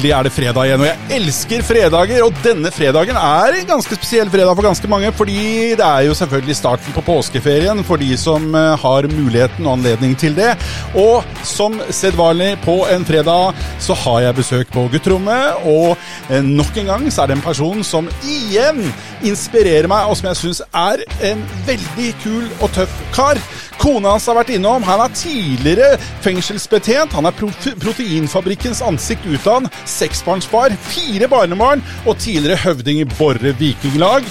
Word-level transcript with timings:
Endelig 0.00 0.16
er 0.16 0.24
det 0.24 0.32
fredag 0.32 0.64
igjen, 0.64 0.80
og 0.80 0.86
jeg 0.88 1.16
elsker 1.18 1.64
fredager. 1.68 2.22
Og 2.24 2.38
denne 2.40 2.70
fredagen 2.72 3.18
er 3.20 3.56
en 3.58 3.66
ganske 3.68 3.98
spesiell 3.98 4.30
fredag 4.32 4.56
for 4.56 4.64
ganske 4.64 4.88
mange, 4.88 5.10
fordi 5.12 5.74
det 5.76 5.84
er 5.84 6.06
jo 6.06 6.14
selvfølgelig 6.16 6.56
starten 6.56 6.94
på 6.96 7.02
påskeferien 7.04 7.84
for 7.84 8.00
de 8.00 8.08
som 8.16 8.46
eh, 8.56 8.80
har 8.80 9.08
muligheten 9.12 9.68
og 9.68 9.74
anledning 9.74 10.14
til 10.16 10.32
det. 10.38 10.54
Og 10.96 11.20
som 11.44 11.76
sedvanlig 11.92 12.54
på 12.64 12.78
en 12.88 13.04
fredag 13.04 13.60
så 13.76 13.98
har 14.06 14.22
jeg 14.24 14.38
besøk 14.40 14.72
på 14.72 14.86
gutterommet, 14.88 15.68
og 15.68 16.00
eh, 16.32 16.40
nok 16.48 16.80
en 16.80 16.94
gang 16.94 17.04
så 17.12 17.26
er 17.26 17.34
det 17.34 17.36
en 17.36 17.44
person 17.50 17.84
som 17.84 18.08
igjen 18.24 18.80
inspirerer 19.20 19.90
meg, 19.92 20.08
og 20.08 20.16
som 20.16 20.30
jeg 20.30 20.40
syns 20.40 20.62
er 20.72 21.04
en 21.28 21.44
veldig 21.68 22.14
kul 22.24 22.48
og 22.62 22.72
tøff 22.78 23.02
kar. 23.12 23.36
Kona 23.80 24.12
hans 24.12 24.26
har 24.28 24.36
vært 24.36 24.52
innom. 24.52 24.84
Han 24.84 25.00
er 25.00 25.14
tidligere 25.16 25.96
fengselsbetjent. 26.24 27.14
Han 27.16 27.28
er 27.28 27.36
pro 27.36 27.48
Proteinfabrikkens 27.80 28.82
ansikt 28.84 29.24
utad. 29.24 29.70
Seksbarnsfar, 29.88 30.74
fire 30.90 31.28
barnebarn 31.32 31.80
og 32.04 32.18
tidligere 32.20 32.60
høvding 32.60 33.00
i 33.00 33.08
Borre 33.16 33.54
vikinglag. 33.56 34.28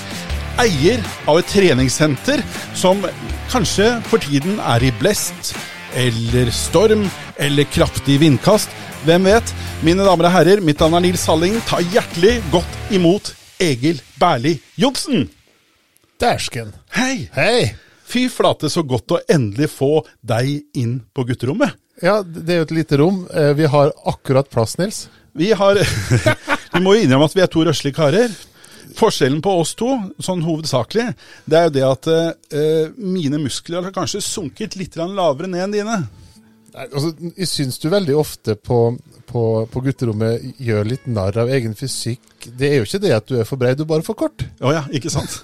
Eier 0.61 1.01
av 1.25 1.39
et 1.39 1.49
treningssenter 1.49 2.43
som 2.77 3.01
kanskje 3.49 3.89
for 4.11 4.21
tiden 4.21 4.59
er 4.61 4.85
i 4.85 4.93
blest 4.99 5.55
eller 5.97 6.51
storm 6.53 7.07
eller 7.41 7.65
kraftig 7.73 8.19
vindkast. 8.21 8.69
Hvem 9.07 9.25
vet? 9.31 9.53
Mine 9.81 10.05
damer 10.05 10.27
og 10.29 10.35
herrer, 10.35 10.61
mitt 10.61 10.81
navn 10.83 10.99
er 10.99 11.07
Nils 11.07 11.25
Halling. 11.25 11.57
Ta 11.65 11.81
hjertelig 11.81 12.37
godt 12.53 12.93
imot 12.93 13.33
Egil 13.63 14.03
Berli 14.21 14.59
Johnsen. 14.77 15.29
Dæsken. 16.21 16.75
Hei! 16.93 17.29
Hei! 17.33 17.88
Fy 18.09 18.25
flate, 18.33 18.69
så 18.73 18.81
godt 18.87 19.13
å 19.13 19.21
endelig 19.29 19.69
få 19.75 19.99
deg 20.25 20.63
inn 20.81 20.99
på 21.13 21.27
gutterommet. 21.29 21.75
Ja, 22.01 22.21
det 22.23 22.53
er 22.55 22.61
jo 22.61 22.67
et 22.69 22.77
lite 22.77 22.97
rom. 23.01 23.23
Eh, 23.33 23.51
Vi 23.59 23.67
har 23.69 23.91
akkurat 24.07 24.49
plass, 24.49 24.77
Nils. 24.79 25.07
Vi 25.37 25.51
har 25.53 25.77
Vi 26.73 26.81
må 26.81 26.95
jo 26.95 27.03
innrømme 27.03 27.27
at 27.29 27.35
vi 27.35 27.43
er 27.43 27.51
to 27.51 27.65
røslige 27.67 27.97
karer. 27.97 28.31
Forskjellen 28.97 29.41
på 29.45 29.51
oss 29.61 29.75
to, 29.77 29.91
sånn 30.23 30.41
hovedsakelig, 30.43 31.11
det 31.45 31.57
er 31.59 31.67
jo 31.67 31.73
det 31.75 31.83
at 31.85 32.07
eh, 32.09 32.89
mine 32.97 33.37
muskler 33.41 33.85
har 33.85 33.93
kanskje 33.95 34.21
sunket 34.25 34.75
litt 34.79 34.97
lavere 34.97 35.47
ned 35.51 35.67
enn 35.67 35.75
dine. 35.75 35.97
Nei, 36.73 36.87
Altså, 36.89 37.13
jeg 37.37 37.49
syns 37.49 37.77
du 37.81 37.87
veldig 37.93 38.15
ofte 38.17 38.55
på, 38.57 38.79
på, 39.29 39.43
på 39.71 39.83
gutterommet 39.85 40.57
gjør 40.61 40.89
litt 40.89 41.05
narr 41.09 41.37
av 41.45 41.53
egen 41.53 41.77
fysikk. 41.77 42.49
Det 42.49 42.69
er 42.71 42.79
jo 42.79 42.87
ikke 42.89 43.01
det 43.05 43.13
at 43.15 43.29
du 43.29 43.37
er 43.39 43.47
for 43.49 43.61
brei, 43.61 43.75
du 43.77 43.85
er 43.85 43.91
bare 43.93 44.05
for 44.05 44.17
kort. 44.17 44.45
Å 44.61 44.73
ja, 44.73 44.83
ikke 44.95 45.13
sant? 45.13 45.37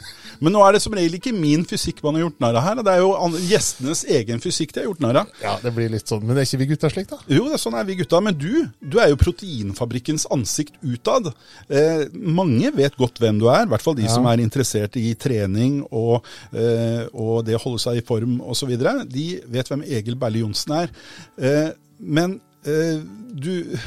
Men 0.43 0.55
nå 0.55 0.61
er 0.65 0.75
det 0.75 0.81
som 0.83 0.93
regel 0.97 1.17
ikke 1.17 1.33
min 1.35 1.63
fysikk 1.67 2.01
man 2.05 2.17
har 2.17 2.25
gjort 2.25 2.39
narr 2.43 2.57
av 2.59 2.65
her. 2.65 2.81
Det 2.85 2.93
er 2.95 3.01
jo 3.03 3.11
gjestenes 3.49 4.03
egen 4.17 4.41
fysikk 4.43 4.73
de 4.75 4.81
har 4.81 4.87
gjort 4.89 5.03
narr 5.05 5.19
av. 5.21 5.31
Ja, 5.43 5.55
det 5.63 5.73
blir 5.75 5.91
litt 5.93 6.09
sånn. 6.11 6.23
Men 6.27 6.37
er 6.39 6.47
ikke 6.47 6.59
vi 6.63 6.67
gutta 6.73 6.91
slik, 6.91 7.09
da? 7.11 7.19
Jo, 7.31 7.45
det 7.49 7.57
er 7.57 7.63
sånn 7.63 7.77
er 7.79 7.87
vi 7.87 7.97
gutta. 8.01 8.21
Men 8.25 8.37
du, 8.39 8.49
du 8.81 8.97
er 9.03 9.11
jo 9.13 9.19
proteinfabrikkens 9.21 10.27
ansikt 10.35 10.75
utad. 10.85 11.31
Eh, 11.69 12.05
mange 12.15 12.71
vet 12.75 12.97
godt 12.99 13.21
hvem 13.23 13.39
du 13.41 13.47
er, 13.51 13.63
i 13.67 13.71
hvert 13.73 13.85
fall 13.85 13.97
de 13.99 14.07
Ja. 14.07 14.13
som 14.15 14.27
er 14.29 14.43
interessert 14.43 14.97
i 15.01 15.13
trening 15.19 15.81
og, 15.91 16.25
eh, 16.53 17.05
og 17.13 17.45
det 17.47 17.55
å 17.57 17.63
holde 17.63 17.81
seg 17.81 18.01
i 18.01 18.05
form 18.05 18.39
osv. 18.45 18.75
De 19.09 19.27
vet 19.47 19.71
hvem 19.71 19.85
Egil 19.87 20.15
Berle 20.19 20.43
Johnsen 20.43 20.75
er. 20.83 20.91
Eh, 21.39 21.71
men 21.99 22.39
Uh, 22.65 22.97
du, 23.29 23.77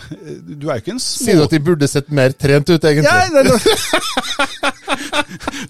du 0.46 0.68
er 0.68 0.76
jo 0.76 0.82
ikke 0.84 0.92
en 0.94 1.00
små... 1.02 1.24
Sier 1.24 1.40
du 1.40 1.42
at 1.48 1.50
de 1.50 1.58
burde 1.66 1.88
sett 1.90 2.12
mer 2.14 2.30
trent 2.30 2.68
ut, 2.70 2.84
egentlig? 2.86 3.10
Ja, 3.10 3.26
nei, 3.34 3.42
nei. 3.42 4.70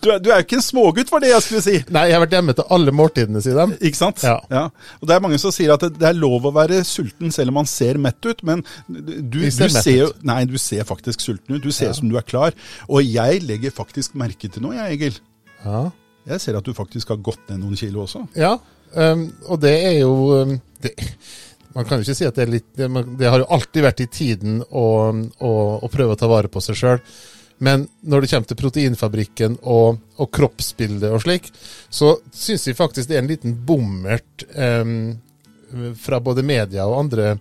du, 0.02 0.08
er, 0.12 0.18
du 0.22 0.30
er 0.30 0.40
jo 0.40 0.46
ikke 0.46 0.58
en 0.58 0.64
smågutt, 0.64 1.12
var 1.12 1.22
det 1.24 1.32
jeg 1.32 1.44
skulle 1.46 1.62
si. 1.64 1.76
Nei, 1.94 2.04
jeg 2.10 2.16
har 2.18 2.24
vært 2.24 2.36
hjemme 2.38 2.54
til 2.58 2.68
alle 2.76 2.94
måltidene, 2.94 3.42
sier 3.44 3.58
de. 3.58 3.78
Ikke 3.88 4.00
sant? 4.00 4.24
Ja. 4.24 4.64
Og 5.00 5.08
det 5.08 5.16
er 5.16 5.24
mange 5.24 5.40
som 5.42 5.54
sier 5.54 5.74
at 5.74 5.86
det, 5.86 6.04
er 6.08 6.18
lov 6.18 6.48
å 6.48 6.54
være 6.54 6.80
sulten 6.88 7.32
selv 7.34 7.52
om 7.52 7.60
man 7.60 7.70
ser 7.70 8.00
mett 8.02 8.20
ut, 8.28 8.42
men 8.46 8.64
du, 8.88 9.14
du, 9.22 9.40
ser 9.54 9.72
ser 9.74 9.96
jo. 10.02 10.10
Nei, 10.28 10.42
du 10.48 10.56
ser 10.60 10.86
faktisk 10.88 11.24
sulten 11.24 11.56
ut. 11.58 11.62
Du 11.64 11.72
ser 11.72 11.92
Ja. 11.92 11.96
som 11.96 12.10
du 12.10 12.16
er 12.20 12.26
klar. 12.26 12.56
Og 12.88 13.04
jeg 13.06 13.42
legger 13.48 13.72
faktisk 13.74 14.16
merke 14.18 14.50
til 14.52 14.64
noe, 14.64 14.76
jeg, 14.76 14.98
Egil. 14.98 15.20
Ja. 15.64 15.88
Jeg 16.28 16.42
ser 16.44 16.58
at 16.58 16.66
du 16.66 16.74
faktisk 16.76 17.08
har 17.14 17.20
gått 17.24 17.40
ned 17.48 17.62
noen 17.62 17.78
kilo 17.78 18.04
også. 18.04 18.26
Ja, 18.36 18.56
um, 18.92 19.28
og 19.48 19.62
det 19.62 19.74
er 19.86 19.94
jo 20.02 20.12
um, 20.42 20.58
det, 20.82 20.92
Man 21.74 21.86
kan 21.86 21.98
jo 22.00 22.04
ikke 22.06 22.16
si 22.16 22.26
at 22.26 22.36
det 22.36 22.44
er 22.46 22.52
litt 22.52 22.68
Det, 22.76 22.86
det 23.20 23.28
har 23.28 23.42
jo 23.42 23.48
alltid 23.54 23.84
vært 23.84 24.00
i 24.02 24.06
tiden 24.12 24.60
å, 24.68 24.84
å, 25.44 25.50
å 25.84 25.90
prøve 25.92 26.16
å 26.16 26.18
ta 26.20 26.28
vare 26.30 26.50
på 26.52 26.62
seg 26.64 26.78
sjøl. 26.80 27.02
Men 27.58 27.88
når 28.06 28.22
det 28.22 28.30
kommer 28.32 28.50
til 28.50 28.60
proteinfabrikken 28.60 29.56
og, 29.66 29.98
og 30.18 30.30
kroppsbildet 30.34 31.10
og 31.10 31.24
slik, 31.24 31.48
så 31.90 32.14
syns 32.34 32.68
jeg 32.68 32.78
faktisk 32.78 33.10
det 33.10 33.18
er 33.18 33.24
en 33.24 33.32
liten 33.32 33.56
bommert 33.66 34.46
um, 34.54 35.16
fra 35.98 36.20
både 36.22 36.44
media 36.46 36.86
og 36.88 37.00
andre, 37.02 37.34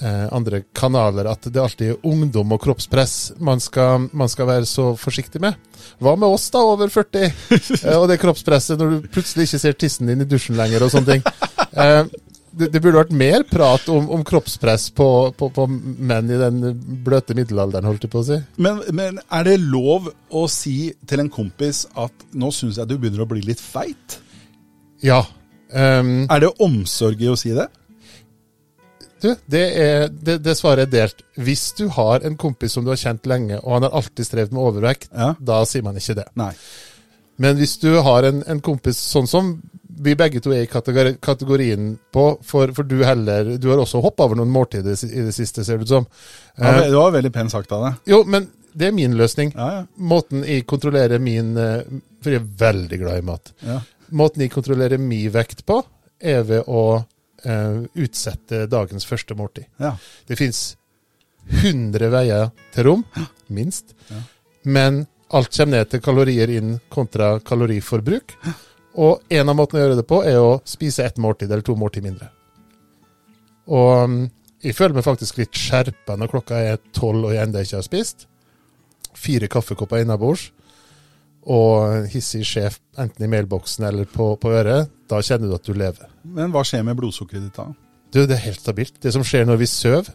eh, 0.00 0.26
andre 0.32 0.62
kanaler 0.76 1.26
at 1.30 1.48
det 1.50 1.62
alltid 1.62 1.88
er 1.90 2.06
ungdom 2.06 2.52
og 2.54 2.60
kroppspress 2.62 3.32
man 3.42 3.62
skal, 3.62 4.06
man 4.12 4.30
skal 4.30 4.46
være 4.46 4.68
så 4.70 4.92
forsiktig 5.00 5.42
med. 5.42 5.56
Hva 5.98 6.14
med 6.18 6.28
oss, 6.28 6.46
da, 6.52 6.62
over 6.62 6.92
40? 6.92 7.32
Eh, 7.86 7.96
og 7.96 8.06
det 8.10 8.20
kroppspresset 8.22 8.78
når 8.78 8.92
du 8.92 9.10
plutselig 9.12 9.48
ikke 9.48 9.62
ser 9.62 9.80
tissen 9.80 10.10
din 10.10 10.22
i 10.22 10.28
dusjen 10.28 10.58
lenger 10.58 10.84
og 10.86 10.92
sånne 10.94 11.16
ting. 11.16 11.26
Det, 12.56 12.70
det 12.72 12.80
burde 12.80 13.02
vært 13.02 13.12
mer 13.12 13.42
prat 13.50 13.84
om, 13.92 14.06
om 14.16 14.22
kroppspress 14.24 14.86
på, 14.96 15.06
på, 15.36 15.50
på 15.52 15.66
menn 15.68 16.30
i 16.32 16.38
den 16.40 16.62
bløte 17.04 17.36
middelalderen, 17.36 17.84
holdt 17.84 18.06
jeg 18.06 18.12
på 18.14 18.22
å 18.22 18.26
si. 18.30 18.38
Men, 18.64 18.78
men 18.96 19.18
er 19.28 19.44
det 19.44 19.58
lov 19.60 20.08
å 20.32 20.46
si 20.48 20.92
til 21.04 21.20
en 21.20 21.28
kompis 21.32 21.82
at 22.00 22.24
nå 22.32 22.48
syns 22.56 22.78
jeg 22.80 22.88
du 22.88 22.96
begynner 22.96 23.26
å 23.26 23.28
bli 23.28 23.42
litt 23.44 23.60
feit? 23.60 24.16
Ja. 25.04 25.20
Um, 25.68 26.24
Er 26.32 26.46
det 26.46 26.54
omsorg 26.64 27.20
i 27.20 27.28
å 27.28 27.36
si 27.36 27.52
det? 27.56 27.68
du, 29.20 29.30
det, 29.50 29.62
er, 29.80 30.08
det, 30.12 30.38
det 30.44 30.54
svaret 30.58 30.86
er 30.86 30.92
delt. 30.92 31.22
Hvis 31.40 31.70
du 31.78 31.86
har 31.96 32.24
en 32.26 32.36
kompis 32.40 32.74
som 32.76 32.84
du 32.84 32.92
har 32.92 33.00
kjent 33.00 33.24
lenge, 33.28 33.56
og 33.62 33.78
han 33.78 33.86
har 33.88 33.96
alltid 34.00 34.28
strevd 34.28 34.52
med 34.54 34.62
overvekt, 34.62 35.08
Ja. 35.12 35.32
da 35.40 35.62
sier 35.68 35.84
man 35.86 35.96
ikke 35.98 36.14
det. 36.20 36.26
Nei. 36.38 36.52
Men 37.40 37.56
hvis 37.58 37.76
du 37.82 37.90
har 38.00 38.24
en, 38.28 38.42
en 38.48 38.60
kompis 38.64 38.96
sånn 39.12 39.26
som 39.28 39.56
vi 39.96 40.14
begge 40.18 40.40
to 40.44 40.52
er 40.52 40.64
i 40.66 40.68
kategori, 40.70 41.14
kategorien 41.24 41.94
på, 42.12 42.24
for, 42.44 42.72
for 42.76 42.84
du 42.84 42.98
heller 43.04 43.54
Du 43.58 43.70
har 43.70 43.80
også 43.80 44.02
hoppa 44.04 44.26
over 44.26 44.36
noen 44.36 44.52
måltider 44.52 44.92
i 45.08 45.24
det 45.28 45.32
siste, 45.34 45.64
ser 45.64 45.78
det 45.80 45.86
ut 45.88 45.94
som. 45.94 46.06
Ja, 46.58 46.74
Eh, 46.76 46.90
det 46.90 46.96
var 46.96 47.14
veldig 47.14 47.32
pent 47.32 47.52
sagt 47.52 47.72
av 47.72 47.84
deg. 47.86 47.98
jo, 48.12 48.22
men 48.24 48.48
det 48.76 48.90
er 48.90 48.92
min 48.92 49.16
løsning. 49.16 49.52
Ja, 49.56 49.68
ja. 49.72 49.82
Måten 49.96 50.44
jeg 50.44 50.66
kontrollerer 50.68 51.18
min 51.18 51.56
eh, 51.56 51.82
For 52.20 52.34
jeg 52.34 52.42
er 52.42 52.48
veldig 52.60 52.98
glad 53.00 53.18
i 53.22 53.26
mat. 53.32 53.52
ja. 53.64 53.80
Måten 54.10 54.44
jeg 54.44 54.52
kontrollerer 54.52 55.00
min 55.02 55.32
vekt 55.34 55.64
på, 55.66 55.80
er 56.20 56.44
ved 56.46 56.68
å 56.70 56.82
uh, 57.02 57.78
utsette 57.98 58.66
dagens 58.70 59.04
første 59.08 59.34
måltid. 59.34 59.66
ja. 59.82 59.96
Det 60.28 60.36
fins 60.38 60.76
100 61.50 62.08
veier 62.14 62.50
til 62.74 62.86
rom, 62.86 63.02
minst. 63.48 63.96
Men 64.62 65.06
alt 65.34 65.50
kommer 65.56 65.78
ned 65.78 65.90
til 65.90 66.00
kalorier 66.04 66.50
inn 66.54 66.76
kontra 66.88 67.40
kaloriforbruk. 67.40 68.36
Og 68.96 69.20
en 69.28 69.52
av 69.52 69.56
måtene 69.58 69.80
å 69.80 69.84
gjøre 69.84 69.98
det 69.98 70.06
på, 70.08 70.22
er 70.24 70.40
å 70.40 70.58
spise 70.64 71.04
ett 71.04 71.20
måltid 71.20 71.50
eller 71.50 71.64
to 71.66 71.76
måltid 71.76 72.06
mindre. 72.06 72.30
Og 73.66 74.04
um, 74.06 74.18
jeg 74.64 74.76
føler 74.76 74.96
meg 74.96 75.06
faktisk 75.06 75.40
litt 75.40 75.56
skjerpa 75.58 76.16
når 76.16 76.32
klokka 76.32 76.60
er 76.72 76.80
tolv 76.96 77.28
og 77.28 77.34
jeg 77.34 77.44
ennå 77.44 77.64
ikke 77.64 77.80
har 77.80 77.86
spist. 77.86 78.26
Fire 79.16 79.50
kaffekopper 79.52 80.04
innabords 80.04 80.50
og 81.46 82.08
hissig 82.10 82.42
sjef 82.46 82.80
enten 82.98 83.22
i 83.22 83.30
mailboksen 83.30 83.86
eller 83.86 84.08
på, 84.10 84.32
på 84.40 84.50
øret. 84.50 84.90
Da 85.06 85.20
kjenner 85.22 85.50
du 85.50 85.54
at 85.54 85.66
du 85.66 85.76
lever. 85.76 86.08
Men 86.26 86.50
hva 86.54 86.64
skjer 86.66 86.82
med 86.86 86.98
blodsukkeret 86.98 87.46
ditt 87.46 87.58
da? 87.58 87.68
Du, 88.10 88.22
det 88.24 88.34
er 88.34 88.46
helt 88.48 88.62
stabilt. 88.62 88.96
Det 89.02 89.12
som 89.14 89.22
skjer 89.26 89.46
når 89.46 89.60
vi 89.60 89.68
sover, 89.70 90.08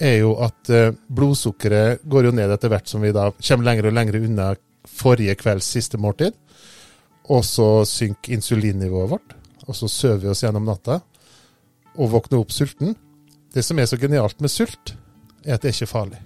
er 0.00 0.14
jo 0.22 0.32
at 0.40 0.70
eh, 0.72 0.94
blodsukkeret 1.12 2.06
går 2.08 2.30
jo 2.30 2.36
ned 2.38 2.54
etter 2.54 2.72
hvert 2.72 2.88
som 2.88 3.04
vi 3.04 3.12
da 3.12 3.26
kommer 3.34 3.68
lenger 3.68 3.90
og 3.90 3.96
lenger 3.98 4.22
unna 4.22 4.52
forrige 4.88 5.36
kvelds 5.42 5.68
siste 5.76 6.00
måltid. 6.00 6.32
Og 7.30 7.44
så 7.46 7.68
synker 7.86 8.34
insulinnivået 8.34 9.10
vårt, 9.14 9.36
og 9.68 9.76
så 9.78 9.88
sover 9.90 10.24
vi 10.24 10.32
oss 10.32 10.42
gjennom 10.42 10.66
natta 10.66 11.00
og 11.92 12.10
våkner 12.14 12.40
opp 12.40 12.52
sulten. 12.54 12.96
Det 13.52 13.62
som 13.64 13.78
er 13.78 13.86
så 13.86 13.98
genialt 14.00 14.40
med 14.40 14.50
sult, 14.50 14.94
er 15.44 15.54
at 15.58 15.62
det 15.62 15.70
er 15.72 15.76
ikke 15.76 15.90
farlig. 15.92 16.20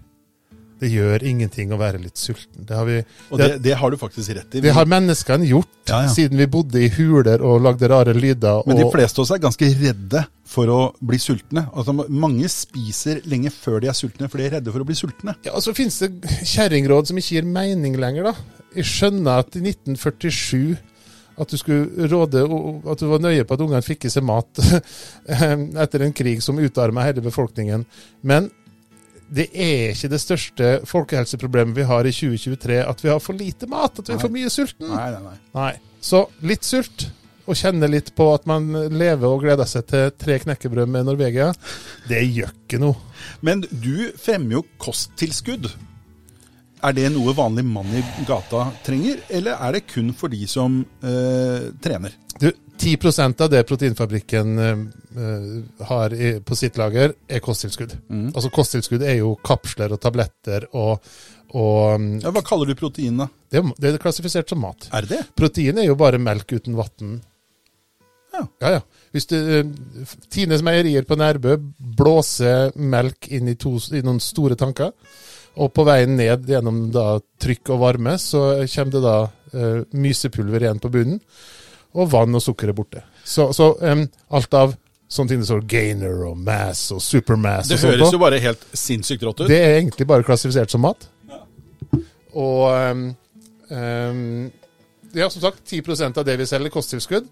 Det 0.77 0.91
gjør 0.93 1.23
ingenting 1.25 1.71
å 1.73 1.79
være 1.81 1.97
litt 2.03 2.21
sulten. 2.21 2.67
Det 2.69 2.77
har, 2.77 2.85
vi, 2.85 2.99
Og 3.33 3.41
det, 3.41 3.47
det 3.65 3.73
har 3.81 3.91
du 3.91 3.97
faktisk 3.97 4.35
rett 4.37 4.59
i. 4.59 4.61
det 4.61 4.75
har 4.77 4.85
menneskene 4.85 5.49
gjort 5.49 5.71
Ja, 5.89 6.03
ja. 6.05 6.11
siden 6.13 6.37
vi 6.37 6.47
bodde 6.53 6.83
i 6.85 6.91
huler 6.93 7.41
og 7.41 7.63
lagde 7.65 7.89
rare 7.89 8.13
lyder. 8.13 8.61
Men 8.69 8.83
de 8.83 8.89
fleste 8.93 9.17
av 9.17 9.25
oss 9.25 9.33
er 9.33 9.41
ganske 9.41 9.71
redde 9.81 10.23
for 10.47 10.69
å 10.69 10.81
bli 11.01 11.17
sultne. 11.19 11.65
Altså, 11.73 11.95
mange 12.13 12.51
spiser 12.53 13.23
lenge 13.25 13.51
før 13.55 13.81
de 13.83 13.89
er 13.89 13.97
sultne, 13.97 14.29
for 14.29 14.37
de 14.43 14.51
er 14.51 14.59
redde 14.59 14.75
for 14.75 14.85
å 14.85 14.89
bli 14.89 14.99
sultne. 14.99 15.35
Ja, 15.49 15.57
og 15.57 15.65
så 15.65 15.73
finnes 15.75 15.97
det 16.05 16.13
kjerringråd 16.53 17.09
som 17.09 17.19
ikke 17.23 17.39
gir 17.39 17.49
mening 17.57 17.97
lenger, 17.99 18.29
da. 18.29 18.56
Jeg 18.77 18.89
skjønner 18.91 19.43
at 19.43 19.57
i 19.57 19.63
1947 19.65 20.77
at 21.37 21.53
du 21.53 21.59
skulle 21.61 22.09
råde 22.09 22.45
At 22.89 23.01
du 23.03 23.11
var 23.11 23.21
nøye 23.21 23.45
på 23.45 23.57
at 23.57 23.65
ungene 23.65 23.85
fikk 23.85 24.07
i 24.09 24.13
seg 24.13 24.25
mat 24.25 24.61
etter 25.85 26.05
en 26.07 26.15
krig 26.17 26.41
som 26.45 26.61
utarma 26.61 27.05
hele 27.05 27.25
befolkningen. 27.25 27.85
Men 28.25 28.49
det 29.27 29.49
er 29.51 29.91
ikke 29.91 30.11
det 30.13 30.23
største 30.23 30.73
folkehelseproblemet 30.87 31.77
vi 31.77 31.87
har 31.89 32.07
i 32.07 32.15
2023 32.15 32.79
at 32.87 33.03
vi 33.03 33.11
har 33.11 33.23
for 33.23 33.37
lite 33.37 33.69
mat, 33.71 33.99
at 33.99 34.09
vi 34.09 34.15
er 34.15 34.23
for 34.23 34.33
mye 34.33 34.51
sulten. 34.53 34.89
Nei, 34.93 35.09
nei, 35.17 35.23
nei. 35.25 35.39
Nei. 35.57 35.73
Så 36.07 36.23
litt 36.47 36.67
sult, 36.67 37.09
og 37.47 37.59
kjenne 37.59 37.89
litt 37.91 38.13
på 38.19 38.29
at 38.35 38.47
man 38.47 38.69
lever 38.91 39.27
og 39.27 39.43
gleder 39.43 39.69
seg 39.71 39.87
til 39.91 40.13
tre 40.19 40.39
knekkebrød 40.43 40.91
med 40.91 41.09
Norvegia, 41.09 41.51
det 42.11 42.23
gjør 42.23 42.55
ikke 42.55 42.81
noe. 42.83 42.99
Men 43.47 43.65
du 43.71 44.13
fremmer 44.19 44.61
jo 44.61 44.65
kosttilskudd. 44.83 45.71
Er 46.85 46.93
det 46.97 47.09
noe 47.15 47.33
vanlig 47.37 47.65
mann 47.65 47.89
i 47.97 48.03
gata 48.29 48.67
trenger, 48.85 49.23
eller 49.33 49.57
er 49.65 49.77
det 49.77 49.87
kun 49.89 50.13
for 50.17 50.33
de 50.33 50.47
som 50.51 50.83
eh, 51.01 51.71
trener? 51.83 52.17
Du, 52.37 52.51
10 52.77 52.99
av 53.41 53.51
det 53.51 53.63
Proteinfabrikken 53.65 54.59
eh, 54.59 54.83
eh, 55.23 55.87
har 55.89 56.15
i, 56.15 56.41
på 56.41 56.57
sitt 56.57 56.77
lager, 56.77 57.15
er 57.29 57.41
kosttilskudd. 57.41 57.97
Mm. 58.09 58.29
Altså 58.35 58.51
Kosttilskudd 58.53 59.03
er 59.03 59.23
jo 59.23 59.33
kapsler 59.45 59.95
og 59.97 60.03
tabletter 60.03 60.69
og, 60.73 61.01
og 61.57 62.01
mm, 62.01 62.11
Ja, 62.27 62.35
hva 62.35 62.45
kaller 62.45 62.69
du 62.69 62.77
protein, 62.79 63.23
da? 63.25 63.31
det, 63.51 63.65
det 63.81 63.95
er 63.95 64.03
klassifisert 64.03 64.53
som 64.53 64.61
mat. 64.61 64.91
Er 64.93 65.07
det 65.07 65.17
det? 65.17 65.23
Protein 65.39 65.81
er 65.81 65.89
jo 65.89 65.97
bare 65.99 66.21
melk 66.21 66.53
uten 66.59 66.77
vann. 66.77 67.17
Ja. 68.37 68.45
Ja, 68.61 68.75
ja. 68.77 68.81
Hvis 69.17 69.31
du, 69.33 69.37
eh, 69.41 69.65
Tines 70.29 70.65
meierier 70.67 71.09
på 71.09 71.17
Nærbø 71.17 71.57
blåser 71.97 72.75
melk 72.77 73.31
inn 73.33 73.49
i, 73.49 73.57
to, 73.57 73.79
i 73.97 74.05
noen 74.05 74.21
store 74.21 74.59
tanker, 74.61 74.93
og 75.57 75.73
på 75.73 75.85
veien 75.89 76.17
ned 76.19 76.49
gjennom 76.51 76.87
da, 76.93 77.17
trykk 77.43 77.73
og 77.75 77.83
varme, 77.83 78.17
så 78.21 78.43
kommer 78.69 78.97
det 78.97 79.05
da 79.05 79.19
eh, 79.53 79.79
mysepulver 79.97 80.67
igjen 80.67 80.83
på 80.83 80.91
bunnen, 80.93 81.21
og 81.97 82.11
vann 82.13 82.37
og 82.37 82.45
sukker 82.45 82.73
er 82.73 82.77
borte. 82.77 83.03
Så, 83.25 83.49
så 83.57 83.71
um, 83.81 84.05
alt 84.37 84.57
av 84.57 84.75
sånne 85.09 85.33
ting 85.33 85.43
det 85.43 85.49
står 85.49 85.65
gainer 85.71 86.25
og 86.29 86.39
mass 86.45 86.89
og 86.95 87.01
supermass 87.03 87.71
Det 87.71 87.79
og 87.79 87.93
høres 87.93 88.15
jo 88.15 88.21
bare 88.21 88.41
helt 88.43 88.65
sinnssykt 88.75 89.23
rått 89.25 89.45
ut. 89.45 89.49
det 89.51 89.61
er 89.63 89.79
egentlig 89.79 90.07
bare 90.09 90.27
klassifisert 90.27 90.73
som 90.73 90.83
mat. 90.85 91.09
Og 92.37 92.67
um, 92.69 93.07
um, 93.71 94.51
ja, 95.17 95.31
som 95.31 95.41
sagt, 95.41 95.63
10% 95.65 96.21
av 96.21 96.27
det 96.27 96.37
vi 96.37 96.49
selger, 96.49 96.75
kosttilskudd. 96.75 97.31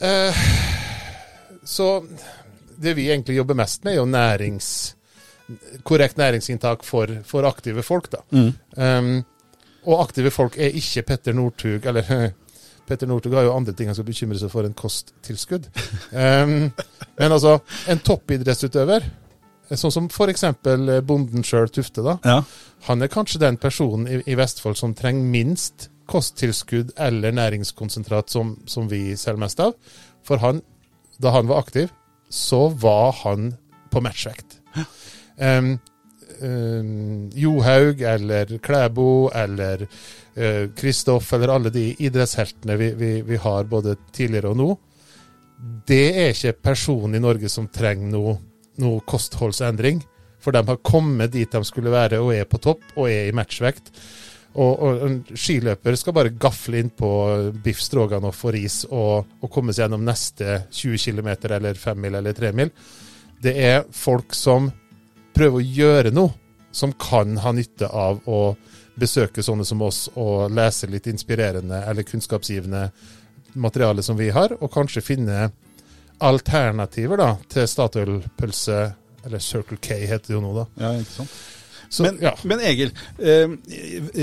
Uh, 0.00 0.42
så 1.68 1.88
det 2.82 2.96
vi 2.96 3.10
egentlig 3.10 3.36
jobber 3.36 3.58
mest 3.58 3.84
med, 3.84 3.94
er 3.94 4.00
jo 4.00 4.08
nærings, 4.08 4.70
korrekt 5.88 6.16
næringsinntak 6.20 6.84
for, 6.84 7.10
for 7.24 7.46
aktive 7.48 7.82
folk. 7.82 8.10
da. 8.12 8.22
Mm. 8.30 8.52
Um, 8.76 9.24
og 9.86 10.04
aktive 10.04 10.30
folk 10.30 10.58
er 10.62 10.74
ikke 10.78 11.02
Petter 11.02 11.34
Northug, 11.34 11.86
eller 11.90 12.30
Petter 12.88 13.06
Northug 13.10 13.34
har 13.34 13.46
jo 13.48 13.54
andre 13.56 13.72
ting 13.74 13.88
han 13.90 13.96
skal 13.98 14.06
bekymre 14.06 14.38
seg 14.38 14.50
for 14.52 14.66
enn 14.66 14.76
kosttilskudd. 14.78 15.66
Um, 16.12 16.70
men 17.18 17.34
altså, 17.34 17.58
en 17.90 18.02
toppidrettsutøver, 18.04 19.06
sånn 19.72 19.94
som 19.94 20.08
f.eks. 20.12 20.44
bonden 21.08 21.46
sjøl, 21.46 21.70
Tufte, 21.72 22.02
da, 22.04 22.18
Ja. 22.28 22.42
han 22.88 23.02
er 23.02 23.08
kanskje 23.12 23.40
den 23.40 23.56
personen 23.56 24.06
i, 24.10 24.18
i 24.28 24.36
Vestfold 24.36 24.76
som 24.76 24.92
trenger 24.98 25.24
minst 25.32 25.88
kosttilskudd 26.10 26.90
eller 27.00 27.32
næringskonsentrat 27.32 28.28
som, 28.30 28.56
som 28.68 28.90
vi 28.90 29.14
selger 29.16 29.40
mest 29.40 29.62
av. 29.64 29.72
For 30.26 30.42
han, 30.42 30.60
da 31.22 31.32
han 31.32 31.48
var 31.48 31.62
aktiv, 31.64 31.88
så 32.28 32.66
var 32.68 33.14
han 33.22 33.54
på 33.92 34.02
matchvekt. 34.04 34.58
Um, 35.36 35.74
um, 36.42 37.30
Johaug 37.34 38.00
eller 38.00 38.58
Klæbo 38.58 39.30
eller 39.34 39.86
uh, 39.86 40.70
Kristoff 40.76 41.32
eller 41.32 41.54
alle 41.54 41.72
de 41.74 41.88
idrettsheltene 41.98 42.76
vi, 42.76 42.92
vi, 42.98 43.12
vi 43.26 43.36
har 43.36 43.68
både 43.70 43.96
tidligere 44.12 44.52
og 44.52 44.60
nå, 44.60 44.70
det 45.86 46.06
er 46.18 46.32
ikke 46.32 46.58
personen 46.70 47.16
i 47.16 47.22
Norge 47.22 47.50
som 47.52 47.68
trenger 47.70 48.10
noe, 48.10 48.34
noe 48.82 49.04
kostholdsendring. 49.06 50.02
For 50.42 50.54
de 50.54 50.62
har 50.66 50.82
kommet 50.82 51.32
dit 51.34 51.50
de 51.52 51.62
skulle 51.64 51.92
være 51.92 52.18
og 52.22 52.32
er 52.34 52.48
på 52.50 52.58
topp 52.62 52.96
og 52.96 53.06
er 53.06 53.28
i 53.28 53.36
matchvekt. 53.36 53.92
Og, 54.52 54.72
og 54.84 55.04
en 55.06 55.14
skiløper 55.38 55.96
skal 55.96 56.16
bare 56.16 56.34
gafle 56.36 56.82
inn 56.82 56.90
på 56.92 57.08
biff 57.64 57.80
stroganoff 57.80 58.42
og 58.44 58.52
ris 58.52 58.82
og, 58.90 59.30
og 59.40 59.52
komme 59.52 59.72
seg 59.72 59.86
gjennom 59.86 60.02
neste 60.04 60.58
20 60.68 60.98
km 61.06 61.30
eller 61.54 61.78
5 61.78 62.02
mil 62.04 62.18
eller 62.18 62.36
3 62.36 62.50
mil. 62.58 62.72
Det 63.42 63.54
er 63.56 63.86
folk 63.96 64.34
som 64.36 64.68
prøver 65.34 65.58
å 65.58 65.66
gjøre 65.80 66.14
noe 66.14 66.34
som 66.72 66.92
kan 66.96 67.36
ha 67.42 67.52
nytte 67.52 67.88
av 67.88 68.22
å 68.28 68.54
besøke 68.94 69.42
sånne 69.44 69.64
som 69.64 69.82
oss 69.84 70.06
og 70.20 70.52
lese 70.52 70.88
litt 70.90 71.08
inspirerende 71.08 71.82
eller 71.88 72.06
kunnskapsgivende 72.08 72.86
materiale 73.52 74.02
som 74.02 74.16
vi 74.16 74.30
har, 74.32 74.54
og 74.60 74.72
kanskje 74.72 75.04
finne 75.04 75.50
alternativer 76.22 77.20
da, 77.20 77.32
til 77.50 77.66
Statoil-pølse, 77.68 78.78
eller 79.26 79.42
Circle 79.42 79.78
K 79.82 79.98
heter 80.06 80.32
det 80.32 80.36
jo 80.36 80.44
nå, 80.44 80.52
da. 80.56 80.68
ja, 80.84 80.94
ikke 81.00 81.18
sant? 81.22 81.42
Så, 81.92 82.06
men, 82.06 82.16
ja. 82.24 82.30
men 82.48 82.62
Egil, 82.64 82.94
eh, 83.20 83.50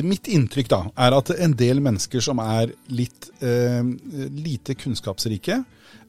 mitt 0.01 0.25
inntrykk 0.31 0.71
da 0.71 0.79
er 1.05 1.13
at 1.13 1.29
en 1.35 1.51
del 1.53 1.83
mennesker 1.85 2.23
som 2.25 2.39
er 2.41 2.71
litt 2.89 3.27
eh, 3.45 3.83
lite 4.33 4.73
kunnskapsrike, 4.73 5.59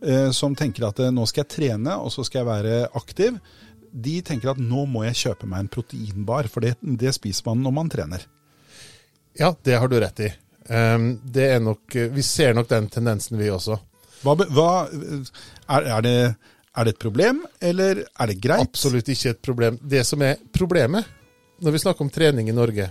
eh, 0.00 0.30
som 0.32 0.56
tenker 0.56 0.86
at 0.88 1.02
eh, 1.04 1.12
nå 1.12 1.26
skal 1.28 1.44
jeg 1.44 1.50
trene 1.52 1.98
og 2.00 2.08
så 2.14 2.24
skal 2.24 2.40
jeg 2.40 2.48
være 2.48 2.78
aktiv, 2.96 3.36
de 3.92 4.20
tenker 4.22 4.52
at 4.52 4.60
nå 4.62 4.84
må 4.86 5.04
jeg 5.08 5.18
kjøpe 5.24 5.48
meg 5.50 5.64
en 5.64 5.72
proteinbar, 5.72 6.48
for 6.52 6.64
det, 6.64 6.76
det 6.80 7.14
spiser 7.16 7.50
man 7.50 7.64
når 7.66 7.74
man 7.76 7.90
trener. 7.92 8.26
Ja, 9.38 9.52
det 9.64 9.78
har 9.78 9.88
du 9.90 9.98
rett 10.00 10.20
i. 10.26 10.30
Ehm, 10.70 11.12
det 11.24 11.46
er 11.56 11.60
nok, 11.64 11.94
vi 12.14 12.22
ser 12.26 12.54
nok 12.54 12.68
den 12.70 12.88
tendensen, 12.92 13.38
vi 13.40 13.50
også. 13.50 13.78
Hva, 14.22 14.34
hva, 14.52 14.70
er, 14.90 15.86
er, 15.96 16.02
det, 16.04 16.14
er 16.76 16.86
det 16.86 16.94
et 16.94 17.02
problem, 17.02 17.44
eller 17.60 18.04
er 18.04 18.30
det 18.30 18.40
greit? 18.42 18.68
Absolutt 18.68 19.08
ikke 19.08 19.34
et 19.34 19.42
problem. 19.42 19.78
Det 19.80 20.04
som 20.06 20.22
er 20.26 20.38
problemet 20.54 21.08
når 21.60 21.74
vi 21.76 21.82
snakker 21.82 22.04
om 22.06 22.10
trening 22.12 22.48
i 22.48 22.56
Norge, 22.56 22.86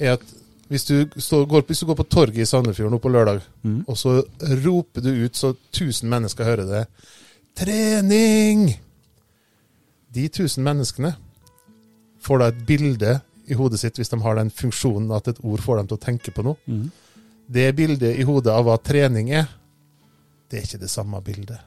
er 0.00 0.16
at 0.16 0.24
hvis 0.70 0.84
du, 0.86 0.96
står, 1.18 1.46
går, 1.50 1.64
hvis 1.66 1.80
du 1.82 1.86
går 1.88 1.96
på 1.98 2.06
torget 2.12 2.44
i 2.44 2.46
Sandefjord 2.46 2.92
nå 2.94 2.98
på 3.02 3.10
lørdag, 3.10 3.40
Mm. 3.62 3.84
og 3.88 3.96
så 3.98 4.20
roper 4.64 5.02
du 5.04 5.10
ut 5.24 5.36
så 5.36 5.50
1000 5.72 6.08
mennesker 6.08 6.44
hører 6.44 6.66
det 6.68 6.86
'Trening!' 7.56 8.78
De 10.14 10.26
1000 10.26 10.64
menneskene 10.66 11.14
får 12.20 12.42
da 12.42 12.48
et 12.50 12.64
bilde 12.66 13.14
i 13.50 13.56
hodet 13.58 13.80
sitt, 13.80 13.98
hvis 13.98 14.10
de 14.12 14.18
har 14.22 14.36
den 14.38 14.50
funksjonen 14.54 15.10
at 15.14 15.30
et 15.30 15.40
ord 15.42 15.62
får 15.62 15.80
dem 15.80 15.90
til 15.90 15.98
å 15.98 16.04
tenke 16.04 16.34
på 16.34 16.44
noe. 16.46 16.58
Mm. 16.66 16.90
Det 17.50 17.66
bildet 17.78 18.18
i 18.18 18.26
hodet 18.26 18.52
av 18.54 18.66
hva 18.66 18.76
trening 18.78 19.32
er, 19.34 19.48
det 20.50 20.58
er 20.58 20.66
ikke 20.66 20.82
det 20.82 20.90
samme 20.90 21.18
bildet. 21.24 21.58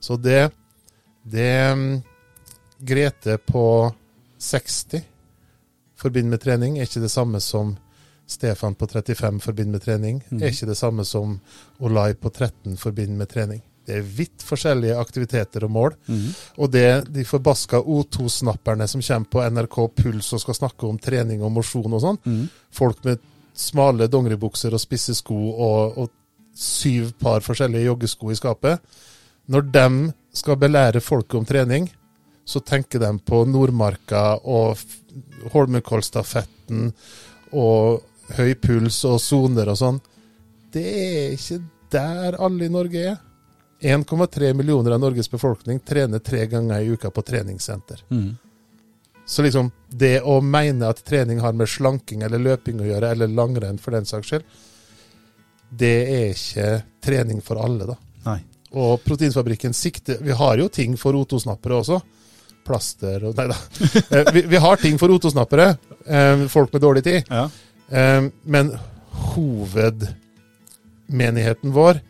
Så 0.00 0.18
det, 0.20 0.50
det 1.24 1.52
mm, 1.76 1.90
Grete 2.76 3.38
på 3.40 3.92
60 4.38 5.00
forbinder 5.96 6.34
med 6.34 6.42
trening, 6.44 6.76
er 6.76 6.88
ikke 6.88 7.00
det 7.06 7.12
samme 7.12 7.40
som 7.40 7.72
Stefan 8.28 8.74
på 8.76 8.88
35 8.90 9.40
forbinder 9.40 9.78
med 9.78 9.84
trening. 9.84 10.20
Mm. 10.28 10.42
Er 10.42 10.52
ikke 10.52 10.68
det 10.68 10.76
samme 10.76 11.04
som 11.08 11.38
Olai 11.80 12.12
på 12.14 12.28
13 12.28 12.76
forbinder 12.76 13.16
med 13.22 13.32
trening. 13.32 13.62
Det 13.86 13.94
er 14.00 14.10
vidt 14.18 14.42
forskjellige 14.42 14.98
aktiviteter 14.98 15.64
og 15.66 15.72
mål. 15.72 15.96
Mm. 16.10 16.26
Og 16.58 16.70
det 16.74 16.88
de 17.14 17.24
forbaska 17.26 17.80
O2-snapperne 17.80 18.88
som 18.90 19.04
kommer 19.04 19.30
på 19.30 19.44
NRK 19.46 19.78
Puls 20.00 20.32
og 20.34 20.42
skal 20.42 20.58
snakke 20.58 20.88
om 20.88 20.98
trening 20.98 21.44
og 21.46 21.54
mosjon 21.54 21.94
og 21.94 22.02
sånn, 22.02 22.20
mm. 22.24 22.44
folk 22.74 23.04
med 23.06 23.22
smale 23.56 24.08
dongeribukser 24.12 24.74
og 24.74 24.82
spisse 24.82 25.14
sko 25.16 25.36
og, 25.52 25.98
og 26.02 26.10
syv 26.56 27.12
par 27.20 27.44
forskjellige 27.44 27.86
joggesko 27.86 28.32
i 28.32 28.38
skapet, 28.38 28.82
når 29.46 29.70
de 29.70 29.86
skal 30.36 30.58
belære 30.60 31.00
folket 31.04 31.38
om 31.38 31.46
trening, 31.48 31.86
så 32.46 32.60
tenker 32.62 33.02
de 33.02 33.10
på 33.26 33.42
Nordmarka 33.48 34.38
og 34.46 34.78
Holmenkollstafetten 35.52 36.90
og 37.56 38.02
høy 38.36 38.54
puls 38.62 39.00
og 39.08 39.18
soner 39.22 39.70
og 39.72 39.80
sånn. 39.80 40.00
Det 40.74 40.86
er 40.86 41.36
ikke 41.36 41.60
der 41.92 42.38
alle 42.42 42.66
i 42.66 42.72
Norge 42.72 43.02
er. 43.12 43.18
1,3 43.80 44.52
millioner 44.56 44.90
av 44.96 45.00
Norges 45.00 45.28
befolkning 45.30 45.80
trener 45.84 46.18
tre 46.24 46.46
ganger 46.46 46.80
i 46.80 46.86
uka 46.96 47.10
på 47.10 47.22
treningssenter. 47.22 48.00
Mm. 48.10 48.36
Så 49.26 49.42
liksom, 49.42 49.70
det 49.90 50.20
å 50.22 50.40
mene 50.40 50.86
at 50.88 51.02
trening 51.04 51.40
har 51.42 51.52
med 51.52 51.68
slanking 51.68 52.22
eller 52.22 52.38
løping 52.38 52.80
å 52.80 52.84
gjøre, 52.86 53.10
eller 53.10 53.26
langrenn 53.28 53.78
for 53.82 53.90
den 53.96 54.04
saks 54.06 54.26
skyld, 54.30 54.42
det 55.70 55.96
er 56.14 56.28
ikke 56.30 56.82
trening 57.02 57.40
for 57.42 57.56
alle, 57.58 57.86
da. 57.90 57.96
Nei. 58.26 58.40
Og 58.76 59.00
Proteinfabrikken 59.04 59.72
sikter 59.74 60.18
Vi 60.22 60.30
har 60.36 60.56
jo 60.58 60.68
ting 60.68 60.96
for 60.98 61.12
O2-snappere 61.18 61.74
også. 61.80 62.00
Plaster 62.66 63.24
og 63.28 63.36
Nei 63.38 63.46
da. 63.50 63.56
Eh, 64.14 64.24
Vi, 64.34 64.40
vi 64.50 64.56
har 64.62 64.76
ting 64.82 64.98
for 64.98 65.08
O2-snappere. 65.14 65.66
eh, 66.06 66.46
Folk 66.50 66.72
med 66.74 66.82
dårlig 66.82 67.04
tid. 67.06 67.24
Ja. 67.30 67.44
Eh, 67.90 68.22
Men 68.42 68.72
hovedmenigheten 69.34 71.72
vår, 71.72 72.00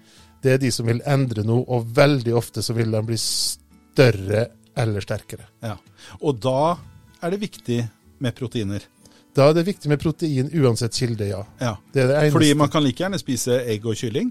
det 0.46 0.54
er 0.54 0.62
de 0.62 0.70
som 0.74 0.86
vil 0.86 1.02
endre 1.10 1.42
noe, 1.46 1.64
og 1.66 1.88
veldig 1.96 2.34
ofte 2.38 2.62
så 2.62 2.74
vil 2.76 2.94
de 2.94 3.02
bli 3.08 3.18
større 3.20 4.46
eller 4.78 5.04
sterkere. 5.04 5.48
ja. 5.64 5.76
Og 6.20 6.36
da 6.38 6.76
er 7.24 7.32
det 7.32 7.40
viktig 7.42 7.80
med 8.22 8.34
proteiner. 8.36 8.84
Da 9.36 9.48
er 9.50 9.56
det 9.56 9.64
viktig 9.66 9.90
med 9.90 10.00
protein 10.00 10.46
uansett 10.54 10.94
kilde, 10.96 11.26
ja. 11.28 11.40
Ja. 11.60 11.72
Det 11.92 12.04
er 12.04 12.12
det. 12.12 12.30
Fordi 12.32 12.52
man 12.54 12.70
kan 12.72 12.84
like 12.84 13.02
gjerne 13.02 13.18
spise 13.20 13.58
egg 13.68 13.84
og 13.88 13.96
kylling. 13.98 14.30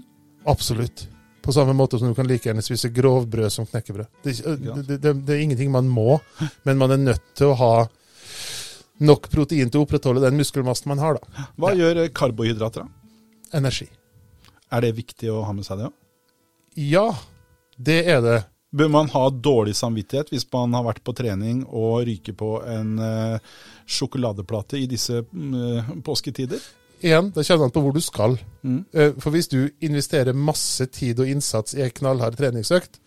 Absolutt. 0.49 1.07
På 1.45 1.53
samme 1.53 1.75
måte 1.77 1.99
som 1.99 2.09
du 2.09 2.15
kan 2.17 2.29
like 2.29 2.47
gjerne 2.47 2.63
spise 2.65 2.89
grovbrød 2.93 3.51
som 3.53 3.67
knekkebrød. 3.69 4.07
Det, 4.23 4.37
er 4.39 4.55
det, 4.61 4.97
det, 5.03 5.13
det 5.27 5.35
er 5.35 5.43
ingenting 5.43 5.73
man 5.73 5.89
må, 5.91 6.19
men 6.65 6.79
man 6.81 6.95
er 6.95 7.01
nødt 7.03 7.27
til 7.37 7.51
å 7.51 7.59
ha 7.59 7.73
nok 9.05 9.27
protein 9.33 9.69
til 9.69 9.81
å 9.81 9.85
opprettholde 9.85 10.23
den 10.23 10.39
muskelmassen 10.39 10.89
man 10.93 11.03
har. 11.03 11.19
da. 11.19 11.49
Hva 11.59 11.73
gjør 11.75 12.05
eh, 12.05 12.09
karbohydrater, 12.15 12.85
da? 12.87 13.59
Energi. 13.59 13.89
Er 14.73 14.81
det 14.87 14.95
viktig 14.97 15.29
å 15.33 15.43
ha 15.45 15.53
med 15.53 15.67
seg 15.67 15.83
det 15.83 15.89
òg? 15.91 15.97
Ja, 16.75 17.07
det 17.77 18.01
er 18.11 18.21
det. 18.23 18.37
Bør 18.75 18.89
man 18.91 19.07
ha 19.13 19.29
dårlig 19.31 19.75
samvittighet 19.79 20.33
hvis 20.33 20.43
man 20.51 20.73
har 20.75 20.83
vært 20.83 21.03
på 21.07 21.13
trening 21.15 21.61
og 21.69 22.01
ryker 22.09 22.35
på 22.35 22.49
en 22.67 22.97
uh, 22.99 23.37
sjokoladeplate 23.87 24.81
i 24.81 24.87
disse 24.91 25.21
uh, 25.23 25.93
påsketider? 26.03 26.59
Igjen, 27.05 27.29
det 27.35 27.45
kommer 27.47 27.69
an 27.69 27.73
på 27.75 27.83
hvor 27.85 27.95
du 27.95 28.01
skal. 28.03 28.35
Mm. 28.67 28.81
Uh, 28.91 29.13
For 29.23 29.31
hvis 29.35 29.47
du 29.51 29.61
investerer 29.85 30.35
masse 30.35 30.87
tid 30.91 31.19
og 31.23 31.31
innsats 31.31 31.75
i 31.77 31.85
ei 31.85 31.91
knallhard 31.95 32.35
treningsøkt, 32.39 32.99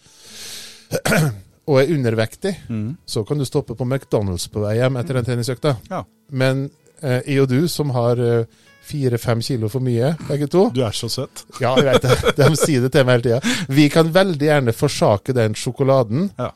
og 1.68 1.82
er 1.82 1.92
undervektig, 1.92 2.54
Mm. 2.68 2.96
så 3.04 3.24
kan 3.28 3.38
du 3.38 3.44
stoppe 3.44 3.74
på 3.76 3.84
McDonald's 3.84 4.48
på 4.52 4.62
vei 4.64 4.78
hjem 4.78 4.96
etter 4.96 5.18
den 5.18 5.24
treningsøkta. 5.28 5.74
Ja. 5.90 6.04
Men 6.32 6.70
jeg 7.02 7.42
og 7.42 7.48
du, 7.52 7.68
som 7.68 7.90
har 7.94 8.18
eh, 8.18 8.46
fire-fem 8.88 9.40
kilo 9.44 9.68
for 9.72 9.84
mye, 9.84 10.14
begge 10.28 10.48
to 10.50 10.70
Du 10.74 10.80
er 10.86 10.96
så 10.96 11.08
søt. 11.12 11.44
Ja, 11.60 11.74
jeg 11.76 11.84
vet 11.90 12.02
det. 12.08 12.32
De 12.38 12.48
sier 12.56 12.80
det 12.86 12.92
til 12.94 13.04
meg 13.08 13.18
hele 13.18 13.26
tida. 13.40 13.56
Vi 13.68 13.88
kan 13.92 14.10
veldig 14.14 14.48
gjerne 14.48 14.72
forsake 14.76 15.34
den 15.36 15.54
sjokoladen, 15.58 16.30
Ja. 16.38 16.50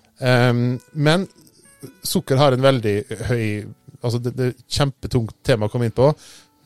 um, 0.50 0.80
men 0.94 1.28
sukker 2.06 2.36
har 2.38 2.52
en 2.56 2.62
veldig 2.64 2.96
høy 3.28 3.46
Altså, 4.02 4.18
det, 4.18 4.32
det 4.34 4.44
er 4.44 4.48
et 4.50 4.64
kjempetungt 4.66 5.36
tema 5.46 5.68
å 5.68 5.70
komme 5.70 5.86
inn 5.86 5.92
på. 5.94 6.08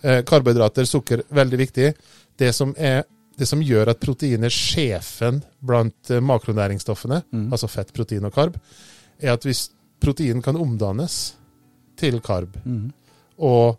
Eh, 0.01 0.23
karbohydrater, 0.25 0.87
sukker, 0.89 1.21
veldig 1.37 1.59
viktig. 1.61 1.91
Det 2.41 2.49
som, 2.57 2.71
er, 2.81 3.03
det 3.37 3.45
som 3.51 3.61
gjør 3.61 3.91
at 3.93 4.01
protein 4.01 4.47
er 4.49 4.55
sjefen 4.55 5.43
blant 5.61 6.09
eh, 6.17 6.23
makronæringsstoffene, 6.25 7.19
Mm. 7.29 7.51
altså 7.53 7.69
fett, 7.69 7.93
protein 7.93 8.25
og 8.25 8.33
karb, 8.33 8.57
er 9.21 9.35
at 9.35 9.45
hvis 9.45 9.67
protein 10.01 10.41
kan 10.41 10.57
omdannes 10.57 11.19
til 12.01 12.23
karb, 12.25 12.57
Mm. 12.65 12.87
og 13.45 13.77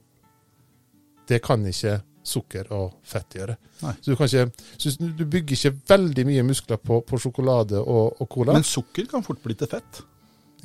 det 1.28 1.42
kan 1.46 1.66
ikke 1.68 2.00
sukker 2.28 2.68
og 2.76 2.98
fett 3.08 3.38
gjøre. 3.40 3.56
Nei. 3.86 3.94
Så 4.02 4.12
du, 4.12 4.18
kan 4.20 4.28
ikke, 4.28 4.68
så 4.82 4.94
du 5.00 5.24
bygger 5.24 5.56
ikke 5.56 5.74
veldig 5.94 6.26
mye 6.28 6.46
muskler 6.50 6.80
på, 6.82 7.00
på 7.08 7.20
sjokolade 7.24 7.80
og, 7.80 8.18
og 8.20 8.30
cola. 8.34 8.56
Men 8.58 8.68
sukker 8.68 9.08
kan 9.12 9.24
fort 9.26 9.40
bli 9.44 9.56
til 9.56 9.70
fett. 9.72 10.02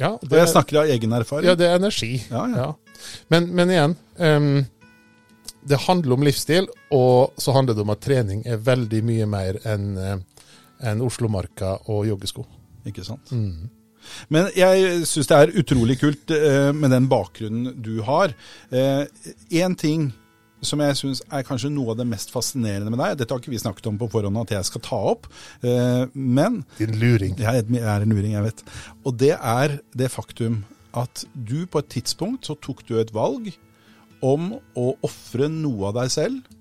ja, 0.01 0.15
Og 0.17 0.37
jeg 0.39 0.51
snakker 0.51 0.83
av 0.83 0.91
egen 0.91 1.15
erfaring. 1.19 1.47
ja, 1.51 1.55
det 1.59 1.69
er 1.71 1.79
energi. 1.79 2.17
Ja, 2.31 2.47
ja. 2.51 2.65
Ja. 2.67 3.13
Men, 3.31 3.51
men 3.55 3.71
igjen, 3.71 3.95
um, 4.19 4.65
det 5.71 5.79
handler 5.87 6.17
om 6.17 6.27
livsstil, 6.27 6.67
og 6.95 7.39
så 7.39 7.55
handler 7.55 7.79
det 7.79 7.87
om 7.87 7.95
at 7.95 8.03
trening 8.03 8.43
er 8.47 8.59
veldig 8.59 9.05
mye 9.07 9.31
mer 9.31 9.63
enn 9.63 9.95
en 10.03 10.27
enn 10.83 11.03
Oslomarka 11.05 11.77
og 11.93 12.09
joggesko. 12.09 12.43
Ikke 12.91 13.05
sant? 13.07 13.31
Mm. 13.31 13.69
Men 14.35 14.49
jeg 14.59 15.05
syns 15.07 15.29
det 15.31 15.37
er 15.39 15.53
utrolig 15.61 15.95
kult 16.01 16.33
eh, 16.35 16.73
med 16.75 16.91
den 16.91 17.07
bakgrunnen 17.11 17.77
du 17.85 18.01
har. 18.03 18.35
Én 18.73 19.77
ting 19.79 20.09
som 20.63 20.83
jeg 20.85 20.99
syns 20.99 21.23
er 21.27 21.45
kanskje 21.47 21.71
noe 21.73 21.93
av 21.93 21.99
det 21.99 22.07
mest 22.09 22.31
fascinerende 22.33 22.93
med 22.93 23.01
deg, 23.03 23.17
dette 23.19 23.35
har 23.35 23.43
ikke 23.43 23.53
vi 23.53 23.61
snakket 23.63 23.89
om 23.91 23.99
på 24.01 24.09
forhånd 24.13 24.39
at 24.45 24.55
jeg 24.55 24.69
skal 24.71 24.85
ta 24.87 25.01
opp, 25.13 25.27
eh, 25.67 26.05
men 26.15 26.63
Din 26.79 26.95
luring. 27.01 27.37
jeg 27.39 27.67
er 27.83 28.07
en 28.07 28.15
luring, 28.15 28.37
jeg 28.37 28.47
vet. 28.47 28.65
Og 29.05 29.19
det 29.19 29.35
er 29.37 29.79
det 29.99 30.11
faktum 30.15 30.63
at 30.95 31.25
du 31.35 31.65
på 31.67 31.81
et 31.83 31.93
tidspunkt 31.93 32.47
så 32.47 32.57
tok 32.61 32.85
du 32.89 32.99
et 33.01 33.13
valg 33.15 33.51
om 34.23 34.53
å 34.79 34.93
ofre 35.03 35.49
noe 35.51 35.91
av 35.91 35.97
deg 36.03 36.13
selv 36.15 36.53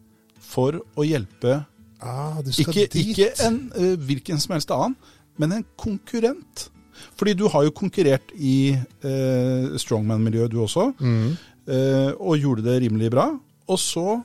for 0.41 0.81
å 0.97 1.05
hjelpe 1.05 1.61
Ah, 2.01 2.39
ikke, 2.41 2.87
ikke 2.97 3.27
en 3.45 3.57
uh, 3.77 3.93
hvilken 4.01 4.39
som 4.41 4.55
helst 4.55 4.71
annen, 4.73 4.95
men 5.37 5.51
en 5.53 5.65
konkurrent. 5.77 6.71
Fordi 7.17 7.35
du 7.37 7.43
har 7.53 7.67
jo 7.67 7.73
konkurrert 7.77 8.33
i 8.33 8.73
uh, 9.05 9.77
strongman-miljøet 9.77 10.49
du 10.53 10.61
også, 10.65 10.91
Mm. 10.99 11.37
Uh, 11.69 12.09
og 12.17 12.41
gjorde 12.41 12.63
det 12.65 12.79
rimelig 12.81 13.11
bra. 13.13 13.27
Og 13.71 13.79
så 13.79 14.19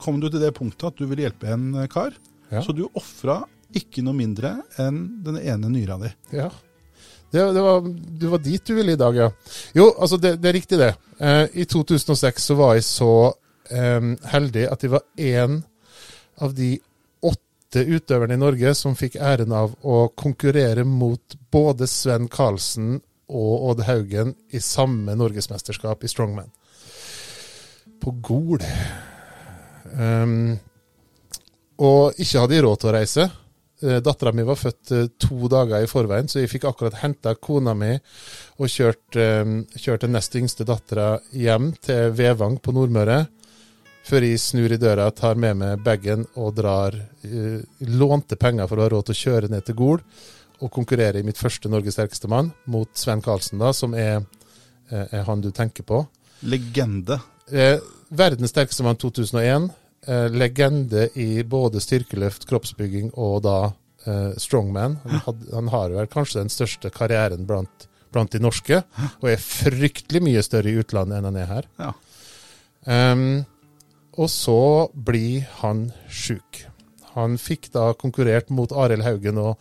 kom 0.00 0.20
du 0.22 0.28
til 0.30 0.40
det 0.42 0.54
punktet 0.56 0.92
at 0.92 0.98
du 0.98 1.06
ville 1.08 1.26
hjelpe 1.26 1.50
en 1.52 1.70
eh, 1.82 1.90
kar. 1.90 2.14
Ja. 2.52 2.62
Så 2.64 2.72
du 2.72 2.86
ofra 2.96 3.42
ikke 3.76 4.02
noe 4.04 4.16
mindre 4.16 4.54
enn 4.80 5.02
den 5.26 5.36
ene 5.42 5.70
nyra 5.72 5.98
di. 6.00 6.10
Ja. 6.38 6.48
Det, 7.30 7.42
det 7.52 7.60
var, 7.60 7.82
du 8.20 8.26
var 8.32 8.40
dit 8.40 8.64
du 8.64 8.72
ville 8.78 8.94
i 8.94 9.00
dag, 9.00 9.16
ja. 9.16 9.28
Jo, 9.76 9.90
altså 9.98 10.16
det, 10.16 10.38
det 10.40 10.48
er 10.48 10.56
riktig 10.56 10.78
det. 10.80 10.94
Eh, 11.20 11.44
I 11.60 11.66
2006 11.68 12.46
så 12.50 12.56
var 12.56 12.78
jeg 12.78 12.86
så 12.88 13.14
eh, 13.68 14.12
heldig 14.32 14.64
at 14.70 14.86
jeg 14.86 14.94
var 14.94 15.04
én 15.20 15.58
av 16.40 16.54
de 16.56 16.70
åtte 17.28 17.84
utøverne 17.84 18.38
i 18.38 18.40
Norge 18.40 18.72
som 18.78 18.96
fikk 18.96 19.18
æren 19.20 19.52
av 19.52 19.74
å 19.84 20.06
konkurrere 20.16 20.86
mot 20.88 21.36
både 21.52 21.90
Sven 21.90 22.30
Karlsen 22.32 22.96
og 23.28 23.66
Odd 23.72 23.84
Haugen 23.84 24.32
i 24.56 24.62
samme 24.64 25.12
norgesmesterskap 25.18 26.04
i 26.04 26.08
strongman. 26.08 26.48
På 28.08 28.14
Gol. 28.24 28.62
Um, 29.98 30.54
og 31.84 32.16
ikke 32.16 32.40
hadde 32.40 32.56
jeg 32.56 32.64
råd 32.64 32.80
til 32.80 32.88
å 32.88 32.94
reise. 32.94 33.26
Eh, 33.84 33.98
Dattera 34.02 34.32
mi 34.34 34.42
var 34.48 34.56
født 34.58 34.92
eh, 34.96 35.10
to 35.20 35.46
dager 35.50 35.84
i 35.84 35.90
forveien, 35.90 36.26
så 36.26 36.40
jeg 36.40 36.50
fikk 36.50 36.64
akkurat 36.70 36.96
henta 37.02 37.36
kona 37.38 37.76
mi 37.78 37.92
og 38.58 38.72
kjørt, 38.72 39.18
eh, 39.20 39.52
kjørt 39.76 40.06
den 40.06 40.16
nest 40.16 40.34
yngste 40.40 40.66
dattera 40.66 41.12
hjem 41.36 41.70
til 41.84 42.10
Vevang 42.16 42.56
på 42.64 42.74
Nordmøre. 42.74 43.20
Før 44.08 44.24
jeg 44.24 44.40
snur 44.40 44.72
i 44.72 44.80
døra, 44.80 45.10
tar 45.12 45.36
med 45.36 45.60
meg 45.60 45.84
bagen 45.84 46.24
og 46.40 46.56
drar 46.56 46.96
eh, 46.96 47.60
Lånte 47.92 48.40
penger 48.40 48.66
for 48.66 48.80
å 48.80 48.88
ha 48.88 48.92
råd 48.96 49.10
til 49.10 49.18
å 49.18 49.22
kjøre 49.22 49.52
ned 49.52 49.68
til 49.68 49.78
Gol 49.78 50.02
og 50.58 50.72
konkurrere 50.74 51.20
i 51.20 51.26
mitt 51.28 51.38
første 51.38 51.70
Norges 51.70 52.00
sterkeste 52.00 52.32
mann 52.32 52.50
mot 52.66 52.90
Sven 52.98 53.22
Karlsen, 53.22 53.60
da, 53.60 53.70
som 53.76 53.92
er, 53.94 54.24
er 54.90 55.28
han 55.28 55.44
du 55.44 55.52
tenker 55.54 55.86
på. 55.86 56.00
Legende. 56.50 57.20
Eh, 57.52 57.78
verdens 58.08 58.50
sterkeste 58.50 58.84
mann 58.86 58.96
2001. 58.96 59.70
Eh, 60.06 60.30
legende 60.30 61.08
i 61.18 61.42
både 61.44 61.80
styrkeløft, 61.82 62.46
kroppsbygging 62.48 63.10
og 63.18 63.42
da 63.44 63.58
eh, 64.06 64.32
strongman. 64.40 64.98
Han, 65.04 65.20
had, 65.26 65.44
han 65.52 65.70
har 65.74 65.94
vel 65.96 66.10
kanskje 66.10 66.42
den 66.42 66.52
største 66.52 66.92
karrieren 66.94 67.46
blant, 67.48 67.88
blant 68.14 68.32
de 68.32 68.40
norske, 68.40 68.82
og 69.20 69.28
er 69.28 69.42
fryktelig 69.42 70.22
mye 70.24 70.44
større 70.46 70.72
i 70.72 70.80
utlandet 70.80 71.18
enn 71.18 71.28
han 71.28 71.40
er 71.42 71.52
her. 71.52 71.70
Ja. 71.82 71.92
Um, 72.88 73.44
og 74.18 74.30
så 74.32 74.60
blir 74.94 75.44
han 75.60 75.88
sjuk. 76.08 76.62
Han 77.14 77.36
fikk 77.42 77.68
da 77.74 77.90
konkurrert 77.98 78.48
mot 78.54 78.72
Arild 78.72 79.04
Haugen 79.04 79.40
og 79.42 79.58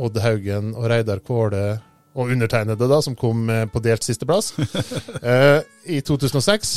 Odd 0.00 0.18
Haugen 0.24 0.72
og 0.74 0.88
Reidar 0.90 1.22
Kvåle 1.22 1.78
og 2.14 2.30
undertegnede, 2.30 2.88
da, 2.88 3.00
som 3.02 3.16
kom 3.18 3.48
eh, 3.50 3.64
på 3.70 3.82
delt 3.82 4.04
sisteplass, 4.06 4.52
eh, 5.22 5.60
i 5.90 6.00
2006. 6.00 6.76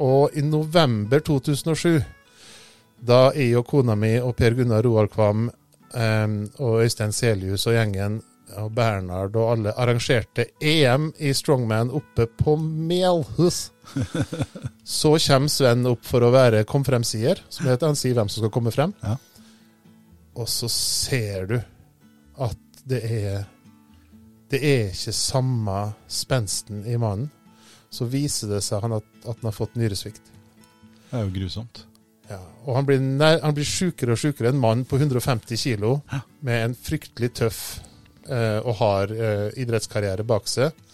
Og 0.00 0.32
i 0.32 0.42
november 0.42 1.20
2007, 1.20 2.00
da 3.04 3.30
jeg 3.36 3.56
og 3.60 3.66
kona 3.68 3.96
mi 3.96 4.14
og 4.20 4.34
Per 4.38 4.56
Gunnar 4.56 4.84
Roald 4.84 5.12
Kvam 5.12 5.48
eh, 5.48 6.26
og 6.60 6.82
Øystein 6.84 7.12
Selius 7.12 7.66
og 7.68 7.76
gjengen 7.76 8.20
og 8.58 8.72
Bernhard 8.74 9.36
og 9.38 9.52
alle 9.52 9.72
arrangerte 9.78 10.48
EM 10.60 11.10
i 11.22 11.32
strongman 11.36 11.92
oppe 11.94 12.26
på 12.26 12.56
Melhus, 12.58 13.70
så 14.84 15.12
kommer 15.26 15.52
Sven 15.52 15.86
opp 15.90 16.06
for 16.06 16.24
å 16.24 16.32
være 16.34 16.64
komfremsier, 16.68 17.42
som 17.48 17.68
heter. 17.70 17.92
Han 17.92 17.98
sier 17.98 18.16
hvem 18.18 18.30
som 18.30 18.42
skal 18.42 18.54
komme 18.54 18.72
frem. 18.74 18.94
Ja. 19.04 19.16
Og 20.40 20.48
så 20.50 20.70
ser 20.72 21.48
du 21.50 21.56
at 22.40 22.84
det 22.88 23.00
er 23.04 23.48
Det 24.50 24.58
er 24.66 24.88
ikke 24.90 25.12
samme 25.14 25.92
spensten 26.10 26.82
i 26.82 26.96
mannen. 26.98 27.28
Så 27.90 28.06
viser 28.10 28.52
det 28.54 28.62
seg 28.64 28.84
han 28.84 28.98
at, 29.00 29.06
at 29.24 29.34
han 29.34 29.48
har 29.50 29.56
fått 29.56 29.78
nyresvikt. 29.78 30.30
Det 31.10 31.18
er 31.18 31.24
jo 31.26 31.32
grusomt. 31.34 31.84
Ja, 32.30 32.38
og 32.62 32.76
han 32.78 32.86
blir, 32.86 33.00
nær, 33.02 33.40
han 33.42 33.54
blir 33.56 33.66
sjukere 33.66 34.14
og 34.14 34.20
sjukere. 34.22 34.52
En 34.52 34.62
mann 34.62 34.84
på 34.86 35.00
150 35.00 35.58
kilo 35.58 35.96
med 36.46 36.68
en 36.68 36.76
fryktelig 36.78 37.32
tøff 37.40 37.62
eh, 38.30 38.60
og 38.60 38.76
hard 38.78 39.14
eh, 39.16 39.48
idrettskarriere 39.64 40.26
bak 40.26 40.46
seg. 40.50 40.86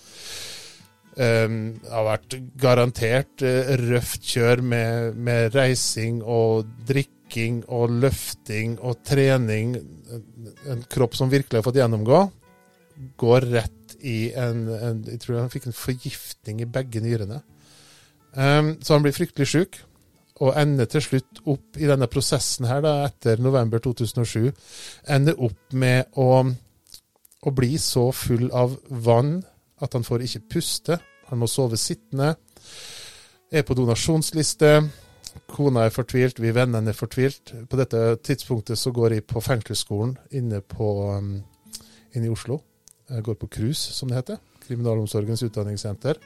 Um, 1.17 1.79
har 1.89 2.05
vært 2.05 2.35
garantert 2.61 3.41
uh, 3.41 3.71
røft 3.81 4.27
kjør 4.29 4.61
med, 4.61 5.15
med 5.17 5.55
reising 5.55 6.19
og 6.21 6.67
drikking 6.85 7.63
og 7.73 7.95
løfting 8.03 8.75
og 8.85 8.99
trening. 9.01 9.79
En 10.69 10.85
kropp 10.93 11.17
som 11.17 11.33
virkelig 11.33 11.63
har 11.63 11.65
fått 11.65 11.81
gjennomgå. 11.81 12.21
Går 13.17 13.49
rett 13.55 13.86
i 14.07 14.17
en, 14.39 14.67
en 14.71 15.03
Jeg 15.11 15.21
tror 15.25 15.41
han 15.41 15.53
fikk 15.53 15.69
en 15.69 15.77
forgiftning 15.77 16.63
i 16.63 16.71
begge 16.71 17.03
nyrene. 17.03 17.43
Um, 18.37 18.77
så 18.85 18.97
han 18.97 19.05
blir 19.05 19.17
fryktelig 19.17 19.49
sjuk 19.49 19.79
og 20.45 20.53
ender 20.61 20.85
til 20.91 21.01
slutt 21.01 21.41
opp 21.49 21.79
i 21.81 21.89
denne 21.89 22.09
prosessen 22.13 22.67
her, 22.69 22.83
da, 22.85 23.07
etter 23.07 23.41
november 23.41 23.81
2007, 23.81 24.51
ender 25.09 25.39
opp 25.41 25.73
med 25.73 26.13
å, 26.21 26.43
å 27.41 27.53
bli 27.57 27.79
så 27.81 28.11
full 28.13 28.51
av 28.53 28.77
vann 28.91 29.39
at 29.81 29.97
han 29.97 30.05
får 30.05 30.27
ikke 30.27 30.45
puste. 30.57 30.99
Han 31.31 31.41
må 31.41 31.49
sove 31.49 31.81
sittende. 31.81 32.35
Er 33.49 33.65
på 33.65 33.77
donasjonsliste. 33.79 34.75
Kona 35.49 35.87
er 35.87 35.95
fortvilt, 35.95 36.41
vi 36.41 36.53
vennene 36.53 36.93
er 36.93 36.97
fortvilt. 36.97 37.55
På 37.71 37.81
dette 37.81 38.19
tidspunktet 38.25 38.81
så 38.81 38.93
går 38.93 39.17
jeg 39.17 39.27
på 39.29 39.41
fengselsskolen 39.45 40.17
inne, 40.37 40.61
på, 40.61 40.93
um, 41.17 41.39
inne 42.13 42.29
i 42.29 42.33
Oslo. 42.33 42.61
Jeg 43.07 43.23
går 43.23 43.37
på 43.39 43.47
KRUS, 43.47 43.79
som 43.95 44.11
det 44.11 44.19
heter. 44.19 44.41
Kriminalomsorgens 44.67 45.45
utdanningssenter. 45.47 46.19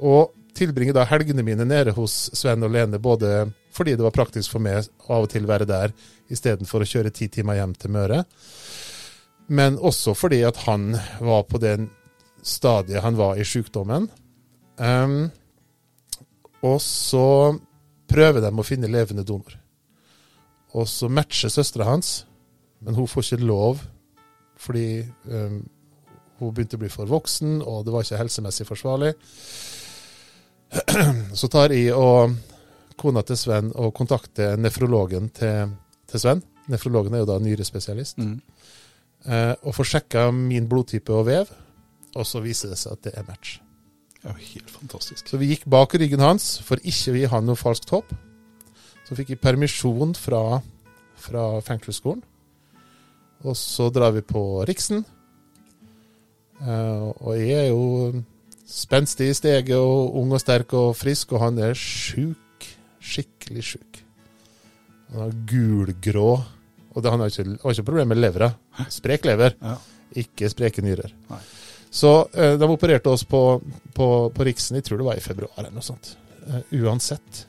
Og 0.00 0.32
tilbringer 0.56 0.96
da 0.96 1.04
helgene 1.08 1.44
mine 1.44 1.66
nede 1.68 1.92
hos 1.96 2.30
Sven 2.32 2.64
og 2.64 2.72
Lene 2.72 3.00
både 3.02 3.50
fordi 3.74 3.96
det 3.98 4.06
var 4.06 4.14
praktisk 4.14 4.54
for 4.54 4.62
meg 4.62 4.86
av 5.10 5.26
og 5.26 5.30
til 5.32 5.48
være 5.50 5.66
der 5.66 5.92
istedenfor 6.32 6.84
å 6.84 6.88
kjøre 6.88 7.12
ti 7.14 7.28
timer 7.28 7.58
hjem 7.58 7.74
til 7.76 7.92
Møre. 7.96 8.22
Men 9.50 9.76
også 9.76 10.14
fordi 10.16 10.40
at 10.46 10.62
han 10.64 10.94
var 11.20 11.44
på 11.50 11.60
det 11.60 11.76
stadiet 12.44 13.02
han 13.02 13.18
var 13.18 13.36
i 13.36 13.44
sykdommen. 13.44 14.06
Um, 14.78 15.26
og 16.64 16.78
så 16.80 17.26
prøver 18.08 18.40
de 18.44 18.52
å 18.54 18.66
finne 18.66 18.90
levende 18.90 19.26
donor. 19.26 19.58
Og 20.74 20.88
så 20.90 21.10
matcher 21.12 21.52
søstera 21.52 21.90
hans, 21.90 22.24
men 22.80 22.96
hun 22.96 23.10
får 23.10 23.34
ikke 23.34 23.50
lov 23.50 23.82
fordi 24.64 25.02
um, 25.28 25.60
hun 26.48 26.56
begynte 26.56 26.78
å 26.78 26.82
bli 26.82 26.90
for 26.92 27.10
voksen, 27.10 27.60
og 27.62 27.84
det 27.86 27.94
var 27.94 28.06
ikke 28.06 28.20
helsemessig 28.20 28.66
forsvarlig. 28.68 29.14
Så 31.40 31.50
tar 31.52 31.74
jeg 31.74 31.94
og 31.96 32.34
kona 33.00 33.24
til 33.26 33.38
Sven 33.38 33.70
og 33.74 33.94
kontakter 33.96 34.58
nefrologen 34.60 35.30
til, 35.34 35.74
til 36.10 36.22
Sven. 36.22 36.42
Nefrologen 36.70 37.14
er 37.14 37.24
jo 37.24 37.30
da 37.32 37.38
nyrespesialist. 37.42 38.22
Mm. 38.22 38.38
Eh, 39.24 39.52
og 39.64 39.76
får 39.76 39.90
sjekka 39.94 40.28
min 40.36 40.68
blodtype 40.68 41.12
og 41.14 41.26
vev, 41.28 41.52
og 42.14 42.26
så 42.28 42.42
viser 42.44 42.72
det 42.72 42.78
seg 42.80 42.96
at 42.96 43.06
det 43.06 43.14
er 43.18 43.26
match. 43.28 43.58
Det 44.20 44.30
er 44.30 44.36
jo 44.38 44.52
helt 44.54 44.70
fantastisk. 44.72 45.26
Så 45.28 45.40
vi 45.40 45.50
gikk 45.50 45.66
bak 45.68 45.96
ryggen 46.00 46.22
hans 46.24 46.54
for 46.64 46.80
ikke 46.80 47.12
å 47.12 47.18
gi 47.18 47.26
han 47.32 47.48
noe 47.48 47.60
falskt 47.60 47.92
håp. 47.92 48.12
Så 49.04 49.16
fikk 49.18 49.34
jeg 49.34 49.42
permisjon 49.42 50.14
fra, 50.16 50.60
fra 51.20 51.48
fengselsskolen. 51.64 52.22
Og 53.44 53.56
så 53.60 53.90
drar 53.92 54.14
vi 54.16 54.22
på 54.24 54.64
Riksen. 54.64 55.02
Eh, 56.62 57.08
og 57.20 57.34
jeg 57.40 57.56
er 57.64 57.68
jo 57.72 58.22
spenstig 58.68 59.30
i 59.32 59.36
steget 59.36 59.74
og 59.76 60.14
ung 60.20 60.32
og 60.34 60.40
sterk 60.42 60.72
og 60.78 60.94
frisk, 60.96 61.32
og 61.34 61.42
han 61.48 61.58
er 61.58 61.74
sjuk. 61.78 62.38
Skikkelig 63.04 63.64
sjuk. 63.74 63.98
Han 65.12 65.26
er 65.28 65.34
gulgrå. 65.50 66.30
Og 66.94 67.02
det, 67.02 67.10
han 67.10 67.20
har 67.20 67.32
ikke, 67.32 67.58
har 67.62 67.74
ikke 67.74 67.86
problemer 67.90 68.14
med 68.14 68.22
levra. 68.22 68.52
Sprek 68.90 69.26
lever, 69.26 69.56
Ja. 69.62 69.76
ikke 70.14 70.48
spreke 70.52 70.82
nyrer. 70.82 71.10
Nei. 71.30 71.40
Så 71.94 72.10
eh, 72.34 72.54
de 72.58 72.66
opererte 72.70 73.10
oss 73.10 73.22
på, 73.26 73.40
på, 73.94 74.06
på 74.34 74.46
Riksen, 74.46 74.78
jeg 74.78 74.86
tror 74.86 74.98
det 74.98 75.06
var 75.06 75.18
i 75.18 75.22
februar 75.22 75.50
eller 75.58 75.74
noe 75.74 75.82
sånt. 75.86 76.16
Eh, 76.46 76.62
uansett. 76.82 77.44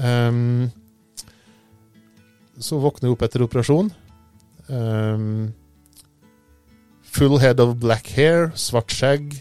Um, 0.00 0.70
så 2.60 2.78
våkner 2.80 3.08
jeg 3.10 3.16
opp 3.16 3.24
etter 3.26 3.44
operasjon. 3.44 3.90
Ehm, 4.72 5.50
full 7.10 7.38
head 7.42 7.60
of 7.62 7.76
black 7.82 8.10
hair, 8.16 8.50
svart 8.58 8.92
skjegg. 8.94 9.32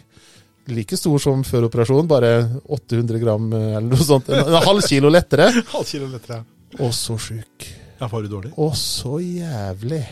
Like 0.70 0.98
stor 1.00 1.22
som 1.22 1.42
før 1.48 1.68
operasjon, 1.70 2.08
bare 2.10 2.34
800 2.70 3.22
gram 3.22 3.52
eh, 3.58 3.76
eller 3.80 3.90
noe 3.90 4.06
sånt. 4.06 4.30
En, 4.30 4.46
en 4.46 4.66
halv 4.68 4.86
kilo 4.86 5.10
lettere. 5.10 5.50
Halv 5.74 5.88
kilo 5.90 6.10
lettere. 6.12 6.44
Og 6.80 6.94
så 6.94 7.18
sjuk. 7.18 7.70
Ja, 8.00 8.08
var 8.08 8.24
du 8.24 8.30
dårlig? 8.32 8.52
Og 8.62 8.76
så 8.78 9.18
jævlig. 9.20 10.04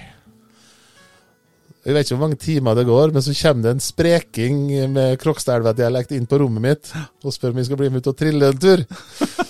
Jeg 1.87 1.95
vet 1.95 2.03
ikke 2.03 2.17
hvor 2.17 2.25
mange 2.25 2.39
timer 2.41 2.75
det 2.75 2.87
går, 2.89 3.13
men 3.15 3.23
så 3.23 3.35
kommer 3.37 3.63
det 3.63 3.75
en 3.77 3.83
spreking 3.85 4.57
med 4.91 5.13
Krokstadelva-dialekt 5.21 6.11
inn 6.17 6.25
på 6.27 6.41
rommet 6.41 6.65
mitt 6.65 6.89
og 7.23 7.31
spør 7.31 7.53
om 7.53 7.61
jeg 7.61 7.69
skal 7.69 7.79
bli 7.79 7.91
med 7.93 8.03
ut 8.03 8.09
og 8.11 8.17
trille 8.19 8.49
en 8.51 8.59
tur. 8.59 8.83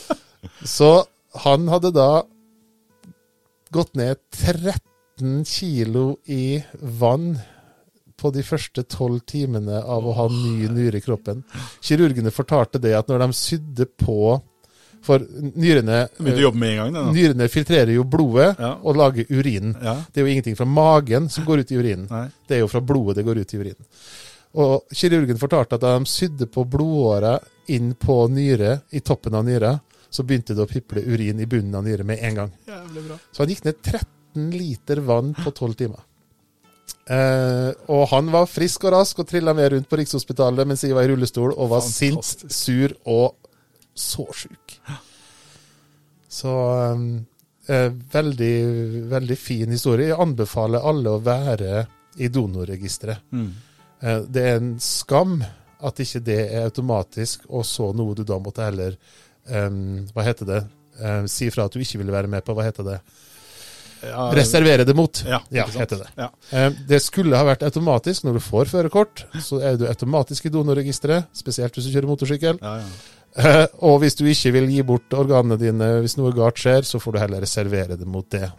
Så 0.78 0.92
han 1.48 1.66
hadde 1.72 1.96
da 1.96 2.12
gått 3.74 3.98
ned 3.98 4.22
13 4.36 5.42
kilo 5.50 6.20
i 6.30 6.60
vann 7.02 7.32
på 8.18 8.32
de 8.34 8.42
første 8.44 8.84
tolv 8.90 9.20
timene 9.30 9.80
av 9.84 10.06
å 10.10 10.14
ha 10.18 10.28
ny 10.34 10.68
nyre 10.74 10.98
i 10.98 11.02
kroppen. 11.06 11.44
Kirurgene 11.86 12.32
fortalte 12.34 12.82
det 12.82 12.96
at 12.98 13.08
når 13.12 13.20
de 13.28 13.34
sydde 13.38 13.86
på 14.02 14.42
For 15.08 15.22
nyrene 15.22 16.08
Du 16.18 16.32
jobbe 16.42 16.58
med 16.58 16.72
en 16.74 16.78
gang? 16.82 16.94
Da. 16.96 17.04
Nyrene 17.14 17.46
filtrerer 17.54 17.94
jo 17.94 18.04
blodet 18.04 18.58
Ja. 18.60 18.72
og 18.82 18.98
lager 18.98 19.26
urinen. 19.30 19.76
Ja. 19.82 19.94
Det 20.12 20.20
er 20.20 20.26
jo 20.26 20.32
ingenting 20.34 20.56
fra 20.58 20.66
magen 20.66 21.30
som 21.30 21.46
går 21.46 21.60
ut 21.62 21.72
i 21.72 21.78
urinen. 21.78 22.08
Nei. 22.10 22.26
Det 22.48 22.58
er 22.58 22.60
jo 22.66 22.68
fra 22.68 22.82
blodet 22.82 23.16
det 23.22 23.24
går 23.26 23.38
ut 23.40 23.54
i 23.54 23.58
urinen. 23.62 23.86
Og 24.58 24.82
kirurgen 24.92 25.38
fortalte 25.38 25.76
at 25.78 25.82
da 25.86 25.94
de 26.00 26.06
sydde 26.10 26.48
på 26.50 26.66
blodåra 26.66 27.38
inn 27.70 27.94
på 27.94 28.18
nyre, 28.32 28.82
i 28.92 29.00
toppen 29.00 29.36
av 29.38 29.46
nyra, 29.46 29.80
så 30.10 30.24
begynte 30.26 30.56
det 30.56 30.66
å 30.66 30.68
piple 30.72 31.04
urin 31.06 31.40
i 31.40 31.46
bunnen 31.46 31.76
av 31.76 31.84
nyre 31.86 32.04
med 32.04 32.20
en 32.24 32.36
gang. 32.36 32.52
Så 33.32 33.44
han 33.44 33.50
gikk 33.54 33.64
ned 33.68 33.82
13 33.84 34.52
liter 34.58 35.02
vann 35.06 35.34
på 35.36 35.52
12 35.54 35.74
timer. 35.76 36.00
Eh, 37.08 37.70
og 37.88 38.08
han 38.12 38.32
var 38.34 38.50
frisk 38.52 38.84
og 38.88 38.92
rask 38.98 39.20
og 39.24 39.28
trilla 39.30 39.54
med 39.56 39.72
rundt 39.72 39.88
på 39.88 40.00
Rikshospitalet 40.02 40.68
mens 40.68 40.84
jeg 40.84 40.96
var 40.96 41.08
i 41.08 41.12
rullestol 41.14 41.54
og 41.54 41.70
var 41.72 41.84
Fantastisk. 41.86 42.44
sint, 42.44 42.56
sur 42.58 42.96
og 43.08 43.54
så 43.98 44.26
sjuk. 44.36 44.76
Så 46.38 46.56
eh, 47.72 47.92
veldig, 48.14 48.58
veldig 49.14 49.38
fin 49.40 49.72
historie. 49.72 50.12
Jeg 50.12 50.20
anbefaler 50.20 50.84
alle 50.84 51.16
å 51.16 51.24
være 51.24 51.86
i 52.20 52.28
donorregisteret. 52.34 53.24
Mm. 53.32 53.48
Uh, 53.98 54.20
det 54.30 54.44
er 54.46 54.60
en 54.60 54.76
skam 54.82 55.40
at 55.86 56.00
ikke 56.02 56.22
det 56.26 56.38
er 56.44 56.68
automatisk, 56.68 57.48
og 57.50 57.64
så 57.66 57.92
noe 57.98 58.18
du 58.18 58.24
da 58.26 58.38
måtte 58.42 58.66
heller 58.66 58.96
um, 59.46 60.06
Hva 60.14 60.26
heter 60.26 60.50
det? 60.50 60.60
Si 61.30 61.46
fra 61.54 61.68
at 61.68 61.76
du 61.76 61.82
ikke 61.82 62.00
ville 62.02 62.14
være 62.14 62.30
med 62.30 62.42
på. 62.42 62.56
Hva 62.58 62.66
heter 62.66 62.86
det? 62.86 62.96
Ja, 64.04 64.28
Reservere 64.38 64.86
det 64.86 64.96
mot. 64.96 65.24
Ja, 65.26 65.40
Ja, 65.52 65.66
heter 65.66 66.04
det. 66.04 66.08
Ja. 66.18 66.30
Eh, 66.52 66.70
Det 66.88 67.02
skulle 67.02 67.36
ha 67.38 67.44
vært 67.48 67.64
automatisk 67.64 68.24
når 68.28 68.34
du 68.34 68.40
får 68.40 68.66
førerkort. 68.74 69.26
Så 69.42 69.62
er 69.62 69.78
du 69.78 69.88
automatisk 69.88 70.46
i 70.46 70.50
donorregisteret, 70.54 71.28
spesielt 71.34 71.74
hvis 71.74 71.86
du 71.90 71.94
kjører 71.96 72.08
motorsykkel. 72.12 72.60
Ja, 72.62 72.76
ja. 72.84 72.88
Eh, 73.38 73.68
Og 73.82 74.00
hvis 74.02 74.16
du 74.18 74.26
ikke 74.26 74.52
vil 74.54 74.70
gi 74.70 74.82
bort 74.84 75.14
organene 75.14 75.58
dine 75.62 76.00
hvis 76.02 76.18
noe 76.18 76.32
galt 76.34 76.58
skjer, 76.58 76.82
så 76.84 77.00
får 77.00 77.14
du 77.14 77.20
heller 77.20 77.42
reservere 77.42 77.98
det 77.98 78.08
mot 78.08 78.26
det. 78.30 78.52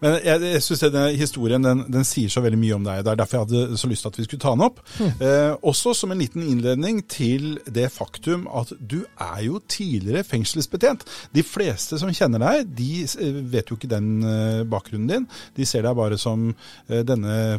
Men 0.00 0.18
jeg, 0.24 0.42
jeg 0.54 0.64
syns 0.64 0.84
denne 0.86 1.06
historien 1.18 1.64
den, 1.64 1.84
den 1.92 2.06
sier 2.08 2.32
så 2.32 2.42
veldig 2.44 2.60
mye 2.60 2.76
om 2.76 2.86
deg. 2.86 3.04
Det 3.04 3.14
er 3.14 3.20
derfor 3.20 3.38
jeg 3.38 3.48
hadde 3.48 3.80
så 3.80 3.90
lyst 3.90 4.06
til 4.06 4.12
at 4.12 4.20
vi 4.20 4.28
skulle 4.28 4.44
ta 4.44 4.54
den 4.56 4.66
opp. 4.66 4.82
Eh, 5.20 5.52
også 5.66 5.94
som 5.96 6.12
en 6.12 6.20
liten 6.20 6.44
innledning 6.46 7.02
til 7.10 7.58
det 7.68 7.88
faktum 7.92 8.46
at 8.56 8.72
du 8.80 9.02
er 9.20 9.42
jo 9.44 9.60
tidligere 9.70 10.24
fengselsbetjent. 10.26 11.04
De 11.36 11.44
fleste 11.46 11.98
som 12.00 12.12
kjenner 12.14 12.42
deg, 12.42 12.70
de 12.78 13.04
eh, 13.04 13.40
vet 13.52 13.70
jo 13.70 13.78
ikke 13.78 13.90
den 13.90 14.10
eh, 14.26 14.62
bakgrunnen 14.68 15.10
din. 15.10 15.26
De 15.56 15.66
ser 15.68 15.84
deg 15.86 15.96
bare 15.98 16.18
som 16.20 16.50
eh, 16.50 17.02
denne 17.06 17.58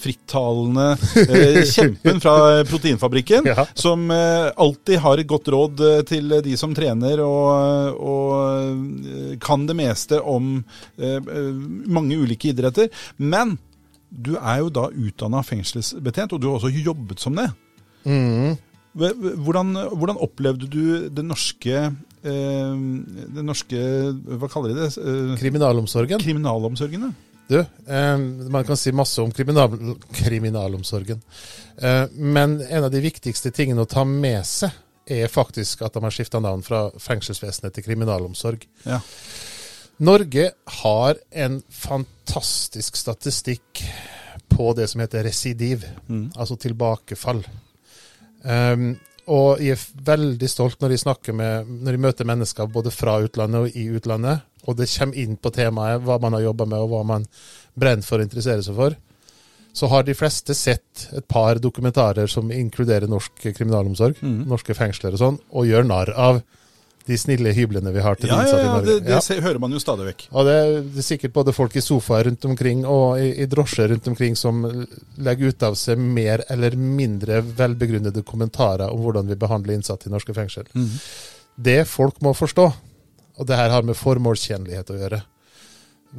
frittalende 0.00 0.88
kjempen 1.74 2.22
fra 2.22 2.36
Proteinfabrikken. 2.68 3.48
Ja. 3.48 3.66
Som 3.78 4.10
alltid 4.12 5.00
har 5.02 5.20
et 5.20 5.28
godt 5.30 5.48
råd 5.52 5.82
til 6.08 6.32
de 6.44 6.56
som 6.58 6.74
trener 6.76 7.20
og, 7.24 7.98
og 7.98 9.38
kan 9.42 9.66
det 9.68 9.76
meste 9.78 10.20
om 10.20 10.54
mange 11.92 12.18
ulike 12.20 12.52
idretter. 12.52 12.90
Men 13.18 13.56
du 14.12 14.34
er 14.36 14.60
jo 14.60 14.70
da 14.72 14.88
utdanna 14.90 15.42
fengselsbetjent, 15.46 16.34
og 16.34 16.42
du 16.42 16.50
har 16.50 16.60
også 16.60 16.72
jobbet 16.72 17.22
som 17.22 17.36
det. 17.38 17.48
Mm. 18.04 18.56
Hvordan, 18.92 19.76
hvordan 19.96 20.18
opplevde 20.20 20.68
du 20.68 21.08
det 21.08 21.24
norske 21.24 21.86
det 22.22 22.32
den 23.34 23.48
norske 23.48 23.78
Hva 24.38 24.46
kaller 24.46 24.70
de 24.70 24.84
det? 24.84 24.90
Eh, 25.00 25.32
Kriminalomsorgen. 25.40 26.20
kriminalomsorgen? 26.22 27.08
ja? 27.08 27.32
Du, 27.48 27.58
eh, 27.58 28.18
man 28.48 28.64
kan 28.64 28.76
si 28.76 28.92
masse 28.92 29.20
om 29.22 29.32
kriminal 29.32 29.96
kriminalomsorgen. 30.12 31.20
Eh, 31.76 32.06
men 32.14 32.60
en 32.62 32.84
av 32.84 32.90
de 32.90 33.02
viktigste 33.02 33.50
tingene 33.50 33.82
å 33.82 33.90
ta 33.90 34.04
med 34.04 34.46
seg, 34.46 34.70
er 35.12 35.26
faktisk 35.26 35.82
at 35.82 35.96
de 35.96 36.00
har 36.04 36.14
skifta 36.14 36.38
navn 36.40 36.62
fra 36.62 36.84
fengselsvesenet 37.02 37.74
til 37.74 37.84
kriminalomsorg. 37.84 38.62
Ja. 38.86 39.00
Norge 40.02 40.48
har 40.82 41.18
en 41.30 41.60
fantastisk 41.70 42.96
statistikk 42.98 43.84
på 44.52 44.72
det 44.76 44.88
som 44.90 45.00
heter 45.04 45.24
residiv, 45.24 45.84
Mm. 46.08 46.32
altså 46.36 46.56
tilbakefall. 46.58 47.44
Um, 48.44 48.96
og 49.30 49.60
jeg 49.62 49.76
er 49.76 49.84
veldig 50.04 50.48
stolt 50.50 50.80
når 50.82 50.96
jeg 50.96 51.34
med, 51.34 51.68
når 51.68 51.92
jeg 51.92 52.00
møter 52.00 52.24
mennesker 52.26 52.66
både 52.66 52.90
fra 52.90 53.20
utlandet 53.22 53.60
og 53.60 53.76
i 53.76 53.86
utlandet, 53.94 54.42
og 54.66 54.76
det 54.76 54.90
kommer 54.90 55.16
inn 55.16 55.36
på 55.36 55.52
temaet 55.54 56.02
hva 56.02 56.18
man 56.20 56.32
har 56.32 56.42
jobba 56.48 56.66
med 56.66 56.78
og 56.82 56.88
hva 56.90 57.04
man 57.06 57.26
brenner 57.78 58.02
for 58.02 58.18
å 58.18 58.22
interessere 58.26 58.62
seg 58.62 58.74
for. 58.74 58.96
Så 59.72 59.88
har 59.88 60.02
de 60.02 60.14
fleste 60.14 60.54
sett 60.54 61.08
et 61.16 61.26
par 61.28 61.54
dokumentarer 61.62 62.26
som 62.28 62.50
inkluderer 62.50 63.08
norsk 63.08 63.54
kriminalomsorg, 63.54 64.16
Mm. 64.20 64.46
norske 64.48 64.74
fengsler 64.74 65.12
og 65.12 65.18
sånn, 65.18 65.38
og 65.52 65.66
gjør 65.66 65.86
narr 65.86 66.12
av 66.16 66.42
de 67.06 67.16
snille 67.18 67.50
hyblene 67.56 67.90
vi 67.92 68.00
har 68.04 68.14
til 68.14 68.28
Ja, 68.30 68.36
de 68.36 68.42
innsatte 68.44 68.60
i 68.62 68.66
ja, 68.66 68.72
Norge. 68.76 68.86
det, 68.86 69.04
det 69.06 69.10
Ja. 69.36 69.40
hører 69.42 69.58
man 69.58 69.72
jo 69.72 69.78
stadig 69.82 70.04
vekk. 70.06 70.20
Og 70.32 70.44
det, 70.46 70.52
er- 70.54 70.82
det 70.82 70.98
er 71.02 71.06
sikkert 71.08 71.32
både 71.32 71.52
folk 71.52 71.74
i 71.76 71.80
sofaer 71.82 72.24
rundt 72.28 72.44
omkring 72.44 72.84
og 72.86 73.18
i, 73.18 73.42
i 73.42 73.46
drosjer 73.46 73.88
rundt 73.90 74.06
omkring 74.08 74.36
som 74.36 74.62
legger 75.18 75.48
ut 75.50 75.62
av 75.62 75.74
seg 75.74 75.98
mer 75.98 76.44
eller 76.48 76.76
mindre 76.76 77.42
velbegrunnede 77.42 78.22
kommentarer 78.24 78.88
om 78.92 79.00
hvordan 79.02 79.26
vi 79.26 79.34
behandler 79.34 79.74
innsatte 79.74 80.06
i 80.06 80.12
norske 80.14 80.32
fengsel. 80.34 80.64
Det 81.58 81.82
folk 81.88 82.20
må 82.22 82.32
forstå, 82.34 82.72
og 83.38 83.46
det 83.46 83.56
her 83.56 83.70
har 83.70 83.82
med 83.82 83.96
formålstjenlighet 83.96 84.90
å 84.94 84.98
gjøre, 85.00 85.22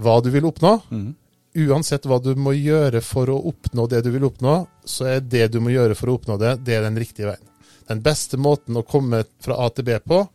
hva 0.02 0.22
du 0.24 0.30
vil 0.34 0.44
oppnå, 0.50 0.82
Mm. 0.92 1.16
uansett 1.56 2.04
hva 2.10 2.18
du 2.22 2.34
må 2.36 2.52
gjøre 2.58 3.02
for 3.02 3.28
å 3.30 3.40
oppnå 3.46 3.88
det 3.88 4.04
du 4.04 4.12
vil 4.12 4.24
oppnå, 4.30 4.68
så 4.86 5.06
er 5.16 5.20
det 5.22 5.52
du 5.54 5.60
må 5.62 5.70
gjøre 5.70 5.96
for 5.96 6.08
å 6.10 6.18
oppnå 6.20 6.38
det, 6.40 6.64
det 6.66 6.76
er 6.76 6.82
den 6.82 6.98
riktige 6.98 7.28
veien. 7.30 7.48
Den 7.88 8.02
beste 8.02 8.38
måten 8.38 8.76
å 8.76 8.84
komme 8.88 9.24
fra 9.44 9.54
A 9.66 9.70
til 9.70 9.84
B 9.86 9.98
på, 10.00 10.28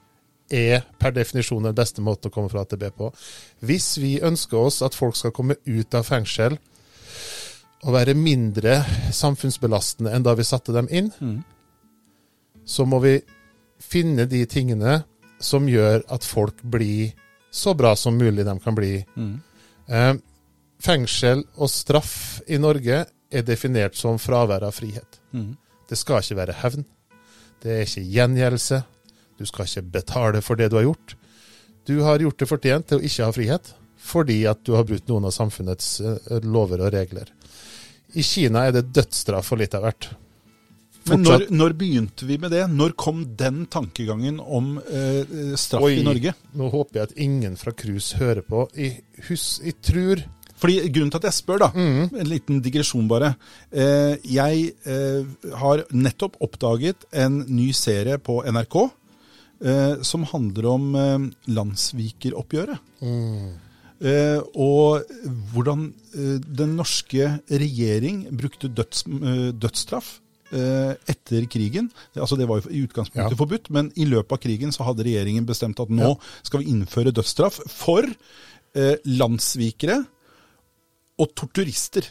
er 0.50 0.84
per 0.98 1.12
definisjon 1.16 1.62
den 1.68 1.74
beste 1.76 2.00
måten 2.04 2.30
å 2.30 2.34
komme 2.34 2.48
fra 2.52 2.62
AtB 2.64 2.84
på. 2.96 3.10
Hvis 3.60 3.98
vi 4.00 4.18
ønsker 4.24 4.58
oss 4.58 4.82
at 4.82 4.96
folk 4.96 5.16
skal 5.16 5.34
komme 5.36 5.56
ut 5.66 5.94
av 5.94 6.06
fengsel 6.08 6.58
og 7.84 7.92
være 7.94 8.14
mindre 8.18 8.80
samfunnsbelastende 9.14 10.12
enn 10.16 10.24
da 10.26 10.34
vi 10.34 10.46
satte 10.46 10.72
dem 10.74 10.88
inn, 10.90 11.12
Mm. 11.20 11.44
så 12.64 12.84
må 12.86 13.00
vi 13.00 13.20
finne 13.78 14.26
de 14.26 14.44
tingene 14.46 15.04
som 15.40 15.68
gjør 15.68 16.02
at 16.10 16.24
folk 16.24 16.62
blir 16.62 17.12
så 17.50 17.74
bra 17.76 17.94
som 17.96 18.18
mulig 18.18 18.44
de 18.44 18.58
kan 18.60 18.74
bli. 18.74 19.04
Mm. 19.16 19.40
Eh, 19.88 20.14
fengsel 20.80 21.44
og 21.56 21.70
straff 21.70 22.40
i 22.48 22.58
Norge 22.58 23.06
er 23.30 23.42
definert 23.42 23.94
som 23.96 24.18
fravær 24.18 24.62
av 24.66 24.74
frihet. 24.74 25.20
Mm. 25.32 25.56
Det 25.88 25.96
skal 25.98 26.20
ikke 26.20 26.36
være 26.36 26.58
hevn. 26.62 26.84
Det 27.62 27.70
er 27.72 27.86
ikke 27.86 28.04
gjengjeldelse. 28.12 28.82
Du 29.38 29.46
skal 29.46 29.68
ikke 29.68 29.86
betale 30.00 30.42
for 30.44 30.58
det 30.58 30.70
du 30.72 30.76
har 30.80 30.88
gjort. 30.88 31.14
Du 31.88 31.96
har 32.04 32.20
gjort 32.20 32.38
det 32.42 32.48
fortjent 32.50 32.88
til 32.90 32.98
å 33.00 33.04
ikke 33.08 33.24
ha 33.28 33.32
frihet, 33.34 33.72
fordi 33.98 34.40
at 34.50 34.60
du 34.66 34.74
har 34.76 34.84
brutt 34.88 35.08
noen 35.08 35.28
av 35.30 35.34
samfunnets 35.34 35.92
eh, 36.04 36.38
lover 36.44 36.82
og 36.84 36.92
regler. 36.94 37.30
I 38.18 38.24
Kina 38.24 38.66
er 38.68 38.74
det 38.78 38.88
dødsstraff 38.96 39.50
for 39.52 39.60
litt 39.60 39.74
av 39.76 39.84
hvert. 39.86 40.10
Men 41.08 41.22
når, 41.24 41.46
når 41.54 41.72
begynte 41.80 42.26
vi 42.28 42.36
med 42.40 42.52
det? 42.52 42.66
Når 42.68 42.92
kom 43.00 43.22
den 43.40 43.62
tankegangen 43.72 44.40
om 44.44 44.74
eh, 44.92 45.54
straff 45.56 45.86
Oi. 45.86 45.94
i 46.00 46.04
Norge? 46.04 46.34
Nå 46.58 46.68
håper 46.74 46.98
jeg 47.00 47.08
at 47.08 47.14
ingen 47.24 47.54
fra 47.56 47.72
Cruise 47.72 48.18
hører 48.20 48.42
på. 48.44 48.66
Jeg, 48.76 48.98
hus, 49.30 49.46
jeg 49.64 49.78
tror 49.84 50.20
Fordi 50.58 50.80
Grunnen 50.90 51.12
til 51.14 51.20
at 51.22 51.28
jeg 51.30 51.36
spør, 51.38 51.60
da, 51.62 51.68
Mm. 51.70 52.08
en 52.18 52.28
liten 52.28 52.60
digresjon 52.64 53.06
bare. 53.08 53.28
Eh, 53.70 54.16
jeg 54.26 54.72
eh, 54.90 55.52
har 55.62 55.84
nettopp 55.94 56.34
oppdaget 56.42 57.06
en 57.14 57.44
ny 57.46 57.68
serie 57.72 58.18
på 58.18 58.40
NRK 58.44 58.76
eh, 59.64 59.96
som 60.06 60.24
handler 60.30 60.66
om 60.70 60.94
eh, 60.94 61.18
landssvikeroppgjøret. 61.54 62.78
Eh, 63.98 64.38
og 64.54 65.08
hvordan 65.52 65.88
eh, 66.14 66.36
den 66.38 66.76
norske 66.78 67.32
regjering 67.50 68.26
brukte 68.38 68.70
døds, 68.70 69.02
eh, 69.10 69.48
dødsstraff 69.58 70.12
eh, 70.54 70.92
etter 71.10 71.48
krigen. 71.50 71.88
Altså 72.14 72.38
det 72.38 72.46
var 72.48 72.60
jo 72.62 72.70
i 72.70 72.84
utgangspunktet 72.86 73.34
Ja. 73.34 73.40
forbudt, 73.40 73.70
men 73.74 73.90
i 73.98 74.06
løpet 74.06 74.32
av 74.36 74.38
krigen 74.44 74.70
så 74.72 74.86
hadde 74.86 75.02
regjeringen 75.08 75.46
bestemt 75.48 75.80
at 75.82 75.90
nå 75.90 76.14
skal 76.46 76.62
vi 76.62 76.70
innføre 76.70 77.10
dødsstraff 77.10 77.58
for 77.72 78.06
eh, 78.74 78.94
landssvikere 79.04 80.04
og 81.18 81.34
torturister. 81.34 82.06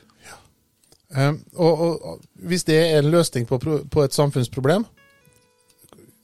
eh, 1.15 1.31
og, 1.55 1.79
og, 1.79 2.01
og 2.03 2.21
Hvis 2.35 2.67
det 2.67 2.75
er 2.83 2.99
en 2.99 3.11
løsning 3.15 3.47
på, 3.47 3.57
på 3.63 4.03
et 4.03 4.13
samfunnsproblem 4.13 4.83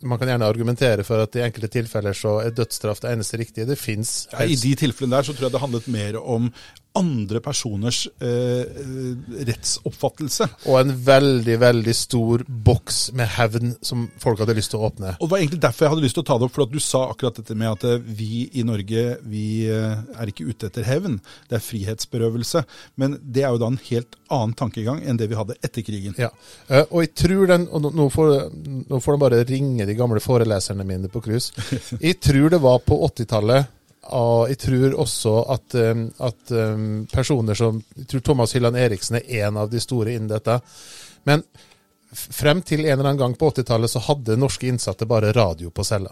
Man 0.03 0.19
kan 0.19 0.27
gjerne 0.27 0.47
argumentere 0.51 1.05
for 1.07 1.23
at 1.23 1.35
i 1.39 1.43
enkelte 1.45 1.69
tilfeller 1.71 2.15
så 2.17 2.37
er 2.43 2.55
dødsstraff 2.55 3.01
det 3.03 3.13
eneste 3.13 3.39
riktige. 3.39 3.67
Det 3.69 3.79
fins 3.79 4.27
Ja, 4.33 4.43
I 4.43 4.57
de 4.59 4.73
tilfellene 4.79 5.15
der 5.15 5.27
så 5.29 5.35
tror 5.35 5.47
jeg 5.47 5.55
det 5.55 5.63
handlet 5.63 5.87
mer 5.91 6.19
om 6.19 6.49
andre 6.93 7.39
personers 7.41 8.07
eh, 8.21 8.29
eh, 8.29 9.45
rettsoppfattelse. 9.47 10.47
Og 10.69 10.77
en 10.79 10.93
veldig, 11.05 11.55
veldig 11.61 11.95
stor 11.97 12.43
boks 12.47 12.99
med 13.17 13.31
hevn 13.37 13.73
som 13.81 14.05
folk 14.21 14.43
hadde 14.43 14.55
lyst 14.57 14.73
til 14.73 14.81
å 14.81 14.89
åpne. 14.91 15.15
Og 15.17 15.25
Det 15.25 15.31
var 15.31 15.41
egentlig 15.41 15.61
derfor 15.65 15.85
jeg 15.85 15.93
hadde 15.95 16.05
lyst 16.05 16.17
til 16.19 16.25
å 16.25 16.29
ta 16.29 16.37
det 16.37 16.47
opp, 16.47 16.55
for 16.55 16.65
at 16.67 16.73
du 16.73 16.81
sa 16.83 17.03
akkurat 17.09 17.39
dette 17.41 17.57
med 17.57 17.71
at 17.71 17.87
eh, 17.89 18.07
vi 18.21 18.45
i 18.53 18.65
Norge 18.67 19.05
vi 19.25 19.45
eh, 19.69 20.03
er 20.19 20.31
ikke 20.31 20.47
ute 20.49 20.69
etter 20.69 20.85
hevn, 20.87 21.17
det 21.49 21.57
er 21.57 21.65
frihetsberøvelse. 21.65 22.63
Men 23.01 23.17
det 23.23 23.45
er 23.45 23.55
jo 23.55 23.63
da 23.63 23.71
en 23.73 23.81
helt 23.89 24.19
annen 24.33 24.55
tankegang 24.57 25.01
enn 25.01 25.17
det 25.17 25.29
vi 25.31 25.37
hadde 25.37 25.57
etter 25.65 25.85
krigen. 25.85 26.17
Ja, 26.17 26.29
og 26.89 27.03
jeg 27.03 27.13
tror 27.17 27.49
den, 27.49 27.67
og 27.73 27.89
nå 27.93 28.07
får, 28.13 28.33
nå 28.89 28.99
får 29.01 29.15
de 29.15 29.21
bare 29.21 29.43
ringe 29.49 29.85
de 29.89 29.97
gamle 29.97 30.21
foreleserne 30.23 30.85
mine 30.87 31.09
på 31.11 31.21
cruise. 31.23 31.53
Jeg 32.03 32.19
tror 32.23 32.49
det 32.53 32.59
var 32.63 32.81
på 32.85 32.97
80-tallet, 33.07 33.69
og 34.11 34.49
jeg 34.51 34.59
tror 34.65 34.95
også 34.99 35.35
at, 35.53 35.75
eh, 35.79 36.01
at 36.27 36.51
eh, 36.51 36.81
personer 37.11 37.55
som 37.55 37.79
Jeg 37.95 38.07
tror 38.11 38.25
Thomas 38.25 38.55
Hylland 38.55 38.77
Eriksen 38.77 39.19
er 39.21 39.47
en 39.47 39.57
av 39.57 39.69
de 39.71 39.79
store 39.79 40.15
innen 40.15 40.31
dette. 40.31 40.59
Men 41.23 41.45
frem 42.13 42.61
til 42.61 42.83
en 42.83 42.91
eller 42.91 43.09
annen 43.09 43.21
gang 43.21 43.37
på 43.39 43.49
80-tallet 43.51 43.91
så 43.91 44.03
hadde 44.09 44.37
norske 44.37 44.67
innsatte 44.67 45.07
bare 45.09 45.31
radio 45.33 45.71
på 45.71 45.85
cella. 45.87 46.11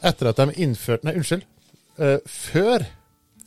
Etter 0.00 0.30
at 0.30 0.38
de 0.40 0.62
innførte 0.62 1.08
Nei, 1.08 1.18
unnskyld. 1.20 1.44
Eh, 2.00 2.18
før 2.24 2.86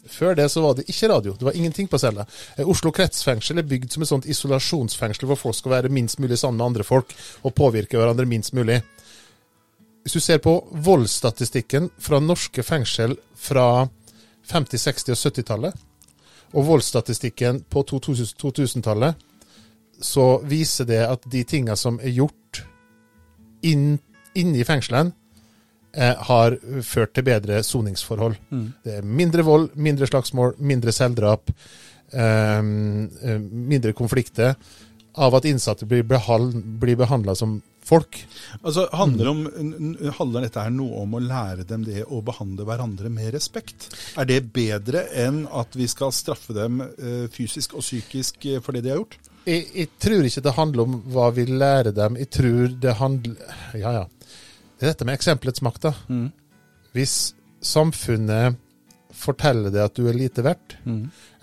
før 0.03 0.35
det 0.35 0.49
så 0.51 0.59
var 0.59 0.75
det 0.75 0.83
ikke 0.91 1.07
radio. 1.07 1.33
Det 1.39 1.45
var 1.47 1.55
ingenting 1.55 1.87
på 1.87 1.97
cella. 1.97 2.25
Eh, 2.57 2.67
Oslo 2.69 2.91
kretsfengsel 2.91 3.61
er 3.61 3.67
bygd 3.67 3.93
som 3.93 4.03
et 4.03 4.09
sånt 4.09 4.27
isolasjonsfengsel 4.29 5.29
hvor 5.29 5.39
folk 5.39 5.57
skal 5.57 5.77
være 5.77 5.93
minst 5.93 6.19
mulig 6.19 6.37
sammen 6.41 6.59
med 6.59 6.65
andre 6.65 6.87
folk 6.87 7.13
og 7.43 7.55
påvirke 7.55 7.97
hverandre 7.97 8.27
minst 8.27 8.53
mulig. 8.53 8.81
Hvis 10.03 10.17
du 10.17 10.19
ser 10.19 10.41
på 10.43 10.57
voldsstatistikken 10.83 11.89
fra 12.01 12.19
norske 12.19 12.63
fengsel 12.63 13.15
fra 13.39 13.87
50-, 14.51 14.75
60- 14.83 15.13
og 15.15 15.21
70-tallet, 15.21 15.83
og 16.53 16.65
voldsstatistikken 16.67 17.63
på 17.71 17.81
2000 17.89 18.35
2000-tallet, 18.43 19.15
så 20.03 20.25
viser 20.43 20.85
det 20.85 20.99
at 21.07 21.23
de 21.31 21.43
tinga 21.47 21.75
som 21.79 21.99
er 22.03 22.11
gjort 22.13 22.63
inn, 23.63 23.95
inni 24.35 24.59
i 24.59 24.67
fengslene, 24.67 25.13
eh, 25.95 26.13
har 26.27 26.57
ført 26.83 27.13
til 27.15 27.23
bedre 27.23 27.63
soningsforhold. 27.63 28.35
Det 28.83 28.97
er 28.99 29.01
mindre 29.07 29.43
vold, 29.47 29.69
mindre 29.75 30.07
slagsmål, 30.09 30.55
mindre 30.59 30.91
selvdrap, 30.91 31.49
eh, 32.11 32.59
eh, 32.59 33.39
mindre 33.39 33.93
konflikter 33.93 34.55
av 35.15 35.35
at 35.35 35.45
innsatte 35.45 35.85
blir, 35.85 36.03
behal- 36.03 36.51
blir 36.79 36.95
behandla 36.97 37.35
som 37.35 37.61
folk. 37.85 38.19
Altså, 38.61 38.87
handler, 38.95 39.29
om, 39.31 39.43
handler 40.19 40.47
dette 40.47 40.63
her 40.63 40.73
noe 40.73 41.03
om 41.03 41.17
å 41.17 41.21
lære 41.23 41.67
dem 41.69 41.85
det 41.87 42.05
å 42.05 42.21
behandle 42.25 42.65
hverandre 42.67 43.11
med 43.13 43.33
respekt? 43.35 43.89
Er 44.19 44.29
det 44.29 44.41
bedre 44.55 45.05
enn 45.25 45.43
at 45.51 45.75
vi 45.77 45.87
skal 45.91 46.13
straffe 46.15 46.55
dem 46.55 46.81
eh, 46.83 47.27
fysisk 47.33 47.77
og 47.77 47.85
psykisk 47.85 48.47
eh, 48.49 48.61
for 48.63 48.75
det 48.75 48.85
de 48.85 48.93
har 48.93 49.01
gjort? 49.01 49.19
Jeg, 49.43 49.67
jeg 49.75 49.91
tror 49.99 50.27
ikke 50.27 50.45
det 50.45 50.55
handler 50.55 50.85
om 50.85 50.99
hva 51.11 51.29
vi 51.35 51.47
lærer 51.51 51.95
dem. 51.95 52.19
Jeg 52.21 52.31
tror 52.31 52.75
det 52.79 52.97
handler 52.99 53.55
Ja, 53.75 53.97
ja. 54.01 54.05
Det 54.77 54.87
er 54.87 54.93
dette 54.93 55.07
med 55.07 55.15
eksempelets 55.15 55.63
makt, 55.63 55.89
da. 55.89 55.93
Hvis 56.95 57.33
samfunnet 57.63 58.57
forteller 59.15 59.71
deg 59.71 59.85
at 59.85 59.95
du 59.95 60.07
er 60.09 60.17
lite 60.17 60.43
verdt, 60.43 60.75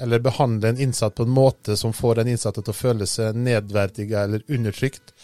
eller 0.03 0.23
behandler 0.25 0.75
en 0.75 0.83
innsatt 0.85 1.15
på 1.17 1.25
en 1.25 1.33
måte 1.33 1.77
som 1.79 1.95
får 1.97 2.21
den 2.21 2.33
innsatte 2.35 2.61
til 2.61 2.75
å 2.75 2.77
føle 2.77 3.07
seg 3.09 3.39
nedverdiga 3.39 4.25
eller 4.27 4.45
undertrykt 4.51 5.15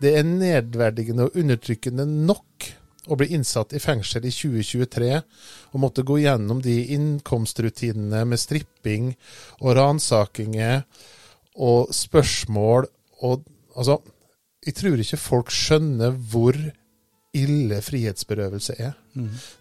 Det 0.00 0.14
er 0.16 0.26
nedverdigende 0.26 1.28
og 1.28 1.36
undertrykkende 1.38 2.06
nok 2.08 2.70
å 3.10 3.16
bli 3.18 3.30
innsatt 3.34 3.74
i 3.76 3.80
fengsel 3.82 4.26
i 4.28 4.32
2023 4.32 5.10
og 5.72 5.80
måtte 5.82 6.04
gå 6.06 6.20
gjennom 6.22 6.60
de 6.64 6.76
innkomstrutinene 6.96 8.22
med 8.28 8.40
stripping 8.40 9.12
og 9.60 9.74
ransakinger 9.80 10.84
og 11.60 11.94
spørsmål 11.94 12.90
og 13.26 13.48
Altså, 13.80 14.00
jeg 14.66 14.74
tror 14.74 14.98
ikke 15.00 15.16
folk 15.16 15.52
skjønner 15.54 16.16
hvor 16.32 16.56
ille 17.38 17.76
frihetsberøvelse 17.86 18.74
er. 18.82 18.96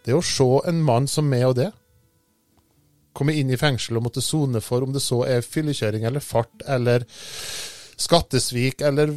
Det 0.03 0.15
å 0.17 0.23
se 0.25 0.47
en 0.67 0.81
mann 0.83 1.05
som 1.07 1.29
meg 1.29 1.45
og 1.45 1.53
det 1.59 1.67
komme 3.13 3.35
inn 3.37 3.51
i 3.51 3.57
fengsel 3.59 3.99
og 3.99 4.07
måtte 4.07 4.23
sone 4.23 4.61
for 4.63 4.85
om 4.85 4.93
det 4.95 5.01
så 5.03 5.21
er 5.27 5.45
fyllekjøring 5.45 6.05
eller 6.07 6.23
fart 6.23 6.65
eller 6.67 7.05
skattesvik 7.99 8.81
eller 8.87 9.11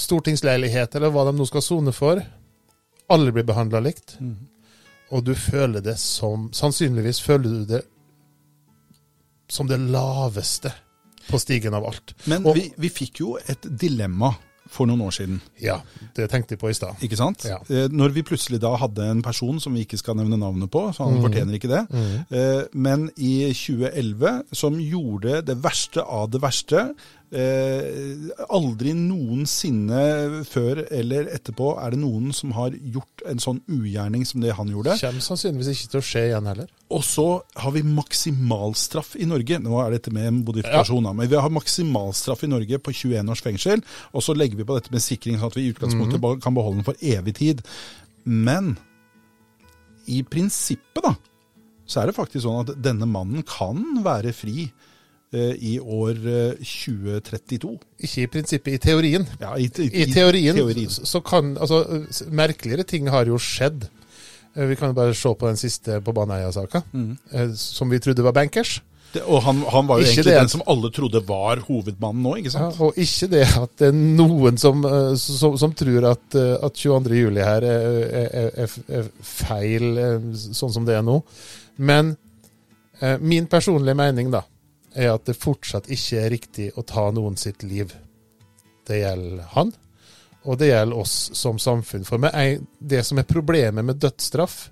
stortingsleilighet 0.00 0.96
eller 0.98 1.12
hva 1.14 1.26
de 1.28 1.36
nå 1.38 1.46
skal 1.48 1.62
sone 1.64 1.92
for. 1.94 2.22
Alle 3.14 3.32
blir 3.36 3.46
behandla 3.46 3.80
likt. 3.84 4.16
Og 5.14 5.22
du 5.26 5.34
føler 5.38 5.84
det 5.84 5.98
som 6.00 6.48
Sannsynligvis 6.56 7.20
føler 7.22 7.60
du 7.60 7.64
det 7.76 7.82
som 9.52 9.68
det 9.68 9.76
laveste 9.78 10.72
på 11.28 11.38
stigen 11.38 11.74
av 11.76 11.84
alt. 11.86 12.14
Men 12.26 12.44
Og- 12.46 12.56
vi, 12.56 12.72
vi 12.78 12.88
fikk 12.90 13.20
jo 13.20 13.36
et 13.48 13.60
dilemma 13.78 14.32
for 14.74 14.88
noen 14.88 15.02
år 15.04 15.12
siden. 15.12 15.40
Ja, 15.60 15.76
det 16.16 16.30
tenkte 16.32 16.54
jeg 16.56 16.58
på 16.58 16.70
i 16.70 16.74
stad. 16.74 16.96
Ikke 17.04 17.16
sant? 17.20 17.44
Ja. 17.44 17.58
Eh, 17.68 17.86
Når 17.92 18.14
vi 18.16 18.22
plutselig 18.24 18.58
da 18.60 18.72
hadde 18.80 19.04
en 19.12 19.20
person 19.22 19.60
som 19.60 19.74
vi 19.76 19.84
ikke 19.84 19.98
skal 20.00 20.16
nevne 20.16 20.38
navnet 20.40 20.70
på, 20.72 20.86
så 20.96 21.04
han 21.04 21.20
fortjener 21.22 21.54
ikke 21.58 21.68
det, 21.68 21.82
eh, 22.32 22.64
men 22.72 23.10
i 23.16 23.52
2011 23.52 24.42
som 24.56 24.80
gjorde 24.80 25.42
det 25.44 25.58
verste 25.62 26.02
av 26.02 26.30
det 26.32 26.40
verste. 26.42 26.94
Eh, 27.34 28.28
aldri 28.54 28.92
noensinne 28.94 30.44
før 30.46 30.84
eller 30.94 31.26
etterpå 31.34 31.72
er 31.82 31.90
det 31.94 31.98
noen 31.98 32.28
som 32.36 32.52
har 32.54 32.70
gjort 32.78 33.24
en 33.26 33.40
sånn 33.42 33.58
ugjerning 33.66 34.22
som 34.28 34.38
det 34.44 34.52
han 34.54 34.70
gjorde. 34.70 34.94
Kommer 35.00 35.24
sannsynligvis 35.24 35.72
ikke 35.72 35.90
til 35.96 36.00
å 36.02 36.06
skje 36.06 36.22
igjen 36.28 36.46
heller. 36.46 36.68
Og 36.94 37.02
så 37.02 37.24
har 37.58 37.74
vi 37.74 37.82
maksimalstraff 37.88 39.16
i 39.18 39.26
Norge. 39.26 39.58
Nå 39.64 39.80
er 39.82 39.96
dette 39.96 40.12
med 40.14 40.30
modifikasjon, 40.44 41.02
da, 41.08 41.12
men 41.18 41.30
vi 41.32 41.40
har 41.42 41.50
maksimalstraff 41.50 42.44
i 42.46 42.52
Norge 42.54 42.78
på 42.78 42.94
21 42.94 43.34
års 43.34 43.42
fengsel. 43.42 43.82
Og 44.14 44.22
så 44.22 44.36
legger 44.38 44.60
vi 44.62 44.68
på 44.70 44.78
dette 44.78 44.94
med 44.94 45.02
sikring, 45.02 45.40
sånn 45.40 45.50
at 45.50 45.58
vi 45.58 45.66
i 45.66 45.74
utgangspunktet 45.74 46.22
ba- 46.22 46.36
kan 46.38 46.54
beholde 46.54 46.84
den 46.84 46.86
for 46.86 47.02
evig 47.02 47.34
tid. 47.40 47.64
Men 48.24 48.76
i 50.06 50.22
prinsippet, 50.22 51.02
da, 51.02 51.16
så 51.88 52.02
er 52.02 52.06
det 52.12 52.16
faktisk 52.16 52.44
sånn 52.46 52.62
at 52.62 52.76
denne 52.84 53.08
mannen 53.10 53.42
kan 53.48 53.82
være 54.04 54.30
fri 54.36 54.68
i 55.58 55.74
år 55.80 56.20
eh, 56.30 56.62
2032. 56.62 57.74
Ikke 58.06 58.22
i 58.24 58.30
prinsippet, 58.30 58.76
i 58.78 58.82
teorien. 58.82 59.26
Ja, 59.40 59.54
i, 59.60 59.68
te 59.68 59.86
I 59.88 60.06
teorien, 60.12 60.56
teorien. 60.56 60.90
så 60.90 61.20
kan 61.24 61.56
Altså, 61.60 61.82
merkeligere 62.30 62.84
ting 62.86 63.08
har 63.12 63.26
jo 63.30 63.38
skjedd. 63.40 63.86
Eh, 64.56 64.66
Vi 64.70 64.76
kan 64.78 64.92
jo 64.92 64.94
bare 65.00 65.14
se 65.14 65.34
på 65.34 65.46
den 65.50 65.56
siste 65.60 66.00
på 66.04 66.12
Baneheia-saka, 66.14 66.82
Mm. 66.92 67.16
eh, 67.32 67.48
som 67.54 67.90
vi 67.90 67.98
trodde 67.98 68.22
var 68.22 68.32
bankers. 68.32 68.80
Det, 69.14 69.22
og 69.30 69.42
han, 69.46 69.60
han 69.70 69.86
var 69.86 70.00
jo 70.00 70.02
Ikke 70.02 70.10
egentlig 70.10 70.32
det 70.32 70.38
den 70.40 70.48
som 70.50 70.62
alle 70.66 70.88
trodde 70.90 71.20
var 71.28 71.60
hovedmannen 71.68 72.22
nå, 72.26 72.32
ikke 72.40 72.50
Ja, 72.50 72.70
sant? 72.70 72.80
og 72.82 72.96
ikke 72.98 73.28
det 73.30 73.44
at 73.60 73.70
det 73.78 73.88
er 73.92 73.92
noen 73.94 74.56
som, 74.58 74.80
eh, 74.84 75.14
som, 75.14 75.54
som 75.56 75.72
tror 75.72 76.08
at, 76.10 76.34
eh, 76.34 76.56
at 76.66 76.74
22. 76.74 77.14
juli 77.20 77.40
her 77.46 77.62
er, 77.62 77.86
er, 78.22 78.50
er, 78.64 78.74
er 78.88 79.06
feil, 79.22 79.86
eh, 79.98 80.18
sånn 80.50 80.72
som 80.74 80.84
det 80.84 80.96
er 80.98 81.02
nå. 81.06 81.20
Men 81.78 82.16
eh, 83.00 83.16
min 83.22 83.46
personlige 83.46 83.94
mening 83.94 84.32
da, 84.34 84.42
er 84.94 85.10
at 85.12 85.24
det 85.26 85.36
fortsatt 85.38 85.90
ikke 85.92 86.20
er 86.20 86.30
riktig 86.32 86.68
å 86.78 86.84
ta 86.86 87.08
noen 87.14 87.36
sitt 87.40 87.64
liv. 87.66 87.92
Det 88.86 89.00
gjelder 89.00 89.50
han, 89.54 89.72
og 90.44 90.58
det 90.60 90.68
gjelder 90.70 91.00
oss 91.00 91.16
som 91.34 91.58
samfunn. 91.58 92.04
For 92.06 92.22
det 92.78 93.02
som 93.06 93.18
er 93.18 93.28
problemet 93.28 93.84
med 93.84 94.00
dødsstraff, 94.02 94.70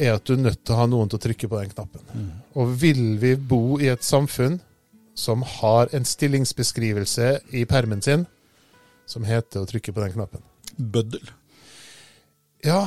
er 0.00 0.16
at 0.16 0.24
du 0.26 0.34
er 0.34 0.44
nødt 0.48 0.62
til 0.64 0.74
å 0.74 0.80
ha 0.80 0.86
noen 0.88 1.10
til 1.10 1.20
å 1.20 1.22
trykke 1.22 1.50
på 1.52 1.58
den 1.60 1.72
knappen. 1.74 2.30
Og 2.58 2.72
vil 2.80 3.18
vi 3.22 3.34
bo 3.36 3.78
i 3.78 3.90
et 3.92 4.04
samfunn 4.06 4.58
som 5.14 5.44
har 5.58 5.92
en 5.92 6.06
stillingsbeskrivelse 6.08 7.28
i 7.52 7.66
permen 7.68 8.00
sin 8.02 8.24
som 9.06 9.26
heter 9.28 9.60
å 9.62 9.68
trykke 9.68 9.92
på 9.92 10.00
den 10.00 10.14
knappen? 10.16 10.42
Bøddel. 10.78 11.28
Ja, 12.64 12.86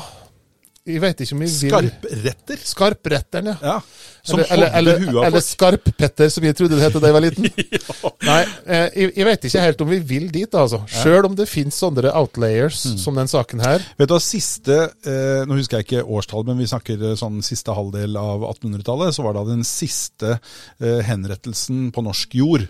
jeg 0.86 1.02
vet 1.02 1.22
ikke 1.26 1.34
om 1.34 1.40
vi 1.42 1.48
vil 1.50 1.72
Skarpretter. 1.72 2.60
Skarpretteren, 2.70 3.48
ja. 3.50 3.56
Ja. 3.66 3.80
Som 4.26 4.40
Eller, 4.42 4.72
eller, 4.74 5.00
eller, 5.02 5.26
eller. 5.28 5.42
Skarp-Petter, 5.46 6.30
som 6.34 6.46
jeg 6.48 6.56
trodde 6.58 6.78
det 6.78 6.84
het 6.86 6.96
da 6.98 7.10
jeg 7.10 7.14
var 7.16 7.22
liten. 7.26 7.46
Nei, 8.30 8.40
eh, 8.66 8.88
jeg, 8.98 9.12
jeg 9.20 9.28
vet 9.28 9.48
ikke 9.50 9.64
helt 9.66 9.84
om 9.86 9.92
vi 9.92 10.00
vil 10.14 10.28
dit, 10.34 10.58
altså. 10.58 10.80
Sjøl 10.90 11.28
om 11.30 11.36
det 11.38 11.46
finnes 11.50 11.78
sånne 11.82 12.10
outlayers 12.14 12.84
Mm. 12.86 12.98
som 13.02 13.16
den 13.18 13.30
saken 13.30 13.62
her. 13.66 13.86
Vet 13.98 14.10
du 14.10 14.14
hva, 14.16 14.22
siste, 14.22 14.78
eh, 15.10 15.44
Nå 15.50 15.58
husker 15.60 15.80
jeg 15.82 15.88
ikke 15.88 16.04
årstallet, 16.06 16.50
men 16.52 16.62
vi 16.62 16.70
snakker 16.70 17.06
eh, 17.12 17.16
sånn 17.22 17.38
siste 17.46 17.74
halvdel 17.78 18.18
av 18.22 18.46
1800-tallet. 18.50 19.14
Så 19.18 19.26
var 19.26 19.38
det 19.38 19.46
den 19.52 19.66
siste 19.66 20.36
eh, 20.38 21.02
henrettelsen 21.06 21.88
på 21.96 22.04
norsk 22.06 22.34
jord. 22.42 22.66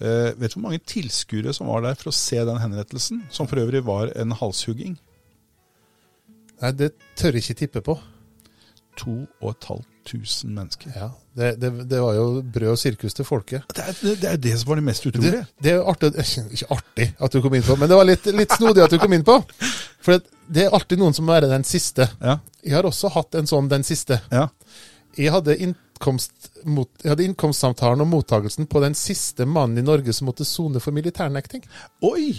Eh, 0.00 0.30
vet 0.38 0.50
du 0.54 0.56
hvor 0.58 0.66
mange 0.70 0.80
tilskuere 0.86 1.52
som 1.54 1.68
var 1.70 1.82
der 1.84 1.98
for 2.00 2.10
å 2.10 2.16
se 2.16 2.38
den 2.46 2.58
henrettelsen? 2.62 3.24
Som 3.34 3.50
for 3.50 3.60
øvrig 3.62 3.82
var 3.86 4.10
en 4.18 4.32
halshugging. 4.38 4.94
Nei, 6.60 6.72
det 6.76 6.90
tør 7.16 7.36
jeg 7.38 7.44
ikke 7.46 7.58
tippe 7.64 7.82
på. 7.86 7.98
2500 9.00 10.50
mennesker. 10.54 10.92
Ja, 10.96 11.10
det, 11.38 11.50
det, 11.60 11.70
det 11.88 12.00
var 12.02 12.14
jo 12.16 12.24
brød 12.42 12.72
og 12.74 12.78
sirkus 12.80 13.14
til 13.16 13.24
folket. 13.28 13.64
Det 13.76 13.84
er 13.86 13.96
det, 14.02 14.30
er 14.32 14.40
det 14.42 14.54
som 14.60 14.72
var 14.72 14.80
det 14.80 14.84
mest 14.88 15.06
utrolige. 15.06 15.44
det 15.62 15.72
er 15.76 15.84
artig, 15.92 16.10
ikke 16.18 16.68
artig 16.76 17.06
at 17.20 17.32
du 17.36 17.40
kom 17.44 17.54
inn 17.56 17.64
på, 17.66 17.76
men 17.80 17.90
det 17.90 17.98
var 18.00 18.08
litt, 18.08 18.28
litt 18.36 18.56
snodig 18.56 18.84
at 18.84 18.92
du 18.92 18.98
kom 19.00 19.14
inn 19.16 19.24
på. 19.26 19.38
For 20.00 20.16
det, 20.16 20.36
det 20.50 20.66
er 20.66 20.76
alltid 20.76 21.00
noen 21.00 21.16
som 21.16 21.28
må 21.28 21.36
være 21.36 21.50
den 21.52 21.64
siste. 21.68 22.08
Ja, 22.20 22.38
Jeg 22.64 22.76
har 22.76 22.88
også 22.88 23.12
hatt 23.14 23.36
en 23.40 23.48
sånn 23.50 23.70
den 23.72 23.86
siste. 23.86 24.20
ja. 24.32 24.48
Jeg 25.18 25.32
hadde, 25.34 25.56
innkomst, 25.58 26.52
mot, 26.70 26.86
jeg 27.02 27.10
hadde 27.10 27.24
innkomstsamtalen 27.26 28.04
og 28.04 28.06
mottagelsen 28.12 28.68
på 28.70 28.78
den 28.80 28.94
siste 28.94 29.42
mannen 29.42 29.80
i 29.80 29.82
Norge 29.82 30.12
som 30.14 30.28
måtte 30.30 30.46
sone 30.46 30.78
for 30.80 30.94
militærnekting. 30.94 31.64
Oi! 32.06 32.36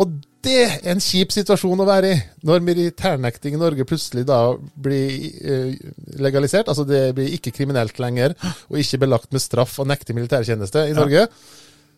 Og 0.00 0.10
det 0.44 0.54
er 0.60 0.72
en 0.92 1.00
kjip 1.00 1.30
situasjon 1.32 1.80
å 1.80 1.86
være 1.88 2.08
i, 2.12 2.16
når 2.44 2.64
militærnekting 2.66 3.54
i 3.56 3.60
Norge 3.60 3.86
plutselig 3.88 4.26
da 4.28 4.38
blir 4.58 5.12
eh, 5.40 5.76
legalisert. 6.20 6.68
Altså 6.68 6.84
det 6.88 7.14
blir 7.16 7.30
ikke 7.36 7.52
kriminelt 7.54 7.98
lenger, 8.02 8.34
og 8.68 8.80
ikke 8.80 9.00
belagt 9.06 9.30
med 9.32 9.40
straff 9.44 9.78
å 9.80 9.86
nekte 9.88 10.16
militærtjeneste 10.16 10.82
i 10.88 10.92
Ja. 10.92 10.98
Norge. 10.98 11.26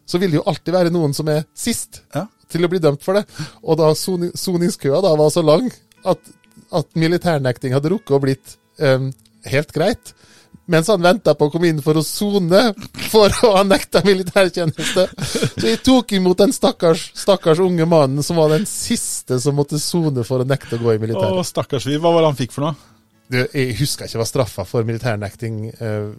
Så 0.07 0.21
vil 0.23 0.31
det 0.31 0.39
jo 0.39 0.45
alltid 0.47 0.75
være 0.77 0.93
noen 0.95 1.15
som 1.17 1.27
er 1.33 1.43
sist 1.57 2.03
Ja. 2.15 2.27
til 2.53 2.63
å 2.63 2.69
bli 2.71 2.79
dømt 2.79 3.03
for 3.03 3.15
det. 3.19 3.25
Og 3.65 3.79
da 3.81 3.89
soningskøa 3.95 5.01
da 5.03 5.17
var 5.19 5.33
så 5.35 5.43
lang 5.43 5.67
at, 6.07 6.21
at 6.71 6.87
militærnekting 6.95 7.75
hadde 7.75 7.91
rukket 7.91 8.15
å 8.15 8.21
blitt 8.23 8.55
um, 8.79 9.09
helt 9.51 9.73
greit. 9.75 10.13
Mens 10.67 10.89
han 10.91 11.03
venta 11.03 11.35
på 11.39 11.47
å 11.47 11.51
komme 11.53 11.69
inn 11.71 11.79
for 11.85 11.95
å 11.95 12.03
sone 12.03 12.73
for 13.13 13.31
å 13.47 13.53
ha 13.55 13.63
nekta 13.63 14.01
militærtjeneste. 14.07 15.05
Så 15.55 15.63
jeg 15.69 15.79
tok 15.87 16.17
imot 16.19 16.41
den 16.43 16.55
stakkars, 16.55 17.05
stakkars 17.15 17.61
unge 17.63 17.87
mannen 17.87 18.25
som 18.27 18.41
var 18.41 18.51
den 18.51 18.67
siste 18.67 19.39
som 19.43 19.55
måtte 19.59 19.79
sone 19.79 20.25
for 20.27 20.43
å 20.43 20.49
nekte 20.49 20.75
å 20.79 20.83
gå 20.83 20.97
i 20.97 21.13
Å, 21.15 21.45
stakkars 21.47 21.87
vi. 21.87 21.99
Hva 22.03 22.11
var 22.13 22.25
det 22.27 22.33
han 22.33 22.41
fikk 22.41 22.53
for 22.57 22.67
noe? 22.67 22.75
Det- 23.31 23.51
Jeg 23.55 23.77
husker 23.79 24.07
ikke 24.07 24.19
hva 24.21 24.27
straffa 24.27 24.65
for 24.67 24.85
militærnekting 24.87 25.73
Det 25.79 26.15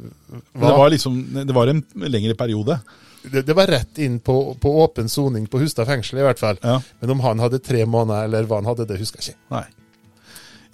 var. 0.53 0.77
var 0.77 0.89
liksom, 0.89 1.19
det 1.45 1.53
var 1.55 1.67
en 1.67 1.83
lengre 1.95 2.35
periode. 2.35 2.79
Det, 3.27 3.45
det 3.45 3.55
var 3.55 3.67
rett 3.67 3.97
inn 3.99 4.19
på, 4.19 4.55
på 4.59 4.71
åpen 4.83 5.09
soning 5.09 5.47
på 5.47 5.59
Hustad 5.59 5.85
fengsel, 5.87 6.19
i 6.19 6.23
hvert 6.23 6.39
fall. 6.39 6.57
Ja. 6.63 6.79
Men 7.01 7.09
om 7.11 7.19
han 7.25 7.39
hadde 7.39 7.59
tre 7.59 7.83
måneder, 7.85 8.23
eller 8.29 8.43
hva 8.47 8.61
han 8.61 8.65
hadde, 8.69 8.85
det 8.87 8.99
husker 8.99 9.19
jeg 9.19 9.33
ikke. 9.35 9.39
Nei. 9.51 9.65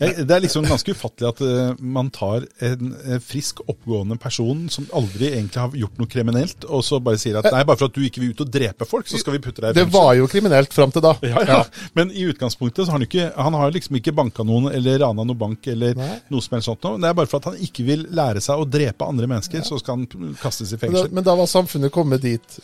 Jeg, 0.01 0.25
det 0.27 0.35
er 0.35 0.41
liksom 0.43 0.65
ganske 0.67 0.93
ufattelig 0.95 1.29
at 1.29 1.41
eh, 1.45 1.81
man 1.95 2.09
tar 2.13 2.45
en 2.65 2.93
eh, 3.03 3.19
frisk, 3.23 3.61
oppgående 3.69 4.17
person 4.21 4.65
som 4.73 4.87
aldri 4.95 5.29
egentlig 5.31 5.61
har 5.61 5.75
gjort 5.83 5.99
noe 6.01 6.09
kriminelt, 6.09 6.65
og 6.65 6.81
så 6.85 6.99
bare 7.03 7.19
sier 7.21 7.37
at 7.39 7.49
nei, 7.53 7.63
bare 7.67 7.79
for 7.79 7.91
at 7.91 7.95
du 7.95 8.01
ikke 8.05 8.23
vil 8.23 8.33
ut 8.33 8.43
og 8.45 8.51
drepe 8.53 8.87
folk, 8.89 9.07
så 9.09 9.21
skal 9.21 9.37
vi 9.37 9.43
putte 9.45 9.63
deg 9.63 9.75
i 9.75 9.79
Det 9.81 9.87
var 9.93 10.13
jo 10.17 10.27
kriminelt 10.31 10.73
fram 10.73 10.93
til 10.93 11.05
da. 11.05 11.13
ja, 11.33 11.45
ja. 11.47 11.59
Men 11.97 12.11
i 12.11 12.25
utgangspunktet 12.31 12.85
så 12.85 12.91
har 12.93 12.99
han 12.99 13.07
ikke 13.07 13.29
Han 13.37 13.57
har 13.59 13.73
liksom 13.75 13.97
ikke 13.99 14.15
banka 14.17 14.45
noen 14.47 14.71
eller 14.73 14.99
rana 15.03 15.25
noen 15.25 15.39
bank 15.39 15.67
eller 15.73 15.97
Nei. 15.99 16.11
noe 16.33 16.43
som 16.43 16.57
helst 16.57 16.71
sånt 16.71 16.87
noe. 16.87 17.01
Det 17.01 17.09
er 17.09 17.17
bare 17.17 17.29
for 17.29 17.41
at 17.43 17.51
han 17.51 17.59
ikke 17.67 17.85
vil 17.87 18.07
lære 18.13 18.41
seg 18.43 18.61
å 18.61 18.67
drepe 18.69 19.07
andre 19.07 19.29
mennesker, 19.29 19.65
så 19.67 19.79
skal 19.81 20.01
han 20.01 20.35
kastes 20.41 20.73
i 20.73 20.77
Men 20.77 20.79
da, 20.79 20.87
fengsel. 20.87 21.13
men 21.19 21.27
da 21.27 21.35
var 21.39 21.51
samfunnet 21.51 21.93
kommet 21.93 22.23
dit 22.25 22.57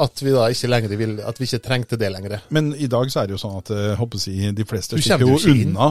at 0.00 0.22
vi 0.24 0.32
da 0.34 0.46
ikke 0.50 0.68
lenger 0.72 0.94
vil, 0.98 1.12
at 1.22 1.38
vi 1.38 1.46
ikke 1.46 1.60
trengte 1.62 1.98
det 2.00 2.08
lenger. 2.10 2.40
Men 2.54 2.72
i 2.74 2.88
dag 2.90 3.10
så 3.12 3.20
er 3.22 3.28
det 3.30 3.36
jo 3.36 3.42
sånn 3.42 3.58
at 3.60 3.70
eh, 3.74 3.92
håper 3.98 4.24
jeg, 4.26 4.54
de 4.58 4.64
fleste 4.66 4.98
slipper 4.98 5.26
jo 5.28 5.36
unna. 5.52 5.90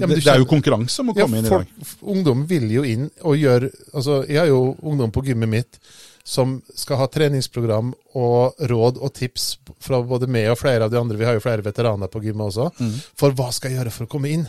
Ja, 0.00 0.06
det, 0.06 0.20
det 0.22 0.30
er 0.32 0.40
jo 0.40 0.48
konkurranse 0.48 1.02
om 1.04 1.10
å 1.12 1.16
Ja, 1.18 1.26
komme 1.26 1.42
inn 1.42 1.48
i 1.50 1.52
dag. 1.52 1.74
ungdom 2.14 2.46
vil 2.48 2.70
jo 2.72 2.84
inn 2.88 3.10
og 3.20 3.36
gjøre 3.36 3.68
altså 3.92 4.22
Jeg 4.28 4.38
har 4.40 4.48
jo 4.48 4.62
ungdom 4.80 5.12
på 5.12 5.24
gymmet 5.26 5.52
mitt 5.52 5.78
som 6.24 6.60
skal 6.78 7.00
ha 7.00 7.08
treningsprogram 7.10 7.88
og 8.14 8.60
råd 8.70 9.00
og 9.02 9.10
tips 9.18 9.46
fra 9.82 9.98
både 10.06 10.28
meg 10.30 10.52
og 10.52 10.58
flere 10.60 10.86
av 10.86 10.92
de 10.92 11.00
andre. 11.00 11.18
Vi 11.18 11.26
har 11.26 11.34
jo 11.34 11.42
flere 11.42 11.64
veteraner 11.66 12.06
på 12.12 12.22
gymmet 12.22 12.46
også. 12.52 12.68
Mm. 12.78 12.92
For 13.18 13.34
hva 13.34 13.48
skal 13.52 13.72
jeg 13.72 13.80
gjøre 13.80 13.90
for 13.96 14.06
å 14.06 14.12
komme 14.12 14.30
inn? 14.30 14.44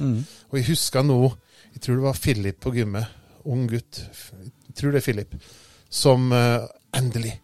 Og 0.51 0.59
jeg 0.59 0.67
husker 0.69 1.01
nå 1.03 1.17
Jeg 1.73 1.81
tror 1.81 1.95
det 1.97 2.05
var 2.05 2.19
Philip 2.21 2.59
på 2.61 2.75
gymmet. 2.75 3.09
Ung 3.49 3.65
gutt. 3.67 4.03
Jeg 4.69 4.75
tror 4.77 4.93
det 4.93 5.01
er 5.01 5.07
Philip. 5.07 5.33
Som 5.89 6.29
eh, 6.31 6.61
endelig 6.93 7.39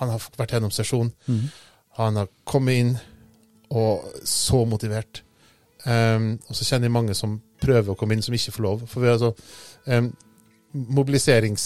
Han 0.00 0.14
har 0.14 0.28
vært 0.38 0.56
gjennom 0.56 0.74
sesjon. 0.74 1.12
Han 2.00 2.20
har 2.20 2.30
kommet 2.48 2.80
inn 2.80 2.94
og 3.70 4.20
så 4.26 4.64
motivert. 4.66 5.22
Um, 5.84 6.34
og 6.48 6.56
så 6.56 6.66
kjenner 6.66 6.90
jeg 6.90 6.96
mange 6.96 7.14
som 7.16 7.38
prøver 7.60 7.92
å 7.92 7.98
komme 7.98 8.16
inn, 8.16 8.24
som 8.24 8.34
ikke 8.36 8.52
får 8.56 8.64
lov. 8.66 8.84
For 8.90 9.02
vi 9.02 9.10
har 9.10 9.18
altså 9.18 9.32
um, 9.86 10.10
mobiliserings... 10.98 11.64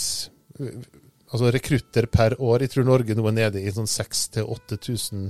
Altså 1.34 1.48
rekrutter 1.50 2.06
per 2.06 2.36
år. 2.38 2.62
Jeg 2.62 2.70
tror 2.70 2.84
Norge 2.86 3.14
nå 3.18 3.24
er 3.26 3.34
nede 3.34 3.58
i 3.58 3.70
sånn 3.74 3.88
6000-8000 3.90 5.24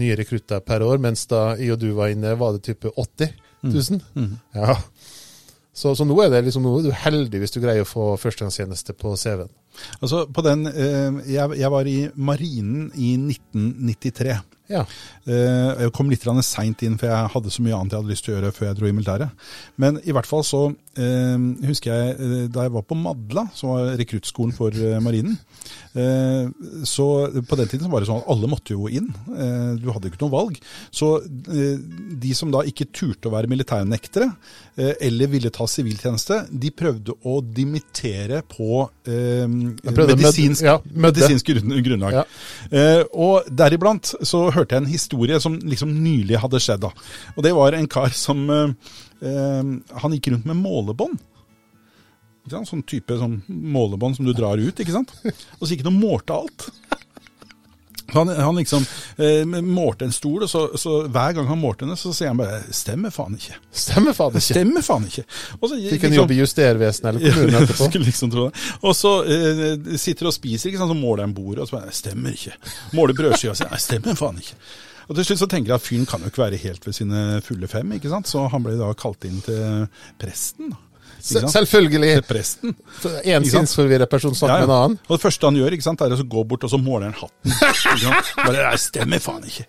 nye 0.00 0.16
rekrutter 0.18 0.58
per 0.66 0.82
år, 0.82 0.98
mens 0.98 1.22
da 1.30 1.52
jeg 1.54 1.76
og 1.76 1.78
du 1.84 1.92
var 1.94 2.10
inne, 2.10 2.32
var 2.40 2.56
det 2.56 2.64
type 2.66 2.90
80 2.90 3.30
000. 3.62 4.00
Mm. 4.16 4.32
Ja. 4.56 4.74
Så, 5.76 5.92
så 5.92 6.06
nå 6.08 6.16
er 6.24 6.30
det 6.32 6.46
liksom, 6.46 6.64
nå 6.64 6.78
er 6.78 6.86
du 6.88 6.94
heldig 7.04 7.42
hvis 7.42 7.52
du 7.52 7.60
greier 7.60 7.84
å 7.84 7.88
få 7.88 8.14
førstegangstjeneste 8.20 8.94
på 8.96 9.12
CV-en. 9.20 9.50
Altså, 10.00 10.22
på 10.32 10.44
den, 10.46 10.64
eh, 10.70 11.18
jeg, 11.34 11.58
jeg 11.60 11.72
var 11.74 11.90
i 11.90 11.98
Marinen 12.16 12.86
i 12.96 13.12
1993. 13.20 14.38
Ja. 14.72 14.82
Eh, 15.26 15.82
Jeg 15.84 15.92
kom 15.94 16.10
litt 16.10 16.24
seint 16.46 16.82
inn, 16.82 16.96
for 16.98 17.06
jeg 17.10 17.32
hadde 17.34 17.52
så 17.54 17.62
mye 17.62 17.76
annet 17.76 17.94
jeg 17.94 18.00
hadde 18.02 18.12
lyst 18.12 18.24
til 18.26 18.34
å 18.34 18.36
gjøre 18.36 18.52
før 18.54 18.66
jeg 18.68 18.78
dro 18.80 18.88
i 18.88 18.94
militæret. 18.96 19.46
Men 19.82 20.00
i 20.04 20.14
hvert 20.14 20.26
fall 20.28 20.44
så 20.46 20.62
eh, 20.98 21.38
husker 21.68 21.92
jeg 21.92 22.16
eh, 22.16 22.46
da 22.52 22.66
jeg 22.66 22.74
var 22.74 22.86
på 22.86 22.98
Madla, 22.98 23.46
som 23.54 23.74
var 23.74 23.92
rekruttskolen 24.00 24.54
for 24.56 24.74
Marinen. 25.02 25.38
Så 26.86 27.04
på 27.48 27.56
den 27.56 27.68
tiden 27.70 27.86
så 27.86 27.90
var 27.90 28.02
det 28.02 28.08
sånn 28.10 28.20
at 28.20 28.28
alle 28.28 28.48
måtte 28.50 28.74
jo 28.74 28.84
inn. 28.92 29.06
Du 29.80 29.86
hadde 29.94 30.10
ikke 30.10 30.20
noe 30.26 30.34
valg. 30.34 30.58
Så 30.92 31.08
de 31.24 32.34
som 32.36 32.50
da 32.52 32.60
ikke 32.68 32.88
turte 32.92 33.30
å 33.30 33.32
være 33.32 33.48
militærnektere, 33.48 34.28
eller 34.76 35.30
ville 35.32 35.52
ta 35.54 35.64
siviltjeneste, 35.70 36.42
de 36.52 36.70
prøvde 36.76 37.16
å 37.24 37.38
dimittere 37.40 38.42
på 38.44 38.84
medisinsk, 39.08 40.66
ja, 40.68 40.76
medisinsk 41.06 41.48
grunn, 41.48 41.74
grunnlag. 41.88 42.20
Ja. 42.20 42.26
Og 43.16 43.48
deriblant 43.48 44.12
så 44.20 44.44
hørte 44.56 44.76
jeg 44.76 44.84
en 44.84 44.90
historie 44.90 45.38
som 45.42 45.58
liksom 45.62 45.92
nylig 46.02 46.40
hadde 46.42 46.60
skjedd. 46.62 46.84
da. 46.86 46.92
Og 47.36 47.46
det 47.46 47.54
var 47.56 47.76
en 47.76 47.88
kar 47.90 48.12
som 48.16 48.44
eh, 48.50 48.74
eh, 49.22 49.72
Han 50.02 50.16
gikk 50.16 50.32
rundt 50.32 50.48
med 50.48 50.60
målebånd. 50.60 51.20
Sånn 52.46 52.84
type 52.86 53.16
sånn 53.18 53.40
målebånd 53.50 54.18
som 54.18 54.26
du 54.26 54.32
drar 54.36 54.60
ut, 54.60 54.78
ikke 54.78 54.94
sant? 54.94 55.10
Og 55.58 55.64
så 55.64 55.72
gikk 55.72 55.82
han 55.82 55.96
og 55.96 56.02
målte 56.02 56.36
alt. 56.36 56.68
Han, 58.14 58.28
han 58.28 58.56
liksom 58.60 58.84
eh, 59.18 59.42
målte 59.62 60.06
en 60.06 60.12
stol, 60.14 60.44
og 60.46 60.50
så, 60.50 60.60
så 60.78 61.08
hver 61.10 61.32
gang 61.36 61.48
han 61.50 61.58
målte 61.58 61.84
henne, 61.86 61.96
så 61.98 62.12
sier 62.14 62.30
han 62.30 62.38
bare 62.38 62.60
'stemmer 62.70 63.10
faen 63.14 63.34
ikke'. 63.34 63.58
Stemmer 63.72 64.14
faen 64.16 64.36
ikke. 64.38 64.54
stemmer 64.54 64.84
faen 64.86 65.06
ikke. 65.08 65.24
Og 65.60 65.68
så, 65.70 65.80
Fikk 65.90 66.04
en 66.06 66.14
jobb 66.20 66.30
i 66.30 66.40
Justervesenet 66.40 67.08
eller 67.10 67.34
kommunen 67.34 67.58
etterpå. 67.62 67.88
skulle 67.90 68.06
liksom 68.10 68.30
tro 68.30 68.48
det. 68.48 68.64
Og 68.82 68.96
så 68.96 69.14
eh, 69.24 69.96
sitter 69.98 70.30
og 70.30 70.36
spiser, 70.36 70.70
ikke 70.70 70.78
sant, 70.82 70.94
så 70.94 70.98
måler 70.98 71.26
han 71.26 71.34
bordet, 71.34 71.64
og 71.64 71.68
så 71.70 71.80
bare 71.80 71.94
'stemmer 71.94 72.36
ikke'. 72.38 72.54
Måler 72.94 73.14
brødskiva 73.18 73.56
og 73.56 73.58
sier 73.58 73.72
'nei, 73.72 73.82
stemmer 73.82 74.14
faen 74.18 74.38
ikke'. 74.42 74.58
Og 75.08 75.14
til 75.14 75.24
slutt 75.28 75.38
så 75.38 75.46
tenker 75.46 75.70
jeg 75.70 75.78
at 75.78 75.86
fyren 75.86 76.06
kan 76.10 76.20
jo 76.20 76.30
ikke 76.32 76.42
være 76.42 76.58
helt 76.58 76.86
ved 76.86 76.94
sine 76.96 77.40
fulle 77.46 77.68
fem, 77.70 77.92
ikke 77.94 78.10
sant? 78.10 78.26
så 78.26 78.48
han 78.50 78.64
ble 78.64 78.74
da 78.78 78.88
kalt 78.98 79.22
inn 79.28 79.38
til 79.44 79.86
presten. 80.18 80.72
da. 80.72 80.76
Selvfølgelig. 81.20 82.12
Til 82.18 82.26
presten. 82.28 82.74
En 82.76 83.44
sant? 83.44 83.52
sinnsforvirret 83.52 84.10
person 84.10 84.34
snakker 84.34 84.66
med 84.66 84.70
en 84.70 84.76
annen. 84.76 84.98
Og 85.06 85.16
det 85.16 85.22
første 85.22 85.48
han 85.48 85.60
gjør, 85.60 85.76
ikke 85.76 85.88
sant, 85.88 86.04
er 86.04 86.16
å 86.16 86.28
gå 86.36 86.44
bort 86.50 86.66
og 86.66 86.72
så 86.72 86.80
måler 86.80 87.10
han 87.10 87.18
hatten. 87.20 87.56
Bare, 88.42 88.68
det 88.70 88.82
stemmer 88.82 89.22
faen 89.22 89.48
ikke. 89.48 89.66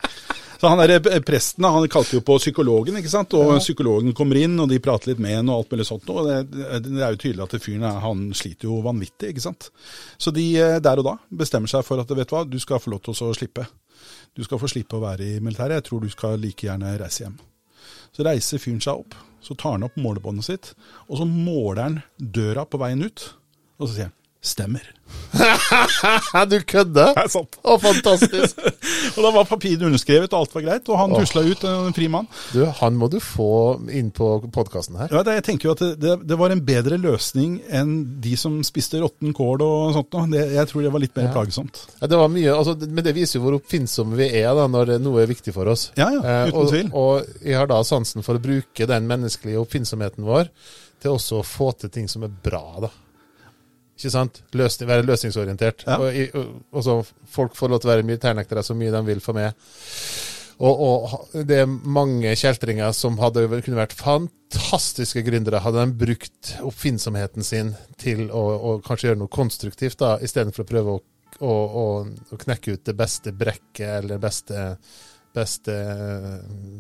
Så 0.58 0.68
han 0.68 0.80
der 0.82 0.96
eh, 0.98 1.20
presten 1.26 1.66
han 1.70 1.86
kalte 1.92 2.18
jo 2.18 2.24
på 2.26 2.38
psykologen, 2.42 2.98
ikke 2.98 3.12
sant? 3.12 3.34
og 3.38 3.60
psykologen 3.62 4.16
kommer 4.18 4.40
inn, 4.42 4.58
og 4.60 4.70
de 4.72 4.80
prater 4.82 5.12
litt 5.12 5.22
med 5.22 5.38
henne 5.38 5.54
og 5.54 5.64
alt 5.64 5.76
mulig 5.76 5.88
sånt. 5.90 6.10
Og 6.10 6.26
det, 6.28 6.38
det 6.86 7.02
er 7.02 7.14
jo 7.14 7.22
tydelig 7.22 7.46
at 7.46 7.58
fyren 7.62 7.86
han 8.04 8.24
sliter 8.38 8.70
jo 8.72 8.80
vanvittig, 8.86 9.34
ikke 9.34 9.46
sant. 9.46 9.70
Så 10.18 10.34
de 10.36 10.48
eh, 10.62 10.80
der 10.84 11.04
og 11.04 11.12
da 11.12 11.18
bestemmer 11.44 11.72
seg 11.72 11.86
for 11.86 12.02
at 12.02 12.10
vet 12.10 12.32
du 12.32 12.36
hva, 12.36 12.46
du 12.50 12.58
skal 12.64 12.82
få 12.82 12.96
lov 12.96 13.04
til 13.06 13.14
å 13.14 13.36
slippe. 13.38 13.68
Du 14.38 14.44
skal 14.46 14.62
få 14.62 14.70
slippe 14.70 14.98
å 14.98 15.04
være 15.04 15.26
i 15.26 15.38
militæret, 15.42 15.80
jeg 15.80 15.88
tror 15.90 16.04
du 16.04 16.12
skal 16.14 16.42
like 16.42 16.68
gjerne 16.68 16.98
reise 17.00 17.26
hjem. 17.26 17.38
Så 18.16 18.26
reiser 18.26 18.62
fyren 18.62 18.82
seg 18.82 19.04
opp, 19.04 19.14
så 19.48 19.56
tar 19.56 19.78
han 19.78 19.88
opp 19.88 19.96
målebåndet 20.00 20.48
sitt, 20.48 20.72
og 21.08 21.22
så 21.22 21.28
måler 21.28 21.84
han 21.86 22.00
døra 22.18 22.68
på 22.68 22.80
veien 22.82 23.06
ut, 23.08 23.30
og 23.80 23.88
så 23.88 23.94
sier 23.94 24.10
han 24.10 24.18
'stemmer'. 24.44 24.94
du 26.52 26.58
kødder? 26.68 27.14
Det 27.16 27.24
er 27.24 27.30
sant. 27.32 27.58
Å, 27.64 27.76
fantastisk. 27.82 28.60
Og 29.18 29.20
da 29.24 29.32
var 29.36 29.48
papirene 29.50 29.88
underskrevet, 29.90 30.34
og 30.34 30.44
alt 30.44 30.56
var 30.56 30.64
greit, 30.66 30.90
og 30.92 31.00
han 31.00 31.14
tusla 31.16 31.44
ut, 31.48 31.64
en 31.68 31.96
fri 31.96 32.08
mann. 32.12 32.28
Du, 32.54 32.62
han 32.80 32.98
må 33.00 33.10
du 33.12 33.18
få 33.24 33.48
inn 33.94 34.10
på 34.16 34.28
podkasten 34.54 34.98
her. 35.00 35.12
Ja, 35.14 35.24
det, 35.26 35.38
jeg 35.40 35.46
tenker 35.48 35.70
jo 35.70 35.76
at 35.78 35.84
det, 36.02 36.14
det, 36.28 36.38
var 36.40 36.54
en 36.54 36.64
bedre 36.68 37.00
løsning 37.02 37.58
enn 37.74 37.94
de 38.24 38.36
som 38.40 38.60
spiste 38.68 39.02
råtten 39.02 39.34
kål 39.38 39.64
og 39.66 39.96
sånt 39.98 40.14
noe. 40.16 40.28
Det, 40.34 40.44
jeg 40.58 40.72
tror 40.72 40.86
det 40.86 40.94
var 40.96 41.04
litt 41.04 41.16
mer 41.18 41.30
Ja. 41.30 41.34
plagsomt. 41.36 41.82
Ja, 42.02 42.12
det 42.12 42.20
var 42.22 42.32
mye, 42.34 42.54
altså, 42.54 42.76
men 42.86 43.08
det 43.08 43.16
viser 43.18 43.40
jo 43.40 43.46
hvor 43.48 43.58
oppfinnsomme 43.60 44.20
vi 44.20 44.30
er 44.42 44.52
da, 44.58 44.68
når 44.72 44.98
noe 45.04 45.24
er 45.24 45.32
viktig 45.32 45.56
for 45.56 45.72
oss. 45.72 45.90
Ja, 46.00 46.12
ja, 46.14 46.22
Eh, 46.28 46.52
og, 46.54 46.70
tvil. 46.72 46.90
og 46.94 47.28
jeg 47.42 47.56
har 47.58 47.70
da 47.70 47.80
sansen 47.88 48.26
for 48.26 48.38
å 48.38 48.44
bruke 48.44 48.88
den 48.90 49.08
menneskelige 49.10 49.62
oppfinnsomheten 49.64 50.26
vår 50.28 50.52
til 51.02 51.14
også 51.14 51.42
å 51.42 51.46
få 51.46 51.72
til 51.80 51.94
ting 51.94 52.08
som 52.12 52.26
er 52.28 52.32
bra, 52.44 52.64
da. 52.88 52.92
Ikke 53.98 54.14
sant? 54.14 54.42
Løsning, 54.54 54.90
være 54.92 55.06
løsningsorientert. 55.08 55.84
Ja. 55.88 55.98
Og, 55.98 56.18
og, 56.38 56.50
og 56.72 56.86
så 56.86 56.98
folk 57.34 57.58
får 57.58 57.72
lov 57.74 57.82
til 57.82 57.90
å 57.90 57.96
være 57.96 58.06
militærnektere 58.06 58.64
så 58.66 58.78
mye 58.78 58.94
de 58.94 59.02
vil 59.08 59.24
for 59.24 59.38
meg. 59.38 59.58
Og, 60.58 60.80
og 60.82 61.46
det 61.46 61.60
er 61.64 61.70
mange 61.70 62.32
kjeltringer 62.38 62.94
som 62.98 63.20
hadde 63.22 63.46
kunne 63.62 63.78
vært 63.78 63.98
fantastiske 63.98 65.22
gründere, 65.26 65.62
hadde 65.62 65.84
de 65.86 66.06
brukt 66.06 66.54
oppfinnsomheten 66.66 67.46
sin 67.46 67.76
til 68.02 68.26
å, 68.34 68.42
å 68.58 68.72
kanskje 68.86 69.12
gjøre 69.12 69.22
noe 69.22 69.34
konstruktivt, 69.34 70.00
da, 70.02 70.16
istedenfor 70.26 70.66
å 70.66 70.70
prøve 70.72 70.96
å, 70.96 71.04
å, 71.46 71.54
å 72.34 72.40
knekke 72.42 72.74
ut 72.74 72.88
det 72.90 72.98
beste 72.98 73.36
brekket 73.38 74.00
eller 74.00 74.16
det 74.16 74.24
beste, 74.24 74.66
beste 75.38 75.76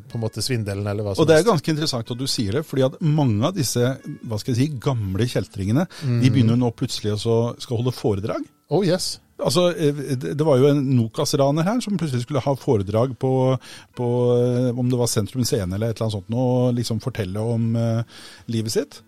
på 0.08 0.17
en 0.17 0.24
måte 0.24 0.43
svindelen, 0.43 0.88
eller 0.89 1.06
hva 1.06 1.13
som 1.15 1.24
Og 1.24 1.30
det 1.30 1.38
er 1.38 1.48
ganske 1.48 1.74
interessant 1.74 2.12
at 2.13 2.20
du 2.20 2.28
sier 2.30 2.60
det, 2.60 2.65
fordi 2.67 2.88
at 2.89 2.98
mange 3.02 3.46
av 3.48 3.56
disse 3.56 3.93
hva 4.28 4.41
skal 4.41 4.54
jeg 4.54 4.60
si, 4.60 4.82
gamle 4.84 5.30
kjeltringene 5.30 5.88
de 6.04 6.34
begynner 6.34 6.60
nå 6.60 6.74
plutselig 6.76 7.15
å 7.30 7.39
skal 7.62 7.82
holde 7.82 7.96
foredrag. 7.96 8.46
Oh 8.74 8.84
yes. 8.86 9.17
Altså, 9.38 9.70
eh, 9.78 9.93
Det 10.17 10.46
var 10.46 10.58
jo 10.58 10.70
en 10.72 10.82
Nokas-raner 10.98 11.63
her 11.63 11.82
som 11.82 11.98
plutselig 11.98 12.26
skulle 12.26 12.41
ha 12.41 12.56
foredrag 12.58 13.17
på, 13.20 13.58
på 13.96 14.08
eh, 14.34 14.72
om 14.74 14.89
det 14.89 14.98
var 14.98 15.12
Sentrum 15.12 15.46
Scene 15.46 15.76
eller 15.76 15.91
et 15.91 16.00
eller 16.00 16.08
annet 16.08 16.17
sånt, 16.17 16.34
og 16.34 16.74
liksom 16.78 17.02
fortelle 17.04 17.39
om 17.39 17.76
uh, 17.78 18.02
livet 18.50 18.74
sitt. 18.74 19.02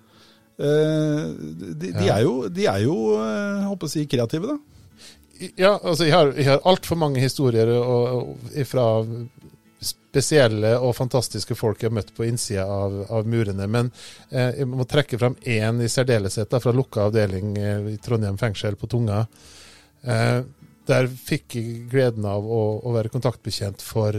Uh, 0.59 1.33
de, 1.79 1.93
de 1.95 2.09
er 2.11 2.21
jo, 2.27 2.33
de 2.51 2.67
er 2.67 2.83
jo 2.83 2.95
eh, 3.15 3.63
jeg 3.63 3.69
håper 3.71 3.89
å 3.89 3.93
si, 3.95 4.05
kreative, 4.11 4.53
da. 4.53 4.78
Ja, 5.39 5.77
altså 5.77 6.07
jeg 6.07 6.15
har, 6.15 6.33
jeg 6.35 6.49
har 6.49 6.65
altfor 6.67 6.99
mange 6.99 7.21
historier 7.23 7.69
og, 7.71 8.07
og, 8.19 8.49
fra 8.67 8.87
spesielle 9.79 10.73
og 10.83 10.91
fantastiske 10.97 11.55
folk 11.55 11.79
jeg 11.79 11.91
har 11.91 11.95
møtt 11.95 12.11
på 12.15 12.25
innsida 12.27 12.65
av, 12.67 12.97
av 13.15 13.27
murene. 13.29 13.67
Men 13.71 13.91
eh, 14.31 14.59
jeg 14.59 14.67
må 14.67 14.83
trekke 14.89 15.19
fram 15.21 15.37
én 15.47 15.79
i 15.83 15.87
særdeleshet 15.91 16.57
fra 16.59 16.73
lukka 16.75 17.07
avdeling 17.07 17.55
eh, 17.57 17.91
i 17.93 17.97
Trondheim 18.03 18.39
fengsel 18.41 18.75
på 18.79 18.89
Tunga. 18.91 19.21
Eh, 20.03 20.41
der 20.89 21.07
fikk 21.13 21.55
jeg 21.59 21.87
gleden 21.91 22.25
av 22.27 22.43
å, 22.43 22.61
å 22.83 22.93
være 22.95 23.13
kontaktbetjent 23.13 23.83
for, 23.85 24.15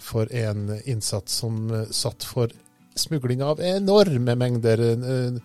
for 0.00 0.30
en 0.32 0.76
innsatt 0.88 1.28
som 1.28 1.66
eh, 1.74 1.88
satt 1.92 2.24
for 2.24 2.54
smugling 2.96 3.42
av 3.44 3.60
enorme 3.64 4.36
mengder 4.38 4.82
eh, 4.88 5.40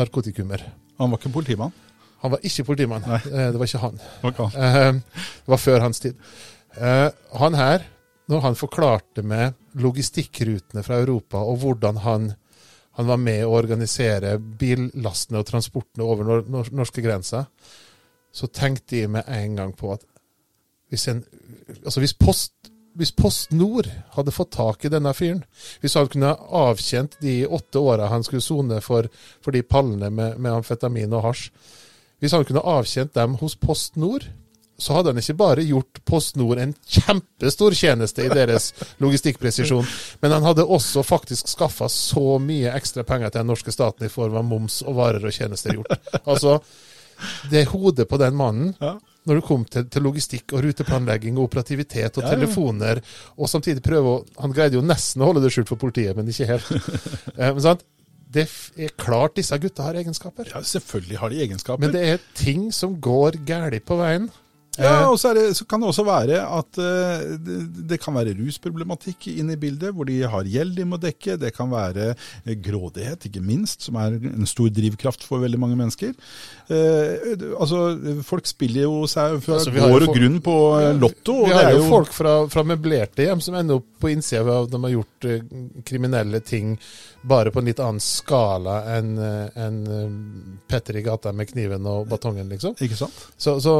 narkotikumer. 0.00 0.64
Han 1.02 1.12
var 1.12 1.20
ikke 1.20 1.36
politimann. 1.36 1.74
Han 2.22 2.30
var 2.30 2.44
ikke 2.46 2.64
politimann. 2.68 3.02
Nei. 3.06 3.18
Eh, 3.32 3.48
det 3.50 3.58
var 3.58 3.66
ikke 3.66 3.82
han. 3.82 3.98
Okay. 4.22 4.50
Eh, 4.54 4.92
det 5.42 5.54
var 5.54 5.58
før 5.58 5.82
hans 5.82 6.02
tid. 6.02 6.20
Eh, 6.78 7.08
han 7.40 7.58
her, 7.58 7.88
når 8.30 8.44
han 8.46 8.58
forklarte 8.58 9.24
meg 9.26 9.56
logistikkrutene 9.82 10.84
fra 10.86 11.00
Europa, 11.02 11.42
og 11.42 11.58
hvordan 11.64 11.98
han, 12.04 12.30
han 12.98 13.10
var 13.10 13.18
med 13.18 13.42
å 13.44 13.56
organisere 13.58 14.36
billastene 14.38 15.42
og 15.42 15.48
transportene 15.50 16.06
over 16.06 16.28
nor 16.28 16.46
nor 16.46 16.70
norske 16.70 17.02
grenser, 17.04 17.48
så 18.32 18.48
tenkte 18.48 19.02
jeg 19.02 19.10
med 19.12 19.26
en 19.28 19.58
gang 19.58 19.74
på 19.76 19.92
at 19.96 20.06
hvis, 20.92 21.08
en, 21.08 21.24
altså 21.82 22.00
hvis, 22.04 22.14
post, 22.20 22.70
hvis 22.96 23.12
Post 23.16 23.52
Nord 23.56 23.88
hadde 24.14 24.32
fått 24.32 24.54
tak 24.54 24.84
i 24.84 24.90
denne 24.92 25.12
fyren, 25.16 25.42
hvis 25.80 25.96
han 25.96 26.08
kunne 26.12 26.34
avkjent 26.36 27.18
de 27.24 27.42
åtte 27.48 27.80
åra 27.80 28.10
han 28.12 28.24
skulle 28.24 28.44
sone 28.44 28.80
for, 28.84 29.08
for 29.44 29.56
de 29.56 29.64
pallene 29.64 30.12
med, 30.12 30.38
med 30.38 30.60
amfetamin 30.60 31.16
og 31.16 31.26
hasj, 31.30 31.48
hvis 32.22 32.32
han 32.36 32.46
kunne 32.46 32.62
avtjent 32.62 33.12
dem 33.18 33.34
hos 33.40 33.56
Post 33.58 33.98
Nord, 33.98 34.28
så 34.82 34.96
hadde 34.96 35.12
han 35.12 35.18
ikke 35.20 35.36
bare 35.38 35.62
gjort 35.66 36.00
Post 36.08 36.38
Nord 36.40 36.58
en 36.62 36.72
kjempestor 36.90 37.74
tjeneste 37.76 38.24
i 38.24 38.30
deres 38.32 38.70
logistikkpresisjon, 39.02 39.86
men 40.22 40.34
han 40.34 40.46
hadde 40.46 40.64
også 40.64 41.04
faktisk 41.06 41.50
skaffa 41.52 41.86
så 41.92 42.38
mye 42.42 42.72
ekstra 42.74 43.04
penger 43.06 43.30
til 43.30 43.42
den 43.42 43.50
norske 43.52 43.74
staten 43.74 44.08
i 44.08 44.10
form 44.10 44.38
av 44.40 44.46
moms 44.48 44.80
og 44.86 44.96
varer 44.98 45.22
og 45.28 45.34
tjenester 45.36 45.76
gjort. 45.76 45.94
Altså, 46.24 46.56
det 47.52 47.68
hodet 47.70 48.08
på 48.10 48.18
den 48.18 48.34
mannen 48.38 48.72
Ja. 48.82 48.96
når 49.28 49.38
det 49.38 49.44
kom 49.46 49.64
til, 49.70 49.84
til 49.86 50.02
logistikk 50.02 50.50
og 50.56 50.64
ruteplanlegging 50.64 51.36
og 51.38 51.44
operativitet 51.46 52.16
og 52.18 52.24
Ja, 52.24 52.30
ja. 52.30 52.34
telefoner, 52.34 53.02
og 53.38 53.50
samtidig 53.52 53.82
prøve 53.86 54.16
å 54.16 54.24
Han 54.42 54.54
greide 54.56 54.80
jo 54.80 54.82
nesten 54.82 55.22
å 55.22 55.28
holde 55.30 55.44
det 55.44 55.52
skjult 55.54 55.70
for 55.70 55.78
politiet, 55.78 56.16
men 56.16 56.26
ikke 56.26 56.48
helt. 56.48 56.72
Eh, 57.38 57.54
men? 57.54 57.84
Det 58.32 58.46
er 58.80 58.94
klart 58.96 59.36
disse 59.36 59.58
gutta 59.60 59.88
har 59.88 59.98
egenskaper. 60.00 60.48
Ja, 60.54 60.62
selvfølgelig 60.64 61.18
har 61.20 61.32
de 61.32 61.42
egenskaper. 61.46 61.82
Men 61.84 61.92
det 61.94 62.06
er 62.14 62.22
ting 62.38 62.70
som 62.74 62.96
går 63.02 63.42
galt 63.48 63.84
på 63.88 63.98
veien. 64.00 64.30
Ja, 64.80 65.02
Eh, 65.02 65.08
og 65.10 65.18
så, 65.20 65.34
det, 65.36 65.50
så 65.52 65.66
kan 65.68 65.82
det 65.82 65.88
også 65.90 66.04
være 66.06 66.38
at 66.48 66.78
eh, 66.80 67.24
det, 67.44 67.56
det 67.90 67.98
kan 68.00 68.14
være 68.16 68.32
rusproblematikk 68.38 69.26
inne 69.34 69.52
i 69.52 69.60
bildet, 69.60 69.92
hvor 69.92 70.08
de 70.08 70.22
har 70.24 70.48
gjeld 70.48 70.72
de 70.78 70.86
må 70.88 70.96
dekke. 71.00 71.36
Det 71.36 71.50
kan 71.52 71.68
være 71.68 72.14
eh, 72.14 72.54
grådighet, 72.56 73.26
ikke 73.28 73.42
minst, 73.44 73.84
som 73.84 73.98
er 74.00 74.16
en 74.16 74.48
stor 74.48 74.72
drivkraft 74.72 75.26
for 75.28 75.44
veldig 75.44 75.60
mange 75.60 75.76
mennesker. 75.76 76.14
Eh, 76.72 77.36
altså, 77.52 77.82
Folk 78.24 78.48
spiller 78.48 78.86
jo 78.86 79.04
seg 79.10 79.42
fra 79.44 79.60
Altså, 79.60 79.74
gård 79.76 80.08
og 80.08 80.16
grunn 80.16 80.40
på 80.40 80.56
Lotto. 81.02 81.42
og 81.42 81.50
vi 81.50 81.56
har 81.58 81.68
er 81.68 81.76
jo 81.76 81.84
folk 81.90 82.16
fra, 82.16 82.36
fra 82.48 82.64
møblerte 82.64 83.28
hjem 83.28 83.44
som 83.44 83.60
ender 83.60 83.82
opp 83.82 83.91
på 84.02 84.10
innsida 84.10 84.56
av 84.58 84.68
de 84.70 84.80
har 84.84 84.94
gjort 84.96 85.26
eh, 85.30 85.44
kriminelle 85.86 86.40
ting 86.42 86.74
bare 87.22 87.52
på 87.54 87.62
en 87.62 87.70
litt 87.70 87.82
annen 87.82 88.02
skala 88.02 88.80
enn 88.96 89.12
en 89.18 89.78
eh, 89.86 90.16
Petter 90.68 90.98
i 90.98 91.04
gata 91.06 91.32
med 91.36 91.50
kniven 91.52 91.86
og 91.86 92.08
batongen, 92.10 92.48
liksom. 92.50 92.74
Ikke 92.82 92.98
sant? 92.98 93.18
Så, 93.36 93.58
så, 93.62 93.76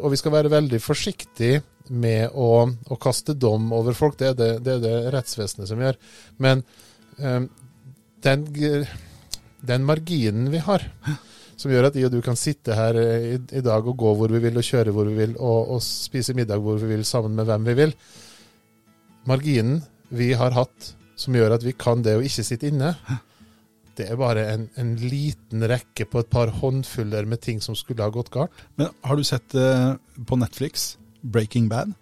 og 0.00 0.12
vi 0.12 0.18
skal 0.18 0.34
være 0.34 0.52
veldig 0.52 0.80
forsiktige 0.82 1.62
med 1.92 2.32
å, 2.32 2.64
å 2.66 2.98
kaste 3.00 3.36
dom 3.36 3.72
over 3.76 3.96
folk. 3.96 4.16
Det 4.18 4.32
er 4.32 4.38
det, 4.38 4.50
det, 4.64 4.78
er 4.78 4.84
det 4.84 5.12
rettsvesenet 5.14 5.68
som 5.68 5.82
gjør. 5.84 5.98
Men 6.42 6.64
um, 7.18 7.48
den, 8.24 8.46
den 9.60 9.86
marginen 9.86 10.48
vi 10.52 10.62
har, 10.64 10.86
som 11.60 11.72
gjør 11.72 11.90
at 11.90 11.98
jeg 11.98 12.08
og 12.08 12.16
du 12.16 12.22
kan 12.24 12.38
sitte 12.40 12.76
her 12.78 12.98
eh, 13.00 13.30
i, 13.34 13.40
i 13.60 13.64
dag 13.64 13.86
og 13.86 13.98
gå 14.00 14.14
hvor 14.18 14.32
vi 14.32 14.42
vil, 14.46 14.58
og 14.58 14.66
kjøre 14.66 14.94
hvor 14.96 15.10
vi 15.10 15.18
vil, 15.22 15.36
og, 15.38 15.74
og 15.76 15.84
spise 15.84 16.36
middag 16.36 16.62
hvor 16.64 16.80
vi 16.80 16.94
vil, 16.94 17.04
sammen 17.08 17.36
med 17.36 17.50
hvem 17.50 17.68
vi 17.70 17.78
vil 17.84 17.98
Marginen 19.28 19.80
vi 20.14 20.32
har 20.36 20.54
hatt 20.54 20.94
som 21.18 21.36
gjør 21.36 21.56
at 21.56 21.64
vi 21.64 21.74
kan 21.78 22.02
det 22.04 22.16
å 22.18 22.24
ikke 22.24 22.44
sitte 22.46 22.68
inne, 22.68 22.94
det 23.94 24.08
er 24.10 24.18
bare 24.18 24.44
en, 24.50 24.66
en 24.80 24.94
liten 24.98 25.62
rekke 25.70 26.06
på 26.10 26.24
et 26.24 26.30
par 26.32 26.50
håndfuller 26.58 27.28
med 27.30 27.42
ting 27.44 27.60
som 27.62 27.76
skulle 27.78 28.02
ha 28.02 28.12
gått 28.14 28.32
galt. 28.34 28.54
Men 28.78 28.90
har 29.06 29.18
du 29.18 29.24
sett 29.26 29.54
uh, 29.54 29.94
på 30.26 30.38
Netflix 30.40 30.94
Breaking 31.22 31.68
Bad? 31.70 31.94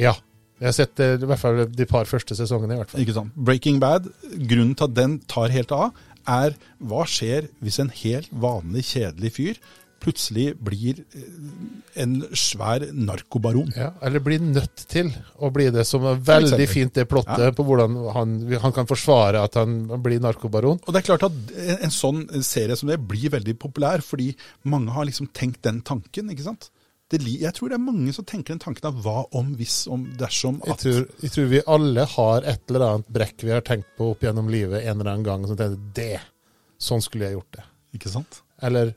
Ja. 0.00 0.16
Jeg 0.62 0.68
har 0.68 0.74
sett 0.76 1.00
eh, 1.02 1.16
i 1.18 1.26
hvert 1.26 1.40
fall 1.40 1.64
de 1.66 1.86
par 1.90 2.06
første 2.06 2.36
sesongene. 2.38 2.76
i 2.76 2.78
hvert 2.78 2.92
fall. 2.92 3.02
Ikke 3.02 3.14
sant? 3.16 3.34
Breaking 3.34 3.80
Bad, 3.82 4.04
grunnen 4.46 4.76
til 4.78 4.86
at 4.86 4.94
den 4.94 5.16
tar 5.30 5.50
helt 5.54 5.72
av, 5.74 5.96
er 6.22 6.54
hva 6.78 7.02
skjer 7.10 7.48
hvis 7.62 7.80
en 7.82 7.90
helt 7.90 8.30
vanlig, 8.30 8.84
kjedelig 8.92 9.32
fyr 9.34 9.58
plutselig 10.02 10.48
blir 10.58 11.00
eh, 11.14 12.02
en 12.02 12.18
svær 12.36 12.84
narkobaron? 12.92 13.70
Ja, 13.78 13.92
eller 14.02 14.22
blir 14.24 14.42
nødt 14.42 14.84
til 14.90 15.12
å 15.38 15.50
bli 15.54 15.68
det, 15.74 15.86
som 15.88 16.04
er 16.10 16.20
veldig 16.26 16.68
fint 16.70 16.94
det 16.98 17.06
plottet 17.10 17.48
Ja. 17.48 17.54
på 17.56 17.66
hvordan 17.68 17.96
han, 18.16 18.36
han 18.64 18.76
kan 18.76 18.90
forsvare 18.90 19.42
at 19.46 19.58
han 19.60 19.86
blir 20.02 20.22
narkobaron. 20.22 20.82
Og 20.82 20.92
det 20.92 21.02
er 21.02 21.08
klart 21.12 21.26
at 21.30 21.56
en, 21.78 21.94
sånn 21.94 22.24
serie 22.42 22.76
som 22.78 22.90
det 22.90 23.00
blir 23.00 23.32
veldig 23.32 23.56
populær, 23.62 24.02
fordi 24.04 24.32
mange 24.68 24.94
har 24.94 25.06
liksom 25.08 25.30
tenkt 25.36 25.62
den 25.66 25.82
tanken, 25.86 26.32
ikke 26.34 26.48
sant? 26.50 26.72
jeg 27.12 27.52
tror 27.52 27.68
det 27.68 27.76
er 27.76 27.84
mange 27.84 28.12
som 28.16 28.24
tenker 28.24 28.54
den 28.54 28.62
tanken 28.62 28.86
av 28.88 29.00
hva 29.04 29.26
om, 29.36 29.50
hvis, 29.58 29.82
om, 29.92 30.06
dersom 30.16 30.62
Jeg 30.64 30.72
at 30.72 30.80
tror, 30.80 31.02
jeg 31.20 31.32
tror 31.34 31.50
vi 31.50 31.60
alle 31.68 32.06
har 32.08 32.46
et 32.48 32.70
eller 32.70 32.86
annet 32.86 33.10
brekk 33.12 33.44
vi 33.44 33.52
har 33.52 33.60
tenkt 33.60 33.90
på 33.98 34.14
opp 34.14 34.24
gjennom 34.24 34.48
livet 34.48 34.80
en 34.80 34.96
eller 35.00 35.10
annen 35.12 35.26
gang. 35.26 35.44
Som 35.44 35.58
tenker, 35.58 35.76
det, 35.92 36.22
sånn 36.80 37.04
skulle 37.04 37.28
jeg 37.28 37.36
gjort 37.36 37.58
det. 37.58 37.66
Ikke 37.98 38.12
sant? 38.12 38.40
Eller 38.64 38.94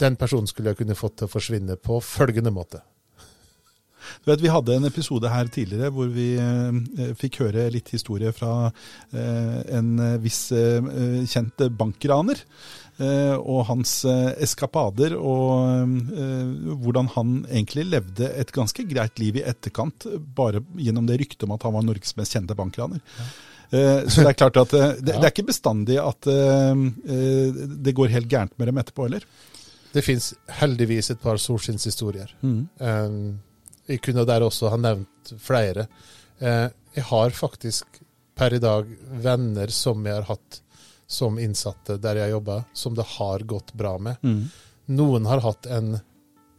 den 0.00 0.16
personen 0.20 0.46
skulle 0.50 0.72
jeg 0.72 0.82
kunne 0.82 0.96
fått 0.98 1.18
til 1.20 1.28
å 1.28 1.32
forsvinne 1.32 1.76
på 1.80 2.00
følgende 2.04 2.52
måte. 2.54 2.80
Du 4.24 4.30
vet, 4.30 4.40
Vi 4.40 4.48
hadde 4.48 4.76
en 4.78 4.86
episode 4.88 5.28
her 5.28 5.48
tidligere 5.52 5.90
hvor 5.92 6.08
vi 6.14 6.30
eh, 6.40 7.10
fikk 7.18 7.40
høre 7.42 7.66
litt 7.74 7.90
historie 7.92 8.30
fra 8.32 8.70
eh, 9.12 9.58
en 9.76 9.90
eh, 10.00 10.14
viss 10.22 10.46
eh, 10.56 10.80
kjent 11.28 11.60
bankraner. 11.76 12.40
eh, 12.98 13.34
og 13.36 13.66
hans 13.68 13.92
eh, 14.08 14.30
eskapader, 14.46 15.12
og 15.18 15.92
hvordan 16.80 17.10
han 17.18 17.34
egentlig 17.50 17.84
levde 17.90 18.30
et 18.40 18.50
ganske 18.54 18.86
greit 18.90 19.18
liv 19.20 19.36
i 19.42 19.44
etterkant, 19.46 20.06
bare 20.34 20.62
gjennom 20.78 21.06
det 21.06 21.18
ryktet 21.20 21.44
om 21.46 21.52
at 21.58 21.66
han 21.68 21.76
var 21.76 21.84
Norges 21.86 22.16
mest 22.18 22.34
kjente 22.38 22.56
bankraner. 22.58 23.02
Eh, 23.70 24.06
Så 24.08 24.22
det 24.24 24.32
er 24.32 24.40
klart 24.40 24.56
at 24.62 24.72
det, 24.72 24.88
det 25.04 25.18
er 25.18 25.28
ikke 25.34 25.50
bestandig 25.52 25.98
at 26.00 26.24
det 27.84 27.94
går 27.98 28.14
helt 28.16 28.30
gærent 28.32 28.56
med 28.58 28.70
dem 28.72 28.80
etterpå 28.80 29.04
heller. 29.10 29.26
Det 29.98 30.04
fins 30.06 30.30
heldigvis 30.60 31.10
et 31.10 31.18
par 31.18 31.40
solskinnshistorier. 31.42 32.30
Um, 32.78 33.40
jeg 33.88 33.98
kunne 34.04 34.22
der 34.28 34.44
også 34.46 34.70
ha 34.70 34.78
nevnt 34.78 35.32
flere. 35.42 35.88
Uh, 36.38 36.68
jeg 36.94 37.06
har 37.08 37.34
faktisk 37.34 37.98
per 38.38 38.54
i 38.54 38.60
dag 38.62 38.86
venner 39.24 39.72
som 39.74 40.06
jeg 40.06 40.20
har 40.20 40.28
hatt 40.28 40.60
som 41.10 41.40
innsatte 41.42 41.96
der 41.98 42.20
jeg 42.20 42.30
jobber, 42.36 42.62
som 42.76 42.94
det 42.94 43.06
har 43.16 43.42
gått 43.48 43.72
bra 43.74 43.96
med. 43.98 44.20
Noen 44.94 45.26
har 45.26 45.42
hatt 45.42 45.66
en 45.66 45.96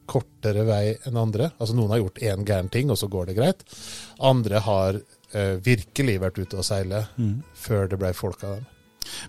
kortere 0.10 0.66
vei 0.68 0.98
enn 1.08 1.20
andre. 1.22 1.52
Altså 1.62 1.78
Noen 1.78 1.94
har 1.94 2.02
gjort 2.02 2.20
én 2.26 2.44
gæren 2.44 2.72
ting, 2.74 2.92
og 2.92 3.00
så 3.00 3.08
går 3.08 3.30
det 3.30 3.38
greit. 3.38 3.64
Andre 4.20 4.60
har 4.66 5.00
uh, 5.00 5.56
virkelig 5.64 6.18
vært 6.26 6.42
ute 6.42 6.60
og 6.60 6.68
seile 6.68 7.06
før 7.56 7.88
det 7.88 8.02
ble 8.02 8.12
folk 8.18 8.44
av 8.44 8.60
dem. 8.60 8.68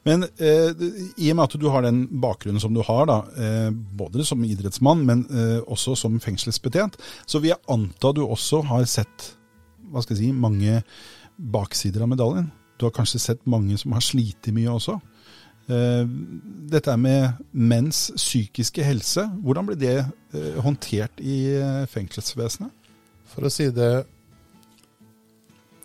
Men 0.07 0.26
eh, 0.38 0.70
i 1.16 1.30
og 1.32 1.38
med 1.38 1.45
at 1.47 1.59
du 1.61 1.68
har 1.72 1.84
den 1.86 2.05
bakgrunnen 2.22 2.62
som 2.62 2.74
du 2.76 2.82
har, 2.86 3.05
da, 3.11 3.18
eh, 3.36 3.68
både 3.70 4.24
som 4.26 4.45
idrettsmann, 4.47 5.05
men 5.07 5.26
eh, 5.30 5.59
også 5.66 5.97
som 5.99 6.20
fengselsbetjent, 6.22 6.99
så 7.26 7.41
vil 7.41 7.55
jeg 7.55 7.64
anta 7.72 8.14
du 8.16 8.24
også 8.26 8.64
har 8.70 8.88
sett 8.91 9.32
hva 9.91 10.03
skal 10.05 10.16
jeg 10.16 10.28
si, 10.28 10.32
mange 10.36 10.80
baksider 11.41 12.05
av 12.05 12.12
medaljen. 12.12 12.51
Du 12.78 12.86
har 12.86 12.95
kanskje 12.95 13.20
sett 13.20 13.43
mange 13.51 13.76
som 13.80 13.93
har 13.97 14.05
slitt 14.05 14.49
mye 14.55 14.70
også. 14.72 15.01
Eh, 15.70 16.07
dette 16.70 16.91
er 16.91 17.01
med 17.01 17.43
menns 17.53 18.09
psykiske 18.16 18.84
helse. 18.84 19.26
Hvordan 19.45 19.68
blir 19.68 19.78
det 19.78 19.99
eh, 20.01 20.57
håndtert 20.64 21.20
i 21.22 21.38
eh, 21.59 21.84
fengselsvesenet? 21.91 22.72
For 23.30 23.47
å 23.47 23.53
si 23.53 23.68
det 23.70 24.07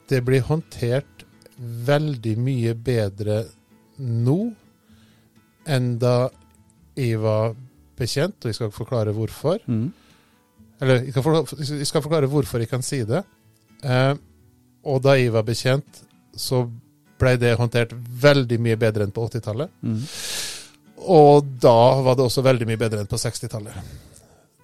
Det 0.09 0.21
blir 0.21 0.43
håndtert 0.45 1.23
veldig 1.57 2.35
mye 2.37 2.73
bedre 2.77 3.39
nå 3.99 4.39
enn 5.65 5.93
da 6.01 6.29
jeg 6.95 7.19
var 7.21 7.55
bekjent, 7.97 8.37
og 8.43 8.51
jeg 8.51 8.57
skal 8.57 8.73
forklare 8.75 9.13
hvorfor. 9.15 9.59
Eller 10.81 11.03
jeg 11.05 11.13
skal, 11.15 11.23
forklare, 11.23 11.67
jeg 11.79 11.87
skal 11.89 12.03
forklare 12.03 12.29
hvorfor 12.31 12.63
jeg 12.63 12.69
kan 12.71 12.83
si 12.85 13.01
det. 13.07 13.23
Eh, 13.83 14.13
og 14.85 15.01
da 15.03 15.15
jeg 15.17 15.33
var 15.33 15.45
bekjent, 15.47 16.01
så 16.35 16.65
ble 17.19 17.37
det 17.39 17.55
håndtert 17.57 17.93
veldig 17.95 18.59
mye 18.61 18.77
bedre 18.79 19.07
enn 19.07 19.15
på 19.15 19.23
80-tallet. 19.29 19.71
Og 21.05 21.47
da 21.61 22.01
var 22.03 22.17
det 22.17 22.25
også 22.25 22.43
veldig 22.45 22.67
mye 22.67 22.81
bedre 22.81 23.03
enn 23.03 23.09
på 23.09 23.19
60-tallet. 23.19 23.95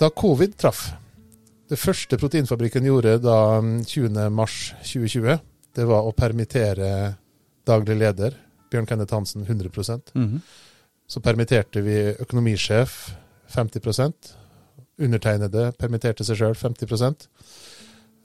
Da 0.01 0.09
covid 0.09 0.57
traff, 0.59 0.89
det 1.71 1.79
første 1.79 2.17
Proteinfabrikken 2.19 2.87
gjorde 2.89 3.19
da 3.23 3.61
mm, 3.63 3.81
20.3.2020, 3.87 5.37
det 5.77 5.85
var 5.87 6.03
å 6.03 6.11
permittere 6.11 6.89
daglig 7.67 7.95
leder, 8.01 8.35
Bjørn 8.71 8.87
Kenneth 8.89 9.13
Hansen, 9.13 9.45
100% 9.45 10.13
Så 11.11 11.21
permitterte 11.23 11.83
vi 11.85 11.97
økonomisjef 12.23 13.11
50% 13.55 14.35
Undertegnede 15.01 15.71
permitterte 15.79 16.23
seg 16.27 16.39
sjøl 16.39 16.55
50 16.55 17.27